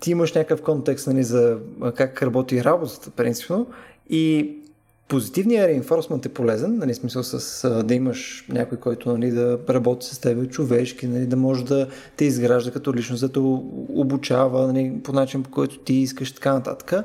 ти 0.00 0.10
имаш 0.10 0.32
някакъв 0.32 0.62
контекст 0.62 1.06
нали, 1.06 1.22
за 1.22 1.58
как 1.94 2.22
работи 2.22 2.64
работата, 2.64 3.10
принципно, 3.10 3.66
и 4.10 4.54
позитивният 5.08 5.68
реинфорсмент 5.68 6.26
е 6.26 6.28
полезен, 6.28 6.78
нали, 6.78 6.94
смисъл 6.94 7.22
с 7.22 7.64
а, 7.64 7.82
да 7.82 7.94
имаш 7.94 8.44
някой, 8.48 8.78
който 8.78 9.12
нали, 9.12 9.30
да 9.30 9.58
работи 9.68 10.06
с 10.06 10.18
теб 10.18 10.50
човешки, 10.50 11.06
нали, 11.06 11.26
да 11.26 11.36
може 11.36 11.64
да 11.64 11.88
те 12.16 12.24
изгражда 12.24 12.70
като 12.70 12.94
личност, 12.94 13.20
да 13.20 13.32
те 13.32 13.38
обучава 13.88 14.72
нали, 14.72 14.92
по 15.04 15.12
начин, 15.12 15.42
по 15.42 15.50
който 15.50 15.78
ти 15.78 15.94
искаш, 15.94 16.32
така 16.32 16.52
нататък. 16.52 17.04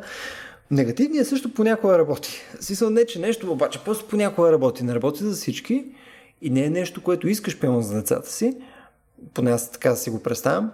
Негативният 0.71 1.27
също 1.27 1.53
понякога 1.53 1.97
работи. 1.97 2.41
Смисъл 2.59 2.89
не, 2.89 3.05
че 3.05 3.19
нещо, 3.19 3.51
обаче 3.51 3.79
просто 3.85 4.07
понякога 4.07 4.51
работи. 4.51 4.83
Не 4.83 4.95
работи 4.95 5.23
за 5.23 5.31
всички 5.31 5.85
и 6.41 6.49
не 6.49 6.65
е 6.65 6.69
нещо, 6.69 7.03
което 7.03 7.27
искаш 7.27 7.59
пълно 7.59 7.81
за 7.81 7.95
децата 7.95 8.31
си. 8.31 8.57
Поне 9.33 9.51
аз 9.51 9.71
така 9.71 9.95
си 9.95 10.09
го 10.09 10.23
представям. 10.23 10.71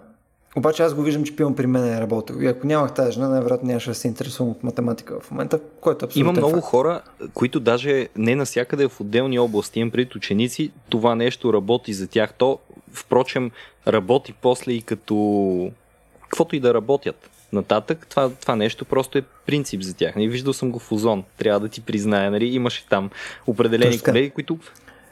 Обаче 0.56 0.84
аз 0.84 0.93
го 0.93 1.02
виждам, 1.02 1.24
че 1.24 1.36
пион 1.36 1.56
при 1.56 1.68
мен 1.68 1.93
е 1.93 2.02
работил. 2.02 2.36
И 2.41 2.47
ако 2.47 2.68
нямах 2.68 2.93
тази 2.93 3.12
жена, 3.12 3.30
най-вероятно 3.30 3.68
нямаше 3.68 3.89
да 3.89 3.95
се 3.95 4.08
интересувам 4.08 4.52
от 4.52 4.64
математика 4.64 5.20
в 5.20 5.32
момента, 5.32 5.60
който 5.82 6.06
е 6.06 6.08
абсолютно. 6.08 6.30
Има 6.30 6.39
много 6.39 6.56
факт. 6.56 6.66
хора, 6.66 7.02
които 7.34 7.60
даже 7.60 8.08
не 8.16 8.36
насякъде 8.36 8.88
в 8.88 9.02
отделни 9.02 9.39
области, 9.39 9.80
имам 9.80 9.91
пред 9.91 10.16
ученици, 10.16 10.72
това 10.89 11.16
нещо 11.16 11.54
работи 11.54 11.93
за 11.93 12.08
тях. 12.08 12.34
То, 12.34 12.60
впрочем, 12.93 13.52
работи 13.88 14.34
после 14.41 14.72
и 14.72 14.82
като 14.82 15.72
каквото 16.22 16.56
и 16.56 16.60
да 16.60 16.74
работят 16.74 17.30
нататък, 17.54 18.08
това, 18.10 18.30
това 18.30 18.56
нещо 18.56 18.86
просто 18.86 19.18
е 19.18 19.22
принцип 19.45 19.82
за 19.82 19.93
тях. 19.93 20.16
Нали, 20.16 20.28
виждал 20.28 20.54
съм 20.54 20.72
го 20.72 20.80
в 20.80 20.91
Озон, 20.91 21.24
трябва 21.38 21.60
да 21.60 21.68
ти 21.68 21.82
призная. 21.82 22.32
Нали? 22.32 22.45
Имаше 22.45 22.88
там 22.89 23.10
определени 23.47 23.91
Точно. 23.91 24.06
колеги, 24.06 24.30
които 24.30 24.60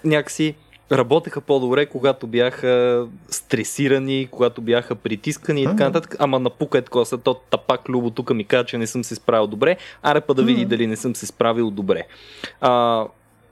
някакси 0.03 0.55
работеха 0.91 1.41
по-добре, 1.41 1.85
когато 1.85 2.27
бяха 2.27 3.05
стресирани, 3.29 4.27
когато 4.31 4.61
бяха 4.61 4.95
притискани 4.95 5.61
и 5.61 5.65
така 5.65 5.83
нататък. 5.83 6.15
Ама 6.19 6.39
напука 6.39 6.77
е 6.77 6.81
такова, 6.81 7.17
то 7.17 7.33
тапак 7.33 7.89
Любо 7.89 8.09
тук 8.09 8.33
ми 8.33 8.43
каза, 8.43 8.65
че 8.65 8.77
не 8.77 8.87
съм 8.87 9.03
се 9.03 9.15
справил 9.15 9.47
добре, 9.47 9.77
аре 10.03 10.21
па 10.21 10.33
да 10.33 10.43
види 10.43 10.65
дали 10.65 10.87
не 10.87 10.95
съм 10.95 11.15
се 11.15 11.25
справил 11.25 11.71
добре. 11.71 12.03
А, 12.61 13.05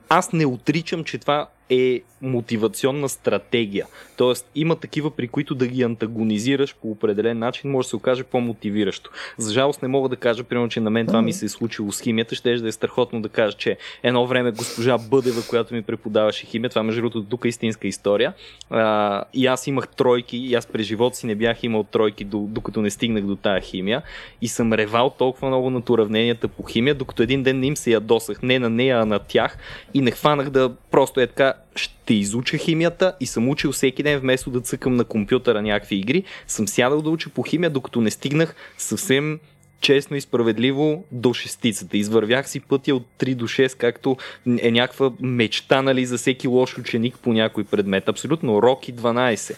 аз 0.09 0.33
не 0.33 0.45
отричам, 0.45 1.03
че 1.03 1.17
това 1.17 1.47
е 1.69 2.01
мотивационна 2.21 3.09
стратегия. 3.09 3.85
Тоест, 4.17 4.49
има 4.55 4.75
такива, 4.75 5.11
при 5.11 5.27
които 5.27 5.55
да 5.55 5.67
ги 5.67 5.83
антагонизираш 5.83 6.75
по 6.81 6.91
определен 6.91 7.39
начин, 7.39 7.71
може 7.71 7.85
да 7.85 7.89
се 7.89 7.95
окаже 7.95 8.23
по-мотивиращо. 8.23 9.09
За 9.37 9.53
жалост 9.53 9.81
не 9.81 9.87
мога 9.87 10.09
да 10.09 10.15
кажа, 10.15 10.43
примерно, 10.43 10.69
че 10.69 10.79
на 10.79 10.89
мен 10.89 11.07
това 11.07 11.21
ми 11.21 11.33
се 11.33 11.45
е 11.45 11.49
случило 11.49 11.91
с 11.91 12.01
химията. 12.01 12.35
Ще 12.35 12.55
да 12.55 12.67
е 12.67 12.71
страхотно 12.71 13.21
да 13.21 13.29
кажа, 13.29 13.57
че 13.57 13.77
едно 14.03 14.27
време 14.27 14.51
госпожа 14.51 14.97
Бъдева, 14.97 15.41
която 15.49 15.73
ми 15.73 15.81
преподаваше 15.81 16.45
химия, 16.45 16.69
това 16.69 16.83
между 16.83 17.01
другото 17.01 17.23
тук 17.23 17.45
е 17.45 17.47
истинска 17.47 17.87
история. 17.87 18.33
А, 18.69 19.23
и 19.33 19.47
аз 19.47 19.67
имах 19.67 19.87
тройки, 19.87 20.37
и 20.37 20.55
аз 20.55 20.65
през 20.65 20.85
живота 20.85 21.17
си 21.17 21.27
не 21.27 21.35
бях 21.35 21.63
имал 21.63 21.83
тройки, 21.83 22.25
докато 22.25 22.81
не 22.81 22.89
стигнах 22.89 23.23
до 23.23 23.35
тая 23.35 23.61
химия. 23.61 24.01
И 24.41 24.47
съм 24.47 24.73
ревал 24.73 25.09
толкова 25.09 25.47
много 25.47 25.69
над 25.69 25.89
уравненията 25.89 26.47
по 26.47 26.63
химия, 26.63 26.95
докато 26.95 27.23
един 27.23 27.43
ден 27.43 27.59
не 27.59 27.67
им 27.67 27.77
се 27.77 27.91
ядосах, 27.91 28.43
не 28.43 28.59
на 28.59 28.69
нея, 28.69 28.97
а 28.97 29.05
на 29.05 29.19
тях. 29.19 29.57
И 29.93 30.01
не 30.01 30.11
хванах 30.11 30.49
да 30.49 30.71
просто 30.91 31.19
е 31.19 31.27
така, 31.27 31.53
ще 31.75 32.13
изуча 32.13 32.57
химията 32.57 33.13
и 33.19 33.25
съм 33.25 33.49
учил 33.49 33.71
всеки 33.71 34.03
ден, 34.03 34.19
вместо 34.19 34.49
да 34.49 34.61
цъкам 34.61 34.95
на 34.95 35.03
компютъра 35.03 35.61
някакви 35.61 35.95
игри, 35.95 36.23
съм 36.47 36.67
сядал 36.67 37.01
да 37.01 37.09
уча 37.09 37.29
по 37.29 37.43
химия, 37.43 37.69
докато 37.69 38.01
не 38.01 38.11
стигнах 38.11 38.55
съвсем 38.77 39.39
честно 39.81 40.17
и 40.17 40.21
справедливо 40.21 41.03
до 41.11 41.33
шестицата. 41.33 41.97
Извървях 41.97 42.49
си 42.49 42.59
пътя 42.59 42.95
от 42.95 43.05
3 43.19 43.35
до 43.35 43.47
6, 43.47 43.77
както 43.77 44.17
е 44.59 44.71
някаква 44.71 45.11
мечта 45.21 45.81
нали, 45.81 46.05
за 46.05 46.17
всеки 46.17 46.47
лош 46.47 46.77
ученик 46.77 47.19
по 47.19 47.33
някой 47.33 47.63
предмет. 47.63 48.09
Абсолютно, 48.09 48.61
роки 48.61 48.93
12 48.93 49.55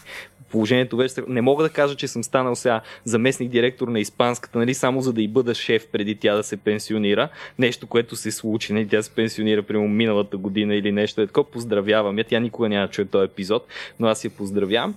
положението 0.51 0.97
вече... 0.97 1.21
Не 1.27 1.41
мога 1.41 1.63
да 1.63 1.69
кажа, 1.69 1.95
че 1.95 2.07
съм 2.07 2.23
станал 2.23 2.55
сега 2.55 2.81
заместник 3.03 3.49
директор 3.49 3.87
на 3.87 3.99
испанската, 3.99 4.59
нали, 4.59 4.73
само 4.73 5.01
за 5.01 5.13
да 5.13 5.21
и 5.21 5.27
бъда 5.27 5.55
шеф 5.55 5.87
преди 5.87 6.15
тя 6.15 6.35
да 6.35 6.43
се 6.43 6.57
пенсионира. 6.57 7.29
Нещо, 7.59 7.87
което 7.87 8.15
се 8.15 8.31
случи, 8.31 8.73
нали, 8.73 8.87
тя 8.87 9.01
се 9.01 9.11
пенсионира 9.11 9.63
прямо 9.63 9.87
миналата 9.87 10.37
година 10.37 10.75
или 10.75 10.91
нещо 10.91 11.21
е 11.21 11.27
такова. 11.27 11.51
Поздравявам 11.51 12.17
я, 12.17 12.23
тя 12.23 12.39
никога 12.39 12.69
няма 12.69 12.87
чуе 12.87 13.05
този 13.05 13.25
епизод, 13.25 13.67
но 13.99 14.07
аз 14.07 14.25
я 14.25 14.29
поздравявам. 14.29 14.95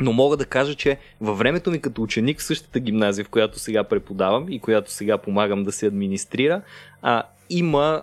Но 0.00 0.12
мога 0.12 0.36
да 0.36 0.44
кажа, 0.44 0.74
че 0.74 0.98
във 1.20 1.38
времето 1.38 1.70
ми 1.70 1.80
като 1.80 2.02
ученик 2.02 2.38
в 2.38 2.42
същата 2.42 2.80
гимназия, 2.80 3.24
в 3.24 3.28
която 3.28 3.58
сега 3.58 3.84
преподавам 3.84 4.46
и 4.48 4.58
която 4.58 4.92
сега 4.92 5.18
помагам 5.18 5.64
да 5.64 5.72
се 5.72 5.86
администрира, 5.86 6.62
а, 7.02 7.22
има, 7.50 8.02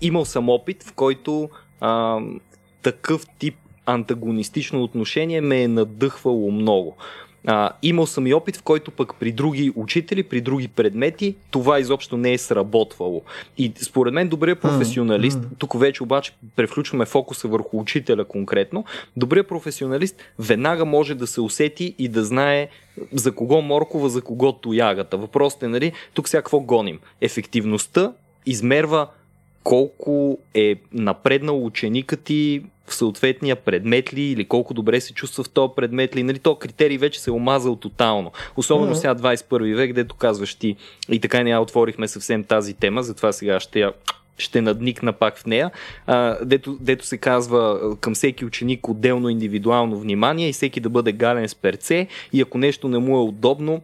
имал 0.00 0.24
съм 0.24 0.48
опит, 0.48 0.82
в 0.82 0.92
който 0.92 1.50
а, 1.80 2.20
такъв 2.82 3.26
тип 3.38 3.54
антагонистично 3.86 4.82
отношение 4.82 5.40
ме 5.40 5.62
е 5.62 5.68
надъхвало 5.68 6.50
много. 6.50 6.96
А, 7.46 7.70
имал 7.82 8.06
съм 8.06 8.26
и 8.26 8.34
опит, 8.34 8.56
в 8.56 8.62
който 8.62 8.90
пък 8.90 9.14
при 9.20 9.32
други 9.32 9.72
учители, 9.76 10.22
при 10.22 10.40
други 10.40 10.68
предмети, 10.68 11.34
това 11.50 11.80
изобщо 11.80 12.16
не 12.16 12.32
е 12.32 12.38
сработвало. 12.38 13.22
И 13.58 13.72
според 13.82 14.14
мен 14.14 14.28
добрият 14.28 14.60
професионалист, 14.60 15.38
mm-hmm. 15.38 15.58
тук 15.58 15.80
вече 15.80 16.02
обаче 16.02 16.32
превключваме 16.56 17.06
фокуса 17.06 17.48
върху 17.48 17.80
учителя 17.80 18.24
конкретно, 18.24 18.84
добрият 19.16 19.48
професионалист 19.48 20.16
веднага 20.38 20.84
може 20.84 21.14
да 21.14 21.26
се 21.26 21.40
усети 21.40 21.94
и 21.98 22.08
да 22.08 22.24
знае 22.24 22.68
за 23.12 23.34
кого 23.34 23.60
моркова, 23.62 24.08
за 24.08 24.22
кого 24.22 24.52
тоягата. 24.52 25.16
Въпросът 25.16 25.62
е, 25.62 25.68
нали, 25.68 25.92
тук 26.14 26.28
сега 26.28 26.40
какво 26.40 26.60
гоним? 26.60 26.98
Ефективността 27.20 28.12
измерва 28.46 29.06
колко 29.64 30.38
е 30.54 30.76
напреднал 30.92 31.64
ученикът 31.64 32.20
ти 32.20 32.62
в 32.86 32.94
съответния 32.94 33.56
предмет 33.56 34.14
ли 34.14 34.22
или 34.22 34.44
колко 34.44 34.74
добре 34.74 35.00
се 35.00 35.14
чувства 35.14 35.44
в 35.44 35.50
този 35.50 35.72
предмет 35.76 36.16
ли. 36.16 36.22
Нали, 36.22 36.38
то 36.38 36.54
критерий 36.54 36.98
вече 36.98 37.20
се 37.20 37.30
е 37.30 37.32
омазал 37.32 37.76
тотално. 37.76 38.32
Особено 38.56 38.94
mm-hmm. 38.94 38.98
сега 38.98 39.14
21 39.14 39.76
век, 39.76 39.92
дето 39.92 40.14
казваш 40.14 40.54
ти 40.54 40.76
и 41.10 41.20
така 41.20 41.42
не 41.42 41.58
отворихме 41.58 42.08
съвсем 42.08 42.44
тази 42.44 42.74
тема, 42.74 43.02
затова 43.02 43.32
сега 43.32 43.60
ще 43.60 43.80
я 43.80 43.92
ще 44.38 44.60
надникна 44.60 45.12
пак 45.12 45.36
в 45.36 45.46
нея, 45.46 45.70
а, 46.06 46.44
дето, 46.44 46.76
дето 46.80 47.06
се 47.06 47.16
казва 47.16 47.80
към 48.00 48.14
всеки 48.14 48.44
ученик 48.44 48.88
отделно 48.88 49.28
индивидуално 49.28 49.98
внимание 49.98 50.48
и 50.48 50.52
всеки 50.52 50.80
да 50.80 50.88
бъде 50.88 51.12
гален 51.12 51.48
с 51.48 51.54
перце 51.54 52.06
и 52.32 52.40
ако 52.40 52.58
нещо 52.58 52.88
не 52.88 52.98
му 52.98 53.16
е 53.16 53.22
удобно, 53.22 53.82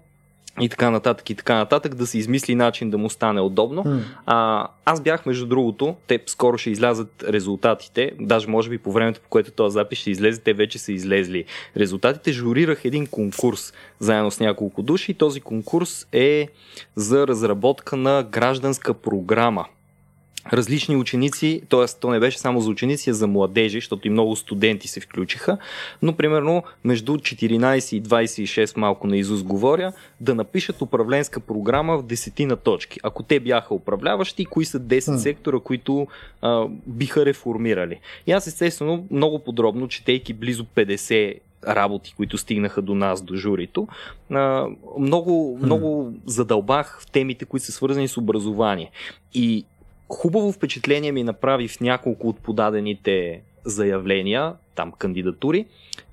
и 0.60 0.68
така 0.68 0.90
нататък 0.90 1.30
и 1.30 1.34
така 1.34 1.54
нататък, 1.54 1.94
да 1.94 2.06
се 2.06 2.18
измисли 2.18 2.54
начин 2.54 2.90
да 2.90 2.98
му 2.98 3.10
стане 3.10 3.40
удобно. 3.40 3.84
Mm. 3.84 4.00
А, 4.26 4.68
аз 4.84 5.00
бях, 5.00 5.26
между 5.26 5.46
другото, 5.46 5.96
те 6.06 6.20
скоро 6.26 6.58
ще 6.58 6.70
излязат 6.70 7.24
резултатите, 7.28 8.12
даже 8.20 8.48
може 8.48 8.70
би 8.70 8.78
по 8.78 8.92
времето, 8.92 9.20
по 9.20 9.28
което 9.28 9.50
този 9.50 9.74
запис 9.74 9.98
ще 9.98 10.10
излезе, 10.10 10.40
те 10.40 10.52
вече 10.52 10.78
са 10.78 10.92
излезли 10.92 11.44
резултатите. 11.76 12.32
Журирах 12.32 12.84
един 12.84 13.06
конкурс 13.06 13.72
заедно 13.98 14.30
с 14.30 14.40
няколко 14.40 14.82
души. 14.82 15.14
Този 15.14 15.40
конкурс 15.40 16.06
е 16.12 16.48
за 16.96 17.26
разработка 17.26 17.96
на 17.96 18.22
гражданска 18.30 18.94
програма 18.94 19.64
различни 20.52 20.96
ученици, 20.96 21.62
т.е. 21.68 21.84
то 22.00 22.10
не 22.10 22.20
беше 22.20 22.38
само 22.38 22.60
за 22.60 22.70
ученици, 22.70 23.10
а 23.10 23.14
за 23.14 23.26
младежи, 23.26 23.76
защото 23.78 24.08
и 24.08 24.10
много 24.10 24.36
студенти 24.36 24.88
се 24.88 25.00
включиха, 25.00 25.58
но 26.02 26.12
примерно 26.12 26.62
между 26.84 27.12
14 27.12 27.96
и 27.96 28.02
26 28.02 28.76
малко 28.78 29.06
на 29.06 29.16
Изус 29.16 29.42
говоря, 29.42 29.92
да 30.20 30.34
напишат 30.34 30.82
управленска 30.82 31.40
програма 31.40 31.98
в 31.98 32.02
десетина 32.02 32.56
точки. 32.56 33.00
Ако 33.02 33.22
те 33.22 33.40
бяха 33.40 33.74
управляващи, 33.74 34.44
кои 34.44 34.64
са 34.64 34.80
10 34.80 35.16
сектора, 35.16 35.58
които 35.58 36.06
а, 36.42 36.66
биха 36.86 37.26
реформирали. 37.26 38.00
И 38.26 38.32
аз 38.32 38.46
естествено 38.46 39.06
много 39.10 39.38
подробно, 39.38 39.88
четейки 39.88 40.32
близо 40.32 40.64
50 40.64 41.38
работи, 41.66 42.14
които 42.16 42.38
стигнаха 42.38 42.82
до 42.82 42.94
нас, 42.94 43.22
до 43.22 43.36
журито, 43.36 43.88
много, 44.98 45.58
много 45.62 46.14
задълбах 46.26 47.00
в 47.02 47.10
темите, 47.10 47.44
които 47.44 47.66
са 47.66 47.72
свързани 47.72 48.08
с 48.08 48.16
образование. 48.16 48.90
И 49.34 49.64
хубаво 50.08 50.52
впечатление 50.52 51.12
ми 51.12 51.22
направи 51.22 51.68
в 51.68 51.80
няколко 51.80 52.28
от 52.28 52.40
подадените 52.40 53.40
заявления, 53.64 54.54
там 54.74 54.92
кандидатури, 54.92 55.66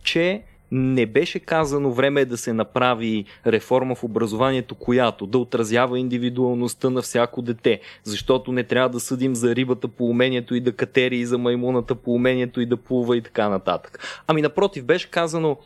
че 0.04 0.44
не 0.72 1.06
беше 1.06 1.40
казано 1.40 1.92
време 1.92 2.22
е 2.22 2.26
да 2.26 2.38
се 2.38 2.54
направи 2.54 3.26
реформа 3.48 3.96
в 3.96 4.04
образованието, 4.04 4.76
която 4.76 5.26
да 5.26 5.38
отразява 5.38 6.00
индивидуалността 6.00 6.90
на 6.90 7.02
всяко 7.02 7.42
дете, 7.42 7.80
защото 8.04 8.52
не 8.52 8.64
трябва 8.64 8.90
да 8.90 9.00
съдим 9.00 9.36
за 9.36 9.56
рибата 9.56 9.88
по 9.88 10.06
умението 10.06 10.56
и 10.56 10.62
да 10.62 10.72
катери 10.72 11.18
и 11.18 11.26
за 11.26 11.38
маймуната 11.38 11.96
по 11.96 12.14
умението 12.14 12.62
и 12.62 12.66
да 12.66 12.78
плува 12.78 13.18
и 13.18 13.22
така 13.22 13.50
нататък. 13.50 14.24
Ами 14.28 14.42
напротив, 14.42 14.84
беше 14.84 15.12
казано 15.12 15.58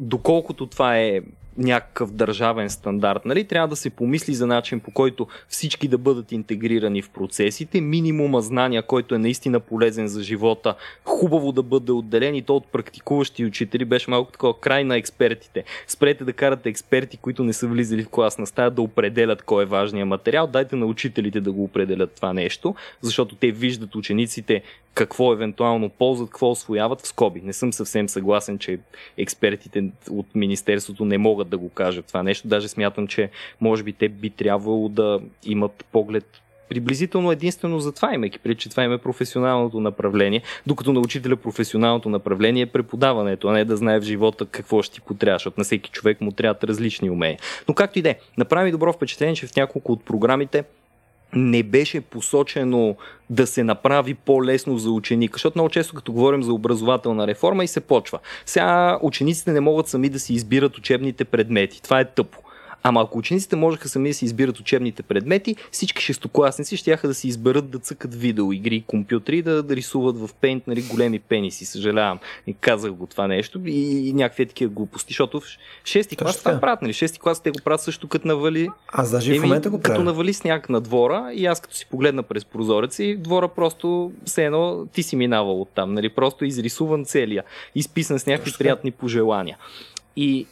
доколкото 0.00 0.66
това 0.66 0.98
е 0.98 1.20
някакъв 1.58 2.12
държавен 2.12 2.70
стандарт. 2.70 3.24
Нали? 3.24 3.44
Трябва 3.44 3.68
да 3.68 3.76
се 3.76 3.90
помисли 3.90 4.34
за 4.34 4.46
начин 4.46 4.80
по 4.80 4.90
който 4.90 5.26
всички 5.48 5.88
да 5.88 5.98
бъдат 5.98 6.32
интегрирани 6.32 7.02
в 7.02 7.10
процесите, 7.10 7.80
минимума 7.80 8.40
знания, 8.40 8.82
който 8.82 9.14
е 9.14 9.18
наистина 9.18 9.60
полезен 9.60 10.08
за 10.08 10.22
живота, 10.22 10.74
хубаво 11.04 11.52
да 11.52 11.62
бъде 11.62 11.92
отделен 11.92 12.34
и 12.34 12.42
то 12.42 12.56
от 12.56 12.66
практикуващи 12.66 13.44
учители 13.44 13.84
беше 13.84 14.10
малко 14.10 14.32
такова 14.32 14.60
край 14.60 14.84
на 14.84 14.96
експертите. 14.96 15.64
Спрете 15.86 16.24
да 16.24 16.32
карате 16.32 16.68
експерти, 16.68 17.16
които 17.16 17.44
не 17.44 17.52
са 17.52 17.66
влизали 17.66 18.04
в 18.04 18.08
класна 18.08 18.46
стая 18.46 18.70
да 18.70 18.82
определят 18.82 19.42
кой 19.42 19.62
е 19.62 19.66
важният 19.66 20.08
материал, 20.08 20.46
дайте 20.46 20.76
на 20.76 20.86
учителите 20.86 21.40
да 21.40 21.52
го 21.52 21.64
определят 21.64 22.12
това 22.12 22.32
нещо, 22.32 22.74
защото 23.02 23.34
те 23.34 23.50
виждат 23.50 23.94
учениците 23.94 24.62
какво 24.98 25.32
евентуално 25.32 25.88
ползват, 25.88 26.30
какво 26.30 26.50
освояват 26.50 27.00
в 27.00 27.06
скоби. 27.06 27.40
Не 27.40 27.52
съм 27.52 27.72
съвсем 27.72 28.08
съгласен, 28.08 28.58
че 28.58 28.78
експертите 29.18 29.84
от 30.10 30.26
Министерството 30.34 31.04
не 31.04 31.18
могат 31.18 31.48
да 31.48 31.58
го 31.58 31.68
кажат 31.68 32.06
това 32.06 32.22
нещо. 32.22 32.48
Даже 32.48 32.68
смятам, 32.68 33.06
че 33.06 33.30
може 33.60 33.82
би 33.82 33.92
те 33.92 34.08
би 34.08 34.30
трябвало 34.30 34.88
да 34.88 35.20
имат 35.44 35.84
поглед 35.92 36.42
приблизително 36.68 37.32
единствено 37.32 37.80
за 37.80 37.92
това, 37.92 38.14
имайки 38.14 38.38
преди, 38.38 38.54
че 38.54 38.70
това 38.70 38.84
им 38.84 38.92
е 38.92 38.98
професионалното 38.98 39.80
направление, 39.80 40.42
докато 40.66 40.92
на 40.92 41.00
учителя 41.00 41.36
професионалното 41.36 42.08
направление 42.08 42.62
е 42.62 42.66
преподаването, 42.66 43.48
а 43.48 43.52
не 43.52 43.64
да 43.64 43.76
знае 43.76 44.00
в 44.00 44.04
живота 44.04 44.46
какво 44.46 44.82
ще 44.82 44.94
ти 44.94 45.00
потрябва, 45.00 45.34
защото 45.34 45.60
на 45.60 45.64
всеки 45.64 45.90
човек 45.90 46.20
му 46.20 46.32
трябват 46.32 46.64
различни 46.64 47.10
умения. 47.10 47.38
Но 47.68 47.74
както 47.74 47.98
и 47.98 48.02
да 48.02 48.10
е, 48.10 48.18
направи 48.38 48.70
добро 48.70 48.92
впечатление, 48.92 49.34
че 49.34 49.46
в 49.46 49.56
няколко 49.56 49.92
от 49.92 50.04
програмите 50.04 50.64
не 51.32 51.62
беше 51.62 52.00
посочено 52.00 52.96
да 53.30 53.46
се 53.46 53.64
направи 53.64 54.14
по-лесно 54.14 54.78
за 54.78 54.90
ученика. 54.90 55.34
Защото 55.34 55.58
много 55.58 55.70
често, 55.70 55.94
като 55.94 56.12
говорим 56.12 56.42
за 56.42 56.52
образователна 56.52 57.26
реформа, 57.26 57.64
и 57.64 57.68
се 57.68 57.80
почва. 57.80 58.18
Сега 58.46 58.98
учениците 59.02 59.52
не 59.52 59.60
могат 59.60 59.88
сами 59.88 60.08
да 60.08 60.20
си 60.20 60.34
избират 60.34 60.78
учебните 60.78 61.24
предмети. 61.24 61.82
Това 61.82 62.00
е 62.00 62.04
тъпо. 62.04 62.38
Ама 62.88 63.02
ако 63.02 63.18
учениците 63.18 63.56
можеха 63.56 63.88
сами 63.88 64.08
да 64.08 64.14
си 64.14 64.24
избират 64.24 64.60
учебните 64.60 65.02
предмети, 65.02 65.56
всички 65.70 66.02
шестокласници 66.02 66.76
ще 66.76 66.96
да 66.96 67.14
си 67.14 67.28
изберат 67.28 67.70
да 67.70 67.78
цъкат 67.78 68.14
видеоигри 68.14 68.76
и 68.76 68.82
компютри, 68.82 69.42
да, 69.42 69.62
да 69.62 69.76
рисуват 69.76 70.18
в 70.18 70.30
пейнт 70.40 70.66
нали, 70.66 70.82
големи 70.82 71.18
пениси. 71.18 71.64
Съжалявам. 71.64 72.18
И 72.46 72.54
казах 72.54 72.92
го 72.92 73.06
това 73.06 73.26
нещо 73.26 73.60
и, 73.66 74.08
и 74.08 74.12
някакви 74.12 74.46
такива 74.46 74.72
глупости, 74.72 75.12
защото 75.12 75.40
в 75.40 75.44
шести 75.84 76.16
клас 76.16 76.38
това 76.38 76.60
правят. 76.60 76.82
Нали? 76.82 76.92
Шести 76.92 77.18
клас 77.18 77.42
те 77.42 77.50
го 77.50 77.58
правят 77.64 77.80
също 77.80 78.08
като 78.08 78.28
навали. 78.28 78.68
Аз 78.92 79.10
даже 79.10 79.34
и 79.34 79.38
в 79.38 79.42
момента 79.42 79.70
го 79.70 79.80
правя. 79.80 79.94
Като 79.94 80.04
навали 80.04 80.32
сняг 80.34 80.68
на 80.68 80.80
двора 80.80 81.30
и 81.34 81.46
аз 81.46 81.60
като 81.60 81.76
си 81.76 81.86
погледна 81.90 82.22
през 82.22 82.44
прозореца 82.44 83.04
и 83.04 83.16
двора 83.16 83.48
просто 83.48 84.12
все 84.24 84.44
едно 84.44 84.86
ти 84.92 85.02
си 85.02 85.16
минавал 85.16 85.60
от 85.60 85.68
там. 85.74 85.94
Нали? 85.94 86.08
Просто 86.08 86.44
изрисуван 86.44 87.04
целия, 87.04 87.44
изписан 87.74 88.18
с 88.18 88.26
някакви 88.26 88.52
приятни 88.58 88.90
пожелания. 88.90 89.56
И 90.16 90.46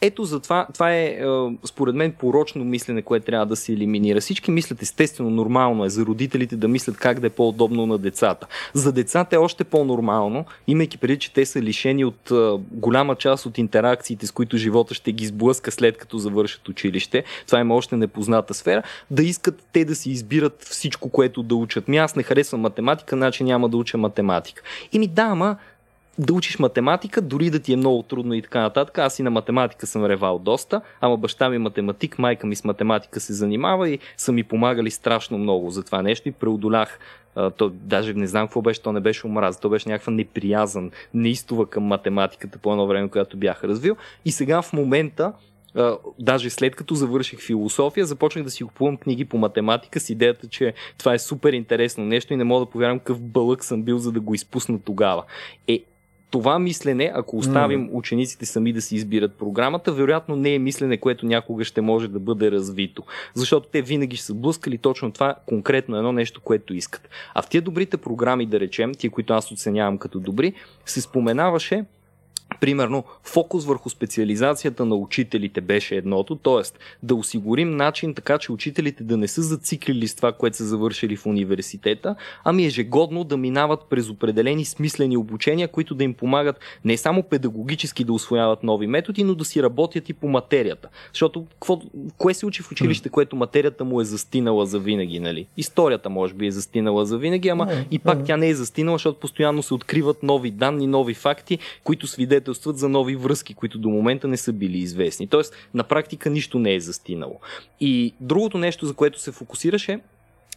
ето 0.00 0.24
за 0.24 0.40
това, 0.40 0.66
това 0.74 0.94
е, 0.94 1.04
е 1.04 1.24
според 1.64 1.94
мен 1.94 2.12
порочно 2.12 2.64
мислене, 2.64 3.02
което 3.02 3.26
трябва 3.26 3.46
да 3.46 3.56
се 3.56 3.72
елиминира. 3.72 4.20
Всички 4.20 4.50
мислят 4.50 4.82
естествено, 4.82 5.30
нормално 5.30 5.84
е 5.84 5.88
за 5.88 6.02
родителите 6.06 6.56
да 6.56 6.68
мислят 6.68 6.96
как 6.96 7.20
да 7.20 7.26
е 7.26 7.30
по-удобно 7.30 7.86
на 7.86 7.98
децата. 7.98 8.46
За 8.74 8.92
децата 8.92 9.36
е 9.36 9.38
още 9.38 9.64
по-нормално, 9.64 10.44
имайки 10.66 10.98
преди, 10.98 11.18
че 11.18 11.32
те 11.32 11.46
са 11.46 11.62
лишени 11.62 12.04
от 12.04 12.30
е, 12.30 12.34
голяма 12.70 13.14
част 13.14 13.46
от 13.46 13.58
интеракциите, 13.58 14.26
с 14.26 14.30
които 14.30 14.56
живота 14.56 14.94
ще 14.94 15.12
ги 15.12 15.26
сблъска 15.26 15.70
след 15.70 15.96
като 15.96 16.18
завършат 16.18 16.68
училище. 16.68 17.24
Това 17.46 17.60
има 17.60 17.74
още 17.74 17.96
непозната 17.96 18.54
сфера. 18.54 18.82
Да 19.10 19.22
искат 19.22 19.66
те 19.72 19.84
да 19.84 19.94
си 19.94 20.10
избират 20.10 20.62
всичко, 20.62 21.08
което 21.08 21.42
да 21.42 21.54
учат. 21.54 21.88
Ми 21.88 21.96
аз 21.96 22.16
не 22.16 22.22
харесвам 22.22 22.60
математика, 22.60 23.16
значи 23.16 23.44
няма 23.44 23.68
да 23.68 23.76
уча 23.76 23.98
математика. 23.98 24.62
И 24.92 24.98
ми 24.98 25.06
да, 25.06 25.22
ама 25.22 25.56
да 26.18 26.32
учиш 26.32 26.58
математика, 26.58 27.20
дори 27.22 27.50
да 27.50 27.60
ти 27.60 27.72
е 27.72 27.76
много 27.76 28.02
трудно 28.02 28.34
и 28.34 28.42
така 28.42 28.60
нататък. 28.60 28.98
Аз 28.98 29.18
и 29.18 29.22
на 29.22 29.30
математика 29.30 29.86
съм 29.86 30.04
ревал 30.04 30.38
доста, 30.38 30.80
ама 31.00 31.16
баща 31.16 31.48
ми 31.48 31.56
е 31.56 31.58
математик, 31.58 32.18
майка 32.18 32.46
ми 32.46 32.56
с 32.56 32.64
математика 32.64 33.20
се 33.20 33.32
занимава 33.32 33.90
и 33.90 33.98
са 34.16 34.32
ми 34.32 34.44
помагали 34.44 34.90
страшно 34.90 35.38
много 35.38 35.70
за 35.70 35.82
това 35.82 36.02
нещо 36.02 36.28
и 36.28 36.32
преодолях 36.32 36.98
то 37.56 37.68
даже 37.68 38.14
не 38.14 38.26
знам 38.26 38.46
какво 38.46 38.62
беше, 38.62 38.82
то 38.82 38.92
не 38.92 39.00
беше 39.00 39.26
омраз, 39.26 39.60
то 39.60 39.68
беше 39.68 39.88
някаква 39.88 40.12
неприязан, 40.12 40.90
неистова 41.14 41.66
към 41.66 41.84
математиката 41.84 42.58
по 42.58 42.72
едно 42.72 42.86
време, 42.86 43.08
която 43.08 43.36
бях 43.36 43.64
развил. 43.64 43.96
И 44.24 44.32
сега 44.32 44.62
в 44.62 44.72
момента 44.72 45.32
даже 46.18 46.50
след 46.50 46.76
като 46.76 46.94
завърших 46.94 47.40
философия, 47.40 48.06
започнах 48.06 48.44
да 48.44 48.50
си 48.50 48.64
купувам 48.64 48.96
книги 48.96 49.24
по 49.24 49.38
математика 49.38 50.00
с 50.00 50.10
идеята, 50.10 50.48
че 50.48 50.74
това 50.98 51.14
е 51.14 51.18
супер 51.18 51.52
интересно 51.52 52.04
нещо 52.04 52.32
и 52.32 52.36
не 52.36 52.44
мога 52.44 52.64
да 52.66 52.70
повярвам 52.70 52.98
какъв 52.98 53.20
бълък 53.20 53.64
съм 53.64 53.82
бил, 53.82 53.98
за 53.98 54.12
да 54.12 54.20
го 54.20 54.34
изпусна 54.34 54.78
тогава. 54.84 55.24
Е, 55.68 55.84
това 56.34 56.58
мислене, 56.58 57.12
ако 57.14 57.36
оставим 57.36 57.88
mm. 57.88 57.90
учениците 57.92 58.46
сами 58.46 58.72
да 58.72 58.82
си 58.82 58.96
избират 58.96 59.34
програмата, 59.34 59.92
вероятно 59.92 60.36
не 60.36 60.54
е 60.54 60.58
мислене, 60.58 60.96
което 60.96 61.26
някога 61.26 61.64
ще 61.64 61.80
може 61.80 62.08
да 62.08 62.18
бъде 62.18 62.50
развито. 62.50 63.02
Защото 63.34 63.68
те 63.72 63.82
винаги 63.82 64.16
ще 64.16 64.26
са 64.26 64.34
блъскали 64.34 64.78
точно 64.78 65.12
това 65.12 65.34
конкретно 65.46 65.96
едно 65.96 66.12
нещо, 66.12 66.40
което 66.40 66.74
искат. 66.74 67.08
А 67.34 67.42
в 67.42 67.48
тия 67.48 67.62
добрите 67.62 67.96
програми, 67.96 68.46
да 68.46 68.60
речем, 68.60 68.94
тия, 68.94 69.10
които 69.10 69.32
аз 69.32 69.52
оценявам 69.52 69.98
като 69.98 70.20
добри, 70.20 70.52
се 70.86 71.00
споменаваше 71.00 71.84
Примерно, 72.60 73.04
фокус 73.22 73.64
върху 73.64 73.90
специализацията 73.90 74.84
на 74.84 74.94
учителите 74.94 75.60
беше 75.60 75.96
едното, 75.96 76.36
т.е. 76.36 76.62
да 77.02 77.14
осигурим 77.14 77.76
начин 77.76 78.14
така, 78.14 78.38
че 78.38 78.52
учителите 78.52 79.04
да 79.04 79.16
не 79.16 79.28
са 79.28 79.42
зациклили 79.42 80.08
с 80.08 80.14
това, 80.14 80.32
което 80.32 80.56
са 80.56 80.64
завършили 80.64 81.16
в 81.16 81.26
университета, 81.26 82.16
ами 82.44 82.66
ежегодно 82.66 83.24
да 83.24 83.36
минават 83.36 83.80
през 83.90 84.08
определени 84.08 84.64
смислени 84.64 85.16
обучения, 85.16 85.68
които 85.68 85.94
да 85.94 86.04
им 86.04 86.14
помагат 86.14 86.60
не 86.84 86.96
само 86.96 87.22
педагогически 87.22 88.04
да 88.04 88.12
освояват 88.12 88.62
нови 88.62 88.86
методи, 88.86 89.24
но 89.24 89.34
да 89.34 89.44
си 89.44 89.62
работят 89.62 90.08
и 90.08 90.12
по 90.12 90.28
материята. 90.28 90.88
Защото 91.12 91.46
какво, 91.52 91.80
кое 92.18 92.34
се 92.34 92.46
учи 92.46 92.62
в 92.62 92.72
училище, 92.72 93.08
което 93.08 93.36
материята 93.36 93.84
му 93.84 94.00
е 94.00 94.04
застинала 94.04 94.66
за 94.66 94.78
винаги, 94.78 95.20
нали? 95.20 95.46
Историята 95.56 96.10
може 96.10 96.34
би 96.34 96.46
е 96.46 96.50
застинала 96.50 97.06
за 97.06 97.18
винаги, 97.18 97.48
ама 97.48 97.68
и 97.90 97.98
пак 97.98 98.24
тя 98.24 98.36
не 98.36 98.48
е 98.48 98.54
застинала, 98.54 98.94
защото 98.94 99.20
постоянно 99.20 99.62
се 99.62 99.74
откриват 99.74 100.22
нови 100.22 100.50
данни, 100.50 100.86
нови 100.86 101.14
факти, 101.14 101.58
които 101.84 102.06
свидетелстват 102.06 102.53
свидетелстват 102.54 102.78
за 102.78 102.88
нови 102.88 103.16
връзки, 103.16 103.54
които 103.54 103.78
до 103.78 103.88
момента 103.88 104.28
не 104.28 104.36
са 104.36 104.52
били 104.52 104.78
известни. 104.78 105.26
Тоест, 105.26 105.54
на 105.74 105.84
практика 105.84 106.30
нищо 106.30 106.58
не 106.58 106.74
е 106.74 106.80
застинало. 106.80 107.40
И 107.80 108.14
другото 108.20 108.58
нещо, 108.58 108.86
за 108.86 108.94
което 108.94 109.20
се 109.20 109.32
фокусираше 109.32 110.00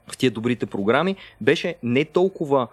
в 0.08 0.18
тия 0.18 0.32
добрите 0.32 0.66
програми, 0.66 1.16
беше 1.42 1.76
не 1.84 2.06
толкова 2.06 2.68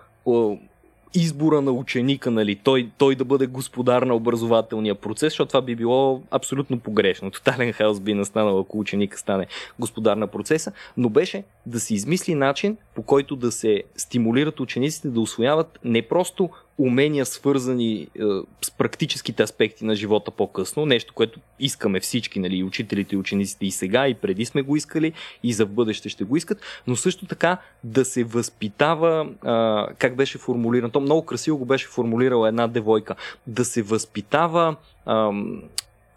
избора 1.15 1.61
на 1.61 1.73
ученика, 1.73 2.31
нали, 2.31 2.57
той, 2.57 2.91
той 2.99 3.15
да 3.15 3.25
бъде 3.25 3.47
господар 3.47 4.03
на 4.03 4.15
образователния 4.15 4.95
процес, 4.95 5.33
защото 5.33 5.49
това 5.49 5.63
би 5.63 5.77
било 5.77 6.23
абсолютно 6.31 6.79
погрешно. 6.79 7.31
Тотален 7.31 7.73
хаос 7.73 8.01
би 8.01 8.15
настанал, 8.15 8.59
ако 8.59 8.79
ученика 8.79 9.19
стане 9.19 9.47
господар 9.79 10.17
на 10.17 10.27
процеса, 10.27 10.73
но 10.97 11.09
беше 11.09 11.45
да 11.67 11.81
се 11.81 11.95
измисли 11.95 12.35
начин, 12.35 12.77
по 12.95 13.03
който 13.03 13.37
да 13.37 13.53
се 13.53 13.83
стимулират 13.97 14.61
учениците 14.61 15.09
да 15.09 15.21
освояват 15.21 15.79
не 15.85 16.03
просто 16.03 16.51
умения, 16.79 17.27
свързани 17.27 17.95
е, 17.95 18.23
с 18.63 18.71
практическите 18.71 19.43
аспекти 19.43 19.85
на 19.85 19.95
живота 19.95 20.31
по-късно, 20.31 20.87
нещо, 20.87 21.15
което 21.15 21.41
искаме 21.61 22.01
всички, 22.01 22.41
нали, 22.41 22.63
учителите 22.63 23.15
и 23.15 23.19
учениците 23.19 23.67
и 23.67 23.71
сега, 23.71 24.09
и 24.09 24.15
преди 24.15 24.45
сме 24.45 24.63
го 24.63 24.77
искали, 24.77 25.13
и 25.43 25.53
за 25.53 25.67
бъдеще 25.67 26.09
ще 26.09 26.25
го 26.25 26.37
искат, 26.37 26.61
но 26.87 26.97
също 26.97 27.27
така 27.27 27.57
да 27.85 28.05
се 28.05 28.25
възпитава, 28.25 29.29
е, 29.31 29.95
как 29.99 30.17
беше 30.17 30.39
формулирано, 30.39 30.91
то 30.91 31.01
много 31.01 31.27
красиво 31.27 31.59
го 31.59 31.65
беше 31.65 31.89
формулирала 31.89 32.49
една 32.49 32.67
девойка, 32.67 33.15
да 33.47 33.65
се 33.65 33.83
възпитава 33.83 34.77
е, 35.09 35.13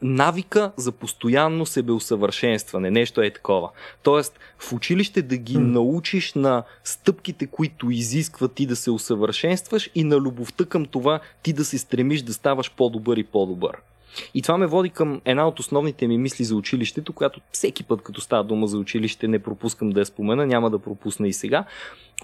навика 0.01 0.71
за 0.77 0.91
постоянно 0.91 1.65
себеусъвършенстване. 1.65 2.91
Нещо 2.91 3.21
е 3.21 3.33
такова. 3.33 3.69
Тоест, 4.03 4.39
в 4.59 4.73
училище 4.73 5.21
да 5.21 5.37
ги 5.37 5.57
mm. 5.57 5.59
научиш 5.59 6.33
на 6.33 6.63
стъпките, 6.83 7.47
които 7.47 7.91
изискват 7.91 8.53
ти 8.53 8.65
да 8.65 8.75
се 8.75 8.91
усъвършенстваш 8.91 9.89
и 9.95 10.03
на 10.03 10.15
любовта 10.15 10.65
към 10.65 10.85
това 10.85 11.19
ти 11.43 11.53
да 11.53 11.65
се 11.65 11.77
стремиш 11.77 12.21
да 12.21 12.33
ставаш 12.33 12.71
по-добър 12.71 13.17
и 13.17 13.23
по-добър. 13.23 13.77
И 14.33 14.41
това 14.41 14.57
ме 14.57 14.67
води 14.67 14.89
към 14.89 15.21
една 15.25 15.47
от 15.47 15.59
основните 15.59 16.07
ми 16.07 16.17
мисли 16.17 16.43
за 16.43 16.55
училището, 16.55 17.13
която 17.13 17.41
всеки 17.51 17.83
път, 17.83 18.01
като 18.01 18.21
става 18.21 18.43
дума 18.43 18.67
за 18.67 18.77
училище, 18.77 19.27
не 19.27 19.39
пропускам 19.39 19.89
да 19.89 19.99
я 19.99 20.05
спомена, 20.05 20.45
няма 20.45 20.69
да 20.69 20.79
пропусна 20.79 21.27
и 21.27 21.33
сега. 21.33 21.65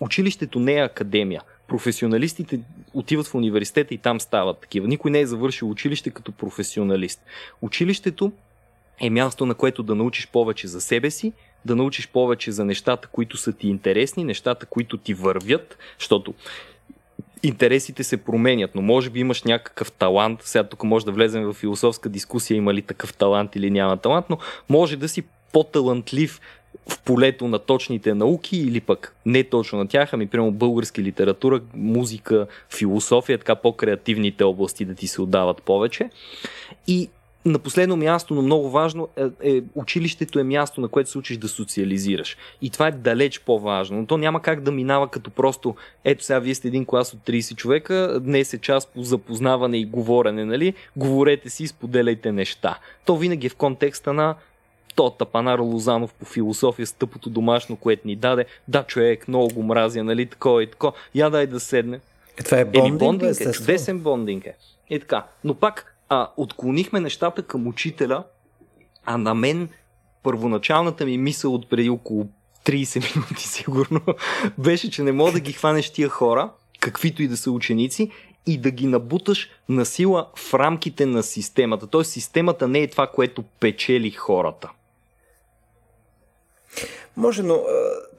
Училището 0.02 0.60
не 0.60 0.74
е 0.74 0.84
академия 0.84 1.42
професионалистите 1.68 2.60
отиват 2.94 3.28
в 3.28 3.36
университета 3.36 3.94
и 3.94 3.98
там 3.98 4.20
стават 4.20 4.60
такива. 4.60 4.88
Никой 4.88 5.12
не 5.12 5.20
е 5.20 5.26
завършил 5.26 5.70
училище 5.70 6.10
като 6.10 6.32
професионалист. 6.32 7.22
Училището 7.62 8.32
е 9.02 9.10
място, 9.10 9.46
на 9.46 9.56
което 9.56 9.84
да 9.84 9.96
научиш 9.96 10.28
повече 10.28 10.68
за 10.68 10.82
себе 10.82 11.12
си, 11.12 11.34
да 11.66 11.76
научиш 11.76 12.08
повече 12.08 12.52
за 12.52 12.66
нещата, 12.66 13.08
които 13.08 13.38
са 13.38 13.54
ти 13.54 13.68
интересни, 13.68 14.24
нещата, 14.24 14.66
които 14.66 14.98
ти 14.98 15.14
вървят, 15.14 15.78
защото 16.00 16.34
интересите 17.44 18.04
се 18.04 18.18
променят, 18.18 18.76
но 18.76 18.82
може 18.82 19.10
би 19.10 19.20
имаш 19.20 19.44
някакъв 19.44 19.92
талант, 19.92 20.40
сега 20.44 20.64
тук 20.64 20.84
може 20.84 21.06
да 21.06 21.12
влезем 21.12 21.44
в 21.44 21.54
философска 21.54 22.10
дискусия, 22.10 22.58
има 22.58 22.74
ли 22.74 22.82
такъв 22.82 23.14
талант 23.14 23.56
или 23.56 23.72
няма 23.72 23.98
талант, 23.98 24.26
но 24.30 24.38
може 24.70 24.98
да 24.98 25.10
си 25.10 25.24
по-талантлив 25.52 26.42
в 26.90 27.02
полето 27.02 27.48
на 27.48 27.60
точните 27.60 28.14
науки 28.14 28.58
или 28.58 28.82
пък 28.82 29.16
не 29.26 29.44
точно 29.44 29.80
на 29.80 29.88
тях, 29.88 30.14
ами 30.14 30.28
примерно 30.28 30.52
български 30.52 31.04
литература, 31.04 31.62
музика, 31.74 32.48
философия, 32.70 33.38
така 33.38 33.56
по-креативните 33.56 34.44
области 34.44 34.86
да 34.86 34.96
ти 34.96 35.08
се 35.08 35.22
отдават 35.22 35.64
повече. 35.64 36.10
И 36.88 37.10
на 37.46 37.60
последно 37.60 37.96
място, 37.96 38.34
но 38.34 38.42
много 38.42 38.70
важно, 38.70 39.08
е, 39.18 39.56
е, 39.56 39.62
училището 39.76 40.40
е 40.40 40.44
място, 40.44 40.82
на 40.82 40.88
което 40.88 41.10
се 41.10 41.18
учиш 41.18 41.38
да 41.38 41.48
социализираш. 41.48 42.38
И 42.62 42.70
това 42.70 42.88
е 42.88 42.92
далеч 42.92 43.40
по-важно. 43.40 43.98
Но 43.98 44.06
то 44.06 44.18
няма 44.18 44.42
как 44.42 44.62
да 44.62 44.72
минава 44.72 45.08
като 45.08 45.30
просто, 45.30 45.76
ето 46.04 46.24
сега 46.24 46.40
вие 46.40 46.56
сте 46.56 46.68
един 46.68 46.86
клас 46.86 47.14
от 47.14 47.20
30 47.20 47.56
човека, 47.56 48.20
днес 48.22 48.54
е 48.54 48.58
час 48.58 48.86
по 48.86 49.04
запознаване 49.04 49.78
и 49.78 49.86
говорене, 49.86 50.46
нали? 50.46 50.74
Говорете 50.96 51.50
си, 51.50 51.68
споделяйте 51.68 52.32
неща. 52.32 52.80
То 53.06 53.18
винаги 53.18 53.48
е 53.48 53.50
в 53.50 53.56
контекста 53.56 54.14
на 54.14 54.36
то 54.96 55.10
Тапанар 55.10 55.60
Лозанов 55.60 56.14
по 56.14 56.26
философия 56.26 56.88
с 56.88 56.94
тъпото 56.94 57.30
домашно, 57.30 57.76
което 57.76 58.08
ни 58.08 58.16
даде. 58.16 58.46
Да, 58.68 58.84
човек, 58.84 59.28
много 59.28 59.54
го 59.54 59.64
мразя, 59.64 60.04
нали, 60.04 60.26
такова 60.26 60.64
и 60.64 60.68
такова. 60.68 60.94
Я 61.16 61.30
дай 61.30 61.48
да 61.48 61.60
седне. 61.60 62.00
Е, 62.38 62.44
това 62.44 62.58
е 62.58 62.66
бондинг, 62.66 62.88
Еми, 62.88 62.98
бондинг 62.98 63.40
е, 63.40 63.52
чудесен 63.52 64.00
бондинг 64.00 64.46
е. 64.46 64.56
Е 64.90 65.00
така. 65.00 65.26
Но 65.44 65.54
пак 65.54 65.93
а, 66.14 66.32
отклонихме 66.38 67.00
нещата 67.00 67.44
към 67.44 67.68
учителя, 67.68 68.24
а 69.06 69.18
на 69.18 69.34
мен 69.34 69.70
първоначалната 70.24 71.06
ми 71.06 71.18
мисъл 71.18 71.54
от 71.54 71.70
преди 71.70 71.90
около 71.90 72.28
30 72.66 73.16
минути 73.16 73.44
сигурно, 73.48 74.02
беше, 74.58 74.92
че 74.92 75.04
не 75.04 75.12
мога 75.12 75.32
да 75.32 75.40
ги 75.40 75.54
хванеш 75.54 75.90
тия 75.90 76.10
хора, 76.10 76.50
каквито 76.80 77.24
и 77.24 77.28
да 77.28 77.38
са 77.38 77.52
ученици, 77.52 78.12
и 78.46 78.58
да 78.58 78.72
ги 78.72 78.88
набуташ 78.88 79.50
на 79.70 79.86
сила 79.86 80.28
в 80.36 80.54
рамките 80.54 81.06
на 81.06 81.24
системата. 81.24 81.88
Тоест 81.88 82.12
системата 82.12 82.68
не 82.68 82.80
е 82.80 82.88
това, 82.88 83.08
което 83.08 83.44
печели 83.60 84.12
хората. 84.12 84.70
Може, 87.18 87.44
но 87.44 87.54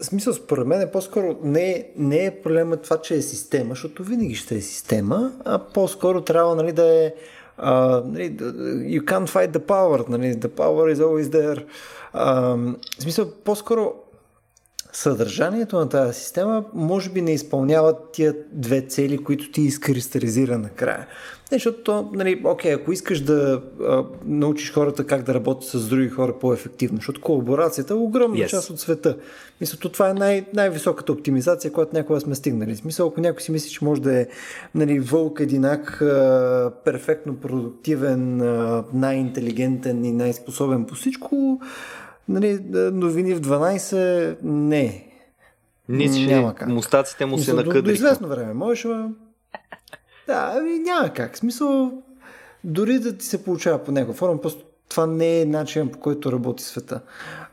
в 0.01 0.05
смисъл 0.05 0.35
според 0.35 0.67
мен 0.67 0.81
е 0.81 0.91
по-скоро 0.91 1.37
не, 1.43 1.89
не 1.97 2.25
е 2.25 2.41
проблема 2.43 2.77
това, 2.77 3.01
че 3.01 3.15
е 3.15 3.23
система, 3.23 3.69
защото 3.69 4.05
винаги 4.05 4.35
ще 4.35 4.55
е 4.55 4.61
система, 4.61 5.33
а 5.45 5.59
по-скоро 5.59 6.21
трябва 6.21 6.55
нали, 6.55 6.73
да 6.73 7.05
е 7.05 7.15
uh, 7.58 8.02
нали, 8.06 8.38
you 8.96 9.02
can't 9.02 9.28
fight 9.28 9.52
the 9.52 9.66
power, 9.68 10.10
нали, 10.10 10.36
the 10.36 10.50
power 10.50 10.96
is 10.96 11.00
always 11.00 11.30
there. 11.30 11.66
Uh, 12.14 12.76
в 13.00 13.02
смисъл, 13.02 13.32
по-скоро 13.44 13.94
съдържанието 14.97 15.79
на 15.79 15.89
тази 15.89 16.21
система 16.21 16.65
може 16.75 17.11
би 17.11 17.23
не 17.23 17.33
изпълнява 17.33 17.95
тия 18.13 18.35
две 18.53 18.81
цели, 18.81 19.19
които 19.19 19.51
ти 19.51 19.61
изкристализира 19.61 20.59
накрая. 20.59 21.07
Не, 21.53 21.59
защото, 21.59 22.11
нали, 22.15 22.43
окей, 22.45 22.73
ако 22.73 22.93
искаш 22.93 23.21
да 23.21 23.63
а, 23.83 24.05
научиш 24.25 24.73
хората 24.73 25.07
как 25.07 25.23
да 25.23 25.35
работят 25.35 25.69
с 25.69 25.89
други 25.89 26.09
хора 26.09 26.39
по-ефективно, 26.41 26.97
защото 26.97 27.21
колаборацията 27.21 27.95
е 27.95 27.97
огромна 27.97 28.37
yes. 28.37 28.47
част 28.47 28.71
от 28.71 28.81
света. 28.81 29.17
Мисля, 29.61 29.79
това 29.79 30.11
е 30.11 30.15
най- 30.15 30.47
най-високата 30.55 31.13
оптимизация, 31.13 31.73
която 31.73 31.97
някога 31.97 32.21
сме 32.21 32.35
стигнали. 32.35 32.77
Смисъл, 32.77 33.09
ако 33.09 33.21
някой 33.21 33.43
си 33.43 33.53
мисли, 33.53 33.71
че 33.71 33.85
може 33.85 34.03
да 34.03 34.21
е 34.21 34.27
нали, 34.75 35.01
вълк, 35.01 35.41
единак, 35.41 36.03
а, 36.03 36.73
перфектно 36.85 37.37
продуктивен, 37.37 38.41
а, 38.41 38.85
най-интелигентен 38.93 40.05
и 40.05 40.13
най-способен 40.13 40.85
по 40.85 40.95
всичко, 40.95 41.61
нали, 42.29 42.61
новини 42.93 43.35
в 43.35 43.41
12, 43.41 44.37
не. 44.43 45.05
Нищо, 45.89 46.31
няма 46.31 46.55
как. 46.55 46.69
Мустаците 46.69 47.27
му 47.27 47.39
се 47.39 47.53
накъдриха. 47.53 47.83
До, 47.83 47.89
до 47.89 47.91
известно 47.91 48.29
време. 48.29 48.55
Можеш, 48.55 48.87
да, 50.27 50.55
ами 50.57 50.79
няма 50.79 51.13
как. 51.13 51.35
В 51.35 51.39
смисъл, 51.39 51.93
дори 52.65 52.99
да 52.99 53.17
ти 53.17 53.27
се 53.27 53.45
получава 53.45 53.79
по 53.79 53.93
някаква 53.93 54.15
форма, 54.15 54.41
просто 54.41 54.65
това 54.89 55.07
не 55.07 55.41
е 55.41 55.45
начин 55.45 55.89
по 55.89 55.99
който 55.99 56.33
работи 56.33 56.65
света. 56.65 57.01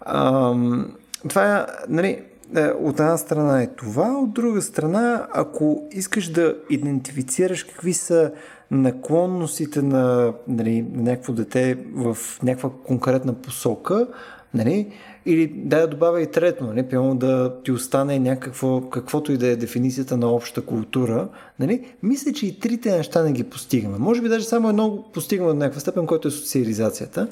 Ам, 0.06 0.96
това 1.30 1.58
е, 1.58 1.66
нали, 1.90 2.24
е, 2.56 2.68
от 2.68 3.00
една 3.00 3.18
страна 3.18 3.62
е 3.62 3.68
това, 3.68 4.18
от 4.18 4.34
друга 4.34 4.62
страна, 4.62 5.28
ако 5.34 5.88
искаш 5.92 6.30
да 6.30 6.56
идентифицираш 6.70 7.64
какви 7.64 7.94
са 7.94 8.32
наклонностите 8.72 9.82
на, 9.82 10.34
нали, 10.48 10.86
на 10.94 11.04
някакво 11.04 11.34
дете 11.34 11.78
в 11.94 12.18
някаква 12.44 12.70
конкретна 12.86 13.34
посока, 13.34 14.08
нали, 14.54 14.88
или 15.26 15.48
да 15.48 15.80
я 15.80 15.88
добавя 15.88 16.22
и 16.22 16.32
трето, 16.32 16.64
нали, 16.64 16.84
примерно 16.84 17.16
да 17.16 17.62
ти 17.64 17.72
остане 17.72 18.20
някакво, 18.20 18.90
каквото 18.90 19.32
и 19.32 19.38
да 19.38 19.48
е 19.48 19.56
дефиницията 19.56 20.18
на 20.18 20.28
обща 20.28 20.62
култура, 20.62 21.28
нали, 21.60 21.94
мисля, 22.04 22.34
че 22.34 22.48
и 22.48 22.60
трите 22.60 22.98
неща 22.98 23.24
не 23.24 23.32
ги 23.32 23.44
постигаме. 23.44 23.98
Може 23.98 24.22
би 24.22 24.30
даже 24.30 24.46
само 24.46 24.70
едно 24.70 25.06
постигаме 25.14 25.50
до 25.50 25.56
някаква 25.56 25.80
степен, 25.80 26.08
което 26.08 26.28
е 26.28 26.32
социализацията, 26.32 27.28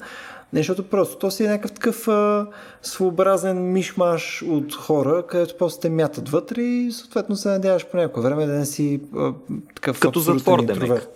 защото 0.52 0.88
просто 0.88 1.18
то 1.18 1.30
си 1.30 1.44
е 1.44 1.48
някакъв 1.48 1.72
такъв 1.72 2.08
а, 2.08 2.46
своеобразен 2.82 3.72
мишмаш 3.72 4.44
от 4.48 4.74
хора, 4.74 5.24
където 5.28 5.56
просто 5.58 5.80
те 5.80 5.90
мятат 5.90 6.28
вътре 6.28 6.62
и 6.62 6.92
съответно 6.92 7.36
се 7.36 7.48
надяваш 7.48 7.86
по 7.86 7.96
някое 7.96 8.22
време 8.22 8.46
да 8.46 8.52
не 8.52 8.66
си 8.66 9.00
а, 9.16 9.32
такъв 9.74 10.00
Като 10.00 10.20
затвор 10.20 10.58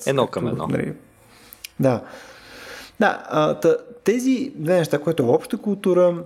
едно 0.07 0.27
към 0.27 0.49
едно. 0.49 0.67
Нали, 0.67 0.93
да. 1.81 2.03
Да, 3.01 3.25
а, 3.29 3.61
тези 4.05 4.53
две 4.55 4.77
неща, 4.79 4.99
което 4.99 5.23
е 5.23 5.27
обща 5.27 5.57
култура, 5.59 6.25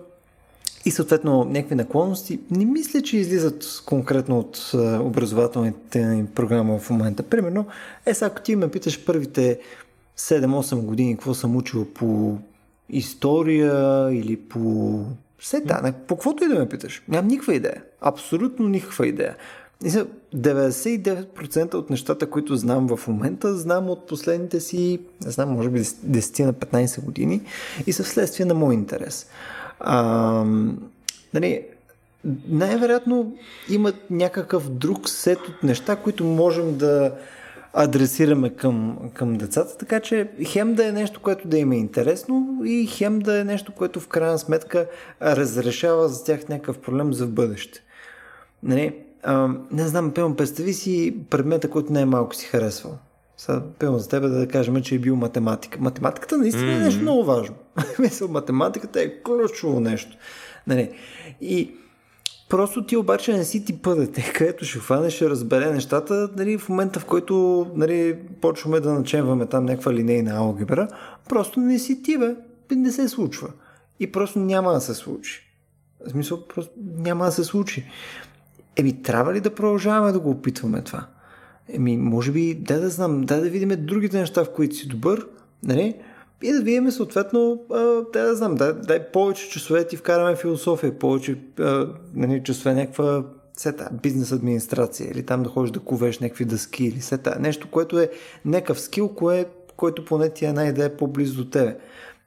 и 0.85 0.91
съответно 0.91 1.45
някакви 1.45 1.75
наклонности, 1.75 2.41
не 2.51 2.65
мисля, 2.65 3.03
че 3.03 3.17
излизат 3.17 3.83
конкретно 3.87 4.39
от 4.39 4.71
образователните 5.01 5.99
им 5.99 6.27
програма 6.27 6.79
в 6.79 6.91
момента. 6.91 7.23
Примерно, 7.23 7.67
е, 8.07 8.15
сега 8.15 8.27
ако 8.27 8.43
ти 8.43 8.57
ме 8.57 8.71
питаш 8.71 9.05
първите 9.05 9.59
7-8 10.19 10.81
години 10.81 11.15
какво 11.15 11.35
съм 11.35 11.57
учил 11.57 11.85
по 11.85 12.39
история 12.89 14.09
или 14.13 14.37
по 14.37 15.05
все 15.39 15.61
да, 15.61 15.93
по 16.07 16.15
каквото 16.15 16.45
и 16.45 16.49
да 16.49 16.55
ме 16.55 16.69
питаш. 16.69 17.03
Нямам 17.09 17.29
никаква 17.29 17.55
идея. 17.55 17.83
Абсолютно 18.01 18.69
никаква 18.69 19.07
идея. 19.07 19.37
99% 20.37 21.75
от 21.75 21.91
нещата, 21.91 22.31
които 22.31 22.57
знам 22.57 22.97
в 22.97 23.09
момента, 23.09 23.57
знам 23.57 23.91
от 23.91 24.07
последните 24.07 24.61
си, 24.61 25.01
не 25.25 25.31
знам, 25.31 25.51
може 25.51 25.69
би 25.69 25.81
10 25.81 26.45
на 26.45 26.55
15 26.55 27.05
години 27.05 27.41
и 27.87 27.93
са 27.93 28.05
вследствие 28.05 28.47
на 28.47 28.55
мой 28.55 28.75
интерес. 28.75 29.27
А, 29.81 30.45
нали, 31.35 31.63
най-вероятно 32.49 33.37
имат 33.69 33.95
някакъв 34.11 34.71
друг 34.71 35.09
сет 35.09 35.39
от 35.39 35.63
неща, 35.63 35.97
които 35.97 36.25
можем 36.25 36.79
да 36.79 37.13
адресираме 37.73 38.51
към, 38.51 38.99
към 39.15 39.37
децата, 39.37 39.79
така 39.79 40.01
че 40.01 40.29
хем 40.45 40.75
да 40.75 40.89
е 40.89 40.93
нещо, 40.93 41.21
което 41.21 41.49
да 41.49 41.59
им 41.59 41.73
е 41.73 41.77
интересно 41.77 42.63
и 42.65 42.87
хем 42.87 43.19
да 43.19 43.41
е 43.41 43.45
нещо, 43.45 43.73
което 43.73 44.01
в 44.01 44.09
крайна 44.09 44.39
сметка 44.39 44.87
разрешава 45.23 46.09
за 46.09 46.25
тях 46.25 46.49
някакъв 46.49 46.79
проблем 46.79 47.13
за 47.13 47.27
бъдеще. 47.27 47.81
Нали, 48.63 48.95
а, 49.23 49.49
не 49.71 49.89
знам, 49.89 50.11
пълно, 50.15 50.37
представи 50.37 50.73
си 50.73 51.17
предмета, 51.31 51.71
който 51.71 51.93
най-малко 51.93 52.35
си 52.35 52.47
харесвал. 52.47 52.99
Сега, 53.37 53.63
пълно 53.79 53.99
за 53.99 54.09
тебе 54.09 54.29
да 54.29 54.49
кажем, 54.49 54.83
че 54.83 54.95
е 54.95 54.99
бил 54.99 55.17
математика. 55.17 55.79
Математиката 55.81 56.39
наистина 56.39 56.65
mm-hmm. 56.65 56.81
е 56.81 56.85
нещо 56.85 57.03
много 57.03 57.25
важно. 57.25 57.55
Мисля, 57.99 58.29
математиката 58.29 59.03
е 59.03 59.23
ключово 59.23 59.81
нещо. 59.81 60.17
Нали? 60.67 60.91
И 61.41 61.75
Просто 62.49 62.87
ти 62.87 62.97
обаче 62.97 63.37
не 63.37 63.45
си 63.45 63.65
типа 63.65 63.95
дете, 63.95 64.33
където 64.35 64.65
ще 64.65 64.79
хване, 64.79 65.11
ще 65.11 65.31
разбере 65.31 65.73
нещата, 65.73 66.29
нали, 66.37 66.59
в 66.59 66.69
момента 66.69 67.01
в 67.01 67.05
който 67.05 67.67
нали, 67.75 68.19
почваме 68.41 68.81
да 68.81 68.93
наченваме 68.93 69.47
там 69.47 69.65
някаква 69.65 69.93
линейна 69.93 70.37
алгебра, 70.37 70.89
просто 71.29 71.61
не 71.61 71.79
си 71.79 72.03
ти, 72.03 72.19
бе, 72.19 72.35
не 72.71 72.93
се 72.93 73.09
случва. 73.09 73.49
И 74.01 74.13
просто 74.13 74.39
няма 74.39 74.73
да 74.73 74.81
се 74.81 74.95
случи. 74.95 75.45
В 76.07 76.11
смисъл, 76.11 76.47
просто 76.49 76.73
няма 76.97 77.25
да 77.25 77.33
се 77.33 77.45
случи. 77.45 77.87
Еми, 78.79 79.03
трябва 79.03 79.35
ли 79.35 79.41
да 79.41 79.55
продължаваме 79.55 80.13
да 80.13 80.21
го 80.21 80.31
опитваме 80.31 80.83
това? 80.83 81.07
Еми, 81.69 81.97
може 81.97 82.33
би, 82.33 82.55
да 82.55 82.81
да 82.81 82.89
знам, 82.89 83.21
да 83.21 83.41
да 83.41 83.51
видим 83.51 83.87
другите 83.87 84.19
неща, 84.19 84.45
в 84.45 84.53
които 84.53 84.77
си 84.77 84.89
добър, 84.89 85.27
нали? 85.63 85.95
И 86.43 86.53
да 86.53 86.63
видим 86.63 86.91
съответно, 86.91 87.63
да, 88.13 88.23
да 88.23 88.37
знам, 88.37 88.55
дай, 88.55 88.73
дай 88.73 89.11
повече 89.13 89.51
часове 89.51 89.87
ти 89.87 89.97
вкараме 89.97 90.37
философия, 90.37 90.99
повече 90.99 91.39
а, 91.59 91.89
нали, 92.15 92.43
часове 92.45 92.75
някаква 92.75 93.25
сета, 93.57 93.89
бизнес 94.03 94.33
администрация 94.33 95.11
или 95.11 95.23
там 95.27 95.43
да 95.43 95.49
ходиш 95.49 95.71
да 95.71 95.81
кувеш 95.81 96.19
някакви 96.19 96.45
дъски 96.45 96.85
или 96.85 97.01
сета, 97.01 97.37
нещо, 97.41 97.71
което 97.71 97.99
е 97.99 98.11
някакъв 98.45 98.81
скил, 98.81 99.09
кое, 99.09 99.47
който 99.77 100.05
поне 100.05 100.31
ти 100.31 100.45
е 100.45 100.49
една 100.49 100.67
идея 100.67 100.97
по-близо 100.97 101.45
до 101.45 101.51
тебе. 101.51 101.79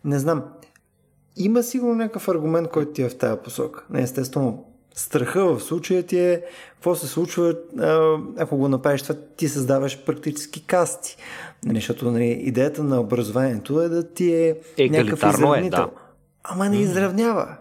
Не 0.06 0.20
знам, 0.20 0.43
има 1.38 1.64
сигурно 1.64 1.95
някакъв 1.95 2.28
аргумент, 2.28 2.68
който 2.68 2.91
ти 2.91 3.02
е 3.02 3.10
в 3.10 3.18
тази 3.18 3.39
посока. 3.43 3.84
Не, 3.89 4.02
естествено, 4.02 4.66
страха 4.96 5.56
в 5.56 5.60
случая 5.60 6.04
ти 6.04 6.20
е 6.20 6.42
какво 6.74 6.96
се 6.96 7.08
случва, 7.08 7.56
ако 8.38 8.58
го 8.58 8.68
направиш 8.68 9.02
това, 9.02 9.16
ти 9.38 9.50
създаваш 9.50 10.04
практически 10.06 10.66
касти. 10.66 11.18
Нали, 11.66 11.76
защото 11.78 12.12
нали, 12.12 12.26
идеята 12.26 12.84
на 12.84 13.00
образованието 13.02 13.82
е 13.82 13.89
да 13.89 14.14
ти 14.14 14.34
е 14.34 14.56
някакъв 14.80 15.34
изравнител. 15.34 15.82
Е, 15.82 15.86
да. 15.86 15.89
Ама 16.44 16.70
не 16.70 16.78
изравнява. 16.78 17.58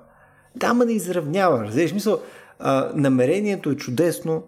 Да, 0.55 0.67
ама 0.67 0.85
не 0.85 0.93
изравнява. 0.93 1.65
Разбираш, 1.65 1.91
смисъл, 1.91 2.21
а, 2.59 2.91
намерението 2.95 3.71
е 3.71 3.77
чудесно, 3.77 4.43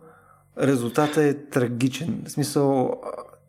резултатът 0.60 1.16
е 1.16 1.34
трагичен. 1.34 2.22
В 2.26 2.30
смисъл, 2.30 3.00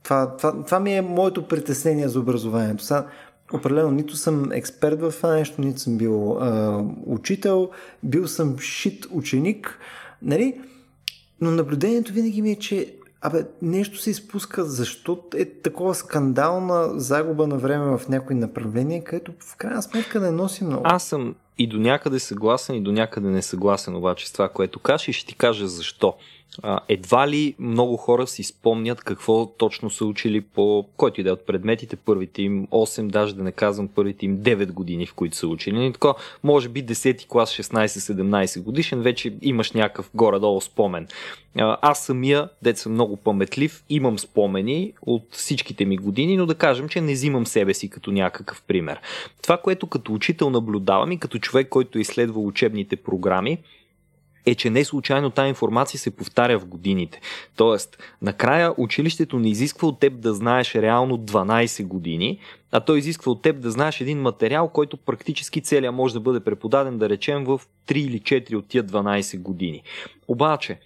това, 0.03 0.37
това, 0.37 0.63
това 0.63 0.79
ми 0.79 0.97
е 0.97 1.01
моето 1.01 1.47
притеснение 1.47 2.07
за 2.07 2.19
образованието. 2.19 2.83
Сега, 2.83 3.05
определено 3.53 3.91
нито 3.91 4.15
съм 4.15 4.51
експерт 4.51 5.01
в 5.01 5.11
това 5.11 5.33
нещо, 5.33 5.61
нито 5.61 5.79
съм 5.79 5.97
бил 5.97 6.37
а, 6.39 6.83
учител, 7.05 7.69
бил 8.03 8.27
съм 8.27 8.59
шит 8.59 9.07
ученик, 9.11 9.79
нали? 10.21 10.61
Но 11.41 11.51
наблюдението 11.51 12.13
винаги 12.13 12.41
ми 12.41 12.51
е, 12.51 12.55
че 12.55 12.95
Абе, 13.25 13.45
нещо 13.61 13.97
се 13.97 14.09
изпуска. 14.09 14.65
Защо 14.65 15.23
е 15.35 15.45
такова 15.45 15.95
скандална 15.95 16.99
загуба 16.99 17.47
на 17.47 17.57
време 17.57 17.97
в 17.97 18.09
някои 18.09 18.35
направления, 18.35 19.03
където 19.03 19.31
в 19.39 19.55
крайна 19.55 19.81
сметка 19.81 20.19
не 20.19 20.31
носи 20.31 20.63
много? 20.63 20.81
Аз 20.85 21.03
съм 21.03 21.35
и 21.57 21.67
до 21.67 21.79
някъде 21.79 22.19
съгласен, 22.19 22.75
и 22.75 22.81
до 22.81 22.91
някъде 22.91 23.27
не 23.27 23.41
съгласен 23.41 23.95
обаче 23.95 24.27
с 24.27 24.31
това, 24.31 24.49
което 24.49 24.79
кажеш 24.79 25.07
и 25.07 25.13
ще 25.13 25.27
ти 25.27 25.35
кажа 25.35 25.67
защо 25.67 26.13
едва 26.87 27.27
ли 27.27 27.55
много 27.59 27.97
хора 27.97 28.27
си 28.27 28.43
спомнят 28.43 29.01
какво 29.01 29.45
точно 29.45 29.89
са 29.89 30.05
учили 30.05 30.41
по 30.41 30.85
който 30.97 31.21
и 31.21 31.23
да 31.23 31.29
е 31.29 31.33
от 31.33 31.45
предметите, 31.45 31.95
първите 31.95 32.41
им 32.41 32.67
8, 32.67 33.07
даже 33.07 33.35
да 33.35 33.43
не 33.43 33.51
казвам 33.51 33.87
първите 33.87 34.25
им 34.25 34.37
9 34.37 34.71
години, 34.71 35.05
в 35.05 35.13
които 35.13 35.37
са 35.37 35.47
учили. 35.47 35.85
И 35.85 35.93
така, 35.93 36.13
може 36.43 36.69
би 36.69 36.85
10 36.85 37.27
клас, 37.27 37.51
16-17 37.51 38.61
годишен, 38.61 39.01
вече 39.01 39.33
имаш 39.41 39.71
някакъв 39.71 40.09
горе-долу 40.13 40.61
спомен. 40.61 41.07
Аз 41.57 42.05
самия, 42.05 42.49
дет 42.61 42.77
съм 42.77 42.91
много 42.91 43.17
паметлив, 43.17 43.83
имам 43.89 44.19
спомени 44.19 44.93
от 45.01 45.23
всичките 45.31 45.85
ми 45.85 45.97
години, 45.97 46.37
но 46.37 46.45
да 46.45 46.55
кажем, 46.55 46.89
че 46.89 47.01
не 47.01 47.13
взимам 47.13 47.47
себе 47.47 47.73
си 47.73 47.89
като 47.89 48.11
някакъв 48.11 48.63
пример. 48.67 48.99
Това, 49.41 49.57
което 49.57 49.87
като 49.87 50.13
учител 50.13 50.49
наблюдавам 50.49 51.11
и 51.11 51.19
като 51.19 51.39
човек, 51.39 51.69
който 51.69 51.99
изследва 51.99 52.41
учебните 52.41 52.95
програми, 52.95 53.57
е, 54.45 54.55
че 54.55 54.69
не 54.69 54.85
случайно 54.85 55.29
тази 55.29 55.49
информация 55.49 55.99
се 55.99 56.15
повтаря 56.15 56.59
в 56.59 56.65
годините. 56.65 57.21
Тоест, 57.55 57.97
накрая 58.21 58.73
училището 58.77 59.39
не 59.39 59.49
изисква 59.49 59.87
от 59.87 59.99
теб 59.99 60.19
да 60.19 60.33
знаеш 60.33 60.75
реално 60.75 61.17
12 61.17 61.85
години, 61.85 62.39
а 62.71 62.79
то 62.79 62.95
изисква 62.95 63.31
от 63.31 63.41
теб 63.41 63.59
да 63.59 63.71
знаеш 63.71 64.01
един 64.01 64.21
материал, 64.21 64.69
който 64.69 64.97
практически 64.97 65.61
целия 65.61 65.91
може 65.91 66.13
да 66.13 66.19
бъде 66.19 66.39
преподаден, 66.39 66.97
да 66.97 67.09
речем, 67.09 67.43
в 67.43 67.61
3 67.87 67.93
или 67.93 68.19
4 68.19 68.55
от 68.55 68.67
тия 68.67 68.83
12 68.83 69.39
години. 69.39 69.83
Обаче, 70.27 70.79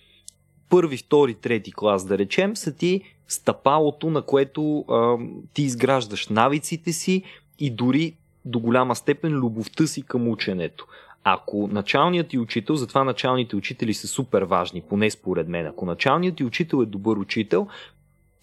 първи, 0.69 0.97
втори, 0.97 1.33
трети 1.33 1.71
клас, 1.71 2.05
да 2.05 2.17
речем, 2.17 2.55
са 2.55 2.75
ти 2.75 3.01
стъпалото, 3.27 4.09
на 4.09 4.21
което 4.21 4.79
а, 4.79 5.17
ти 5.53 5.63
изграждаш 5.63 6.27
навиците 6.27 6.93
си 6.93 7.23
и 7.59 7.69
дори 7.69 8.13
до 8.45 8.59
голяма 8.59 8.95
степен 8.95 9.33
любовта 9.33 9.87
си 9.87 10.01
към 10.01 10.27
ученето. 10.27 10.87
Ако 11.29 11.69
началният 11.71 12.27
ти 12.27 12.37
учител, 12.39 12.75
затова 12.75 13.03
началните 13.03 13.55
учители 13.55 13.93
са 13.93 14.07
супер 14.07 14.41
важни, 14.41 14.81
поне 14.81 15.09
според 15.11 15.47
мен, 15.47 15.67
ако 15.67 15.85
началният 15.85 16.35
ти 16.35 16.43
учител 16.43 16.81
е 16.81 16.85
добър 16.85 17.17
учител, 17.17 17.67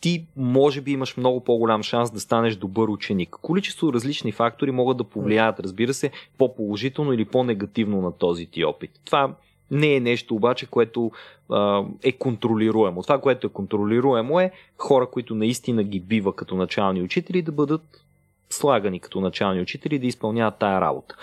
ти 0.01 0.27
може 0.37 0.81
би 0.81 0.93
имаш 0.93 1.17
много 1.17 1.45
по-голям 1.45 1.83
шанс 1.83 2.11
да 2.11 2.21
станеш 2.21 2.57
добър 2.57 2.89
ученик. 2.89 3.31
Количество 3.43 3.93
различни 3.93 4.33
фактори 4.33 4.71
могат 4.71 4.97
да 4.97 5.05
повлияят, 5.05 5.61
разбира 5.61 5.95
се, 5.95 6.11
по-положително 6.39 7.13
или 7.13 7.25
по-негативно 7.25 8.01
на 8.01 8.13
този 8.13 8.47
ти 8.47 8.65
опит. 8.65 8.91
Това 9.05 9.35
не 9.71 9.95
е 9.95 10.01
нещо 10.01 10.35
обаче, 10.35 10.67
което 10.67 11.13
а, 11.51 11.85
е 12.03 12.13
контролируемо. 12.13 13.03
Това, 13.03 13.21
което 13.21 13.47
е 13.47 13.51
контролируемо 13.51 14.41
е 14.41 14.51
хора, 14.79 15.07
които 15.07 15.35
наистина 15.35 15.85
ги 15.85 16.01
бива 16.01 16.37
като 16.37 16.57
начални 16.57 17.03
учители 17.03 17.43
да 17.43 17.53
бъдат 17.53 18.05
слагани 18.51 19.01
като 19.01 19.21
начални 19.21 19.61
учители 19.61 19.99
да 19.99 20.07
изпълняват 20.07 20.59
тая 20.59 20.81
работа 20.81 21.17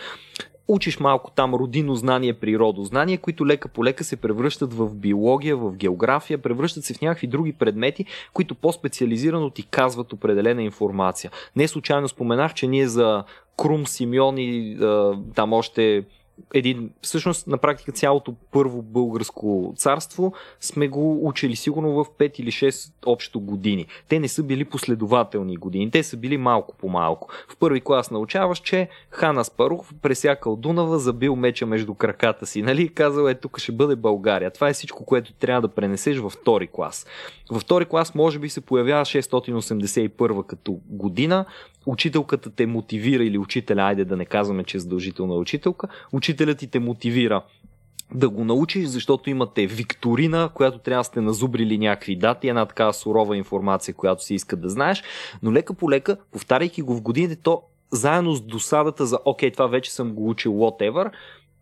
учиш 0.74 1.00
малко 1.00 1.32
там 1.32 1.54
родино 1.54 1.96
знание, 1.96 2.34
природознание, 2.34 3.18
които 3.18 3.48
лека 3.48 3.68
по 3.68 3.86
лека 3.86 4.04
се 4.04 4.16
превръщат 4.16 4.74
в 4.74 4.96
биология, 4.96 5.58
в 5.58 5.76
география, 5.76 6.38
превръщат 6.38 6.84
се 6.84 6.94
в 6.94 7.02
някакви 7.02 7.28
други 7.28 7.54
предмети, 7.54 8.06
които 8.34 8.56
по-специализирано 8.56 9.50
ти 9.50 9.64
казват 9.64 10.14
определена 10.14 10.64
информация. 10.64 11.32
Не 11.56 11.68
случайно 11.68 12.08
споменах, 12.08 12.54
че 12.54 12.68
ние 12.68 12.88
за 12.88 13.24
Крум, 13.58 13.88
Симеон 13.88 14.38
и 14.38 14.78
там 15.36 15.54
още 15.54 16.04
един, 16.54 16.90
всъщност 17.02 17.48
на 17.48 17.58
практика 17.58 17.92
цялото 17.92 18.36
първо 18.52 18.82
българско 18.82 19.74
царство 19.78 20.34
сме 20.60 20.88
го 20.88 21.28
учили 21.28 21.56
сигурно 21.56 21.92
в 21.92 22.06
5 22.20 22.40
или 22.40 22.52
6 22.52 22.92
общо 23.06 23.40
години. 23.40 23.86
Те 24.10 24.20
не 24.20 24.28
са 24.28 24.44
били 24.44 24.66
последователни 24.66 25.58
години, 25.58 25.92
те 25.92 26.04
са 26.04 26.18
били 26.18 26.38
малко 26.38 26.76
по 26.76 26.90
малко. 26.90 27.28
В 27.50 27.58
първи 27.58 27.82
клас 27.82 28.12
научаваш, 28.12 28.60
че 28.60 28.90
Хан 29.10 29.38
Аспарух 29.38 29.86
пресякал 30.02 30.56
Дунава, 30.56 31.00
забил 31.00 31.36
меча 31.36 31.66
между 31.66 31.94
краката 31.94 32.46
си, 32.46 32.62
нали? 32.62 32.90
Казал 32.90 33.28
е, 33.28 33.36
тук 33.36 33.60
ще 33.60 33.72
бъде 33.72 33.96
България. 33.96 34.52
Това 34.52 34.70
е 34.70 34.74
всичко, 34.74 35.06
което 35.06 35.34
трябва 35.34 35.62
да 35.62 35.68
пренесеш 35.68 36.18
във 36.18 36.34
втори 36.34 36.68
клас. 36.72 37.06
Във 37.52 37.62
втори 37.62 37.86
клас 37.86 38.16
може 38.16 38.40
би 38.40 38.50
се 38.50 38.62
появява 38.62 39.06
681 39.06 40.46
като 40.46 40.80
година, 40.90 41.46
учителката 41.86 42.50
те 42.50 42.66
мотивира 42.66 43.24
или 43.24 43.38
учителя, 43.38 43.82
айде 43.82 44.06
да 44.06 44.18
не 44.18 44.26
казваме, 44.26 44.64
че 44.64 44.78
е 44.78 44.80
задължителна 44.80 45.36
учителка, 45.36 45.88
учителят 46.12 46.58
ти 46.58 46.68
те 46.68 46.80
мотивира 46.80 47.42
да 48.14 48.30
го 48.30 48.44
научиш, 48.44 48.86
защото 48.86 49.30
имате 49.30 49.68
викторина, 49.68 50.50
която 50.54 50.80
трябва 50.80 51.00
да 51.00 51.04
сте 51.04 51.22
назубрили 51.22 51.78
някакви 51.78 52.16
дати, 52.16 52.48
една 52.48 52.66
такава 52.66 52.94
сурова 52.94 53.38
информация, 53.38 53.94
която 53.94 54.24
си 54.24 54.36
иска 54.36 54.56
да 54.56 54.70
знаеш, 54.70 55.04
но 55.44 55.54
лека 55.54 55.74
по 55.74 55.92
лека, 55.92 56.18
повтаряйки 56.32 56.82
го 56.82 56.96
в 56.96 57.02
годините, 57.02 57.36
то 57.36 57.62
заедно 57.92 58.36
с 58.36 58.42
досадата 58.42 59.06
за 59.06 59.20
окей, 59.26 59.52
това 59.52 59.68
вече 59.68 59.94
съм 59.94 60.14
го 60.14 60.30
учил, 60.30 60.54
whatever, 60.54 61.12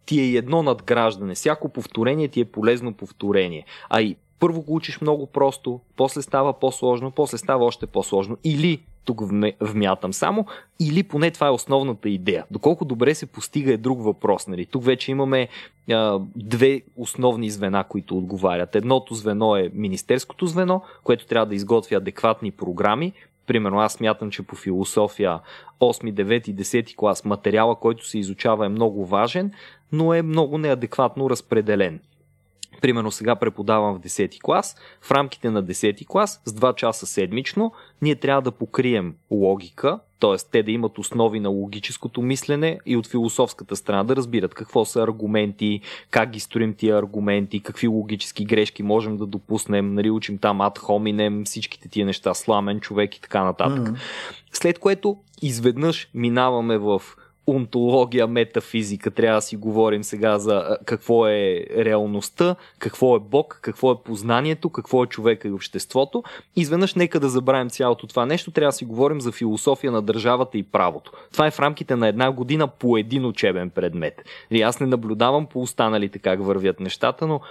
ти 0.05 0.21
е 0.21 0.37
едно 0.37 0.63
надграждане. 0.63 1.35
Всяко 1.35 1.69
повторение 1.69 2.27
ти 2.27 2.41
е 2.41 2.45
полезно 2.45 2.93
повторение. 2.93 3.65
А 3.89 4.01
и 4.01 4.15
първо 4.39 4.61
го 4.61 4.75
учиш 4.75 5.01
много 5.01 5.25
просто, 5.25 5.79
после 5.95 6.21
става 6.21 6.59
по-сложно, 6.59 7.11
после 7.11 7.37
става 7.37 7.65
още 7.65 7.85
по-сложно. 7.85 8.37
Или, 8.43 8.81
тук 9.05 9.21
вмятам 9.59 10.13
само, 10.13 10.45
или 10.79 11.03
поне 11.03 11.31
това 11.31 11.47
е 11.47 11.51
основната 11.51 12.09
идея. 12.09 12.45
Доколко 12.51 12.85
добре 12.85 13.15
се 13.15 13.25
постига 13.25 13.73
е 13.73 13.77
друг 13.77 14.03
въпрос. 14.03 14.47
Нали? 14.47 14.65
Тук 14.65 14.83
вече 14.83 15.11
имаме 15.11 15.47
а, 15.91 16.19
две 16.35 16.81
основни 16.95 17.49
звена, 17.49 17.83
които 17.83 18.17
отговарят. 18.17 18.75
Едното 18.75 19.15
звено 19.15 19.55
е 19.55 19.71
министерското 19.73 20.45
звено, 20.45 20.81
което 21.03 21.25
трябва 21.25 21.45
да 21.45 21.55
изготвя 21.55 21.97
адекватни 21.97 22.51
програми, 22.51 23.13
Примерно 23.49 23.79
аз 23.79 23.93
смятам, 23.93 24.31
че 24.31 24.43
по 24.43 24.55
философия 24.55 25.39
8, 25.79 26.13
9 26.13 26.49
и 26.49 26.55
10 26.55 26.95
клас 26.95 27.25
материала, 27.25 27.75
който 27.75 28.07
се 28.07 28.19
изучава 28.19 28.65
е 28.65 28.69
много 28.69 29.05
важен, 29.05 29.51
но 29.91 30.13
е 30.13 30.21
много 30.21 30.57
неадекватно 30.57 31.29
разпределен. 31.29 31.99
Примерно 32.81 33.11
сега 33.11 33.35
преподавам 33.35 33.95
в 33.95 33.99
10 33.99 34.41
клас, 34.41 34.75
в 35.01 35.11
рамките 35.11 35.49
на 35.49 35.63
10 35.63 36.07
клас 36.07 36.41
с 36.45 36.51
2 36.53 36.75
часа 36.75 37.05
седмично 37.05 37.71
ние 38.01 38.15
трябва 38.15 38.41
да 38.41 38.51
покрием 38.51 39.15
логика, 39.31 39.99
т.е. 40.19 40.35
те 40.51 40.63
да 40.63 40.71
имат 40.71 40.97
основи 40.97 41.39
на 41.39 41.49
логическото 41.49 42.21
мислене 42.21 42.79
и 42.85 42.97
от 42.97 43.07
философската 43.07 43.75
страна 43.75 44.03
да 44.03 44.15
разбират 44.15 44.53
какво 44.53 44.85
са 44.85 45.03
аргументи, 45.03 45.81
как 46.11 46.29
ги 46.29 46.39
строим 46.39 46.73
тия 46.73 46.97
аргументи, 46.97 47.59
какви 47.59 47.87
логически 47.87 48.45
грешки 48.45 48.83
можем 48.83 49.17
да 49.17 49.25
допуснем, 49.25 49.93
нали, 49.93 50.09
учим 50.09 50.37
там 50.37 50.61
ад 50.61 50.77
хоминем, 50.77 51.43
всичките 51.45 51.89
тия 51.89 52.05
неща, 52.05 52.33
сламен 52.33 52.79
човек 52.79 53.15
и 53.15 53.21
така 53.21 53.43
нататък. 53.43 53.89
Mm-hmm. 53.89 53.97
След 54.53 54.79
което 54.79 55.17
изведнъж 55.41 56.09
минаваме 56.13 56.77
в 56.77 57.01
онтология, 57.49 58.27
метафизика, 58.27 59.11
трябва 59.11 59.37
да 59.37 59.41
си 59.41 59.55
говорим 59.55 60.03
сега 60.03 60.39
за 60.39 60.77
какво 60.85 61.27
е 61.27 61.65
реалността, 61.77 62.55
какво 62.79 63.15
е 63.15 63.19
Бог, 63.19 63.59
какво 63.61 63.91
е 63.91 64.03
познанието, 64.05 64.69
какво 64.69 65.03
е 65.03 65.07
човека 65.07 65.47
и 65.47 65.51
обществото. 65.51 66.23
Изведнъж 66.55 66.95
нека 66.95 67.19
да 67.19 67.29
забравим 67.29 67.69
цялото 67.69 68.07
това 68.07 68.25
нещо, 68.25 68.51
трябва 68.51 68.67
да 68.67 68.75
си 68.75 68.85
говорим 68.85 69.21
за 69.21 69.31
философия 69.31 69.91
на 69.91 70.01
държавата 70.01 70.57
и 70.57 70.63
правото. 70.63 71.11
Това 71.31 71.47
е 71.47 71.51
в 71.51 71.59
рамките 71.59 71.95
на 71.95 72.07
една 72.07 72.31
година 72.31 72.67
по 72.67 72.97
един 72.97 73.25
учебен 73.25 73.69
предмет. 73.69 74.23
И 74.51 74.61
аз 74.61 74.79
не 74.79 74.87
наблюдавам 74.87 75.45
по 75.45 75.61
останалите 75.61 76.19
как 76.19 76.43
вървят 76.43 76.79
нещата, 76.79 77.27
но 77.27 77.41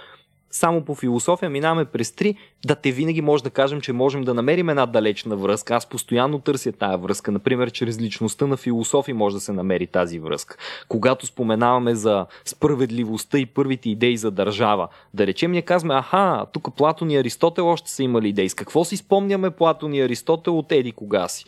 само 0.51 0.81
по 0.81 0.95
философия 0.95 1.49
минаваме 1.49 1.85
през 1.85 2.11
три, 2.11 2.35
да 2.65 2.75
те 2.75 2.91
винаги 2.91 3.21
може 3.21 3.43
да 3.43 3.49
кажем, 3.49 3.81
че 3.81 3.93
можем 3.93 4.23
да 4.23 4.33
намерим 4.33 4.69
една 4.69 4.85
далечна 4.85 5.35
връзка. 5.35 5.75
Аз 5.75 5.85
постоянно 5.85 6.39
търся 6.39 6.71
тая 6.71 6.97
връзка. 6.97 7.31
Например, 7.31 7.71
чрез 7.71 7.99
личността 7.99 8.47
на 8.47 8.57
философи 8.57 9.13
може 9.13 9.35
да 9.35 9.41
се 9.41 9.53
намери 9.53 9.87
тази 9.87 10.19
връзка. 10.19 10.57
Когато 10.87 11.25
споменаваме 11.25 11.95
за 11.95 12.25
справедливостта 12.45 13.37
и 13.37 13.45
първите 13.45 13.89
идеи 13.89 14.17
за 14.17 14.31
държава, 14.31 14.87
да 15.13 15.27
речем, 15.27 15.51
ние 15.51 15.61
казваме, 15.61 15.95
аха, 15.95 16.45
тук 16.53 16.75
Платон 16.75 17.11
и 17.11 17.17
Аристотел 17.17 17.67
още 17.67 17.91
са 17.91 18.03
имали 18.03 18.29
идеи. 18.29 18.49
С 18.49 18.53
какво 18.53 18.85
си 18.85 18.97
спомняме 18.97 19.49
Платон 19.49 19.93
и 19.93 20.01
Аристотел 20.01 20.57
от 20.57 20.71
еди 20.71 20.91
кога 20.91 21.27
си? 21.27 21.45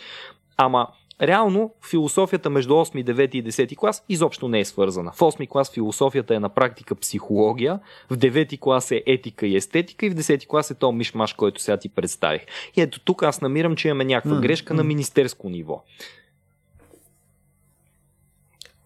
Ама 0.57 0.87
Реално 1.21 1.73
философията 1.89 2.49
между 2.49 2.73
8, 2.73 3.03
9 3.13 3.35
и 3.35 3.43
10 3.43 3.77
клас 3.77 4.03
изобщо 4.09 4.47
не 4.47 4.59
е 4.59 4.65
свързана. 4.65 5.11
В 5.11 5.19
8 5.19 5.49
клас 5.49 5.71
философията 5.71 6.35
е 6.35 6.39
на 6.39 6.49
практика 6.49 6.95
психология, 6.95 7.79
в 8.09 8.17
9 8.17 8.59
клас 8.59 8.91
е 8.91 9.03
етика 9.05 9.47
и 9.47 9.55
естетика 9.55 10.05
и 10.05 10.09
в 10.09 10.15
10 10.15 10.47
клас 10.47 10.71
е 10.71 10.73
то 10.73 10.91
мишмаш, 10.91 11.33
който 11.33 11.61
сега 11.61 11.77
ти 11.77 11.89
представих. 11.89 12.41
И 12.75 12.81
ето 12.81 12.99
тук 12.99 13.23
аз 13.23 13.41
намирам, 13.41 13.75
че 13.75 13.87
имаме 13.87 14.05
някаква 14.05 14.37
mm, 14.37 14.41
грешка 14.41 14.73
mm. 14.73 14.77
на 14.77 14.83
министерско 14.83 15.49
ниво. 15.49 15.83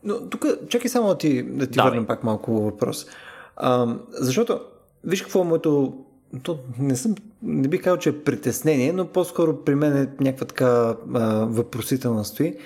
Но 0.04 0.30
тук, 0.30 0.46
чакай 0.70 0.90
само 0.90 1.08
да 1.08 1.18
ти, 1.18 1.44
да 1.44 1.68
ти 1.68 1.80
върнем 1.80 2.06
пак 2.06 2.24
малко 2.24 2.62
въпрос. 2.62 3.06
А, 3.56 3.96
защото, 4.12 4.62
виж 5.04 5.22
какво 5.22 5.42
е 5.42 5.46
моето 5.46 5.94
то 6.44 6.60
не 6.80 6.96
съм, 6.96 7.16
не 7.46 7.68
би 7.68 7.82
казал, 7.82 7.98
че 7.98 8.10
е 8.10 8.24
притеснение, 8.24 8.94
но 8.94 9.08
по-скоро 9.08 9.64
при 9.64 9.76
мен 9.76 9.98
е 9.98 10.24
някаква 10.24 10.46
така 10.46 10.96
а, 11.14 11.46
въпросителна 11.46 12.26
стои. 12.26 12.58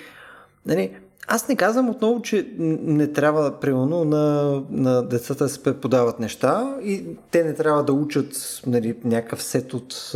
Нали, 0.66 0.96
аз 1.26 1.48
не 1.48 1.56
казвам 1.56 1.90
отново, 1.90 2.22
че 2.22 2.48
не 2.58 3.12
трябва, 3.12 3.60
примерно, 3.60 4.04
на, 4.04 4.62
на 4.70 5.02
децата 5.02 5.44
да 5.44 5.50
се 5.50 5.62
преподават 5.62 6.20
неща 6.20 6.76
и 6.82 7.04
те 7.30 7.44
не 7.44 7.54
трябва 7.54 7.84
да 7.84 7.92
учат 7.92 8.60
нали, 8.66 8.96
някакъв 9.04 9.42
сет 9.42 9.74
от 9.74 10.12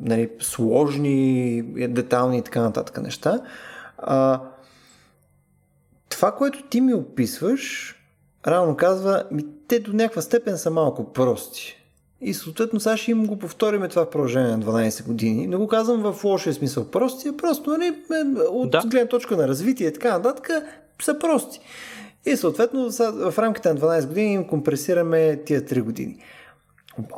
нали, 0.00 0.30
сложни, 0.40 1.62
детални 1.88 2.38
и 2.38 2.42
така 2.42 2.62
нататък 2.62 3.02
неща. 3.02 3.40
А, 3.98 4.40
това, 6.08 6.32
което 6.32 6.62
ти 6.62 6.80
ми 6.80 6.94
описваш, 6.94 7.94
рано 8.46 8.76
казва, 8.76 9.24
ми, 9.30 9.44
те 9.68 9.80
до 9.80 9.92
някаква 9.92 10.22
степен 10.22 10.58
са 10.58 10.70
малко 10.70 11.12
прости. 11.12 11.81
И 12.24 12.34
съответно 12.34 12.80
сега 12.80 12.96
ще 12.96 13.10
им 13.10 13.26
го 13.26 13.38
повториме 13.38 13.88
това 13.88 14.04
в 14.04 14.10
продължение 14.10 14.56
на 14.56 14.64
12 14.64 15.06
години. 15.06 15.46
Не 15.46 15.56
го 15.56 15.68
казвам 15.68 16.12
в 16.12 16.24
лошия 16.24 16.54
смисъл 16.54 16.84
прости, 16.84 17.28
а 17.28 17.36
просто 17.36 17.70
нали, 17.70 17.86
е, 17.86 17.94
от 18.50 18.70
да. 18.70 18.82
гледна 18.86 19.08
точка 19.08 19.36
на 19.36 19.48
развитие 19.48 19.88
и 19.88 19.92
така 19.92 20.18
нататък 20.18 20.48
са 21.02 21.18
прости. 21.18 21.60
И 22.26 22.36
съответно 22.36 22.90
в 23.30 23.34
рамките 23.38 23.72
на 23.72 23.80
12 23.80 24.06
години 24.06 24.34
им 24.34 24.46
компресираме 24.46 25.36
тия 25.44 25.62
3 25.62 25.82
години. 25.82 26.16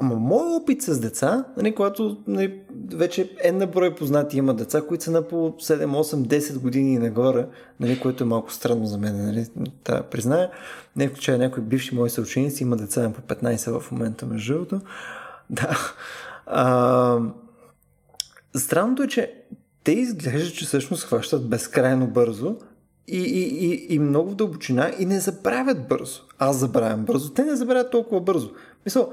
Ама 0.01 0.15
моят 0.15 0.63
опит 0.63 0.83
с 0.83 1.01
деца, 1.01 1.45
нали, 1.57 1.75
когато 1.75 2.17
нали, 2.27 2.61
вече 2.95 3.37
една 3.41 3.67
брой 3.67 3.95
познати 3.95 4.39
има 4.39 4.55
деца, 4.55 4.83
които 4.83 5.05
са 5.05 5.11
на 5.11 5.29
по 5.29 5.37
7, 5.37 5.85
8, 5.85 6.39
10 6.39 6.59
години 6.59 6.95
и 6.95 6.99
нагоре, 6.99 7.47
нали, 7.81 8.01
което 8.01 8.25
е 8.25 8.27
малко 8.27 8.53
странно 8.53 8.87
за 8.87 8.99
мен, 8.99 9.27
нали, 9.27 9.47
да 9.85 10.03
призная. 10.03 10.51
Не 10.97 11.09
включая 11.09 11.39
някои 11.39 11.63
бивши 11.63 11.95
мои 11.95 12.11
съученици, 12.11 12.63
има 12.63 12.77
деца 12.77 13.13
по 13.15 13.35
15 13.35 13.81
в 13.81 13.93
момента, 13.93 14.27
между 14.27 14.53
другото. 14.53 14.81
Да. 15.51 15.79
А, 16.47 17.19
странното 18.57 19.03
е, 19.03 19.09
че 19.09 19.35
те 19.85 19.93
изглеждат, 19.93 20.55
че 20.55 20.65
всъщност 20.65 21.05
хващат 21.05 21.49
безкрайно 21.49 22.07
бързо 22.07 22.57
и, 23.09 23.19
и, 23.19 23.67
и, 23.67 23.95
и 23.95 23.99
много 23.99 24.31
в 24.31 24.35
дълбочина 24.35 24.93
и 24.99 25.07
не 25.07 25.21
забравят 25.21 25.89
бързо. 25.89 26.21
Аз 26.39 26.57
забравям 26.57 27.05
бързо, 27.05 27.33
те 27.33 27.45
не 27.45 27.57
забравят 27.57 27.91
толкова 27.91 28.21
бързо. 28.21 28.51
Мисъл, 28.85 29.13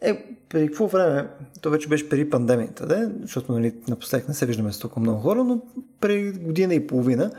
е, 0.00 0.36
преди 0.48 0.66
какво 0.66 0.86
време, 0.86 1.28
то 1.60 1.70
вече 1.70 1.88
беше 1.88 2.08
преди 2.08 2.30
пандемията, 2.30 2.86
да? 2.86 3.10
защото 3.22 3.52
нали, 3.52 3.74
напоследък 3.88 4.28
не 4.28 4.34
се 4.34 4.46
виждаме 4.46 4.72
с 4.72 4.78
толкова 4.78 5.02
много 5.02 5.20
хора, 5.20 5.44
но 5.44 5.60
преди 6.00 6.38
година 6.38 6.74
и 6.74 6.86
половина 6.86 7.30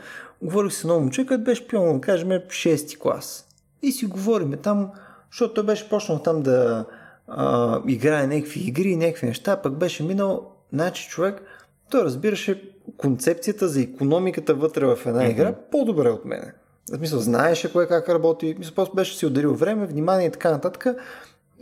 говорих 0.42 0.72
с 0.72 0.84
едно 0.84 1.00
момче, 1.00 1.26
който 1.26 1.44
беше 1.44 1.68
пил, 1.68 1.92
да 1.92 2.00
кажем, 2.00 2.28
6 2.28 2.98
клас. 2.98 3.48
И 3.82 3.92
си 3.92 4.06
говориме 4.06 4.56
там, 4.56 4.90
защото 5.30 5.54
той 5.54 5.64
беше 5.64 5.88
почнал 5.88 6.18
там 6.18 6.42
да 6.42 6.84
а, 7.28 7.80
играе 7.88 8.26
някакви 8.26 8.60
игри, 8.60 8.96
някакви 8.96 9.26
неща, 9.26 9.56
пък 9.56 9.76
беше 9.76 10.02
минал, 10.02 10.52
значи 10.72 11.08
човек, 11.08 11.42
той 11.90 12.04
разбираше 12.04 12.72
концепцията 12.96 13.68
за 13.68 13.82
економиката 13.82 14.54
вътре 14.54 14.86
в 14.86 14.98
една 15.06 15.28
игра 15.28 15.52
mm-hmm. 15.52 15.70
по-добре 15.70 16.08
от 16.08 16.24
мене. 16.24 16.52
В 16.92 16.96
смисъл, 16.96 17.18
знаеше 17.18 17.72
кое 17.72 17.86
как 17.86 18.08
работи, 18.08 18.56
мисля, 18.58 18.74
просто 18.74 18.94
беше 18.94 19.16
си 19.16 19.26
ударил 19.26 19.54
време, 19.54 19.86
внимание 19.86 20.26
и 20.26 20.30
така 20.30 20.50
нататък 20.50 20.86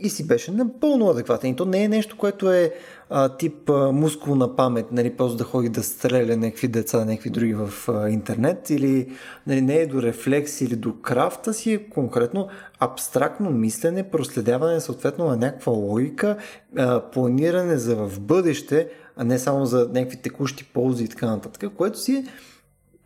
и 0.01 0.09
си 0.09 0.27
беше 0.27 0.51
напълно 0.51 1.09
адекватен. 1.09 1.51
И 1.51 1.55
то 1.55 1.65
не 1.65 1.83
е 1.83 1.87
нещо, 1.87 2.17
което 2.17 2.51
е 2.51 2.73
а, 3.09 3.37
тип 3.37 3.69
а, 3.69 3.91
мускулна 3.91 4.55
памет, 4.55 4.91
нали, 4.91 5.09
просто 5.09 5.37
да 5.37 5.43
ходи 5.43 5.69
да 5.69 5.83
стреля 5.83 6.37
някакви 6.37 6.67
деца, 6.67 7.05
някакви 7.05 7.29
други 7.29 7.53
в 7.53 7.69
а, 7.87 8.09
интернет, 8.09 8.69
или 8.69 9.11
нали, 9.47 9.61
не 9.61 9.75
е 9.75 9.87
до 9.87 10.01
рефлекс 10.01 10.61
или 10.61 10.75
до 10.75 10.93
крафта 11.01 11.53
си, 11.53 11.73
е 11.73 11.89
конкретно 11.89 12.47
абстрактно 12.79 13.49
мислене, 13.49 14.09
проследяване 14.09 14.79
съответно 14.79 15.25
на 15.25 15.37
някаква 15.37 15.71
логика, 15.71 16.37
а, 16.77 16.99
планиране 16.99 17.77
за 17.77 17.95
в 17.95 18.19
бъдеще, 18.19 18.87
а 19.15 19.23
не 19.23 19.39
само 19.39 19.65
за 19.65 19.89
някакви 19.93 20.17
текущи 20.17 20.63
ползи 20.63 21.03
и 21.03 21.07
така 21.07 21.25
нататък, 21.25 21.71
което 21.77 21.99
си 21.99 22.13
е 22.15 22.25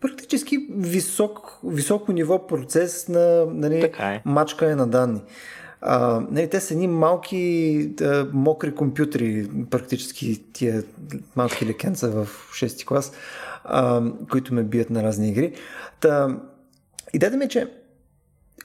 практически 0.02 0.68
висок, 0.78 1.60
високо 1.64 2.12
ниво 2.12 2.48
процес 2.48 3.08
на 3.08 3.46
нали, 3.46 3.82
е. 4.00 4.22
мачкане 4.26 4.76
на 4.76 4.88
данни. 4.88 5.22
А, 5.88 6.22
нали, 6.32 6.50
те 6.50 6.60
са 6.60 6.74
едни 6.74 6.88
малки 6.88 7.88
да, 7.88 8.30
мокри 8.34 8.76
компютри, 8.76 9.50
практически 9.70 10.44
тия 10.54 10.84
малки 11.36 11.66
лекенца 11.66 12.10
в 12.10 12.28
6 12.54 12.86
клас, 12.86 13.12
а, 13.64 14.04
които 14.32 14.54
ме 14.54 14.64
бият 14.64 14.90
на 14.90 15.04
разни 15.04 15.30
игри. 15.30 15.54
Та, 16.00 16.40
идеята 17.14 17.38
ми 17.38 17.46
е, 17.46 17.48
че 17.48 17.72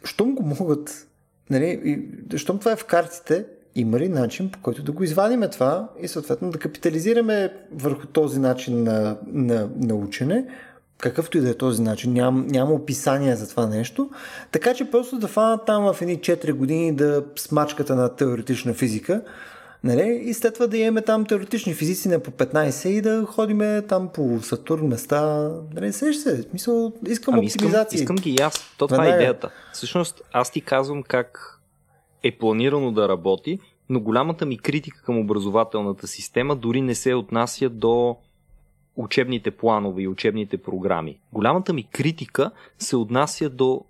щом 0.04 0.34
го 0.34 0.42
могат, 0.42 1.06
нали, 1.50 2.02
щом 2.36 2.58
това 2.58 2.72
е 2.72 2.76
в 2.76 2.84
картите, 2.84 3.44
има 3.74 3.98
ли 3.98 4.08
начин 4.08 4.50
по 4.50 4.60
който 4.62 4.82
да 4.82 4.92
го 4.92 5.04
извадиме 5.04 5.50
това 5.50 5.88
и 6.00 6.08
съответно 6.08 6.50
да 6.50 6.58
капитализираме 6.58 7.54
върху 7.72 8.06
този 8.06 8.40
начин 8.40 8.82
на, 8.82 9.16
на, 9.26 9.68
на 9.76 9.94
учене, 9.94 10.46
какъвто 11.00 11.38
и 11.38 11.40
да 11.40 11.50
е 11.50 11.54
този 11.54 11.82
начин, 11.82 12.12
ням, 12.12 12.46
няма 12.46 12.72
описание 12.72 13.36
за 13.36 13.48
това 13.48 13.66
нещо, 13.66 14.10
така 14.50 14.74
че 14.74 14.90
просто 14.90 15.18
да 15.18 15.28
фанат 15.28 15.66
там 15.66 15.92
в 15.92 16.02
едни 16.02 16.18
4 16.18 16.52
години 16.52 16.96
да 16.96 17.24
смачката 17.36 17.94
на 17.94 18.16
теоретична 18.16 18.74
физика, 18.74 19.22
нали? 19.84 20.22
и 20.24 20.34
след 20.34 20.54
това 20.54 20.66
да 20.66 20.78
имаме 20.78 21.02
там 21.02 21.24
теоретични 21.24 21.74
физици 21.74 22.08
на 22.08 22.20
по 22.20 22.30
15 22.30 22.88
и 22.88 23.00
да 23.00 23.24
ходиме 23.26 23.82
там 23.82 24.08
по 24.14 24.38
Сатурн 24.42 24.86
места, 24.86 25.50
нали, 25.74 25.92
сеш 25.92 26.16
се, 26.16 26.44
мисъл, 26.52 26.92
искам 27.08 27.34
ами 27.34 27.46
оптимизация. 27.46 27.98
Искам, 27.98 28.16
искам 28.16 28.32
ги 28.32 28.42
аз, 28.42 28.74
то 28.78 28.88
това 28.88 29.06
е 29.06 29.10
идеята. 29.10 29.50
Всъщност 29.72 30.22
аз 30.32 30.50
ти 30.50 30.60
казвам 30.60 31.02
как 31.02 31.60
е 32.22 32.38
планирано 32.38 32.92
да 32.92 33.08
работи, 33.08 33.58
но 33.88 34.00
голямата 34.00 34.46
ми 34.46 34.58
критика 34.58 35.02
към 35.02 35.18
образователната 35.18 36.06
система 36.06 36.56
дори 36.56 36.80
не 36.80 36.94
се 36.94 37.14
отнася 37.14 37.68
до 37.68 38.16
учебните 39.00 39.50
планове 39.50 40.02
и 40.02 40.08
учебните 40.08 40.56
програми. 40.56 41.18
Голямата 41.32 41.72
ми 41.72 41.82
критика 41.82 42.50
се 42.78 42.96
отнася 42.96 43.50
до 43.50 43.84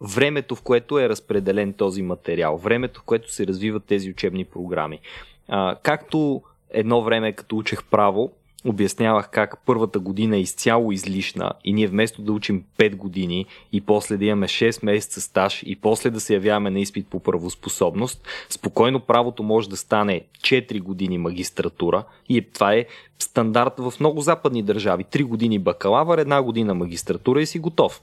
времето, 0.00 0.56
в 0.56 0.62
което 0.62 0.98
е 0.98 1.08
разпределен 1.08 1.72
този 1.72 2.02
материал, 2.02 2.56
времето, 2.56 3.00
в 3.00 3.04
което 3.04 3.32
се 3.32 3.46
развиват 3.46 3.84
тези 3.84 4.10
учебни 4.10 4.44
програми. 4.44 5.00
А, 5.48 5.76
както 5.82 6.42
едно 6.70 7.02
време, 7.02 7.32
като 7.32 7.56
учех 7.56 7.84
право, 7.84 8.32
обяснявах 8.66 9.30
как 9.30 9.62
първата 9.66 9.98
година 9.98 10.36
е 10.36 10.40
изцяло 10.40 10.92
излишна 10.92 11.52
и 11.64 11.72
ние 11.72 11.86
вместо 11.86 12.22
да 12.22 12.32
учим 12.32 12.64
5 12.78 12.96
години 12.96 13.46
и 13.72 13.80
после 13.80 14.16
да 14.16 14.24
имаме 14.24 14.48
6 14.48 14.84
месеца 14.84 15.20
стаж 15.20 15.62
и 15.66 15.76
после 15.76 16.10
да 16.10 16.20
се 16.20 16.34
явяваме 16.34 16.70
на 16.70 16.80
изпит 16.80 17.06
по 17.06 17.20
правоспособност, 17.20 18.28
спокойно 18.48 19.00
правото 19.00 19.42
може 19.42 19.68
да 19.68 19.76
стане 19.76 20.22
4 20.40 20.80
години 20.80 21.18
магистратура 21.18 22.04
и 22.28 22.50
това 22.52 22.74
е 22.74 22.86
стандарт 23.18 23.72
в 23.78 23.94
много 24.00 24.20
западни 24.20 24.62
държави. 24.62 25.04
3 25.04 25.24
години 25.24 25.58
бакалавър, 25.58 26.18
една 26.18 26.42
година 26.42 26.74
магистратура 26.74 27.42
и 27.42 27.46
си 27.46 27.58
готов. 27.58 28.02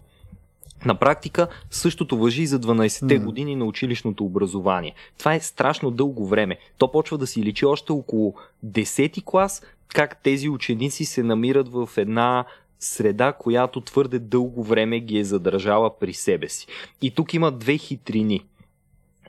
На 0.85 0.95
практика 0.95 1.47
същото 1.71 2.17
въжи 2.17 2.41
и 2.41 2.47
за 2.47 2.59
12-те 2.59 3.19
mm. 3.19 3.23
години 3.23 3.55
на 3.55 3.65
училищното 3.65 4.25
образование. 4.25 4.93
Това 5.17 5.33
е 5.33 5.39
страшно 5.39 5.91
дълго 5.91 6.27
време. 6.27 6.57
То 6.77 6.91
почва 6.91 7.17
да 7.17 7.27
си 7.27 7.43
личи 7.43 7.65
още 7.65 7.91
около 7.91 8.35
10-ти 8.65 9.21
клас, 9.25 9.61
как 9.93 10.23
тези 10.23 10.49
ученици 10.49 11.05
се 11.05 11.23
намират 11.23 11.69
в 11.69 11.89
една 11.97 12.45
среда, 12.79 13.33
която 13.33 13.81
твърде 13.81 14.19
дълго 14.19 14.63
време 14.63 14.99
ги 14.99 15.17
е 15.17 15.23
задържала 15.23 15.99
при 15.99 16.13
себе 16.13 16.49
си. 16.49 16.67
И 17.01 17.11
тук 17.11 17.33
има 17.33 17.51
две 17.51 17.77
хитрини. 17.77 18.45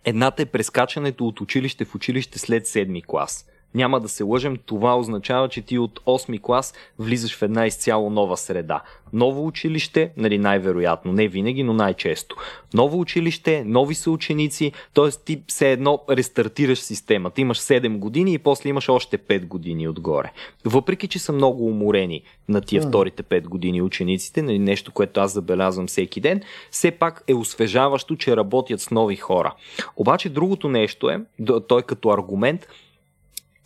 Едната 0.05 0.43
е 0.43 0.47
прескачането 0.47 1.27
от 1.27 1.41
училище 1.41 1.85
в 1.85 1.95
училище 1.95 2.39
след 2.39 2.67
седми 2.67 3.03
клас– 3.03 3.47
няма 3.75 4.01
да 4.01 4.09
се 4.09 4.23
лъжем, 4.23 4.57
това 4.67 4.99
означава, 4.99 5.49
че 5.49 5.63
ти 5.63 5.79
от 5.79 6.01
8 6.01 6.41
клас 6.41 6.75
влизаш 6.99 7.37
в 7.37 7.43
една 7.43 7.67
изцяло 7.67 8.11
нова 8.11 8.37
среда. 8.37 8.83
Ново 9.13 9.47
училище, 9.47 10.11
нали 10.17 10.39
най-вероятно, 10.39 11.13
не 11.13 11.29
винаги, 11.29 11.63
но 11.63 11.73
най-често. 11.73 12.37
Ново 12.75 13.01
училище, 13.01 13.65
нови 13.67 13.95
са 13.95 14.11
ученици, 14.11 14.73
т.е. 14.95 15.11
ти 15.25 15.43
все 15.47 15.73
едно 15.73 16.01
рестартираш 16.11 16.79
системата. 16.79 17.41
Имаш 17.41 17.59
7 17.59 17.99
години 17.99 18.33
и 18.33 18.39
после 18.39 18.69
имаш 18.69 18.89
още 18.89 19.19
5 19.19 19.47
години 19.47 19.89
отгоре. 19.89 20.33
Въпреки, 20.65 21.09
че 21.09 21.19
са 21.19 21.33
много 21.33 21.67
уморени 21.67 22.23
на 22.49 22.61
тия 22.61 22.83
вторите 22.83 23.23
5 23.23 23.43
години 23.43 23.83
учениците, 23.83 24.43
нали, 24.43 24.59
нещо, 24.59 24.93
което 24.93 25.21
аз 25.21 25.33
забелязвам 25.33 25.87
всеки 25.87 26.21
ден, 26.21 26.43
все 26.71 26.91
пак 26.91 27.25
е 27.29 27.35
освежаващо, 27.35 28.17
че 28.17 28.37
работят 28.37 28.81
с 28.81 28.91
нови 28.91 29.17
хора. 29.17 29.55
Обаче 29.97 30.29
другото 30.29 30.69
нещо 30.69 31.11
е, 31.11 31.21
той 31.69 31.83
като 31.83 32.11
аргумент, 32.11 32.67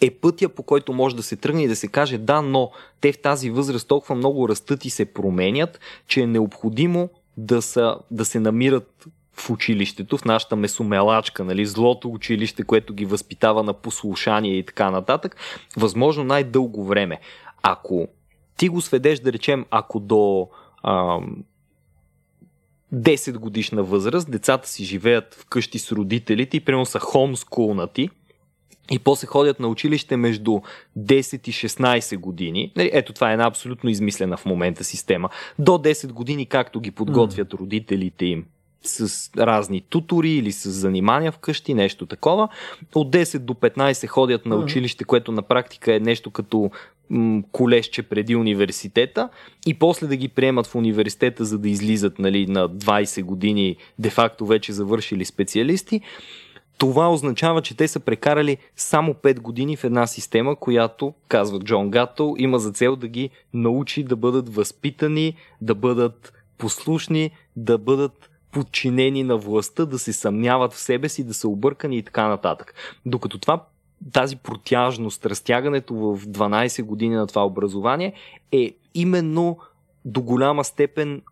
е 0.03 0.11
пътя 0.11 0.49
по 0.49 0.63
който 0.63 0.93
може 0.93 1.17
да 1.17 1.23
се 1.23 1.37
тръгне 1.37 1.63
и 1.65 1.69
да 1.69 1.77
се 1.77 1.89
каже 1.89 2.19
да, 2.19 2.43
но 2.43 2.71
те 3.01 3.13
в 3.13 3.23
тази 3.23 3.51
възраст 3.51 3.89
толкова 3.89 4.15
много 4.15 4.49
растат 4.49 4.85
и 4.85 4.91
се 4.91 5.05
променят, 5.05 5.81
че 6.07 6.21
е 6.21 6.27
необходимо 6.27 7.09
да, 7.37 7.63
са, 7.63 7.97
да 8.11 8.25
се 8.25 8.41
намират 8.41 9.07
в 9.33 9.51
училището, 9.51 10.19
в 10.19 10.25
нашата 10.25 10.57
месомелачка, 10.57 11.45
нали, 11.45 11.67
злото 11.67 12.09
училище, 12.09 12.63
което 12.63 12.95
ги 12.95 13.05
възпитава 13.05 13.63
на 13.63 13.73
послушание 13.73 14.59
и 14.59 14.67
така 14.67 14.91
нататък, 14.91 15.37
възможно 15.77 16.25
най-дълго 16.25 16.85
време. 16.85 17.21
Ако 17.63 18.09
ти 18.57 18.69
го 18.69 18.81
сведеш, 18.81 19.19
да 19.19 19.33
речем, 19.33 19.67
ако 19.71 20.01
до 20.01 20.49
а, 20.83 21.19
10 22.95 23.39
годишна 23.39 23.83
възраст 23.83 24.31
децата 24.31 24.69
си 24.69 24.85
живеят 24.85 25.35
вкъщи 25.35 25.79
с 25.79 25.93
родителите 25.93 26.57
и 26.57 26.61
примерно 26.61 26.87
са 26.87 26.99
хомскулнати, 26.99 28.11
и 28.91 28.99
после 28.99 29.27
ходят 29.27 29.61
на 29.61 29.69
училище 29.69 30.17
между 30.17 30.61
10 30.99 31.49
и 31.49 31.53
16 31.53 32.17
години. 32.17 32.73
Нали, 32.77 32.91
ето 32.93 33.13
това 33.13 33.31
е 33.31 33.33
една 33.33 33.47
абсолютно 33.47 33.91
измислена 33.91 34.37
в 34.37 34.45
момента 34.45 34.85
система. 34.85 35.29
До 35.59 35.73
10 35.73 36.13
години, 36.13 36.47
както 36.47 36.81
ги 36.81 36.91
подготвят 36.91 37.55
родителите 37.55 38.27
им 38.27 38.45
с 38.83 39.31
разни 39.39 39.81
тутори 39.81 40.31
или 40.31 40.53
с 40.53 40.71
занимания 40.71 41.33
вкъщи, 41.33 41.75
нещо 41.75 42.07
такова. 42.07 42.49
От 42.95 43.11
10 43.11 43.39
до 43.39 43.55
15 43.55 44.07
ходят 44.07 44.47
на 44.47 44.57
училище, 44.57 45.05
което 45.05 45.33
на 45.33 45.43
практика 45.43 45.95
е 45.95 46.01
нещо 46.01 46.31
като 46.31 46.71
м- 47.11 47.43
колежче 47.53 48.03
преди 48.03 48.37
университета 48.37 49.29
и 49.67 49.75
после 49.75 50.07
да 50.07 50.17
ги 50.17 50.29
приемат 50.29 50.67
в 50.67 50.75
университета, 50.75 51.45
за 51.45 51.59
да 51.59 51.69
излизат 51.69 52.19
нали, 52.19 52.47
на 52.47 52.69
20 52.69 53.23
години, 53.23 53.77
де-факто 53.99 54.47
вече 54.47 54.73
завършили 54.73 55.25
специалисти 55.25 56.01
това 56.83 57.13
означава, 57.13 57.63
че 57.63 57.77
те 57.77 57.89
са 57.89 58.01
прекарали 58.01 58.57
само 58.77 59.15
5 59.15 59.41
години 59.41 59.77
в 59.77 59.85
една 59.85 60.07
система, 60.07 60.57
която, 60.57 61.15
казва 61.29 61.59
Джон 61.59 61.91
Гатъл, 61.91 62.35
има 62.39 62.59
за 62.59 62.73
цел 62.73 62.97
да 62.97 63.09
ги 63.09 63.31
научи 63.55 64.05
да 64.05 64.17
бъдат 64.17 64.55
възпитани, 64.55 65.35
да 65.61 65.75
бъдат 65.75 66.33
послушни, 66.59 67.31
да 67.57 67.79
бъдат 67.79 68.31
подчинени 68.53 69.23
на 69.23 69.37
властта, 69.37 69.85
да 69.87 69.99
се 69.99 70.13
съмняват 70.13 70.73
в 70.73 70.79
себе 70.79 71.09
си, 71.09 71.25
да 71.25 71.35
са 71.35 71.49
объркани 71.49 71.99
и 71.99 72.03
така 72.03 72.29
нататък. 72.29 72.75
Докато 73.07 73.39
това 73.39 73.65
тази 74.13 74.37
протяжност, 74.37 75.27
разтягането 75.27 75.95
в 75.95 76.19
12 76.27 76.83
години 76.83 77.15
на 77.15 77.27
това 77.27 77.47
образование 77.47 78.13
е 78.53 78.75
именно 78.95 79.59
до 80.05 80.23
голяма 80.23 80.65
степен 80.65 81.23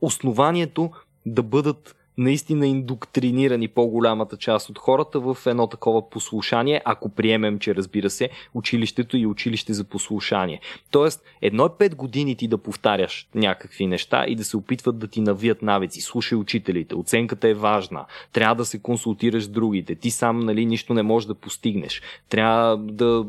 основанието 0.00 0.90
да 1.26 1.42
бъдат 1.42 1.96
наистина 2.18 2.66
индоктринирани 2.66 3.68
по-голямата 3.68 4.36
част 4.36 4.70
от 4.70 4.78
хората 4.78 5.20
в 5.20 5.36
едно 5.46 5.66
такова 5.66 6.10
послушание, 6.10 6.82
ако 6.84 7.08
приемем, 7.08 7.58
че 7.58 7.74
разбира 7.74 8.10
се, 8.10 8.30
училището 8.54 9.16
и 9.16 9.26
училище 9.26 9.72
за 9.72 9.84
послушание. 9.84 10.60
Тоест, 10.90 11.24
едно 11.42 11.66
е 11.66 11.68
5 11.68 11.94
години 11.94 12.36
ти 12.36 12.48
да 12.48 12.58
повтаряш 12.58 13.28
някакви 13.34 13.86
неща 13.86 14.24
и 14.28 14.36
да 14.36 14.44
се 14.44 14.56
опитват 14.56 14.98
да 14.98 15.06
ти 15.06 15.20
навият 15.20 15.62
навици. 15.62 16.00
Слушай 16.00 16.38
учителите, 16.38 16.94
оценката 16.94 17.48
е 17.48 17.54
важна, 17.54 18.04
трябва 18.32 18.54
да 18.54 18.64
се 18.64 18.78
консултираш 18.78 19.44
с 19.44 19.48
другите, 19.48 19.94
ти 19.94 20.10
сам 20.10 20.40
нали, 20.40 20.66
нищо 20.66 20.94
не 20.94 21.02
можеш 21.02 21.26
да 21.26 21.34
постигнеш, 21.34 22.02
трябва 22.28 22.76
да 22.76 23.24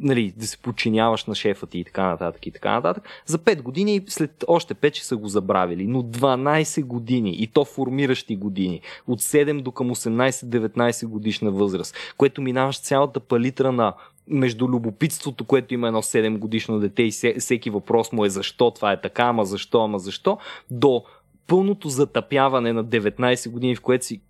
нали, 0.00 0.34
да 0.36 0.46
се 0.46 0.58
подчиняваш 0.58 1.24
на 1.24 1.34
шефа 1.34 1.66
ти 1.66 1.78
и 1.78 1.84
така 1.84 2.06
нататък 2.06 2.46
и 2.46 2.50
така 2.50 2.70
нататък. 2.70 3.04
За 3.26 3.38
5 3.38 3.62
години 3.62 4.04
след 4.08 4.44
още 4.48 4.74
5 4.74 4.90
че 4.90 5.04
са 5.04 5.16
го 5.16 5.28
забравили, 5.28 5.86
но 5.86 6.02
12 6.02 6.84
години 6.84 7.34
и 7.38 7.46
то 7.46 7.64
формиращи 7.64 8.36
години, 8.36 8.80
от 9.06 9.20
7 9.20 9.62
до 9.62 9.72
към 9.72 9.90
18-19 9.90 11.06
годишна 11.06 11.50
възраст, 11.50 11.96
което 12.16 12.42
минаваш 12.42 12.80
цялата 12.80 13.20
палитра 13.20 13.72
на 13.72 13.94
между 14.28 14.68
любопитството, 14.68 15.44
което 15.44 15.74
има 15.74 15.86
едно 15.86 16.02
7 16.02 16.38
годишно 16.38 16.80
дете 16.80 17.02
и 17.02 17.10
всеки 17.38 17.70
въпрос 17.70 18.12
му 18.12 18.24
е 18.24 18.28
защо 18.28 18.70
това 18.70 18.92
е 18.92 19.00
така, 19.00 19.22
ама 19.22 19.44
защо, 19.44 19.84
ама 19.84 19.98
защо, 19.98 20.38
до 20.70 21.04
пълното 21.46 21.88
затъпяване 21.88 22.72
на 22.72 22.84
19 22.84 23.50
години, 23.50 23.76
в 23.76 23.80
което 23.80 24.04
си 24.04 24.20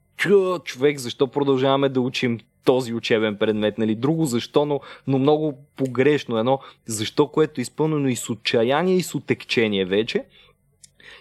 човек, 0.65 0.99
защо 0.99 1.27
продължаваме 1.27 1.89
да 1.89 2.01
учим 2.01 2.39
този 2.65 2.95
учебен 2.95 3.37
предмет, 3.37 3.79
нали? 3.79 3.95
Друго 3.95 4.25
защо, 4.25 4.65
но, 4.65 4.81
но 5.07 5.19
много 5.19 5.59
погрешно. 5.77 6.39
Едно 6.39 6.59
защо, 6.87 7.27
което 7.27 7.61
е 7.61 7.63
изпълнено 7.63 8.09
и 8.09 8.17
с 8.17 8.31
отчаяние, 8.31 8.97
и 8.97 9.03
с 9.03 9.15
отекчение 9.15 9.85
вече. 9.85 10.25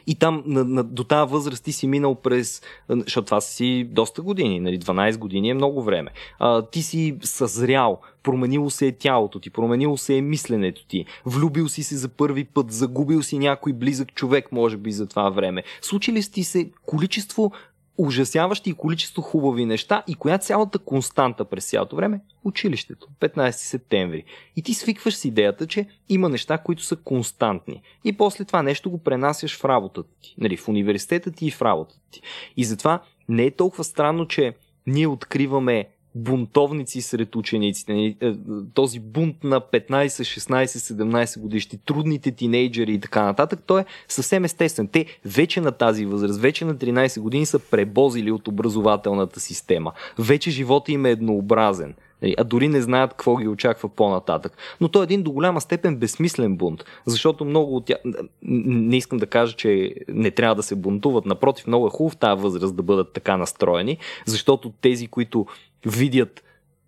И 0.08 0.16
там 0.16 0.44
на, 0.46 0.64
на, 0.64 0.84
до 0.84 1.04
тази 1.04 1.32
възраст 1.32 1.64
ти 1.64 1.72
си 1.72 1.88
минал 1.88 2.16
през, 2.16 2.62
защото 2.89 3.26
това 3.26 3.41
си 3.41 3.88
доста 3.89 4.22
години, 4.22 4.60
нали, 4.60 4.80
12 4.80 5.18
години 5.18 5.50
е 5.50 5.54
много 5.54 5.84
време. 5.84 6.12
А, 6.39 6.62
ти 6.62 6.82
си 6.82 7.18
съзрял, 7.22 8.00
променило 8.24 8.70
се 8.70 8.88
е 8.88 8.91
тялото 8.91 9.39
ти, 9.39 9.50
променило 9.50 9.98
се 9.98 10.18
е 10.18 10.22
мисленето 10.22 10.86
ти, 10.88 11.06
влюбил 11.26 11.68
си 11.68 11.84
се 11.84 11.98
за 11.98 12.10
първи 12.10 12.44
път, 12.44 12.72
загубил 12.72 13.24
си 13.24 13.39
някой 13.39 13.74
близък 13.74 14.14
човек, 14.14 14.52
може 14.52 14.78
би 14.78 14.91
за 14.91 15.08
това 15.08 15.30
време. 15.30 15.64
Случили 15.82 16.22
си 16.22 16.44
се 16.44 16.70
количество 16.86 17.52
ужасяващи 17.98 18.74
количество 18.74 19.22
хубави 19.22 19.66
неща 19.66 20.04
и 20.08 20.16
коя 20.16 20.38
цялата 20.38 20.80
константа 20.80 21.46
през 21.46 21.70
цялото 21.70 21.96
време? 21.96 22.22
Училището, 22.44 23.08
15 23.20 23.52
септември. 23.52 24.24
И 24.56 24.62
ти 24.62 24.74
свикваш 24.74 25.16
с 25.16 25.26
идеята, 25.26 25.68
че 25.68 25.86
има 26.10 26.30
неща, 26.30 26.58
които 26.58 26.84
са 26.84 26.96
константни. 26.96 27.82
И 28.04 28.14
после 28.14 28.46
това 28.46 28.64
нещо 28.64 28.91
го 28.91 28.98
пренасяш 28.98 29.58
в 29.58 29.66
работата 29.66 30.10
ти. 30.22 30.36
Нали, 30.38 30.58
в 30.58 30.68
университета 30.68 31.32
ти 31.32 31.46
и 31.46 31.52
в 31.52 31.62
работата 31.62 32.02
ти. 32.12 32.22
И 32.58 32.64
затова 32.64 33.04
не 33.30 33.44
е 33.44 33.52
толкова 33.52 33.84
странно, 33.84 34.28
че 34.28 34.54
ние 34.88 35.08
откриваме 35.08 35.88
бунтовници 36.16 37.01
сред 37.01 37.36
учениците. 37.36 38.16
Е, 38.22 38.34
този 38.74 38.99
бунт 38.99 39.43
на 39.43 39.61
15, 39.61 40.07
16, 40.07 40.66
17 40.66 41.39
годишни, 41.39 41.80
трудните 41.86 42.32
тинейджери 42.32 42.93
и 42.93 42.99
така 42.99 43.24
нататък, 43.24 43.59
той 43.66 43.82
е 43.82 43.86
съвсем 44.07 44.45
естествен. 44.45 44.88
Те 44.88 45.05
вече 45.26 45.61
на 45.61 45.72
тази 45.72 46.05
възраст, 46.05 46.39
вече 46.39 46.66
на 46.66 46.76
13 46.76 47.20
години 47.20 47.45
са 47.45 47.59
пребозили 47.59 48.32
от 48.32 48.47
образователната 48.47 49.39
система. 49.39 49.91
Вече 50.20 50.51
живота 50.51 50.91
им 50.91 51.05
е 51.05 51.11
еднообразен 51.11 51.93
а 52.38 52.43
дори 52.43 52.67
не 52.67 52.82
знаят 52.82 53.11
какво 53.11 53.36
ги 53.36 53.47
очаква 53.47 53.89
по-нататък. 53.89 54.57
Но 54.82 54.89
то 54.89 55.01
е 55.01 55.03
един 55.03 55.24
до 55.24 55.32
голяма 55.32 55.61
степен 55.61 55.95
безсмислен 55.95 56.57
бунт, 56.57 56.86
защото 57.05 57.45
много 57.45 57.76
от 57.76 57.86
тях, 57.86 57.97
не 58.41 58.97
искам 58.97 59.17
да 59.17 59.28
кажа, 59.28 59.55
че 59.55 59.95
не 60.07 60.32
трябва 60.32 60.55
да 60.55 60.63
се 60.63 60.76
бунтуват, 60.76 61.26
напротив, 61.26 61.67
много 61.67 61.88
е 61.88 61.89
хубаво 61.89 62.09
в 62.09 62.17
тази 62.17 62.41
възраст 62.41 62.76
да 62.76 62.84
бъдат 62.84 63.13
така 63.13 63.38
настроени, 63.38 63.97
защото 64.26 64.74
тези, 64.82 65.07
които 65.07 65.45
видят 65.86 66.43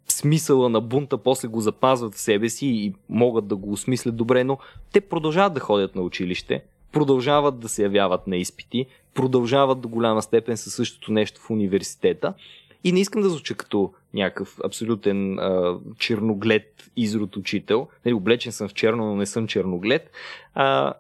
смисъла 0.08 0.70
на 0.70 0.82
бунта, 0.82 1.18
после 1.18 1.48
го 1.48 1.62
запазват 1.62 2.16
в 2.16 2.20
себе 2.20 2.50
си 2.50 2.68
и 2.68 2.94
могат 3.10 3.48
да 3.48 3.56
го 3.56 3.72
осмислят 3.72 4.16
добре, 4.16 4.44
но 4.44 4.58
те 4.94 5.02
продължават 5.02 5.54
да 5.54 5.60
ходят 5.60 5.96
на 5.96 6.02
училище, 6.02 6.64
продължават 6.92 7.60
да 7.60 7.70
се 7.70 7.84
явяват 7.84 8.28
на 8.28 8.38
изпити, 8.38 8.86
продължават 9.14 9.82
до 9.82 9.88
голяма 9.88 10.22
степен 10.22 10.58
със 10.58 10.74
същото 10.74 11.12
нещо 11.12 11.42
в 11.42 11.50
университета. 11.50 12.34
И 12.84 12.92
не 12.92 13.00
искам 13.00 13.22
да 13.22 13.30
звуча 13.30 13.56
като 13.56 13.94
някакъв 14.16 14.58
абсолютен 14.66 15.40
а, 15.40 15.78
черноглед 16.00 16.90
изрод 16.96 17.38
учител. 17.38 17.88
Нали, 18.06 18.14
облечен 18.14 18.52
съм 18.52 18.68
в 18.68 18.74
черно, 18.74 19.06
но 19.06 19.16
не 19.16 19.26
съм 19.26 19.48
черноглед. 19.48 20.12
А, 20.54 20.94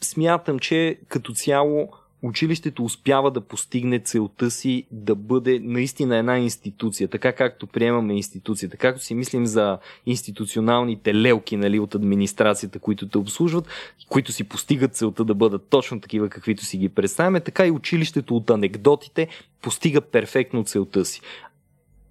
смятам, 0.00 0.58
че 0.58 0.98
като 1.08 1.32
цяло 1.32 1.88
училището 2.22 2.84
успява 2.84 3.30
да 3.30 3.40
постигне 3.40 3.98
целта 3.98 4.50
си 4.50 4.86
да 4.90 5.14
бъде 5.14 5.60
наистина 5.62 6.16
една 6.16 6.38
институция, 6.38 7.08
така 7.08 7.32
както 7.32 7.66
приемаме 7.66 8.14
институцията, 8.14 8.76
както 8.76 9.02
си 9.02 9.14
мислим 9.14 9.46
за 9.46 9.78
институционалните 10.06 11.14
лелки 11.14 11.56
нали, 11.56 11.80
от 11.80 11.94
администрацията, 11.94 12.78
които 12.78 13.08
те 13.08 13.18
обслужват, 13.18 13.68
които 14.08 14.32
си 14.32 14.44
постигат 14.44 14.94
целта 14.94 15.24
да 15.24 15.34
бъдат 15.34 15.66
точно 15.68 16.00
такива, 16.00 16.28
каквито 16.28 16.64
си 16.64 16.78
ги 16.78 16.88
представяме, 16.88 17.40
така 17.40 17.66
и 17.66 17.70
училището 17.70 18.36
от 18.36 18.50
анекдотите 18.50 19.28
постига 19.62 20.00
перфектно 20.00 20.64
целта 20.64 21.04
си. 21.04 21.20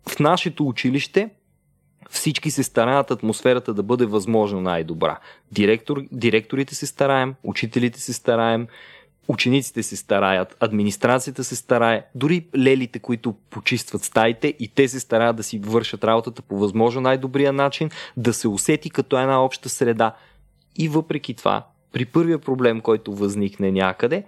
В 0.09 0.19
нашето 0.19 0.67
училище 0.67 1.29
всички 2.09 2.51
се 2.51 2.63
стараят 2.63 3.11
атмосферата 3.11 3.73
да 3.73 3.83
бъде 3.83 4.05
възможно 4.05 4.61
най-добра. 4.61 5.19
Директор, 5.51 6.01
директорите 6.11 6.75
се 6.75 6.87
стараем, 6.87 7.35
учителите 7.43 8.01
се 8.01 8.13
стараем, 8.13 8.67
учениците 9.27 9.83
се 9.83 9.95
стараят, 9.95 10.57
администрацията 10.59 11.43
се 11.43 11.55
старае, 11.55 12.05
дори 12.15 12.47
лелите, 12.57 12.99
които 12.99 13.35
почистват 13.49 14.03
стаите 14.03 14.53
и 14.59 14.67
те 14.67 14.87
се 14.87 14.99
стараят 14.99 15.35
да 15.35 15.43
си 15.43 15.59
вършат 15.59 16.03
работата 16.03 16.41
по 16.41 16.57
възможно 16.57 17.01
най-добрия 17.01 17.53
начин, 17.53 17.89
да 18.17 18.33
се 18.33 18.47
усети 18.47 18.89
като 18.89 19.19
една 19.19 19.43
обща 19.43 19.69
среда. 19.69 20.15
И 20.75 20.89
въпреки 20.89 21.33
това, 21.33 21.65
при 21.91 22.05
първия 22.05 22.39
проблем, 22.39 22.81
който 22.81 23.15
възникне 23.15 23.71
някъде, 23.71 24.23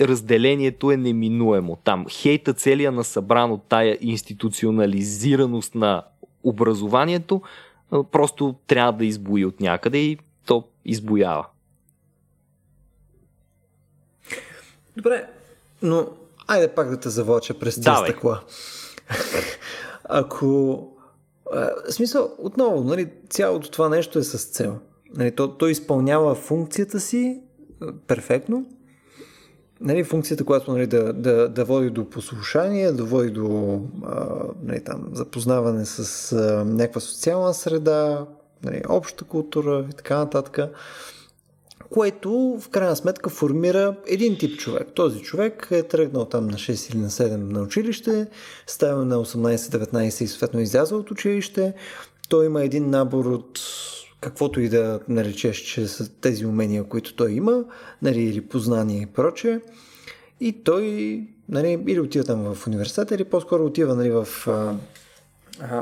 разделението 0.00 0.90
е 0.90 0.96
неминуемо. 0.96 1.78
Там 1.84 2.06
хейта 2.08 2.52
целия 2.52 2.92
на 2.92 3.04
събран 3.04 3.52
от 3.52 3.62
тая 3.68 3.98
институционализираност 4.00 5.74
на 5.74 6.04
образованието 6.44 7.42
просто 7.90 8.54
трябва 8.66 8.92
да 8.92 9.04
избои 9.04 9.44
от 9.44 9.60
някъде 9.60 9.98
и 9.98 10.18
то 10.46 10.64
избоява. 10.84 11.46
Добре, 14.96 15.28
но 15.82 16.08
айде 16.46 16.68
пак 16.74 16.90
да 16.90 17.00
те 17.00 17.08
завлача 17.08 17.58
през 17.58 17.74
тези 17.74 17.96
стъкла. 18.04 18.40
Ако... 20.04 20.86
В 21.88 21.92
смисъл, 21.92 22.34
отново, 22.38 22.84
нали, 22.84 23.10
цялото 23.30 23.70
това 23.70 23.88
нещо 23.88 24.18
е 24.18 24.22
с 24.22 24.44
цел. 24.44 24.78
Нали, 25.14 25.34
то, 25.34 25.48
то 25.56 25.68
изпълнява 25.68 26.34
функцията 26.34 27.00
си 27.00 27.40
перфектно. 28.06 28.66
Нали, 29.80 30.04
функцията, 30.04 30.44
която 30.44 30.72
нали, 30.72 30.86
да, 30.86 31.12
да, 31.12 31.48
да 31.48 31.64
води 31.64 31.90
до 31.90 32.10
послушание, 32.10 32.92
да 32.92 33.04
води 33.04 33.30
до 33.30 33.80
а, 34.04 34.26
нали, 34.62 34.84
там, 34.84 35.08
запознаване 35.12 35.84
с 35.84 36.32
а, 36.32 36.64
някаква 36.64 37.00
социална 37.00 37.54
среда, 37.54 38.26
нали, 38.64 38.82
обща 38.88 39.24
култура 39.24 39.86
и 39.90 39.92
така 39.92 40.16
нататък 40.16 40.58
което 41.90 42.58
в 42.60 42.68
крайна 42.68 42.96
сметка 42.96 43.30
формира 43.30 43.96
един 44.06 44.38
тип 44.38 44.58
човек. 44.58 44.88
Този 44.94 45.20
човек 45.20 45.68
е 45.70 45.82
тръгнал 45.82 46.24
там 46.24 46.46
на 46.46 46.56
6 46.56 46.92
или 46.92 46.98
на 46.98 47.10
7 47.10 47.36
на 47.36 47.62
училище, 47.62 48.26
става 48.66 49.04
на 49.04 49.16
18-19 49.24 50.22
и 50.22 50.26
съответно 50.26 50.60
излязва 50.60 50.96
от 50.98 51.10
училище. 51.10 51.74
Той 52.28 52.46
има 52.46 52.62
един 52.62 52.90
набор 52.90 53.24
от 53.24 53.60
каквото 54.20 54.60
и 54.60 54.68
да 54.68 55.00
наречеш, 55.08 55.56
че 55.56 55.86
са 55.86 56.12
тези 56.12 56.46
умения, 56.46 56.84
които 56.84 57.16
той 57.16 57.32
има, 57.32 57.64
нали, 58.02 58.22
или 58.22 58.40
познания 58.40 59.02
и 59.02 59.06
прочее. 59.06 59.60
И 60.40 60.52
той 60.52 61.20
нали, 61.50 61.84
или 61.88 62.00
отива 62.00 62.24
там 62.24 62.54
в 62.54 62.66
университета, 62.66 63.14
или 63.14 63.24
по-скоро 63.24 63.64
отива 63.64 63.94
нали, 63.94 64.10
в... 64.10 64.28
А, 64.46 64.74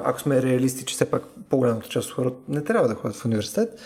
ако 0.05 0.21
сме 0.21 0.43
реалисти, 0.43 0.85
че 0.85 0.95
все 0.95 1.05
пак 1.05 1.23
по-голямата 1.51 1.89
част 1.89 2.09
от 2.09 2.15
хората 2.15 2.37
не 2.49 2.65
трябва 2.65 2.89
да 2.89 2.95
ходят 2.95 3.17
в 3.17 3.25
университет, 3.25 3.81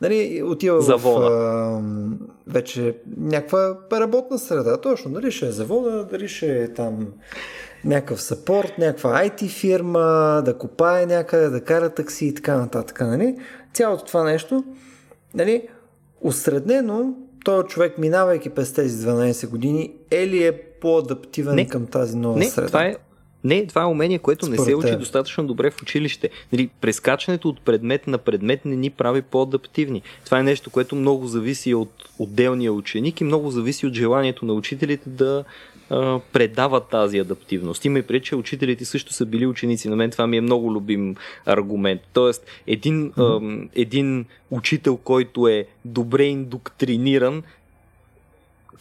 нали, 0.00 0.42
отива 0.44 0.82
завода. 0.82 1.30
в 1.30 1.32
а, 1.32 1.82
вече 2.46 2.96
някаква 3.16 3.76
работна 3.92 4.38
среда. 4.38 4.76
Точно, 4.76 5.10
дали 5.10 5.30
ще 5.30 5.46
е 5.46 5.52
завода, 5.52 6.04
дали 6.10 6.28
ще 6.28 6.62
е 6.62 6.72
там 6.72 7.06
някакъв 7.84 8.22
сапорт, 8.22 8.78
някаква 8.78 9.24
IT 9.24 9.48
фирма, 9.48 10.42
да 10.44 10.58
копае 10.58 11.06
някъде, 11.06 11.48
да 11.48 11.60
кара 11.60 11.90
такси 11.90 12.26
и 12.26 12.34
така 12.34 12.56
нататък. 12.56 13.00
Нали? 13.00 13.36
Цялото 13.72 14.04
това 14.04 14.24
нещо, 14.24 14.64
нали, 15.34 15.68
осреднено, 16.20 17.14
този 17.44 17.68
човек, 17.68 17.98
минавайки 17.98 18.50
през 18.50 18.72
тези 18.72 19.06
12 19.06 19.48
години, 19.48 19.92
е 20.10 20.26
ли 20.26 20.46
е 20.46 20.52
по-адаптивен 20.52 21.54
не, 21.54 21.68
към 21.68 21.86
тази 21.86 22.16
нова 22.16 22.38
не, 22.38 22.44
среда? 22.44 22.66
Това 22.66 22.84
е 22.84 22.96
Не, 23.44 23.66
това 23.66 23.82
е 23.82 23.86
умение, 23.86 24.18
което 24.18 24.46
Според 24.46 24.60
не 24.60 24.64
се 24.64 24.74
учи 24.74 24.96
достатъчно 24.96 25.46
добре 25.46 25.70
в 25.70 25.82
училище. 25.82 26.30
Нали, 26.52 26.70
прескачането 26.80 27.48
от 27.48 27.60
предмет 27.60 28.06
на 28.06 28.18
предмет 28.18 28.64
не 28.64 28.76
ни 28.76 28.90
прави 28.90 29.22
по-адаптивни. 29.22 30.02
Това 30.24 30.38
е 30.38 30.42
нещо, 30.42 30.70
което 30.70 30.96
много 30.96 31.26
зависи 31.26 31.74
от 31.74 32.08
отделния 32.18 32.72
ученик 32.72 33.20
и 33.20 33.24
много 33.24 33.50
зависи 33.50 33.86
от 33.86 33.94
желанието 33.94 34.44
на 34.44 34.52
учителите 34.52 35.10
да 35.10 35.44
а, 35.92 36.20
предават 36.32 36.88
тази 36.88 37.18
адаптивност. 37.18 37.84
Има 37.84 37.98
и 37.98 38.02
преди, 38.02 38.24
че 38.24 38.36
учителите 38.36 38.84
също 38.84 39.12
са 39.12 39.26
били 39.26 39.46
ученици. 39.46 39.88
На 39.88 39.96
мен 39.96 40.10
това 40.10 40.26
ми 40.26 40.36
е 40.36 40.40
много 40.40 40.72
любим 40.74 41.16
аргумент. 41.46 42.00
Тоест, 42.12 42.46
един, 42.66 43.12
mm-hmm. 43.12 43.68
един 43.74 44.24
учител, 44.50 44.96
който 44.96 45.48
е 45.48 45.66
добре 45.84 46.24
индоктриниран, 46.24 47.42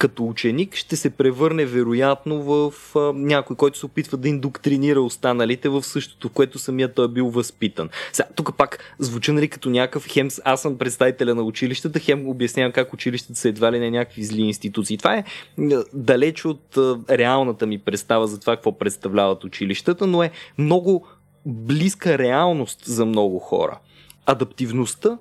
като 0.02 0.26
ученик 0.26 0.76
ще 0.76 0.96
се 0.96 1.10
превърне 1.10 1.66
вероятно 1.66 2.44
в 2.44 2.74
а, 2.96 3.14
някой, 3.16 3.56
който 3.56 3.78
се 3.78 3.86
опитва 3.86 4.18
да 4.18 4.30
индоктринира 4.30 5.02
останалите 5.02 5.70
в 5.70 5.84
същото, 5.84 6.30
в 6.30 6.32
което 6.32 6.60
самия 6.60 6.94
той 6.94 7.06
е 7.06 7.08
бил 7.08 7.30
възпитан. 7.30 7.90
Сега, 8.14 8.30
тук 8.36 8.58
пак 8.58 8.96
звуча 9.00 9.34
нали, 9.34 9.48
като 9.48 9.70
някакъв 9.70 10.08
хем, 10.08 10.28
аз 10.46 10.62
съм 10.62 10.78
представителя 10.78 11.36
на 11.36 11.42
училищата, 11.42 12.00
хем 12.00 12.30
обяснявам 12.30 12.72
как 12.72 12.94
училищата 12.94 13.40
са 13.40 13.50
едва 13.50 13.72
ли 13.72 13.80
не 13.80 13.92
някакви 13.92 14.24
зли 14.24 14.42
институции. 14.42 14.98
Това 14.98 15.16
е 15.16 15.24
далеч 15.94 16.46
от 16.46 16.78
а, 16.78 17.00
реалната 17.10 17.68
ми 17.68 17.78
представа 17.78 18.28
за 18.28 18.40
това 18.40 18.56
какво 18.56 18.78
представляват 18.78 19.44
училищата, 19.44 20.08
но 20.08 20.24
е 20.24 20.32
много 20.58 21.08
близка 21.46 22.18
реалност 22.18 22.86
за 22.86 23.06
много 23.06 23.40
хора. 23.40 23.80
Адаптивността 24.26 25.18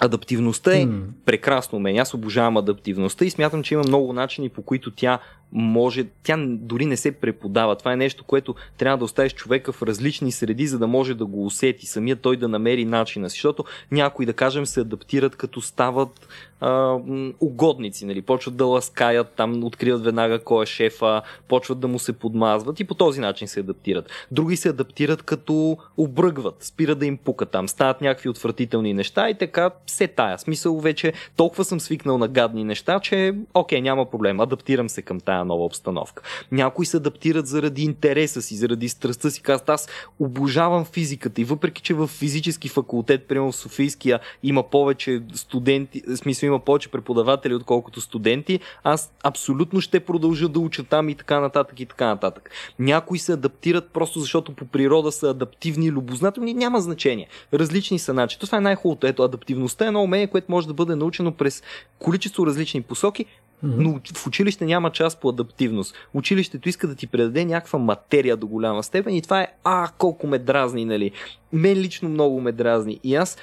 Адаптивността 0.00 0.76
е 0.76 0.86
mm. 0.86 1.02
прекрасно 1.24 1.78
умение. 1.78 2.00
Аз 2.00 2.14
обожавам 2.14 2.56
адаптивността 2.56 3.24
и 3.24 3.30
смятам, 3.30 3.62
че 3.62 3.74
има 3.74 3.82
много 3.86 4.12
начини 4.12 4.48
по 4.48 4.62
които 4.62 4.90
тя 4.90 5.18
може, 5.52 6.06
тя 6.22 6.36
дори 6.48 6.86
не 6.86 6.96
се 6.96 7.12
преподава. 7.12 7.76
Това 7.76 7.92
е 7.92 7.96
нещо, 7.96 8.24
което 8.24 8.54
трябва 8.78 8.98
да 8.98 9.04
оставиш 9.04 9.34
човека 9.34 9.72
в 9.72 9.82
различни 9.82 10.32
среди, 10.32 10.66
за 10.66 10.78
да 10.78 10.86
може 10.86 11.14
да 11.14 11.26
го 11.26 11.46
усети, 11.46 11.86
самия 11.86 12.16
той 12.16 12.36
да 12.36 12.48
намери 12.48 12.84
начина 12.84 13.30
си. 13.30 13.34
Защото 13.34 13.64
някои, 13.90 14.26
да 14.26 14.32
кажем, 14.32 14.66
се 14.66 14.80
адаптират 14.80 15.36
като 15.36 15.60
стават 15.60 16.28
а, 16.60 16.98
угодници, 17.40 18.06
нали? 18.06 18.22
почват 18.22 18.56
да 18.56 18.66
ласкаят, 18.66 19.32
там 19.36 19.64
откриват 19.64 20.04
веднага 20.04 20.44
кой 20.44 20.62
е 20.62 20.66
шефа, 20.66 21.22
почват 21.48 21.80
да 21.80 21.88
му 21.88 21.98
се 21.98 22.12
подмазват 22.12 22.80
и 22.80 22.84
по 22.84 22.94
този 22.94 23.20
начин 23.20 23.48
се 23.48 23.60
адаптират. 23.60 24.10
Други 24.30 24.56
се 24.56 24.68
адаптират 24.68 25.22
като 25.22 25.78
обръгват, 25.96 26.56
спират 26.60 26.98
да 26.98 27.06
им 27.06 27.16
пука 27.16 27.46
там, 27.46 27.68
стават 27.68 28.00
някакви 28.00 28.28
отвратителни 28.28 28.94
неща 28.94 29.30
и 29.30 29.38
така 29.38 29.70
се 29.86 30.08
тая. 30.08 30.38
Смисъл 30.38 30.80
вече 30.80 31.12
толкова 31.36 31.64
съм 31.64 31.80
свикнал 31.80 32.18
на 32.18 32.28
гадни 32.28 32.64
неща, 32.64 33.00
че 33.00 33.34
окей, 33.54 33.80
няма 33.80 34.10
проблем, 34.10 34.40
адаптирам 34.40 34.88
се 34.88 35.02
към 35.02 35.20
тая 35.20 35.39
нова 35.44 35.64
обстановка. 35.64 36.22
Някои 36.52 36.86
се 36.86 36.96
адаптират 36.96 37.46
заради 37.46 37.82
интереса 37.82 38.42
си, 38.42 38.56
заради 38.56 38.88
страстта 38.88 39.30
си. 39.30 39.42
Казват, 39.42 39.68
аз 39.68 39.88
обожавам 40.18 40.84
физиката 40.84 41.40
и 41.40 41.44
въпреки, 41.44 41.82
че 41.82 41.94
в 41.94 42.06
физически 42.06 42.68
факултет, 42.68 43.28
примерно 43.28 43.52
в 43.52 43.56
Софийския, 43.56 44.20
има 44.42 44.62
повече 44.62 45.22
студенти, 45.34 46.02
в 46.08 46.16
смисъл 46.16 46.46
има 46.46 46.58
повече 46.58 46.90
преподаватели, 46.90 47.54
отколкото 47.54 48.00
студенти, 48.00 48.60
аз 48.84 49.12
абсолютно 49.24 49.80
ще 49.80 50.00
продължа 50.00 50.48
да 50.48 50.58
уча 50.58 50.84
там 50.84 51.08
и 51.08 51.14
така 51.14 51.40
нататък 51.40 51.80
и 51.80 51.86
така 51.86 52.06
нататък. 52.06 52.50
Някои 52.78 53.18
се 53.18 53.32
адаптират 53.32 53.90
просто 53.90 54.20
защото 54.20 54.52
по 54.52 54.64
природа 54.64 55.12
са 55.12 55.30
адаптивни, 55.30 55.92
любознателни, 55.92 56.54
няма 56.54 56.80
значение. 56.80 57.28
Различни 57.54 57.98
са 57.98 58.14
начини. 58.14 58.40
Това 58.40 58.58
е 58.58 58.60
най-хубавото. 58.60 59.06
Ето, 59.06 59.22
адаптивността 59.22 59.84
е 59.84 59.88
едно 59.88 60.02
умение, 60.02 60.26
което 60.26 60.52
може 60.52 60.66
да 60.66 60.74
бъде 60.74 60.96
научено 60.96 61.32
през 61.32 61.62
количество 61.98 62.46
различни 62.46 62.82
посоки, 62.82 63.26
но 63.62 64.00
в 64.14 64.26
училище 64.26 64.66
няма 64.66 64.90
част 64.90 65.20
по 65.20 65.28
адаптивност. 65.28 65.94
Училището 66.14 66.68
иска 66.68 66.86
да 66.86 66.94
ти 66.94 67.06
предаде 67.06 67.44
някаква 67.44 67.78
материя 67.78 68.36
до 68.36 68.46
голяма 68.46 68.82
степен 68.82 69.14
и 69.14 69.22
това 69.22 69.40
е, 69.40 69.48
а, 69.64 69.88
колко 69.98 70.26
ме 70.26 70.38
дразни, 70.38 70.84
нали? 70.84 71.10
Мен 71.52 71.78
лично 71.78 72.08
много 72.08 72.40
ме 72.40 72.52
дразни. 72.52 73.00
И 73.04 73.14
аз 73.14 73.38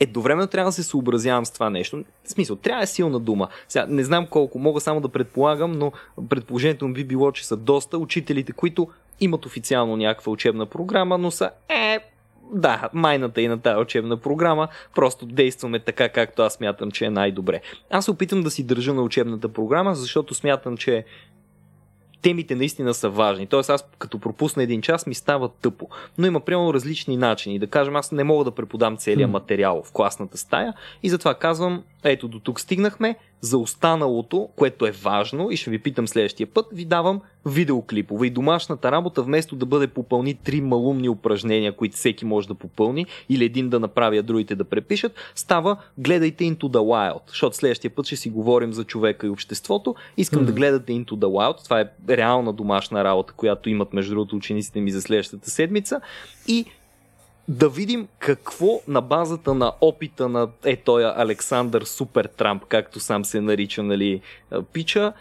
едновременно 0.00 0.46
трябва 0.46 0.68
да 0.68 0.72
се 0.72 0.82
съобразявам 0.82 1.46
с 1.46 1.50
това 1.50 1.70
нещо. 1.70 2.04
В 2.24 2.30
смисъл, 2.30 2.56
трябва 2.56 2.82
е 2.82 2.86
силна 2.86 3.20
дума. 3.20 3.48
Сега, 3.68 3.86
не 3.88 4.04
знам 4.04 4.26
колко, 4.26 4.58
мога 4.58 4.80
само 4.80 5.00
да 5.00 5.08
предполагам, 5.08 5.72
но 5.72 5.92
предположението 6.28 6.88
ми 6.88 6.94
би 6.94 7.04
било, 7.04 7.32
че 7.32 7.46
са 7.46 7.56
доста 7.56 7.98
учителите, 7.98 8.52
които 8.52 8.88
имат 9.20 9.46
официално 9.46 9.96
някаква 9.96 10.32
учебна 10.32 10.66
програма, 10.66 11.18
но 11.18 11.30
са 11.30 11.50
е, 11.68 11.98
да, 12.52 12.88
майната 12.92 13.42
и 13.42 13.48
на 13.48 13.60
тази 13.60 13.80
учебна 13.80 14.16
програма, 14.16 14.68
просто 14.94 15.26
действаме 15.26 15.78
така, 15.78 16.08
както 16.08 16.42
аз 16.42 16.52
смятам, 16.52 16.90
че 16.90 17.04
е 17.04 17.10
най-добре. 17.10 17.60
Аз 17.90 18.04
се 18.04 18.10
опитам 18.10 18.42
да 18.42 18.50
си 18.50 18.66
държа 18.66 18.94
на 18.94 19.02
учебната 19.02 19.48
програма, 19.48 19.94
защото 19.94 20.34
смятам, 20.34 20.76
че 20.76 21.04
темите 22.22 22.54
наистина 22.54 22.94
са 22.94 23.10
важни. 23.10 23.46
Тоест 23.46 23.70
аз 23.70 23.84
като 23.98 24.18
пропусна 24.18 24.62
един 24.62 24.82
час 24.82 25.06
ми 25.06 25.14
става 25.14 25.48
тъпо. 25.48 25.88
Но 26.18 26.26
има 26.26 26.40
примерно 26.40 26.74
различни 26.74 27.16
начини. 27.16 27.58
Да 27.58 27.66
кажем, 27.66 27.96
аз 27.96 28.12
не 28.12 28.24
мога 28.24 28.44
да 28.44 28.50
преподам 28.50 28.96
целият 28.96 29.30
материал 29.30 29.82
в 29.86 29.92
класната 29.92 30.38
стая 30.38 30.74
и 31.02 31.10
затова 31.10 31.34
казвам, 31.34 31.82
ето 32.04 32.28
до 32.28 32.40
тук 32.40 32.60
стигнахме, 32.60 33.16
за 33.42 33.58
останалото, 33.58 34.48
което 34.56 34.86
е 34.86 34.90
важно 34.90 35.50
и 35.50 35.56
ще 35.56 35.70
ви 35.70 35.78
питам 35.78 36.08
следващия 36.08 36.46
път, 36.46 36.66
ви 36.72 36.84
давам 36.84 37.20
видеоклипове 37.46 38.26
и 38.26 38.30
домашната 38.30 38.92
работа, 38.92 39.22
вместо 39.22 39.56
да 39.56 39.66
бъде 39.66 39.86
попълни 39.86 40.34
три 40.34 40.60
малумни 40.60 41.08
упражнения, 41.08 41.72
които 41.72 41.96
всеки 41.96 42.24
може 42.24 42.48
да 42.48 42.54
попълни, 42.54 43.06
или 43.28 43.44
един 43.44 43.68
да 43.68 43.80
направи, 43.80 44.18
а 44.18 44.22
другите 44.22 44.54
да 44.54 44.64
препишат, 44.64 45.12
става 45.34 45.76
гледайте 45.98 46.44
Into 46.44 46.62
the 46.62 46.78
Wild, 46.78 47.20
защото 47.28 47.56
следващия 47.56 47.90
път 47.90 48.06
ще 48.06 48.16
си 48.16 48.30
говорим 48.30 48.72
за 48.72 48.84
човека 48.84 49.26
и 49.26 49.30
обществото. 49.30 49.94
Искам 50.16 50.42
mm. 50.42 50.46
да 50.46 50.52
гледате 50.52 50.92
Into 50.92 51.12
the 51.12 51.26
Wild, 51.26 51.64
това 51.64 51.80
е 51.80 51.88
реална 52.08 52.52
домашна 52.52 53.04
работа, 53.04 53.32
която 53.36 53.70
имат 53.70 53.92
между 53.92 54.14
другото 54.14 54.36
учениците 54.36 54.80
ми 54.80 54.90
за 54.90 55.02
следващата 55.02 55.50
седмица 55.50 56.00
и 56.48 56.64
да 57.48 57.68
видим 57.68 58.08
какво 58.18 58.80
на 58.88 59.00
базата 59.00 59.54
на 59.54 59.72
опита 59.80 60.28
на 60.28 60.48
е 60.64 60.76
тоя 60.76 61.14
Александър 61.16 61.82
Супер 61.82 62.24
Трамп, 62.24 62.64
както 62.64 63.00
сам 63.00 63.24
се 63.24 63.40
нарича, 63.40 63.82
нали, 63.82 64.20
пича, 64.72 65.12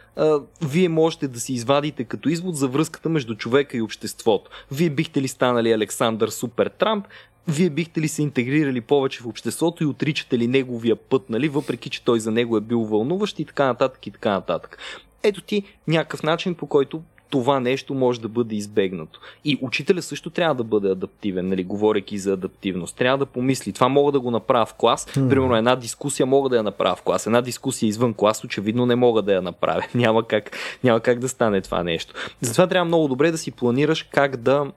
вие 0.62 0.90
можете 0.90 1.28
да 1.28 1.40
си 1.40 1.54
извадите 1.54 2.04
като 2.04 2.30
извод 2.30 2.56
за 2.56 2.68
връзката 2.68 3.10
между 3.10 3.36
човека 3.36 3.78
и 3.78 3.82
обществото. 3.82 4.52
Вие 4.72 4.90
бихте 4.90 5.22
ли 5.22 5.28
станали 5.28 5.72
Александър 5.72 6.30
Супер 6.30 6.68
Трамп, 6.68 7.08
вие 7.48 7.70
бихте 7.70 8.02
ли 8.02 8.08
се 8.08 8.22
интегрирали 8.22 8.82
повече 8.82 9.22
в 9.22 9.28
обществото 9.28 9.84
и 9.84 9.88
отричате 9.88 10.38
ли 10.38 10.48
неговия 10.48 10.96
път, 10.96 11.30
нали, 11.30 11.50
въпреки 11.50 11.90
че 11.90 12.04
той 12.04 12.20
за 12.20 12.32
него 12.32 12.58
е 12.58 12.62
бил 12.62 12.80
вълнуващ 12.80 13.40
и 13.40 13.46
така 13.46 13.66
нататък 13.66 14.08
и 14.08 14.12
така 14.12 14.32
нататък. 14.32 14.78
Ето 15.24 15.42
ти 15.42 15.64
някакъв 15.88 16.24
начин, 16.24 16.56
по 16.56 16.68
който 16.68 17.02
това 17.32 17.60
нещо 17.60 17.94
може 17.94 18.22
да 18.22 18.28
бъде 18.28 18.56
избегнато. 18.56 19.20
И 19.46 19.58
учителя 19.62 20.02
също 20.02 20.30
трябва 20.30 20.56
да 20.56 20.64
бъде 20.64 20.90
адаптивен, 20.90 21.48
нали, 21.48 21.64
говоряки 21.64 22.18
за 22.18 22.34
адаптивност. 22.34 22.98
Трябва 22.98 23.18
да 23.18 23.26
помисли. 23.26 23.74
Това 23.74 23.88
мога 23.88 24.12
да 24.12 24.20
го 24.20 24.32
направя 24.32 24.66
в 24.66 24.74
клас. 24.74 25.06
Mm. 25.06 25.30
Примерно 25.30 25.56
една 25.56 25.76
дискусия 25.76 26.26
мога 26.26 26.50
да 26.50 26.58
я 26.58 26.64
направя 26.64 26.96
в 26.96 27.02
клас. 27.02 27.26
Една 27.26 27.42
дискусия 27.42 27.88
извън 27.88 28.14
клас, 28.14 28.44
очевидно 28.44 28.86
не 28.86 28.96
мога 28.96 29.22
да 29.22 29.34
я 29.34 29.42
направя. 29.42 29.84
Няма 29.96 30.28
как, 30.28 30.58
няма 30.84 31.00
как 31.00 31.20
да 31.20 31.30
стане 31.30 31.62
това 31.62 31.84
нещо. 31.84 32.14
Затова 32.42 32.68
трябва 32.68 32.86
много 32.86 33.08
добре 33.08 33.32
да 33.32 33.38
си 33.38 33.52
планираш 33.52 34.04
как 34.04 34.38
да 34.38 34.72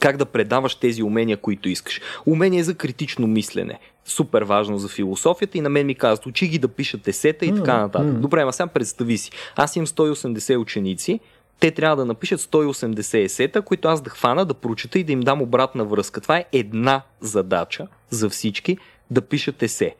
как 0.00 0.16
да 0.16 0.24
предаваш 0.24 0.74
тези 0.74 1.02
умения, 1.02 1.36
които 1.36 1.68
искаш. 1.68 2.00
Умение 2.26 2.64
за 2.64 2.74
критично 2.74 3.26
мислене. 3.26 3.78
Супер 4.04 4.42
важно 4.42 4.78
за 4.78 4.88
философията 4.88 5.58
и 5.58 5.60
на 5.60 5.68
мен 5.68 5.86
ми 5.86 5.94
казват, 5.94 6.26
учи 6.26 6.48
ги 6.48 6.58
да 6.58 6.68
пишат 6.68 7.08
есета 7.08 7.46
и 7.46 7.54
така 7.54 7.78
нататък. 7.78 8.20
Добре, 8.20 8.40
ама 8.40 8.52
сега 8.52 8.66
представи 8.66 9.18
си. 9.18 9.30
Аз 9.56 9.76
имам 9.76 9.86
180 9.86 10.58
ученици, 10.58 11.20
те 11.60 11.70
трябва 11.70 11.96
да 11.96 12.04
напишат 12.04 12.40
180 12.40 13.24
есета, 13.24 13.62
които 13.62 13.88
аз 13.88 14.02
да 14.02 14.10
хвана, 14.10 14.44
да 14.44 14.54
прочета 14.54 14.98
и 14.98 15.04
да 15.04 15.12
им 15.12 15.20
дам 15.20 15.42
обратна 15.42 15.84
връзка. 15.84 16.20
Това 16.20 16.36
е 16.36 16.44
една 16.52 17.02
задача 17.20 17.86
за 18.10 18.30
всички 18.30 18.78
да 19.10 19.20
пишат 19.20 19.62
есе. 19.62 19.94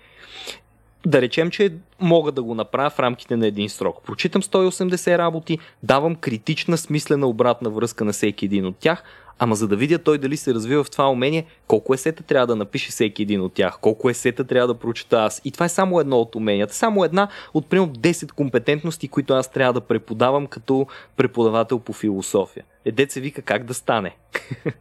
Да 1.06 1.20
речем, 1.20 1.50
че 1.50 1.74
мога 2.00 2.32
да 2.32 2.42
го 2.42 2.54
направя 2.54 2.90
в 2.90 2.98
рамките 3.00 3.36
на 3.36 3.46
един 3.46 3.68
срок. 3.68 4.02
Прочитам 4.06 4.42
180 4.42 5.18
работи, 5.18 5.58
давам 5.82 6.16
критична, 6.16 6.78
смислена 6.78 7.26
обратна 7.26 7.70
връзка 7.70 8.04
на 8.04 8.12
всеки 8.12 8.44
един 8.44 8.66
от 8.66 8.76
тях, 8.76 9.02
Ама 9.38 9.54
за 9.54 9.68
да 9.68 9.76
видя 9.76 9.98
той 9.98 10.18
дали 10.18 10.36
се 10.36 10.54
развива 10.54 10.84
в 10.84 10.90
това 10.90 11.10
умение, 11.10 11.46
колко 11.66 11.94
есета 11.94 12.22
трябва 12.22 12.46
да 12.46 12.56
напише 12.56 12.90
всеки 12.90 13.22
един 13.22 13.40
от 13.40 13.54
тях, 13.54 13.78
колко 13.80 14.10
есета 14.10 14.44
трябва 14.44 14.68
да 14.68 14.74
прочета 14.74 15.16
аз. 15.16 15.40
И 15.44 15.52
това 15.52 15.66
е 15.66 15.68
само 15.68 16.00
едно 16.00 16.18
от 16.18 16.34
уменията. 16.34 16.74
Само 16.74 17.04
една 17.04 17.28
от 17.54 17.66
примерно 17.66 17.92
10 17.92 18.32
компетентности, 18.32 19.08
които 19.08 19.34
аз 19.34 19.50
трябва 19.50 19.72
да 19.72 19.80
преподавам 19.80 20.46
като 20.46 20.86
преподавател 21.16 21.78
по 21.78 21.92
философия. 21.92 22.64
Е, 22.84 23.06
се 23.08 23.20
вика 23.20 23.42
как 23.42 23.64
да 23.64 23.74
стане. 23.74 24.16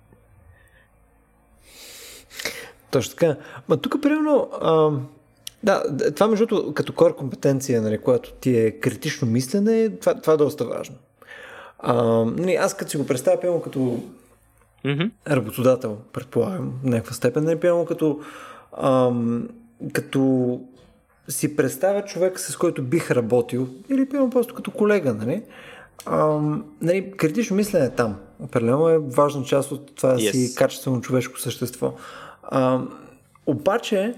Точно 2.92 3.12
така. 3.12 3.36
Ма 3.70 3.78
тук, 3.78 4.02
примерно, 4.02 4.50
а, 4.62 4.92
да, 5.64 5.84
това 6.16 6.28
между 6.28 6.46
другото, 6.46 6.74
като 6.74 6.94
кор 6.94 7.16
компетенция, 7.16 7.82
нали, 7.82 7.98
която 7.98 8.34
ти 8.34 8.58
е 8.58 8.72
критично 8.72 9.28
мислене, 9.28 9.90
това, 9.90 10.22
това 10.22 10.34
е 10.34 10.38
доста 10.38 10.66
важно. 10.66 10.96
А, 11.80 12.04
нали, 12.26 12.56
аз 12.56 12.78
като 12.78 12.92
си 12.92 12.98
го 12.98 13.06
представя, 13.06 13.40
примерно, 13.40 13.62
като 13.62 14.04
mm-hmm. 14.86 15.12
работодател, 15.28 15.98
предполагам, 16.14 16.74
в 16.84 16.86
някаква 16.86 17.14
степен. 17.14 17.44
Нали, 17.44 17.60
пълно 17.60 17.86
като, 17.86 18.20
ам, 18.78 19.50
като 19.94 20.62
си 21.28 21.56
представя 21.56 22.06
човек, 22.06 22.40
с 22.40 22.58
който 22.58 22.84
бих 22.84 23.12
работил, 23.12 23.68
или 23.90 24.10
пълно 24.10 24.30
просто 24.30 24.56
като 24.56 24.72
колега, 24.72 25.14
нали? 25.14 25.44
Ам, 26.06 26.66
нали, 26.82 27.12
критично 27.12 27.56
мислене 27.56 27.86
е 27.86 27.90
там. 27.90 28.16
Определено 28.40 28.90
е 28.90 28.98
важна 28.98 29.44
част 29.44 29.72
от 29.72 29.96
това 29.96 30.16
yes. 30.16 30.32
си 30.32 30.56
качествено 30.56 31.02
човешко 31.02 31.40
същество. 31.40 31.94
А, 32.44 32.82
обаче, 33.46 34.16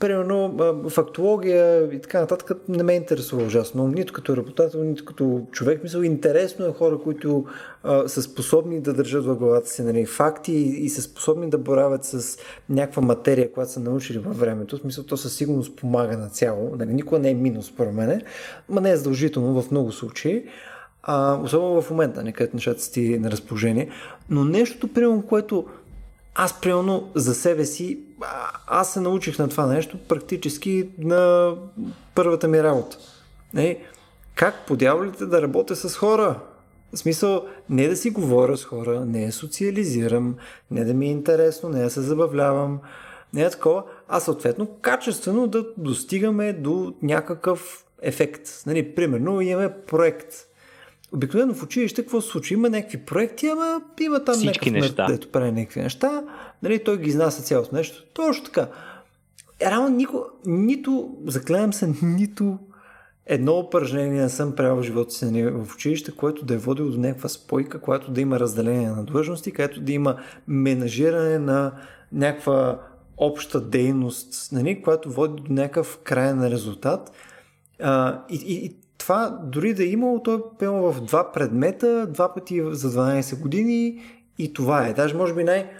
примерно, 0.00 0.56
фактология 0.88 1.92
и 1.92 2.00
така 2.00 2.20
нататък 2.20 2.52
не 2.68 2.82
ме 2.82 2.92
интересува 2.92 3.42
ужасно. 3.42 3.88
Нито 3.88 4.12
като 4.12 4.36
работател, 4.36 4.84
нито 4.84 5.04
като 5.04 5.46
човек. 5.52 5.82
Мисля, 5.82 6.06
интересно 6.06 6.66
е 6.66 6.72
хора, 6.72 6.98
които 6.98 7.44
а, 7.82 8.08
са 8.08 8.22
способни 8.22 8.80
да 8.80 8.94
държат 8.94 9.24
в 9.24 9.36
главата 9.36 9.68
си 9.68 9.82
нали, 9.82 10.06
факти 10.06 10.52
и, 10.52 10.84
и 10.84 10.88
са 10.88 11.02
способни 11.02 11.50
да 11.50 11.58
боравят 11.58 12.04
с 12.04 12.38
някаква 12.70 13.02
материя, 13.02 13.52
която 13.52 13.72
са 13.72 13.80
научили 13.80 14.18
във 14.18 14.38
времето. 14.38 14.76
В 14.76 14.80
смисъл, 14.80 15.04
то 15.04 15.16
със 15.16 15.36
сигурност 15.36 15.76
помага 15.76 16.16
на 16.16 16.28
цяло. 16.28 16.76
Нали, 16.78 16.94
никога 16.94 17.18
не 17.18 17.30
е 17.30 17.34
минус, 17.34 17.66
според 17.66 17.94
мен, 17.94 18.22
но 18.68 18.80
не 18.80 18.90
е 18.90 18.96
задължително 18.96 19.62
в 19.62 19.70
много 19.70 19.92
случаи. 19.92 20.44
А, 21.02 21.40
особено 21.42 21.82
в 21.82 21.90
момента, 21.90 22.22
не 22.22 22.32
където 22.32 22.56
нещата 22.56 22.82
си 22.82 23.18
на 23.18 23.30
разположение. 23.30 23.88
Но 24.30 24.44
нещото, 24.44 24.88
примерно, 24.88 25.22
което 25.22 25.66
аз, 26.40 26.60
примерно, 26.60 27.10
за 27.14 27.34
себе 27.34 27.64
си, 27.64 28.00
аз 28.66 28.92
се 28.92 29.00
научих 29.00 29.38
на 29.38 29.48
това 29.48 29.66
нещо 29.66 29.98
практически 30.08 30.88
на 30.98 31.54
първата 32.14 32.48
ми 32.48 32.62
работа. 32.62 32.98
Не, 33.54 33.78
как 34.34 34.66
подявалите 34.66 35.26
да 35.26 35.42
работя 35.42 35.76
с 35.76 35.96
хора? 35.96 36.40
В 36.92 36.98
смисъл, 36.98 37.44
не 37.70 37.88
да 37.88 37.96
си 37.96 38.10
говоря 38.10 38.56
с 38.56 38.64
хора, 38.64 39.04
не 39.04 39.26
да 39.26 39.32
социализирам, 39.32 40.36
не 40.70 40.84
да 40.84 40.94
ми 40.94 41.06
е 41.06 41.10
интересно, 41.10 41.68
не 41.68 41.82
да 41.82 41.90
се 41.90 42.00
забавлявам, 42.00 42.78
не 43.34 43.42
е 43.42 43.50
такова, 43.50 43.82
а 44.08 44.20
съответно 44.20 44.66
качествено 44.82 45.46
да 45.46 45.66
достигаме 45.76 46.52
до 46.52 46.94
някакъв 47.02 47.84
ефект. 48.02 48.48
Нали, 48.66 48.94
примерно 48.94 49.40
имаме 49.40 49.74
проект– 49.86 50.34
Обикновено 51.12 51.54
в 51.54 51.62
училище 51.62 52.02
какво 52.02 52.20
се 52.20 52.28
случва? 52.28 52.54
Има 52.54 52.70
някакви 52.70 52.98
проекти, 52.98 53.46
ама 53.46 53.80
има 54.00 54.24
там 54.24 54.34
Всички 54.34 54.70
някакъв 54.70 54.88
неща. 54.88 55.06
дето 55.06 55.28
прави 55.28 55.52
някакви 55.52 55.80
неща. 55.80 56.24
Нали, 56.62 56.84
той 56.84 56.98
ги 56.98 57.08
изнася 57.08 57.42
цялото 57.42 57.74
нещо. 57.74 58.04
Точно 58.14 58.44
така. 58.44 58.68
Рано 59.62 59.88
нико, 59.88 60.24
нито, 60.46 61.16
заклевам 61.26 61.72
се, 61.72 61.94
нито 62.02 62.58
едно 63.26 63.58
упражнение 63.58 64.22
не 64.22 64.28
съм 64.28 64.54
правил 64.54 64.76
в 64.76 64.82
живота 64.82 65.10
си 65.10 65.24
нали, 65.24 65.50
в 65.50 65.74
училище, 65.74 66.12
което 66.16 66.44
да 66.44 66.54
е 66.54 66.58
водило 66.58 66.90
до 66.90 67.00
някаква 67.00 67.28
спойка, 67.28 67.80
която 67.80 68.10
да 68.10 68.20
има 68.20 68.40
разделение 68.40 68.90
на 68.90 69.04
длъжности, 69.04 69.52
където 69.52 69.80
да 69.80 69.92
има 69.92 70.16
менажиране 70.48 71.38
на 71.38 71.72
някаква 72.12 72.80
обща 73.16 73.60
дейност, 73.60 74.52
нали, 74.52 74.82
която 74.82 75.10
води 75.10 75.42
до 75.42 75.52
някакъв 75.52 75.98
крайен 76.04 76.46
резултат. 76.46 77.12
А, 77.82 78.22
и, 78.30 78.34
и, 78.34 78.76
това 79.08 79.38
дори 79.42 79.74
да 79.74 79.84
е 79.84 79.86
имало, 79.86 80.22
то 80.22 80.34
е 80.34 80.38
пълно 80.58 80.92
в 80.92 81.00
два 81.00 81.32
предмета, 81.32 82.06
два 82.06 82.34
пъти 82.34 82.62
за 82.70 82.90
12 82.90 83.40
години 83.40 84.02
и 84.38 84.52
това 84.52 84.86
е. 84.86 84.92
Даже 84.92 85.14
може 85.14 85.34
би 85.34 85.44
най- 85.44 85.70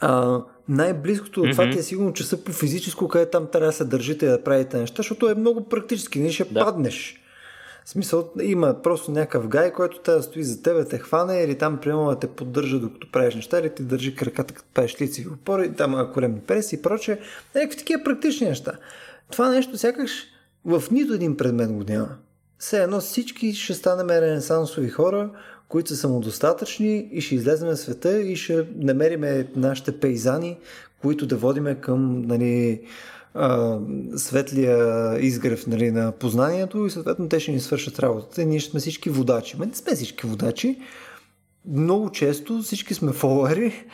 а, 0.00 0.40
най-близкото 0.68 1.40
от 1.40 1.46
mm-hmm. 1.46 1.52
това 1.52 1.70
ти 1.70 1.78
е 1.78 1.82
сигурно 1.82 2.12
часа 2.12 2.44
по 2.44 2.52
физическо, 2.52 3.08
къде 3.08 3.30
там 3.30 3.46
трябва 3.52 3.66
да 3.66 3.72
се 3.72 3.84
държите 3.84 4.26
и 4.26 4.28
да 4.28 4.44
правите 4.44 4.78
неща, 4.78 4.94
защото 4.96 5.28
е 5.28 5.34
много 5.34 5.68
практически, 5.68 6.20
не 6.20 6.32
ще 6.32 6.44
да. 6.44 6.64
паднеш. 6.64 7.22
В 7.84 7.90
смисъл, 7.90 8.30
има 8.42 8.82
просто 8.82 9.10
някакъв 9.10 9.48
гай, 9.48 9.72
който 9.72 10.00
трябва 10.00 10.18
да 10.18 10.22
стои 10.22 10.44
за 10.44 10.62
тебе, 10.62 10.84
те 10.84 10.98
хване 10.98 11.42
или 11.42 11.58
там 11.58 11.78
приема 11.78 12.10
да 12.10 12.18
те 12.18 12.26
поддържа 12.26 12.78
докато 12.78 13.12
правиш 13.12 13.34
неща, 13.34 13.58
или 13.58 13.74
ти 13.74 13.82
държи 13.82 14.14
краката, 14.14 14.54
като 14.54 14.68
правиш 14.74 15.00
лицеви 15.00 15.28
опори, 15.28 15.74
там 15.74 16.10
коремни 16.14 16.40
преси 16.40 16.74
и 16.74 16.82
прочее. 16.82 17.18
Някакви 17.54 17.78
такива 17.78 18.04
практични 18.04 18.48
неща. 18.48 18.72
Това 19.30 19.50
нещо 19.50 19.78
сякаш 19.78 20.10
в 20.64 20.82
нито 20.90 21.14
един 21.14 21.36
предмет 21.36 21.72
го 21.72 21.84
няма. 21.88 22.08
Все 22.58 22.82
едно 22.82 23.00
всички 23.00 23.54
ще 23.54 23.74
станем 23.74 24.10
ренесансови 24.10 24.88
хора, 24.88 25.30
които 25.68 25.88
са 25.88 25.96
самодостатъчни 25.96 27.08
и 27.12 27.20
ще 27.20 27.34
излезем 27.34 27.68
в 27.68 27.76
света 27.76 28.20
и 28.20 28.36
ще 28.36 28.66
намерим 28.76 29.46
нашите 29.56 30.00
пейзани, 30.00 30.58
които 31.02 31.26
да 31.26 31.36
водиме 31.36 31.74
към 31.74 32.22
нали, 32.22 32.80
светлия 34.16 35.18
изгрев 35.20 35.66
нали, 35.66 35.90
на 35.90 36.12
познанието 36.12 36.86
и 36.86 36.90
съответно 36.90 37.28
те 37.28 37.40
ще 37.40 37.52
ни 37.52 37.60
свършат 37.60 37.98
работата. 37.98 38.44
Ние 38.44 38.58
ще 38.58 38.70
сме 38.70 38.80
всички 38.80 39.10
водачи. 39.10 39.56
Ме 39.58 39.66
не 39.66 39.74
сме 39.74 39.94
всички 39.94 40.26
водачи. 40.26 40.78
Много 41.68 42.10
често 42.10 42.62
всички 42.62 42.94
сме 42.94 43.12
фолуари 43.12 43.86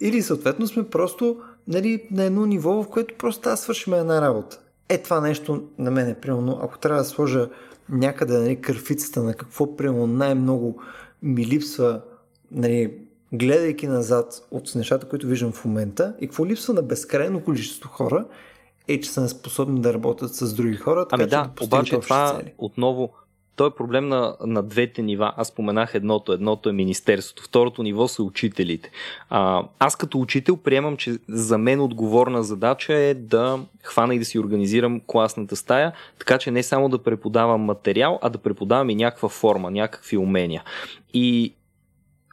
или 0.00 0.22
съответно 0.22 0.66
сме 0.66 0.88
просто 0.88 1.36
нали, 1.68 2.02
на 2.10 2.24
едно 2.24 2.46
ниво, 2.46 2.82
в 2.82 2.88
което 2.88 3.14
просто 3.18 3.48
аз 3.48 3.60
свършим 3.60 3.94
една 3.94 4.20
работа. 4.20 4.60
Е 4.88 4.98
това 4.98 5.20
нещо 5.20 5.62
на 5.78 5.90
мен 5.90 6.08
е 6.08 6.20
примерно, 6.20 6.60
ако 6.62 6.78
трябва 6.78 7.02
да 7.02 7.08
сложа 7.08 7.48
някъде 7.88 8.38
нали, 8.38 8.60
кърфицата 8.60 9.22
на 9.22 9.34
какво 9.34 9.76
примерно 9.76 10.06
най-много 10.06 10.82
ми 11.22 11.46
липсва, 11.46 12.00
нали, 12.50 12.94
гледайки 13.32 13.86
назад 13.86 14.46
от 14.50 14.74
нещата, 14.74 15.08
които 15.08 15.26
виждам 15.26 15.52
в 15.52 15.64
момента 15.64 16.14
и 16.20 16.26
какво 16.26 16.46
липсва 16.46 16.74
на 16.74 16.82
безкрайно 16.82 17.44
количество 17.44 17.88
хора, 17.88 18.26
е, 18.88 19.00
че 19.00 19.10
са 19.10 19.28
способни 19.28 19.80
да 19.80 19.94
работят 19.94 20.34
с 20.34 20.54
други 20.54 20.76
хора. 20.76 21.08
Така, 21.08 21.22
ами 21.22 21.30
да, 21.30 21.50
да 21.56 21.64
обаче 21.64 22.00
това 22.00 22.36
цели. 22.38 22.52
отново 22.58 23.12
той 23.56 23.68
е 23.68 23.70
проблем 23.76 24.08
на, 24.08 24.36
на 24.40 24.62
двете 24.62 25.02
нива. 25.02 25.32
Аз 25.36 25.48
споменах 25.48 25.94
едното. 25.94 26.32
Едното 26.32 26.68
е 26.68 26.72
Министерството. 26.72 27.42
Второто 27.42 27.82
ниво 27.82 28.08
са 28.08 28.22
учителите. 28.22 28.90
А, 29.30 29.62
аз 29.78 29.96
като 29.96 30.20
учител 30.20 30.56
приемам, 30.56 30.96
че 30.96 31.18
за 31.28 31.58
мен 31.58 31.80
отговорна 31.80 32.42
задача 32.42 32.94
е 32.94 33.14
да 33.14 33.60
хвана 33.82 34.14
и 34.14 34.18
да 34.18 34.24
си 34.24 34.38
организирам 34.38 35.00
класната 35.06 35.56
стая, 35.56 35.92
така 36.18 36.38
че 36.38 36.50
не 36.50 36.62
само 36.62 36.88
да 36.88 37.02
преподавам 37.02 37.60
материал, 37.60 38.18
а 38.22 38.28
да 38.28 38.38
преподавам 38.38 38.90
и 38.90 38.94
някаква 38.94 39.28
форма, 39.28 39.70
някакви 39.70 40.16
умения. 40.16 40.62
И 41.14 41.54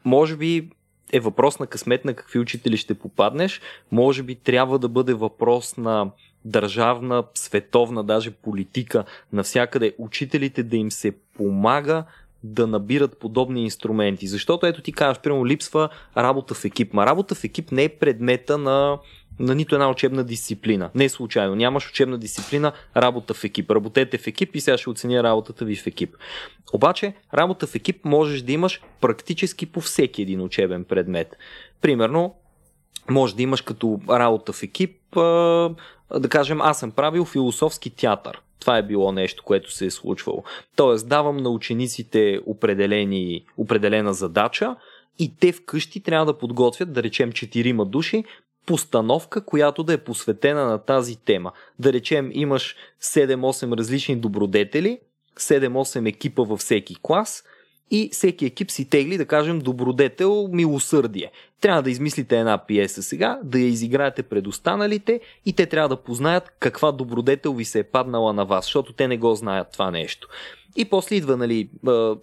може 0.05 0.35
би 0.37 0.69
е 1.13 1.19
въпрос 1.19 1.59
на 1.59 1.67
късмет 1.67 2.05
на 2.05 2.13
какви 2.13 2.39
учители 2.39 2.77
ще 2.77 2.93
попаднеш. 2.93 3.61
Може 3.91 4.23
би 4.23 4.35
трябва 4.35 4.79
да 4.79 4.89
бъде 4.89 5.13
въпрос 5.13 5.77
на 5.77 6.11
държавна, 6.45 7.23
световна, 7.33 8.03
даже 8.03 8.31
политика 8.31 9.03
навсякъде, 9.33 9.93
учителите 9.97 10.63
да 10.63 10.77
им 10.77 10.91
се 10.91 11.13
помага 11.37 12.03
да 12.43 12.67
набират 12.67 13.19
подобни 13.19 13.63
инструменти. 13.63 14.27
Защото 14.27 14.65
ето 14.65 14.81
ти 14.81 14.91
кажеш, 14.91 15.21
примерно 15.21 15.45
липсва 15.45 15.89
работа 16.17 16.53
в 16.53 16.65
екип. 16.65 16.93
Ма 16.93 17.05
работа 17.05 17.35
в 17.35 17.43
екип 17.43 17.71
не 17.71 17.83
е 17.83 17.89
предмета 17.89 18.57
на, 18.57 18.97
на 19.39 19.55
нито 19.55 19.75
една 19.75 19.89
учебна 19.89 20.23
дисциплина. 20.23 20.89
Не 20.95 21.05
е 21.05 21.09
случайно. 21.09 21.55
Нямаш 21.55 21.89
учебна 21.89 22.17
дисциплина 22.17 22.71
работа 22.97 23.33
в 23.33 23.43
екип. 23.43 23.71
Работете 23.71 24.17
в 24.17 24.27
екип 24.27 24.55
и 24.55 24.61
сега 24.61 24.77
ще 24.77 24.89
оценя 24.89 25.23
работата 25.23 25.65
ви 25.65 25.75
в 25.75 25.87
екип. 25.87 26.15
Обаче, 26.73 27.13
работа 27.33 27.67
в 27.67 27.75
екип 27.75 28.05
можеш 28.05 28.41
да 28.41 28.51
имаш 28.51 28.81
практически 29.01 29.65
по 29.65 29.81
всеки 29.81 30.21
един 30.21 30.41
учебен 30.41 30.83
предмет. 30.83 31.35
Примерно, 31.81 32.35
може 33.09 33.35
да 33.35 33.41
имаш 33.41 33.61
като 33.61 33.99
работа 34.09 34.53
в 34.53 34.63
екип 34.63 34.99
да 36.19 36.29
кажем, 36.29 36.61
аз 36.61 36.79
съм 36.79 36.91
правил 36.91 37.25
философски 37.25 37.89
театър. 37.89 38.41
Това 38.59 38.77
е 38.77 38.83
било 38.83 39.11
нещо, 39.11 39.43
което 39.43 39.71
се 39.71 39.85
е 39.85 39.91
случвало. 39.91 40.43
Тоест, 40.75 41.07
давам 41.07 41.37
на 41.37 41.49
учениците 41.49 42.39
определени, 42.45 43.45
определена 43.57 44.13
задача 44.13 44.75
и 45.19 45.35
те 45.39 45.51
вкъщи 45.51 46.03
трябва 46.03 46.25
да 46.25 46.37
подготвят, 46.37 46.93
да 46.93 47.03
речем, 47.03 47.31
четирима 47.31 47.85
души, 47.85 48.23
постановка, 48.65 49.45
която 49.45 49.83
да 49.83 49.93
е 49.93 49.97
посветена 49.97 50.65
на 50.65 50.77
тази 50.77 51.15
тема. 51.15 51.51
Да 51.79 51.93
речем, 51.93 52.29
имаш 52.33 52.75
7-8 53.01 53.77
различни 53.77 54.15
добродетели, 54.15 54.99
7-8 55.37 56.09
екипа 56.09 56.43
във 56.43 56.59
всеки 56.59 56.95
клас 57.01 57.43
и 57.91 58.09
всеки 58.11 58.45
екип 58.45 58.71
си 58.71 58.89
тегли, 58.89 59.17
да 59.17 59.25
кажем, 59.25 59.59
добродетел, 59.59 60.49
милосърдие. 60.51 61.31
Трябва 61.63 61.83
да 61.83 61.91
измислите 61.91 62.39
една 62.39 62.57
пиеса 62.57 63.03
сега, 63.03 63.39
да 63.43 63.59
я 63.59 63.67
изиграете 63.67 64.23
пред 64.23 64.47
останалите 64.47 65.19
и 65.45 65.53
те 65.53 65.65
трябва 65.65 65.89
да 65.89 66.03
познаят 66.03 66.53
каква 66.59 66.91
добродетел 66.91 67.53
ви 67.53 67.65
се 67.65 67.79
е 67.79 67.83
паднала 67.83 68.33
на 68.33 68.45
вас, 68.45 68.65
защото 68.65 68.93
те 68.93 69.07
не 69.07 69.17
го 69.17 69.35
знаят 69.35 69.67
това 69.73 69.91
нещо. 69.91 70.27
И 70.75 70.85
после 70.85 71.15
идва 71.15 71.37
нали, 71.37 71.69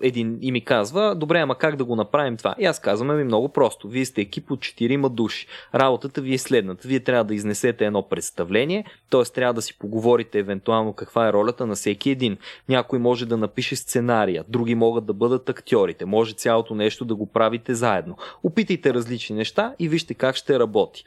един 0.03 0.39
и 0.43 0.53
ми 0.53 0.65
казва, 0.65 1.15
добре, 1.15 1.39
ама 1.39 1.55
как 1.55 1.77
да 1.77 1.85
го 1.85 1.97
направим 1.97 2.37
това? 2.37 2.55
И 2.59 2.65
аз 2.65 2.81
казвам, 2.81 3.17
ми 3.17 3.25
много 3.25 3.49
просто. 3.49 3.89
Вие 3.89 4.05
сте 4.05 4.21
екип 4.21 4.51
от 4.51 4.61
4 4.61 5.09
души. 5.09 5.47
Работата 5.75 6.21
ви 6.21 6.35
е 6.35 6.39
следната. 6.39 6.89
Вие 6.89 7.01
трябва 7.01 7.25
да 7.25 7.35
изнесете 7.35 7.87
едно 7.87 8.09
представление, 8.09 8.85
т.е. 9.11 9.23
трябва 9.23 9.55
да 9.55 9.63
си 9.63 9.79
поговорите 9.79 10.39
евентуално 10.39 10.93
каква 10.93 11.29
е 11.29 11.33
ролята 11.33 11.67
на 11.67 11.75
всеки 11.75 12.11
един. 12.11 12.37
Някой 12.69 12.99
може 12.99 13.27
да 13.27 13.37
напише 13.37 13.77
сценария, 13.77 14.45
други 14.49 14.75
могат 14.75 15.07
да 15.07 15.13
бъдат 15.13 15.49
актьорите, 15.49 16.05
може 16.05 16.35
цялото 16.35 16.75
нещо 16.75 17.05
да 17.05 17.15
го 17.15 17.27
правите 17.27 17.75
заедно. 17.75 18.17
Опитайте 18.43 18.95
различни 18.95 19.37
неща 19.37 19.75
и 19.79 19.89
вижте 19.89 20.15
как 20.15 20.37
ще 20.37 20.59
работи. 20.59 21.05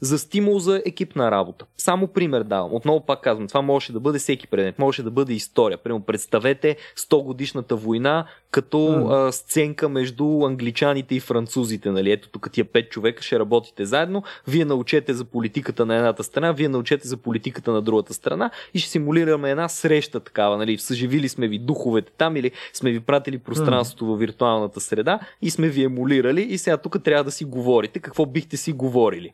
За 0.00 0.18
стимул 0.18 0.58
за 0.58 0.82
екипна 0.86 1.30
работа. 1.30 1.64
Само 1.76 2.06
пример 2.06 2.42
давам. 2.42 2.74
Отново 2.74 3.00
пак 3.00 3.22
казвам, 3.22 3.48
това 3.48 3.62
може 3.62 3.92
да 3.92 4.00
бъде 4.00 4.18
всеки 4.18 4.46
предмет, 4.46 4.78
може 4.78 5.02
да 5.02 5.10
бъде 5.10 5.32
история. 5.32 5.78
Примерно 5.78 6.04
представете 6.04 6.76
100 6.96 7.22
годишната 7.22 7.76
война 7.76 8.26
като 8.50 8.76
mm. 8.76 9.28
а, 9.28 9.32
сценка 9.32 9.88
между 9.88 10.44
англичаните 10.44 11.14
и 11.14 11.20
французите. 11.20 11.90
Нали? 11.90 12.12
Ето 12.12 12.28
тук 12.28 12.50
тия 12.52 12.64
пет 12.64 12.90
човека 12.90 13.22
ще 13.22 13.38
работите 13.38 13.84
заедно, 13.84 14.22
вие 14.48 14.64
научете 14.64 15.14
за 15.14 15.24
политиката 15.24 15.86
на 15.86 15.96
едната 15.96 16.24
страна, 16.24 16.52
вие 16.52 16.68
научете 16.68 17.08
за 17.08 17.16
политиката 17.16 17.72
на 17.72 17.82
другата 17.82 18.14
страна 18.14 18.50
и 18.74 18.78
ще 18.78 18.90
симулираме 18.90 19.50
една 19.50 19.68
среща 19.68 20.20
такава. 20.20 20.56
Нали? 20.56 20.78
Съживили 20.78 21.28
сме 21.28 21.48
ви 21.48 21.58
духовете 21.58 22.12
там 22.18 22.36
или 22.36 22.50
сме 22.72 22.90
ви 22.90 23.00
пратили 23.00 23.38
пространството 23.38 24.04
mm. 24.04 24.14
в 24.14 24.18
виртуалната 24.18 24.80
среда 24.80 25.20
и 25.42 25.50
сме 25.50 25.68
ви 25.68 25.84
емулирали 25.84 26.42
и 26.42 26.58
сега 26.58 26.76
тук 26.76 27.02
трябва 27.04 27.24
да 27.24 27.30
си 27.30 27.44
говорите 27.44 27.98
какво 27.98 28.26
бихте 28.26 28.56
си 28.56 28.72
говорили. 28.72 29.32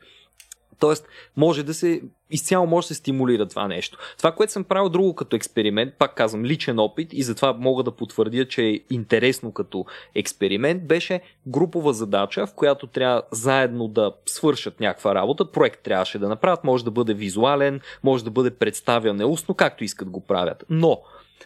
Тоест, 0.83 1.09
може 1.37 1.63
да 1.63 1.75
се, 1.75 2.03
изцяло 2.31 2.67
може 2.67 2.85
да 2.85 2.89
се 2.89 2.95
стимулира 2.95 3.49
това 3.49 3.69
нещо. 3.69 3.99
Това, 4.19 4.33
което 4.33 4.53
съм 4.53 4.65
правил 4.65 4.89
друго 4.89 5.15
като 5.15 5.37
експеримент, 5.37 5.95
пак 5.99 6.15
казвам 6.15 6.45
личен 6.45 6.79
опит 6.79 7.13
и 7.13 7.23
затова 7.23 7.53
мога 7.53 7.83
да 7.83 7.91
потвърдя, 7.91 8.49
че 8.49 8.63
е 8.63 8.81
интересно 8.91 9.53
като 9.53 9.85
експеримент, 10.15 10.87
беше 10.87 11.21
групова 11.47 11.93
задача, 11.93 12.47
в 12.47 12.55
която 12.55 12.87
трябва 12.87 13.23
заедно 13.31 13.89
да 13.89 14.13
свършат 14.27 14.81
някаква 14.81 15.15
работа. 15.15 15.53
Проект 15.53 15.83
трябваше 15.83 16.19
да 16.19 16.29
направят, 16.29 16.65
може 16.65 16.85
да 16.85 16.91
бъде 16.91 17.15
визуален, 17.15 17.81
може 18.03 18.25
да 18.25 18.31
бъде 18.31 18.51
представяне 18.51 19.25
устно, 19.25 19.55
както 19.55 19.85
искат 19.85 20.11
го 20.11 20.21
правят. 20.21 20.65
Но 20.71 21.01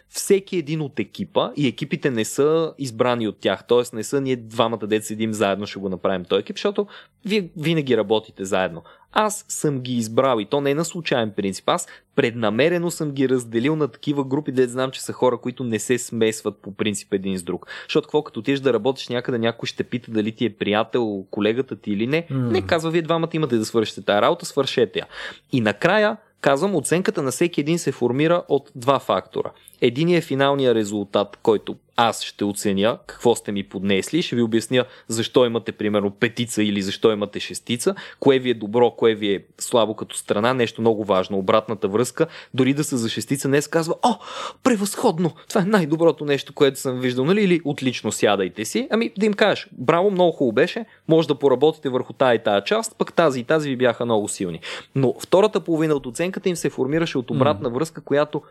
всеки 0.09 0.57
един 0.57 0.81
от 0.81 0.99
екипа 0.99 1.51
и 1.55 1.67
екипите 1.67 2.11
не 2.11 2.25
са 2.25 2.73
избрани 2.77 3.27
от 3.27 3.39
тях, 3.39 3.67
т.е. 3.67 3.95
не 3.95 4.03
са 4.03 4.21
ние 4.21 4.35
двамата 4.35 4.87
деца 4.87 5.05
седим 5.05 5.33
заедно, 5.33 5.67
ще 5.67 5.79
го 5.79 5.89
направим 5.89 6.25
този 6.25 6.39
екип, 6.39 6.55
защото 6.55 6.87
вие 7.25 7.49
винаги 7.57 7.97
работите 7.97 8.45
заедно. 8.45 8.83
Аз 9.11 9.45
съм 9.47 9.79
ги 9.79 9.97
избрал 9.97 10.39
и 10.39 10.45
то 10.45 10.61
не 10.61 10.71
е 10.71 10.75
на 10.75 10.85
случайен 10.85 11.31
принцип. 11.35 11.69
Аз 11.69 11.87
преднамерено 12.15 12.91
съм 12.91 13.11
ги 13.11 13.29
разделил 13.29 13.75
на 13.75 13.87
такива 13.87 14.23
групи, 14.23 14.51
де 14.51 14.67
знам, 14.67 14.91
че 14.91 15.01
са 15.01 15.13
хора, 15.13 15.37
които 15.37 15.63
не 15.63 15.79
се 15.79 15.97
смесват 15.97 16.57
по 16.57 16.75
принцип 16.75 17.13
един 17.13 17.37
с 17.37 17.43
друг. 17.43 17.67
Защото 17.87 18.07
какво 18.07 18.23
като 18.23 18.39
отидеш 18.39 18.59
да 18.59 18.73
работиш 18.73 19.07
някъде, 19.07 19.37
някой 19.37 19.67
ще 19.67 19.83
пита 19.83 20.11
дали 20.11 20.31
ти 20.31 20.45
е 20.45 20.55
приятел, 20.55 21.25
колегата 21.31 21.75
ти 21.75 21.91
или 21.91 22.07
не. 22.07 22.27
Mm. 22.31 22.51
Не 22.51 22.61
казва, 22.61 22.91
вие 22.91 23.01
двамата 23.01 23.29
имате 23.33 23.57
да 23.57 23.65
свършите 23.65 24.01
тази 24.01 24.21
работа, 24.21 24.45
свършете 24.45 24.99
я. 24.99 25.05
И 25.51 25.61
накрая 25.61 26.17
казвам, 26.41 26.75
оценката 26.75 27.21
на 27.21 27.31
всеки 27.31 27.61
един 27.61 27.79
се 27.79 27.91
формира 27.91 28.43
от 28.47 28.71
два 28.75 28.99
фактора. 28.99 29.51
Единият 29.81 30.23
е 30.23 30.27
финалния 30.27 30.75
резултат, 30.75 31.39
който 31.43 31.75
аз 31.97 32.23
ще 32.23 32.43
оценя 32.43 32.97
какво 33.07 33.35
сте 33.35 33.51
ми 33.51 33.63
поднесли, 33.63 34.21
ще 34.21 34.35
ви 34.35 34.41
обясня 34.41 34.85
защо 35.07 35.45
имате 35.45 35.71
примерно 35.71 36.11
петица 36.11 36.63
или 36.63 36.81
защо 36.81 37.11
имате 37.11 37.39
шестица, 37.39 37.95
кое 38.19 38.39
ви 38.39 38.49
е 38.49 38.53
добро, 38.53 38.91
кое 38.91 39.15
ви 39.15 39.33
е 39.33 39.43
слабо 39.57 39.95
като 39.95 40.17
страна, 40.17 40.53
нещо 40.53 40.81
много 40.81 41.03
важно, 41.03 41.37
обратната 41.37 41.87
връзка, 41.87 42.27
дори 42.53 42.73
да 42.73 42.83
са 42.83 42.97
за 42.97 43.09
шестица, 43.09 43.47
не 43.47 43.61
се 43.61 43.69
казва, 43.69 43.95
о, 44.03 44.15
превъзходно, 44.63 45.31
това 45.49 45.61
е 45.61 45.65
най-доброто 45.65 46.25
нещо, 46.25 46.53
което 46.53 46.79
съм 46.79 46.99
виждал, 46.99 47.25
нали, 47.25 47.43
или 47.43 47.61
отлично 47.65 48.11
сядайте 48.11 48.65
си, 48.65 48.87
ами 48.91 49.11
да 49.17 49.25
им 49.25 49.33
кажеш, 49.33 49.67
браво, 49.71 50.11
много 50.11 50.31
хубаво 50.31 50.51
беше, 50.51 50.85
може 51.07 51.27
да 51.27 51.35
поработите 51.35 51.89
върху 51.89 52.13
тая 52.13 52.35
и 52.35 52.43
тая 52.43 52.63
част, 52.63 52.95
пък 52.97 53.13
тази 53.13 53.39
и 53.39 53.43
тази 53.43 53.69
ви 53.69 53.75
бяха 53.75 54.05
много 54.05 54.27
силни. 54.27 54.59
Но 54.95 55.13
втората 55.19 55.59
половина 55.59 55.93
от 55.93 56.05
оценката 56.05 56.49
им 56.49 56.55
се 56.55 56.69
формираше 56.69 57.17
от 57.17 57.31
обратна 57.31 57.69
връзка, 57.69 58.01
която 58.01 58.41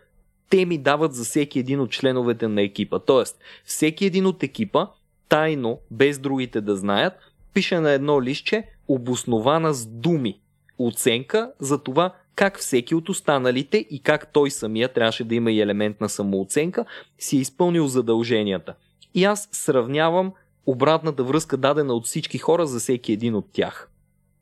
те 0.51 0.66
ми 0.66 0.78
дават 0.78 1.14
за 1.14 1.24
всеки 1.24 1.59
един 1.59 1.81
от 1.81 1.90
членовете 1.90 2.48
на 2.48 2.62
екипа. 2.62 2.98
Тоест, 2.98 3.39
всеки 3.64 4.05
един 4.05 4.27
от 4.27 4.43
екипа, 4.43 4.86
тайно, 5.28 5.78
без 5.90 6.18
другите 6.18 6.60
да 6.60 6.77
знаят, 6.77 7.12
пише 7.55 7.81
на 7.81 7.90
едно 7.90 8.23
листче, 8.23 8.64
обоснована 8.89 9.74
с 9.74 9.86
думи, 9.86 10.40
оценка 10.78 11.52
за 11.60 11.82
това 11.82 12.14
как 12.35 12.59
всеки 12.59 12.94
от 12.94 13.09
останалите 13.09 13.86
и 13.90 14.01
как 14.01 14.32
той 14.32 14.51
самия 14.51 14.93
трябваше 14.93 15.24
да 15.24 15.35
има 15.35 15.52
и 15.52 15.60
елемент 15.60 16.01
на 16.01 16.09
самооценка, 16.09 16.85
си 17.18 17.36
е 17.36 17.40
изпълнил 17.40 17.86
задълженията. 17.86 18.74
И 19.14 19.24
аз 19.24 19.48
сравнявам 19.52 20.32
обратната 20.66 21.24
връзка 21.24 21.56
дадена 21.56 21.94
от 21.94 22.06
всички 22.06 22.39
хора 22.39 22.66
за 22.66 22.78
всеки 22.78 23.12
един 23.12 23.35
от 23.35 23.47
тях 23.52 23.90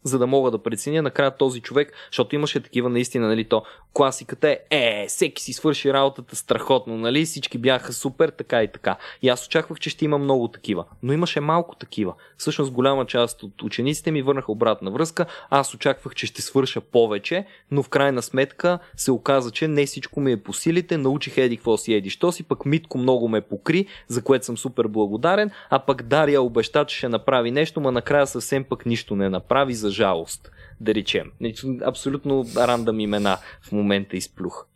за 0.05 0.19
да 0.19 0.27
мога 0.27 0.51
да 0.51 0.63
преценя 0.63 1.03
накрая 1.03 1.37
този 1.37 1.61
човек, 1.61 1.93
защото 2.11 2.35
имаше 2.35 2.61
такива 2.61 2.89
наистина, 2.89 3.29
нали, 3.29 3.45
то 3.45 3.63
класиката 3.95 4.49
е, 4.49 4.59
е, 4.71 5.07
всеки 5.09 5.43
си 5.43 5.53
свърши 5.53 5.93
работата 5.93 6.37
страхотно, 6.37 6.99
нали, 6.99 7.25
всички 7.25 7.59
бяха 7.59 7.93
супер, 7.93 8.29
така 8.29 8.63
и 8.63 8.73
така. 8.73 8.97
И 9.23 9.29
аз 9.29 9.47
очаквах, 9.47 9.79
че 9.79 9.91
ще 9.91 10.05
има 10.05 10.19
много 10.19 10.49
такива, 10.49 10.85
но 11.03 11.13
имаше 11.13 11.41
малко 11.41 11.77
такива. 11.77 12.15
Всъщност 12.37 12.73
голяма 12.73 13.07
част 13.07 13.43
от 13.43 13.63
учениците 13.63 14.11
ми 14.11 14.23
върнаха 14.23 14.53
обратна 14.53 14.91
връзка, 14.91 15.27
аз 15.51 15.75
очаквах, 15.75 16.15
че 16.15 16.27
ще 16.27 16.43
свърша 16.43 16.81
повече, 16.81 17.47
но 17.71 17.83
в 17.83 17.89
крайна 17.89 18.23
сметка 18.23 18.79
се 18.97 19.11
оказа, 19.11 19.51
че 19.51 19.69
не 19.69 19.87
всичко 19.87 20.21
ми 20.21 20.33
е 20.33 20.43
по 20.43 20.53
силите, 20.53 20.97
научих 20.97 21.39
еди 21.39 21.57
какво 21.57 21.77
си 21.77 21.95
еди, 21.95 22.11
що 22.11 22.33
си, 22.33 22.43
пък 22.43 22.67
Митко 22.67 22.99
много 22.99 23.29
ме 23.29 23.41
покри, 23.41 23.87
за 24.09 24.23
което 24.23 24.45
съм 24.45 24.59
супер 24.59 24.87
благодарен, 24.87 25.51
а 25.71 25.79
пък 25.79 26.03
Дария 26.03 26.43
обеща, 26.43 26.85
че 26.85 26.97
ще 26.97 27.09
направи 27.09 27.51
нещо, 27.51 27.81
ма 27.81 27.93
накрая 27.93 28.27
съвсем 28.27 28.65
пък 28.65 28.87
нищо 28.87 29.17
не 29.17 29.29
направи, 29.29 29.75
за 29.75 29.91
жалост, 29.95 30.51
да 30.81 30.95
речем. 30.95 31.33
Абсолютно 31.85 32.47
рандъм 32.57 33.01
имена 33.01 33.39
в 33.63 33.73
момента 33.73 34.17
изплюх. 34.17 34.67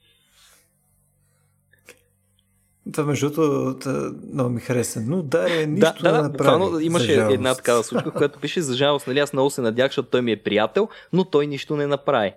Това 2.93 3.05
между 3.05 3.31
другото 3.31 4.15
много 4.32 4.51
ми 4.51 4.61
хареса. 4.61 5.01
Но 5.07 5.23
да, 5.23 5.62
е 5.62 5.66
нищо 5.66 6.03
да, 6.03 6.12
да, 6.12 6.16
да 6.16 6.23
направи. 6.23 6.85
имаше 6.85 7.15
една 7.15 7.55
такава 7.55 7.85
случка, 7.85 8.11
която 8.11 8.39
пише 8.39 8.62
за 8.62 8.74
жалост. 8.74 9.07
Нали, 9.07 9.19
аз 9.19 9.32
много 9.32 9.51
се 9.51 9.61
надях, 9.61 9.90
защото 9.90 10.09
той 10.09 10.23
ми 10.23 10.32
е 10.32 10.43
приятел, 10.43 10.89
но 11.12 11.24
той 11.24 11.47
нищо 11.47 11.77
не 11.77 11.86
направи. 11.86 12.32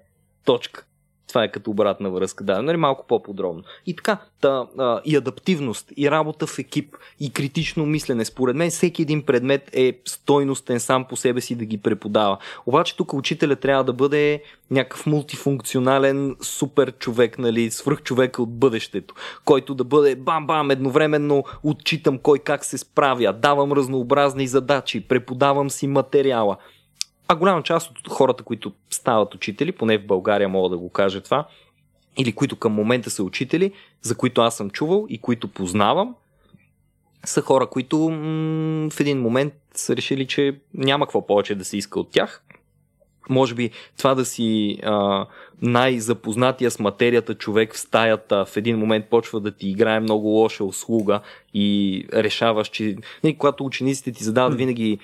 Точка. 0.45 0.86
Това 1.32 1.44
е 1.44 1.52
като 1.52 1.72
обратна 1.72 2.10
връзка, 2.10 2.44
да, 2.44 2.62
нали, 2.62 2.78
малко 2.78 3.08
по-подробно. 3.08 3.64
И 3.86 3.95
така, 3.95 4.18
та, 4.41 4.68
а, 4.78 5.02
и 5.06 5.16
адаптивност, 5.16 5.91
и 5.98 6.12
работа 6.12 6.48
в 6.48 6.60
екип, 6.60 6.95
и 7.20 7.34
критично 7.34 7.86
мислене. 7.86 8.26
Според 8.26 8.56
мен 8.56 8.70
всеки 8.70 9.02
един 9.02 9.24
предмет 9.24 9.70
е 9.74 9.99
стойностен 10.06 10.80
сам 10.80 11.06
по 11.06 11.16
себе 11.16 11.41
си 11.41 11.56
да 11.56 11.66
ги 11.66 11.78
преподава. 11.78 12.38
Обаче 12.66 12.98
тук 12.98 13.14
учителя 13.14 13.56
трябва 13.56 13.84
да 13.84 13.94
бъде 13.94 14.44
някакъв 14.72 15.06
мултифункционален 15.06 16.36
супер 16.41 16.91
човек, 16.91 17.40
нали, 17.40 17.72
свръх 17.72 18.02
човека 18.02 18.44
от 18.44 18.60
бъдещето, 18.60 19.16
който 19.45 19.76
да 19.76 19.84
бъде 19.84 20.16
бам-бам, 20.16 20.72
едновременно 20.72 21.44
отчитам 21.64 22.18
кой 22.18 22.40
как 22.40 22.66
се 22.66 22.78
справя, 22.78 23.34
давам 23.34 23.72
разнообразни 23.72 24.48
задачи, 24.48 25.08
преподавам 25.08 25.70
си 25.70 25.88
материала 25.88 26.58
а 27.32 27.36
голяма 27.36 27.64
част 27.64 27.90
от 27.90 28.08
хората, 28.10 28.44
които 28.44 28.74
стават 28.90 29.36
учители, 29.36 29.72
поне 29.72 29.98
в 29.98 30.06
България 30.06 30.49
мога 30.49 30.70
да 30.70 30.78
го 30.78 30.90
кажа 30.90 31.22
това, 31.22 31.48
или 32.18 32.32
които 32.32 32.56
към 32.56 32.74
момента 32.74 33.10
са 33.10 33.24
учители, 33.24 33.72
за 34.02 34.16
които 34.16 34.41
аз 34.41 34.58
съм 34.58 34.70
чувал 34.70 35.06
и 35.10 35.18
които 35.18 35.48
познавам, 35.48 36.16
са 37.26 37.41
хора, 37.41 37.68
които 37.68 37.98
м- 37.99 38.90
в 38.90 38.99
един 38.99 39.22
момент 39.22 39.53
са 39.74 39.95
решили, 39.95 40.28
че 40.28 40.56
няма 40.74 41.06
какво 41.06 41.28
повече 41.28 41.56
да 41.56 41.66
се 41.66 41.78
иска 41.78 41.99
от 41.99 42.12
тях. 42.12 42.44
Може 43.30 43.56
би 43.56 43.72
това 43.98 44.16
да 44.16 44.26
си 44.26 44.78
а, 44.84 45.26
най-запознатия 45.62 46.72
с 46.72 46.80
материята 46.80 47.36
човек 47.36 47.74
в 47.76 47.80
стаята 47.80 48.45
в 48.45 48.58
един 48.58 48.78
момент 48.78 49.06
почва 49.10 49.40
да 49.40 49.52
ти 49.52 49.70
играе 49.70 49.99
много 49.99 50.28
лоша 50.28 50.64
услуга 50.64 51.22
и 51.53 52.06
решаваш, 52.14 52.68
че 52.68 52.95
не, 53.24 53.38
когато 53.38 53.66
учениците 53.66 54.12
ти 54.12 54.24
задават 54.24 54.58
винаги 54.58 54.99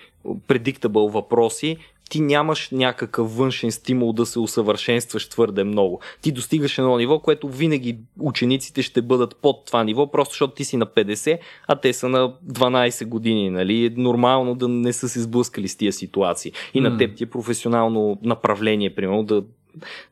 предиктабъл 0.47 1.09
въпроси, 1.09 1.77
ти 2.09 2.21
нямаш 2.21 2.69
някакъв 2.71 3.37
външен 3.37 3.71
стимул 3.71 4.13
да 4.13 4.25
се 4.25 4.39
усъвършенстваш 4.39 5.29
твърде 5.29 5.63
много. 5.63 6.01
Ти 6.21 6.31
достигаш 6.31 6.77
едно 6.77 6.97
ниво, 6.97 7.19
което 7.19 7.49
винаги 7.49 7.97
учениците 8.19 8.81
ще 8.81 9.01
бъдат 9.01 9.35
под 9.35 9.65
това 9.65 9.83
ниво, 9.83 10.11
просто 10.11 10.31
защото 10.31 10.53
ти 10.53 10.65
си 10.65 10.77
на 10.77 10.85
50, 10.85 11.39
а 11.67 11.75
те 11.75 11.93
са 11.93 12.09
на 12.09 12.33
12 12.47 13.05
години. 13.05 13.49
Нали? 13.49 13.85
Е 13.85 13.89
нормално 13.97 14.55
да 14.55 14.67
не 14.67 14.93
са 14.93 15.09
се 15.09 15.21
сблъскали 15.21 15.67
с 15.67 15.77
тия 15.77 15.93
ситуации. 15.93 16.51
И 16.73 16.81
mm. 16.81 16.89
на 16.89 16.97
теб 16.97 17.15
ти 17.15 17.23
е 17.23 17.27
професионално 17.27 18.17
направление, 18.23 18.95
примерно, 18.95 19.23
да, 19.23 19.43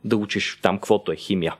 да 0.03 0.17
учиш 0.17 0.59
там 0.61 0.77
каквото 0.77 1.11
е 1.11 1.15
химия 1.15 1.55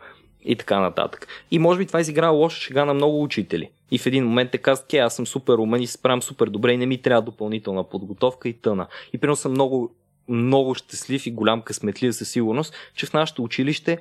и 0.46 0.56
така 0.56 0.80
нататък. 0.80 1.28
И 1.52 1.60
може 1.60 1.80
би 1.80 1.86
това 1.86 2.00
изиграва 2.00 2.38
лоша 2.38 2.62
шега 2.62 2.86
на 2.86 2.94
много 2.94 3.24
учители. 3.24 3.70
И 3.92 3.98
в 3.98 4.06
един 4.06 4.26
момент 4.26 4.52
те 4.52 4.58
казват, 4.58 4.88
ке, 4.88 4.98
аз 4.98 5.16
съм 5.16 5.28
супер 5.28 5.54
умен 5.54 5.82
и 5.82 5.88
се 5.88 5.94
справям 5.94 6.22
супер 6.22 6.48
добре 6.48 6.74
и 6.74 6.78
не 6.78 6.86
ми 6.86 7.02
трябва 7.02 7.22
допълнителна 7.22 7.84
подготовка 7.84 8.50
и 8.50 8.54
тъна. 8.54 8.88
И 9.14 9.18
примерно 9.18 9.36
съм 9.36 9.52
много 9.52 9.92
много 10.28 10.76
щастлив 10.76 11.26
и 11.26 11.32
голям 11.32 11.62
късметлив 11.62 12.16
със 12.16 12.30
сигурност, 12.30 12.74
че 12.96 13.06
в 13.06 13.14
нашето 13.14 13.44
училище 13.44 13.98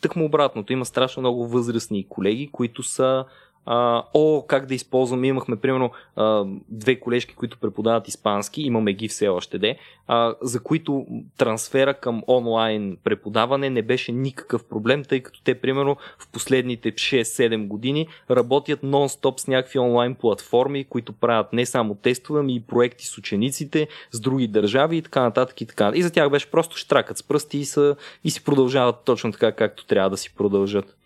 тъкмо 0.00 0.24
обратното. 0.24 0.72
Има 0.72 0.84
страшно 0.84 1.20
много 1.20 1.48
възрастни 1.48 2.06
колеги, 2.08 2.48
които 2.52 2.82
са 2.82 3.24
а, 3.66 4.04
о, 4.14 4.42
как 4.46 4.66
да 4.66 4.74
използваме, 4.74 5.26
имахме 5.26 5.56
примерно 5.56 5.90
а, 6.16 6.44
две 6.68 7.00
колежки, 7.00 7.34
които 7.34 7.58
преподават 7.58 8.08
испански, 8.08 8.62
имаме 8.62 8.92
ги 8.92 9.08
все 9.08 9.28
още 9.28 9.58
де, 9.58 9.76
а, 10.06 10.34
за 10.42 10.62
които 10.62 11.06
трансфера 11.38 11.94
към 11.94 12.22
онлайн 12.28 12.96
преподаване 13.04 13.70
не 13.70 13.82
беше 13.82 14.12
никакъв 14.12 14.64
проблем, 14.64 15.04
тъй 15.04 15.20
като 15.20 15.42
те 15.42 15.54
примерно 15.54 15.96
в 16.18 16.28
последните 16.32 16.92
6-7 16.92 17.66
години 17.66 18.06
работят 18.30 18.82
нон-стоп 18.82 19.40
с 19.40 19.46
някакви 19.46 19.78
онлайн 19.78 20.14
платформи, 20.14 20.84
които 20.84 21.12
правят 21.12 21.52
не 21.52 21.66
само 21.66 21.94
тестове, 21.94 22.40
ами 22.40 22.54
и 22.54 22.60
проекти 22.60 23.06
с 23.06 23.18
учениците, 23.18 23.88
с 24.10 24.20
други 24.20 24.46
държави 24.48 24.96
и 24.96 25.02
така 25.02 25.22
нататък 25.22 25.60
и 25.60 25.66
така. 25.66 25.92
И 25.94 26.02
за 26.02 26.10
тях 26.12 26.30
беше 26.30 26.50
просто 26.50 26.76
штракат 26.76 27.18
с 27.18 27.22
пръсти 27.22 27.58
и, 27.58 27.64
са, 27.64 27.96
и 28.24 28.30
си 28.30 28.44
продължават 28.44 28.96
точно 29.04 29.32
така, 29.32 29.52
както 29.52 29.86
трябва 29.86 30.10
да 30.10 30.16
си 30.16 30.34
продължат. 30.34 30.96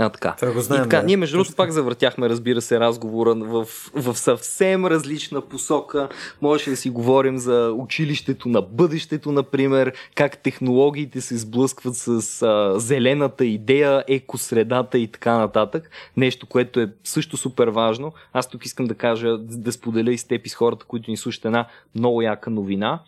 А, 0.00 0.08
така. 0.08 0.34
Това 0.38 0.52
го 0.52 0.60
знаем, 0.60 0.82
и 0.82 0.84
така, 0.84 1.00
да. 1.00 1.06
ние 1.06 1.16
между 1.16 1.36
другото 1.36 1.56
пак 1.56 1.70
завъртяхме, 1.70 2.28
разбира 2.28 2.60
се, 2.60 2.80
разговора 2.80 3.34
в, 3.34 3.64
в 3.94 4.16
съвсем 4.16 4.86
различна 4.86 5.40
посока. 5.40 6.08
Можеше 6.42 6.70
да 6.70 6.76
си 6.76 6.90
говорим 6.90 7.38
за 7.38 7.72
училището 7.76 8.48
на 8.48 8.62
бъдещето, 8.62 9.32
например, 9.32 9.92
как 10.14 10.38
технологиите 10.38 11.20
се 11.20 11.38
сблъскват 11.38 11.96
с 11.96 12.42
а, 12.42 12.80
зелената 12.80 13.46
идея, 13.46 14.04
екосредата 14.08 14.98
и 14.98 15.06
така 15.06 15.38
нататък. 15.38 15.90
Нещо, 16.16 16.46
което 16.46 16.80
е 16.80 16.92
също 17.04 17.36
супер 17.36 17.68
важно. 17.68 18.12
Аз 18.32 18.48
тук 18.48 18.66
искам 18.66 18.86
да 18.86 18.94
кажа, 18.94 19.38
да 19.38 19.72
споделя 19.72 20.12
и 20.12 20.18
с 20.18 20.24
теб 20.24 20.46
и 20.46 20.48
с 20.48 20.54
хората, 20.54 20.84
които 20.84 21.10
ни 21.10 21.16
слушат 21.16 21.44
една 21.44 21.66
много 21.94 22.22
яка 22.22 22.50
новина 22.50 23.00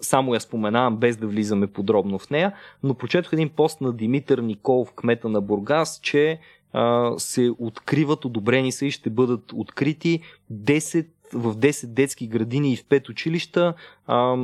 само 0.00 0.34
я 0.34 0.40
споменавам 0.40 0.96
без 0.96 1.16
да 1.16 1.26
влизаме 1.26 1.66
подробно 1.66 2.18
в 2.18 2.30
нея, 2.30 2.52
но 2.82 2.94
прочетох 2.94 3.32
един 3.32 3.48
пост 3.48 3.80
на 3.80 3.92
Димитър 3.92 4.38
Николов, 4.38 4.92
кмета 4.92 5.28
на 5.28 5.40
Бургас, 5.40 6.00
че 6.02 6.38
а, 6.72 7.12
се 7.18 7.50
откриват, 7.58 8.24
одобрени 8.24 8.72
са 8.72 8.86
и 8.86 8.90
ще 8.90 9.10
бъдат 9.10 9.52
открити 9.52 10.20
10, 10.52 11.06
в 11.32 11.56
10 11.56 11.86
детски 11.86 12.26
градини 12.26 12.72
и 12.72 12.76
в 12.76 12.84
5 12.84 13.10
училища 13.10 13.74
а, 14.06 14.36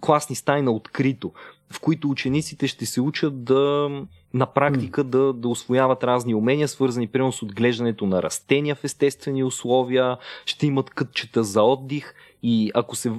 класни 0.00 0.36
стаи 0.36 0.62
на 0.62 0.70
открито, 0.70 1.32
в 1.70 1.80
които 1.80 2.10
учениците 2.10 2.66
ще 2.66 2.86
се 2.86 3.00
учат 3.00 3.44
да 3.44 3.90
на 4.34 4.46
практика 4.46 5.04
да, 5.04 5.32
да 5.32 5.48
освояват 5.48 6.04
разни 6.04 6.34
умения, 6.34 6.68
свързани 6.68 7.06
примерно 7.06 7.32
с 7.32 7.42
отглеждането 7.42 8.06
на 8.06 8.22
растения 8.22 8.74
в 8.74 8.84
естествени 8.84 9.44
условия, 9.44 10.16
ще 10.46 10.66
имат 10.66 10.90
кътчета 10.90 11.44
за 11.44 11.62
отдих 11.62 12.14
и 12.42 12.70
ако 12.74 12.96
се 12.96 13.12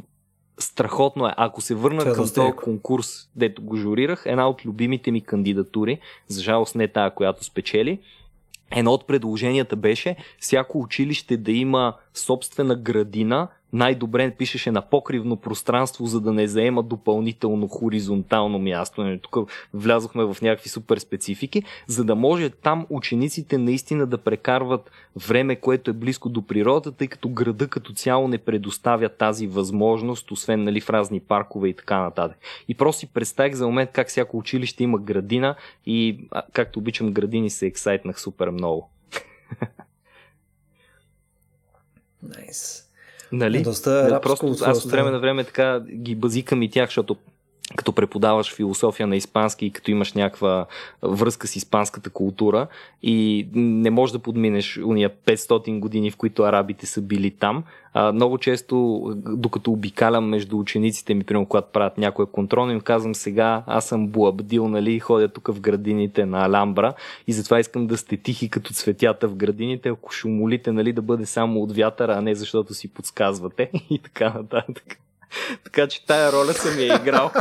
страхотно 0.60 1.28
е. 1.28 1.34
Ако 1.38 1.62
се 1.62 1.76
върна 1.76 2.00
Това 2.00 2.14
към 2.14 2.24
доста 2.24 2.42
този 2.42 2.52
конкурс, 2.52 3.30
дето 3.36 3.62
го 3.62 3.78
журирах, 3.78 4.24
една 4.26 4.50
от 4.50 4.66
любимите 4.66 5.12
ми 5.12 5.22
кандидатури, 5.22 6.00
за 6.28 6.42
жалост 6.42 6.76
не 6.76 6.88
тая, 6.88 7.12
която 7.12 7.44
спечели, 7.44 8.00
едно 8.72 8.92
от 8.92 9.08
предложенията 9.08 9.76
беше 9.76 10.16
всяко 10.40 10.80
училище 10.80 11.38
да 11.38 11.52
има 11.52 11.94
собствена 12.14 12.76
градина, 12.76 13.48
най-добре 13.74 14.32
пишеше 14.32 14.72
на 14.72 14.82
покривно 14.82 15.38
пространство, 15.38 16.06
за 16.06 16.22
да 16.22 16.34
не 16.34 16.48
заема 16.48 16.84
допълнително 16.84 17.68
хоризонтално 17.68 18.60
място. 18.60 19.04
Нали, 19.04 19.20
Тук 19.20 19.52
влязохме 19.74 20.24
в 20.24 20.38
някакви 20.42 20.70
супер 20.70 20.98
специфики, 20.98 21.64
за 21.88 22.04
да 22.04 22.16
може 22.16 22.50
там 22.50 22.86
учениците 22.90 23.58
наистина 23.58 24.08
да 24.08 24.18
прекарват 24.18 24.92
време, 25.28 25.56
което 25.56 25.92
е 25.92 25.94
близко 25.94 26.30
до 26.30 26.48
природата, 26.48 26.92
тъй 26.92 27.08
като 27.08 27.30
града 27.30 27.68
като 27.68 27.94
цяло 27.94 28.28
не 28.28 28.38
предоставя 28.38 29.10
тази 29.10 29.48
възможност, 29.48 30.32
освен 30.32 30.64
нали, 30.64 30.82
в 30.82 30.90
разни 30.90 31.20
паркове 31.20 31.70
и 31.70 31.74
така 31.74 32.00
нататък. 32.00 32.38
И 32.68 32.76
просто 32.76 33.00
си 33.00 33.08
представих 33.08 33.56
за 33.56 33.66
момент 33.66 33.90
как 33.94 34.08
всяко 34.08 34.38
училище 34.38 34.84
има 34.84 35.00
градина 35.00 35.56
и 35.86 36.28
както 36.54 36.80
обичам 36.80 37.14
градини 37.14 37.50
се 37.50 37.66
ексайтнах 37.66 38.22
супер 38.22 38.50
много. 38.50 38.90
Найс. 42.24 42.83
Нали? 43.34 43.62
Доста 43.62 43.92
арабско 43.92 44.22
Просто 44.22 44.66
аз 44.66 44.86
от 44.86 44.92
време 44.92 45.12
на 45.12 45.20
време 45.20 45.44
така 45.44 45.80
ги 45.80 46.16
базикам 46.16 46.62
и 46.62 46.70
тях, 46.70 46.90
защото 46.90 47.18
като 47.76 47.94
преподаваш 47.94 48.56
философия 48.56 49.08
на 49.08 49.16
испански 49.16 49.66
и 49.66 49.72
като 49.72 49.92
имаш 49.92 50.14
някаква 50.14 50.66
връзка 51.02 51.48
с 51.48 51.56
испанската 51.56 52.10
култура 52.10 52.68
и 53.04 53.48
не 53.54 53.90
можеш 53.90 54.12
да 54.12 54.20
подминеш 54.20 54.80
уния 54.86 55.10
500 55.26 55.80
години, 55.80 56.12
в 56.12 56.18
които 56.18 56.44
арабите 56.44 56.86
са 56.86 57.02
били 57.02 57.32
там. 57.32 57.64
А, 57.94 58.12
много 58.12 58.38
често, 58.38 59.04
докато 59.16 59.72
обикалям 59.72 60.30
между 60.30 60.60
учениците 60.60 61.14
ми, 61.14 61.24
примерно 61.24 61.46
когато 61.46 61.72
правят 61.72 61.98
някоя 61.98 62.26
контрол, 62.26 62.70
им 62.70 62.82
казвам 62.82 63.16
сега, 63.16 63.64
аз 63.68 63.86
съм 63.86 64.08
буабдил, 64.08 64.68
нали, 64.68 65.00
ходя 65.00 65.28
тук 65.28 65.48
в 65.48 65.60
градините 65.60 66.26
на 66.26 66.46
Аламбра 66.46 66.94
и 67.28 67.34
затова 67.34 67.60
искам 67.60 67.88
да 67.88 67.98
сте 67.98 68.18
тихи 68.18 68.50
като 68.50 68.74
цветята 68.74 69.28
в 69.28 69.36
градините, 69.36 69.90
ако 69.90 70.12
шумолите, 70.12 70.72
нали, 70.72 70.94
да 70.94 71.02
бъде 71.02 71.26
само 71.26 71.62
от 71.62 71.76
вятъра, 71.76 72.14
а 72.18 72.22
не 72.22 72.36
защото 72.36 72.74
си 72.74 72.88
подсказвате 72.88 73.72
и 73.90 74.00
така 74.00 74.34
нататък. 74.34 75.00
Така 75.64 75.88
че 75.88 76.06
тая 76.06 76.32
роля 76.32 76.54
съм 76.54 76.80
я 76.80 76.96
играл. 76.96 77.32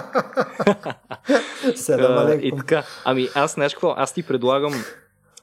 Селам 1.74 2.18
А, 2.18 2.22
алейкум. 2.22 2.58
и 2.58 2.60
така. 2.60 2.82
Ами 3.04 3.28
аз, 3.34 3.54
знаеш 3.54 3.72
какво, 3.72 3.94
аз 3.96 4.14
ти 4.14 4.22
предлагам 4.22 4.84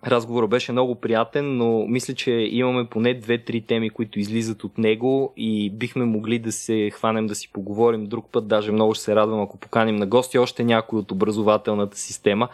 Разговорът 0.07 0.49
беше 0.49 0.71
много 0.71 0.95
приятен, 0.95 1.57
но 1.57 1.85
мисля, 1.87 2.13
че 2.13 2.31
имаме 2.31 2.85
поне 2.85 3.13
две-три 3.13 3.61
теми, 3.61 3.89
които 3.89 4.19
излизат 4.19 4.63
от 4.63 4.77
него 4.77 5.33
и 5.37 5.69
бихме 5.69 6.05
могли 6.05 6.39
да 6.39 6.51
се 6.51 6.89
хванем 6.89 7.27
да 7.27 7.35
си 7.35 7.51
поговорим 7.51 8.05
друг 8.05 8.25
път. 8.31 8.47
Даже 8.47 8.71
много 8.71 8.93
ще 8.93 9.03
се 9.03 9.15
радвам, 9.15 9.41
ако 9.41 9.57
поканим 9.57 9.95
на 9.95 10.05
гости 10.05 10.37
още 10.37 10.63
някой 10.63 10.99
от 10.99 11.11
образователната 11.11 11.97
система. 11.97 12.49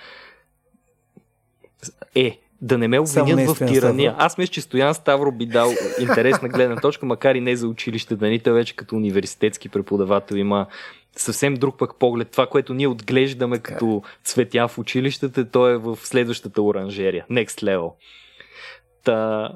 Е, 2.15 2.39
да 2.61 2.77
не 2.77 2.87
ме 2.87 2.99
обвинят 2.99 3.49
в 3.49 3.65
тирания. 3.67 4.11
Ставро. 4.11 4.25
Аз 4.25 4.37
мисля, 4.37 4.51
че 4.51 4.61
Стоян 4.61 4.93
Ставро 4.93 5.31
би 5.31 5.45
дал 5.45 5.71
интересна 5.99 6.49
гледна 6.49 6.75
точка, 6.75 7.05
макар 7.05 7.35
и 7.35 7.41
не 7.41 7.55
за 7.55 7.67
училище, 7.67 8.15
да 8.15 8.27
ни 8.27 8.39
той 8.39 8.53
вече 8.53 8.75
като 8.75 8.95
университетски 8.95 9.69
преподавател 9.69 10.35
има 10.35 10.67
съвсем 11.15 11.53
друг 11.53 11.77
пък 11.77 11.99
поглед. 11.99 12.29
Това, 12.31 12.47
което 12.47 12.73
ние 12.73 12.87
отглеждаме 12.87 13.59
като 13.59 14.03
цветя 14.23 14.67
в 14.67 14.77
училищата, 14.77 15.49
то 15.49 15.67
е 15.67 15.77
в 15.77 15.97
следващата 16.01 16.61
оранжерия. 16.61 17.25
Next 17.31 17.63
level. 17.63 17.91
Та... 19.03 19.49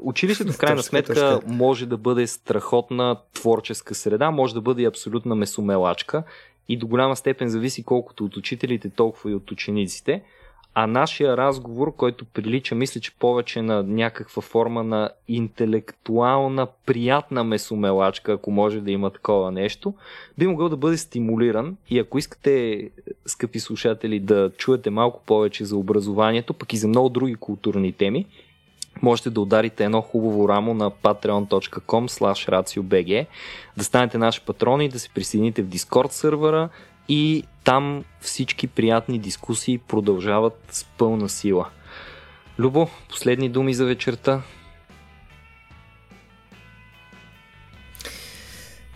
Училището 0.00 0.52
в 0.52 0.58
крайна 0.58 0.82
сметка 0.82 1.40
може 1.46 1.86
да 1.86 1.96
бъде 1.96 2.26
страхотна 2.26 3.16
творческа 3.34 3.94
среда, 3.94 4.30
може 4.30 4.54
да 4.54 4.60
бъде 4.60 4.82
и 4.82 4.86
абсолютна 4.86 5.34
месомелачка 5.34 6.22
и 6.68 6.76
до 6.76 6.86
голяма 6.86 7.16
степен 7.16 7.48
зависи 7.48 7.84
колкото 7.84 8.24
от 8.24 8.36
учителите, 8.36 8.90
толкова 8.90 9.30
и 9.30 9.34
от 9.34 9.50
учениците. 9.50 10.22
А 10.74 10.86
нашия 10.86 11.36
разговор, 11.36 11.96
който 11.96 12.24
прилича, 12.24 12.74
мисля, 12.74 13.00
че 13.00 13.18
повече 13.18 13.62
на 13.62 13.82
някаква 13.82 14.42
форма 14.42 14.84
на 14.84 15.10
интелектуална, 15.28 16.66
приятна 16.86 17.44
месомелачка, 17.44 18.32
ако 18.32 18.50
може 18.50 18.80
да 18.80 18.90
има 18.90 19.10
такова 19.10 19.52
нещо, 19.52 19.94
би 20.38 20.46
могъл 20.46 20.68
да 20.68 20.76
бъде 20.76 20.96
стимулиран. 20.96 21.76
И 21.90 21.98
ако 21.98 22.18
искате, 22.18 22.90
скъпи 23.26 23.60
слушатели, 23.60 24.20
да 24.20 24.50
чуете 24.56 24.90
малко 24.90 25.22
повече 25.26 25.64
за 25.64 25.76
образованието, 25.76 26.54
пък 26.54 26.72
и 26.72 26.76
за 26.76 26.88
много 26.88 27.08
други 27.08 27.34
културни 27.34 27.92
теми, 27.92 28.26
можете 29.02 29.30
да 29.30 29.40
ударите 29.40 29.84
едно 29.84 30.00
хубаво 30.00 30.48
рамо 30.48 30.74
на 30.74 30.90
patreon.com 30.90 32.06
raciobg, 32.50 33.26
да 33.76 33.84
станете 33.84 34.18
наши 34.18 34.40
патрони, 34.40 34.88
да 34.88 34.98
се 34.98 35.08
присъедините 35.08 35.62
в 35.62 35.68
Discord 35.68 36.10
сървъра 36.10 36.68
и 37.08 37.44
там 37.64 38.04
всички 38.20 38.66
приятни 38.66 39.18
дискусии 39.18 39.78
продължават 39.78 40.58
с 40.70 40.84
пълна 40.84 41.28
сила. 41.28 41.68
Любо, 42.58 42.88
последни 43.08 43.48
думи 43.48 43.74
за 43.74 43.84
вечерта. 43.84 44.42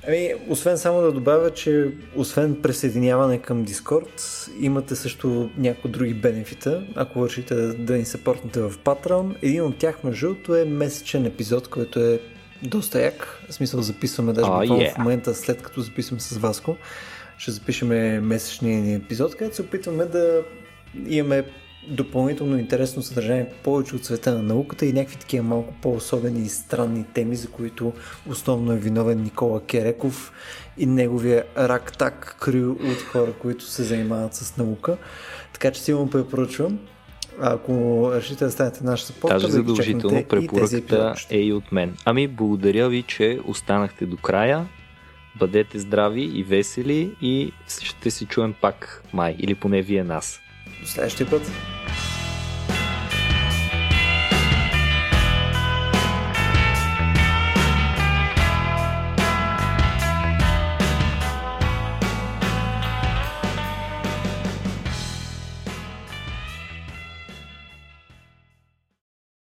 Ами, 0.09 0.35
освен 0.49 0.79
само 0.79 1.01
да 1.01 1.13
добавя, 1.13 1.51
че 1.51 1.91
освен 2.17 2.63
присъединяване 2.63 3.39
към 3.39 3.67
Discord, 3.67 4.49
имате 4.61 4.97
също 4.97 5.51
някои 5.57 5.91
други 5.91 6.15
бенефита, 6.15 6.87
ако 6.97 7.21
вършите 7.21 7.55
да, 7.55 7.97
ни 7.97 8.05
съпортнете 8.05 8.61
в 8.61 8.71
Patreon. 8.71 9.37
Един 9.43 9.63
от 9.63 9.79
тях, 9.79 10.05
между 10.05 10.27
другото, 10.27 10.55
е 10.57 10.65
месечен 10.65 11.27
епизод, 11.27 11.69
който 11.69 12.01
е 12.01 12.21
доста 12.63 13.03
як. 13.03 13.41
В 13.51 13.55
смисъл 13.55 13.83
записваме 13.83 14.33
даже 14.33 14.51
Oh, 14.51 14.69
yeah. 14.69 14.95
в 14.95 14.99
момента, 14.99 15.35
след 15.35 15.63
като 15.63 15.81
записваме 15.81 16.21
с 16.21 16.37
Васко, 16.37 16.77
ще 17.39 17.51
запишеме 17.51 18.21
месечния 18.21 18.81
ни 18.81 18.95
епизод, 18.95 19.37
където 19.37 19.57
се 19.57 19.63
опитваме 19.63 20.05
да 20.05 20.43
имаме 21.09 21.45
допълнително 21.89 22.59
интересно 22.59 23.03
съдържание 23.03 23.53
повече 23.63 23.97
от 23.97 24.05
света 24.05 24.35
на 24.35 24.43
науката 24.43 24.87
и 24.87 24.93
някакви 24.93 25.17
такива 25.17 25.45
малко 25.45 25.75
по-особени 25.83 26.41
и 26.43 26.49
странни 26.49 27.05
теми, 27.15 27.37
за 27.37 27.49
които 27.49 27.93
основно 28.29 28.73
е 28.73 28.77
виновен 28.79 29.23
Никола 29.23 29.61
Кереков 29.65 30.33
и 30.79 30.87
неговия 30.87 31.45
рак-так 31.59 32.37
крю 32.41 32.73
от 32.73 33.03
хора, 33.03 33.33
които 33.33 33.65
се 33.65 33.83
занимават 33.83 34.35
с 34.35 34.57
наука. 34.57 34.97
Така 35.53 35.71
че 35.71 35.81
силно 35.81 36.11
препоръчвам. 36.11 36.79
Ако 37.41 38.11
решите 38.15 38.45
да 38.45 38.51
станете 38.51 38.85
наш 38.85 39.03
съпортер, 39.03 39.35
Даже 39.35 39.47
да 39.47 39.53
задължително 39.53 40.07
и 40.07 40.11
тези 40.11 40.29
препоръката 40.29 40.77
епизоди. 40.77 41.37
е 41.37 41.39
и 41.39 41.53
от 41.53 41.73
мен. 41.73 41.97
Ами, 42.05 42.29
благодаря 42.29 42.89
ви, 42.89 43.03
че 43.03 43.41
останахте 43.47 44.07
до 44.07 44.17
края. 44.17 44.67
Бъдете 45.39 45.79
здрави 45.79 46.23
и 46.23 46.43
весели 46.43 47.17
и 47.23 47.53
ще 47.83 48.11
се 48.11 48.27
чуем 48.27 48.55
пак 48.61 49.05
май, 49.13 49.37
или 49.39 49.55
поне 49.55 49.83
вие 49.83 50.05
нас. 50.05 50.41
До 50.81 50.89
следващия 50.89 51.31
път. 51.31 51.51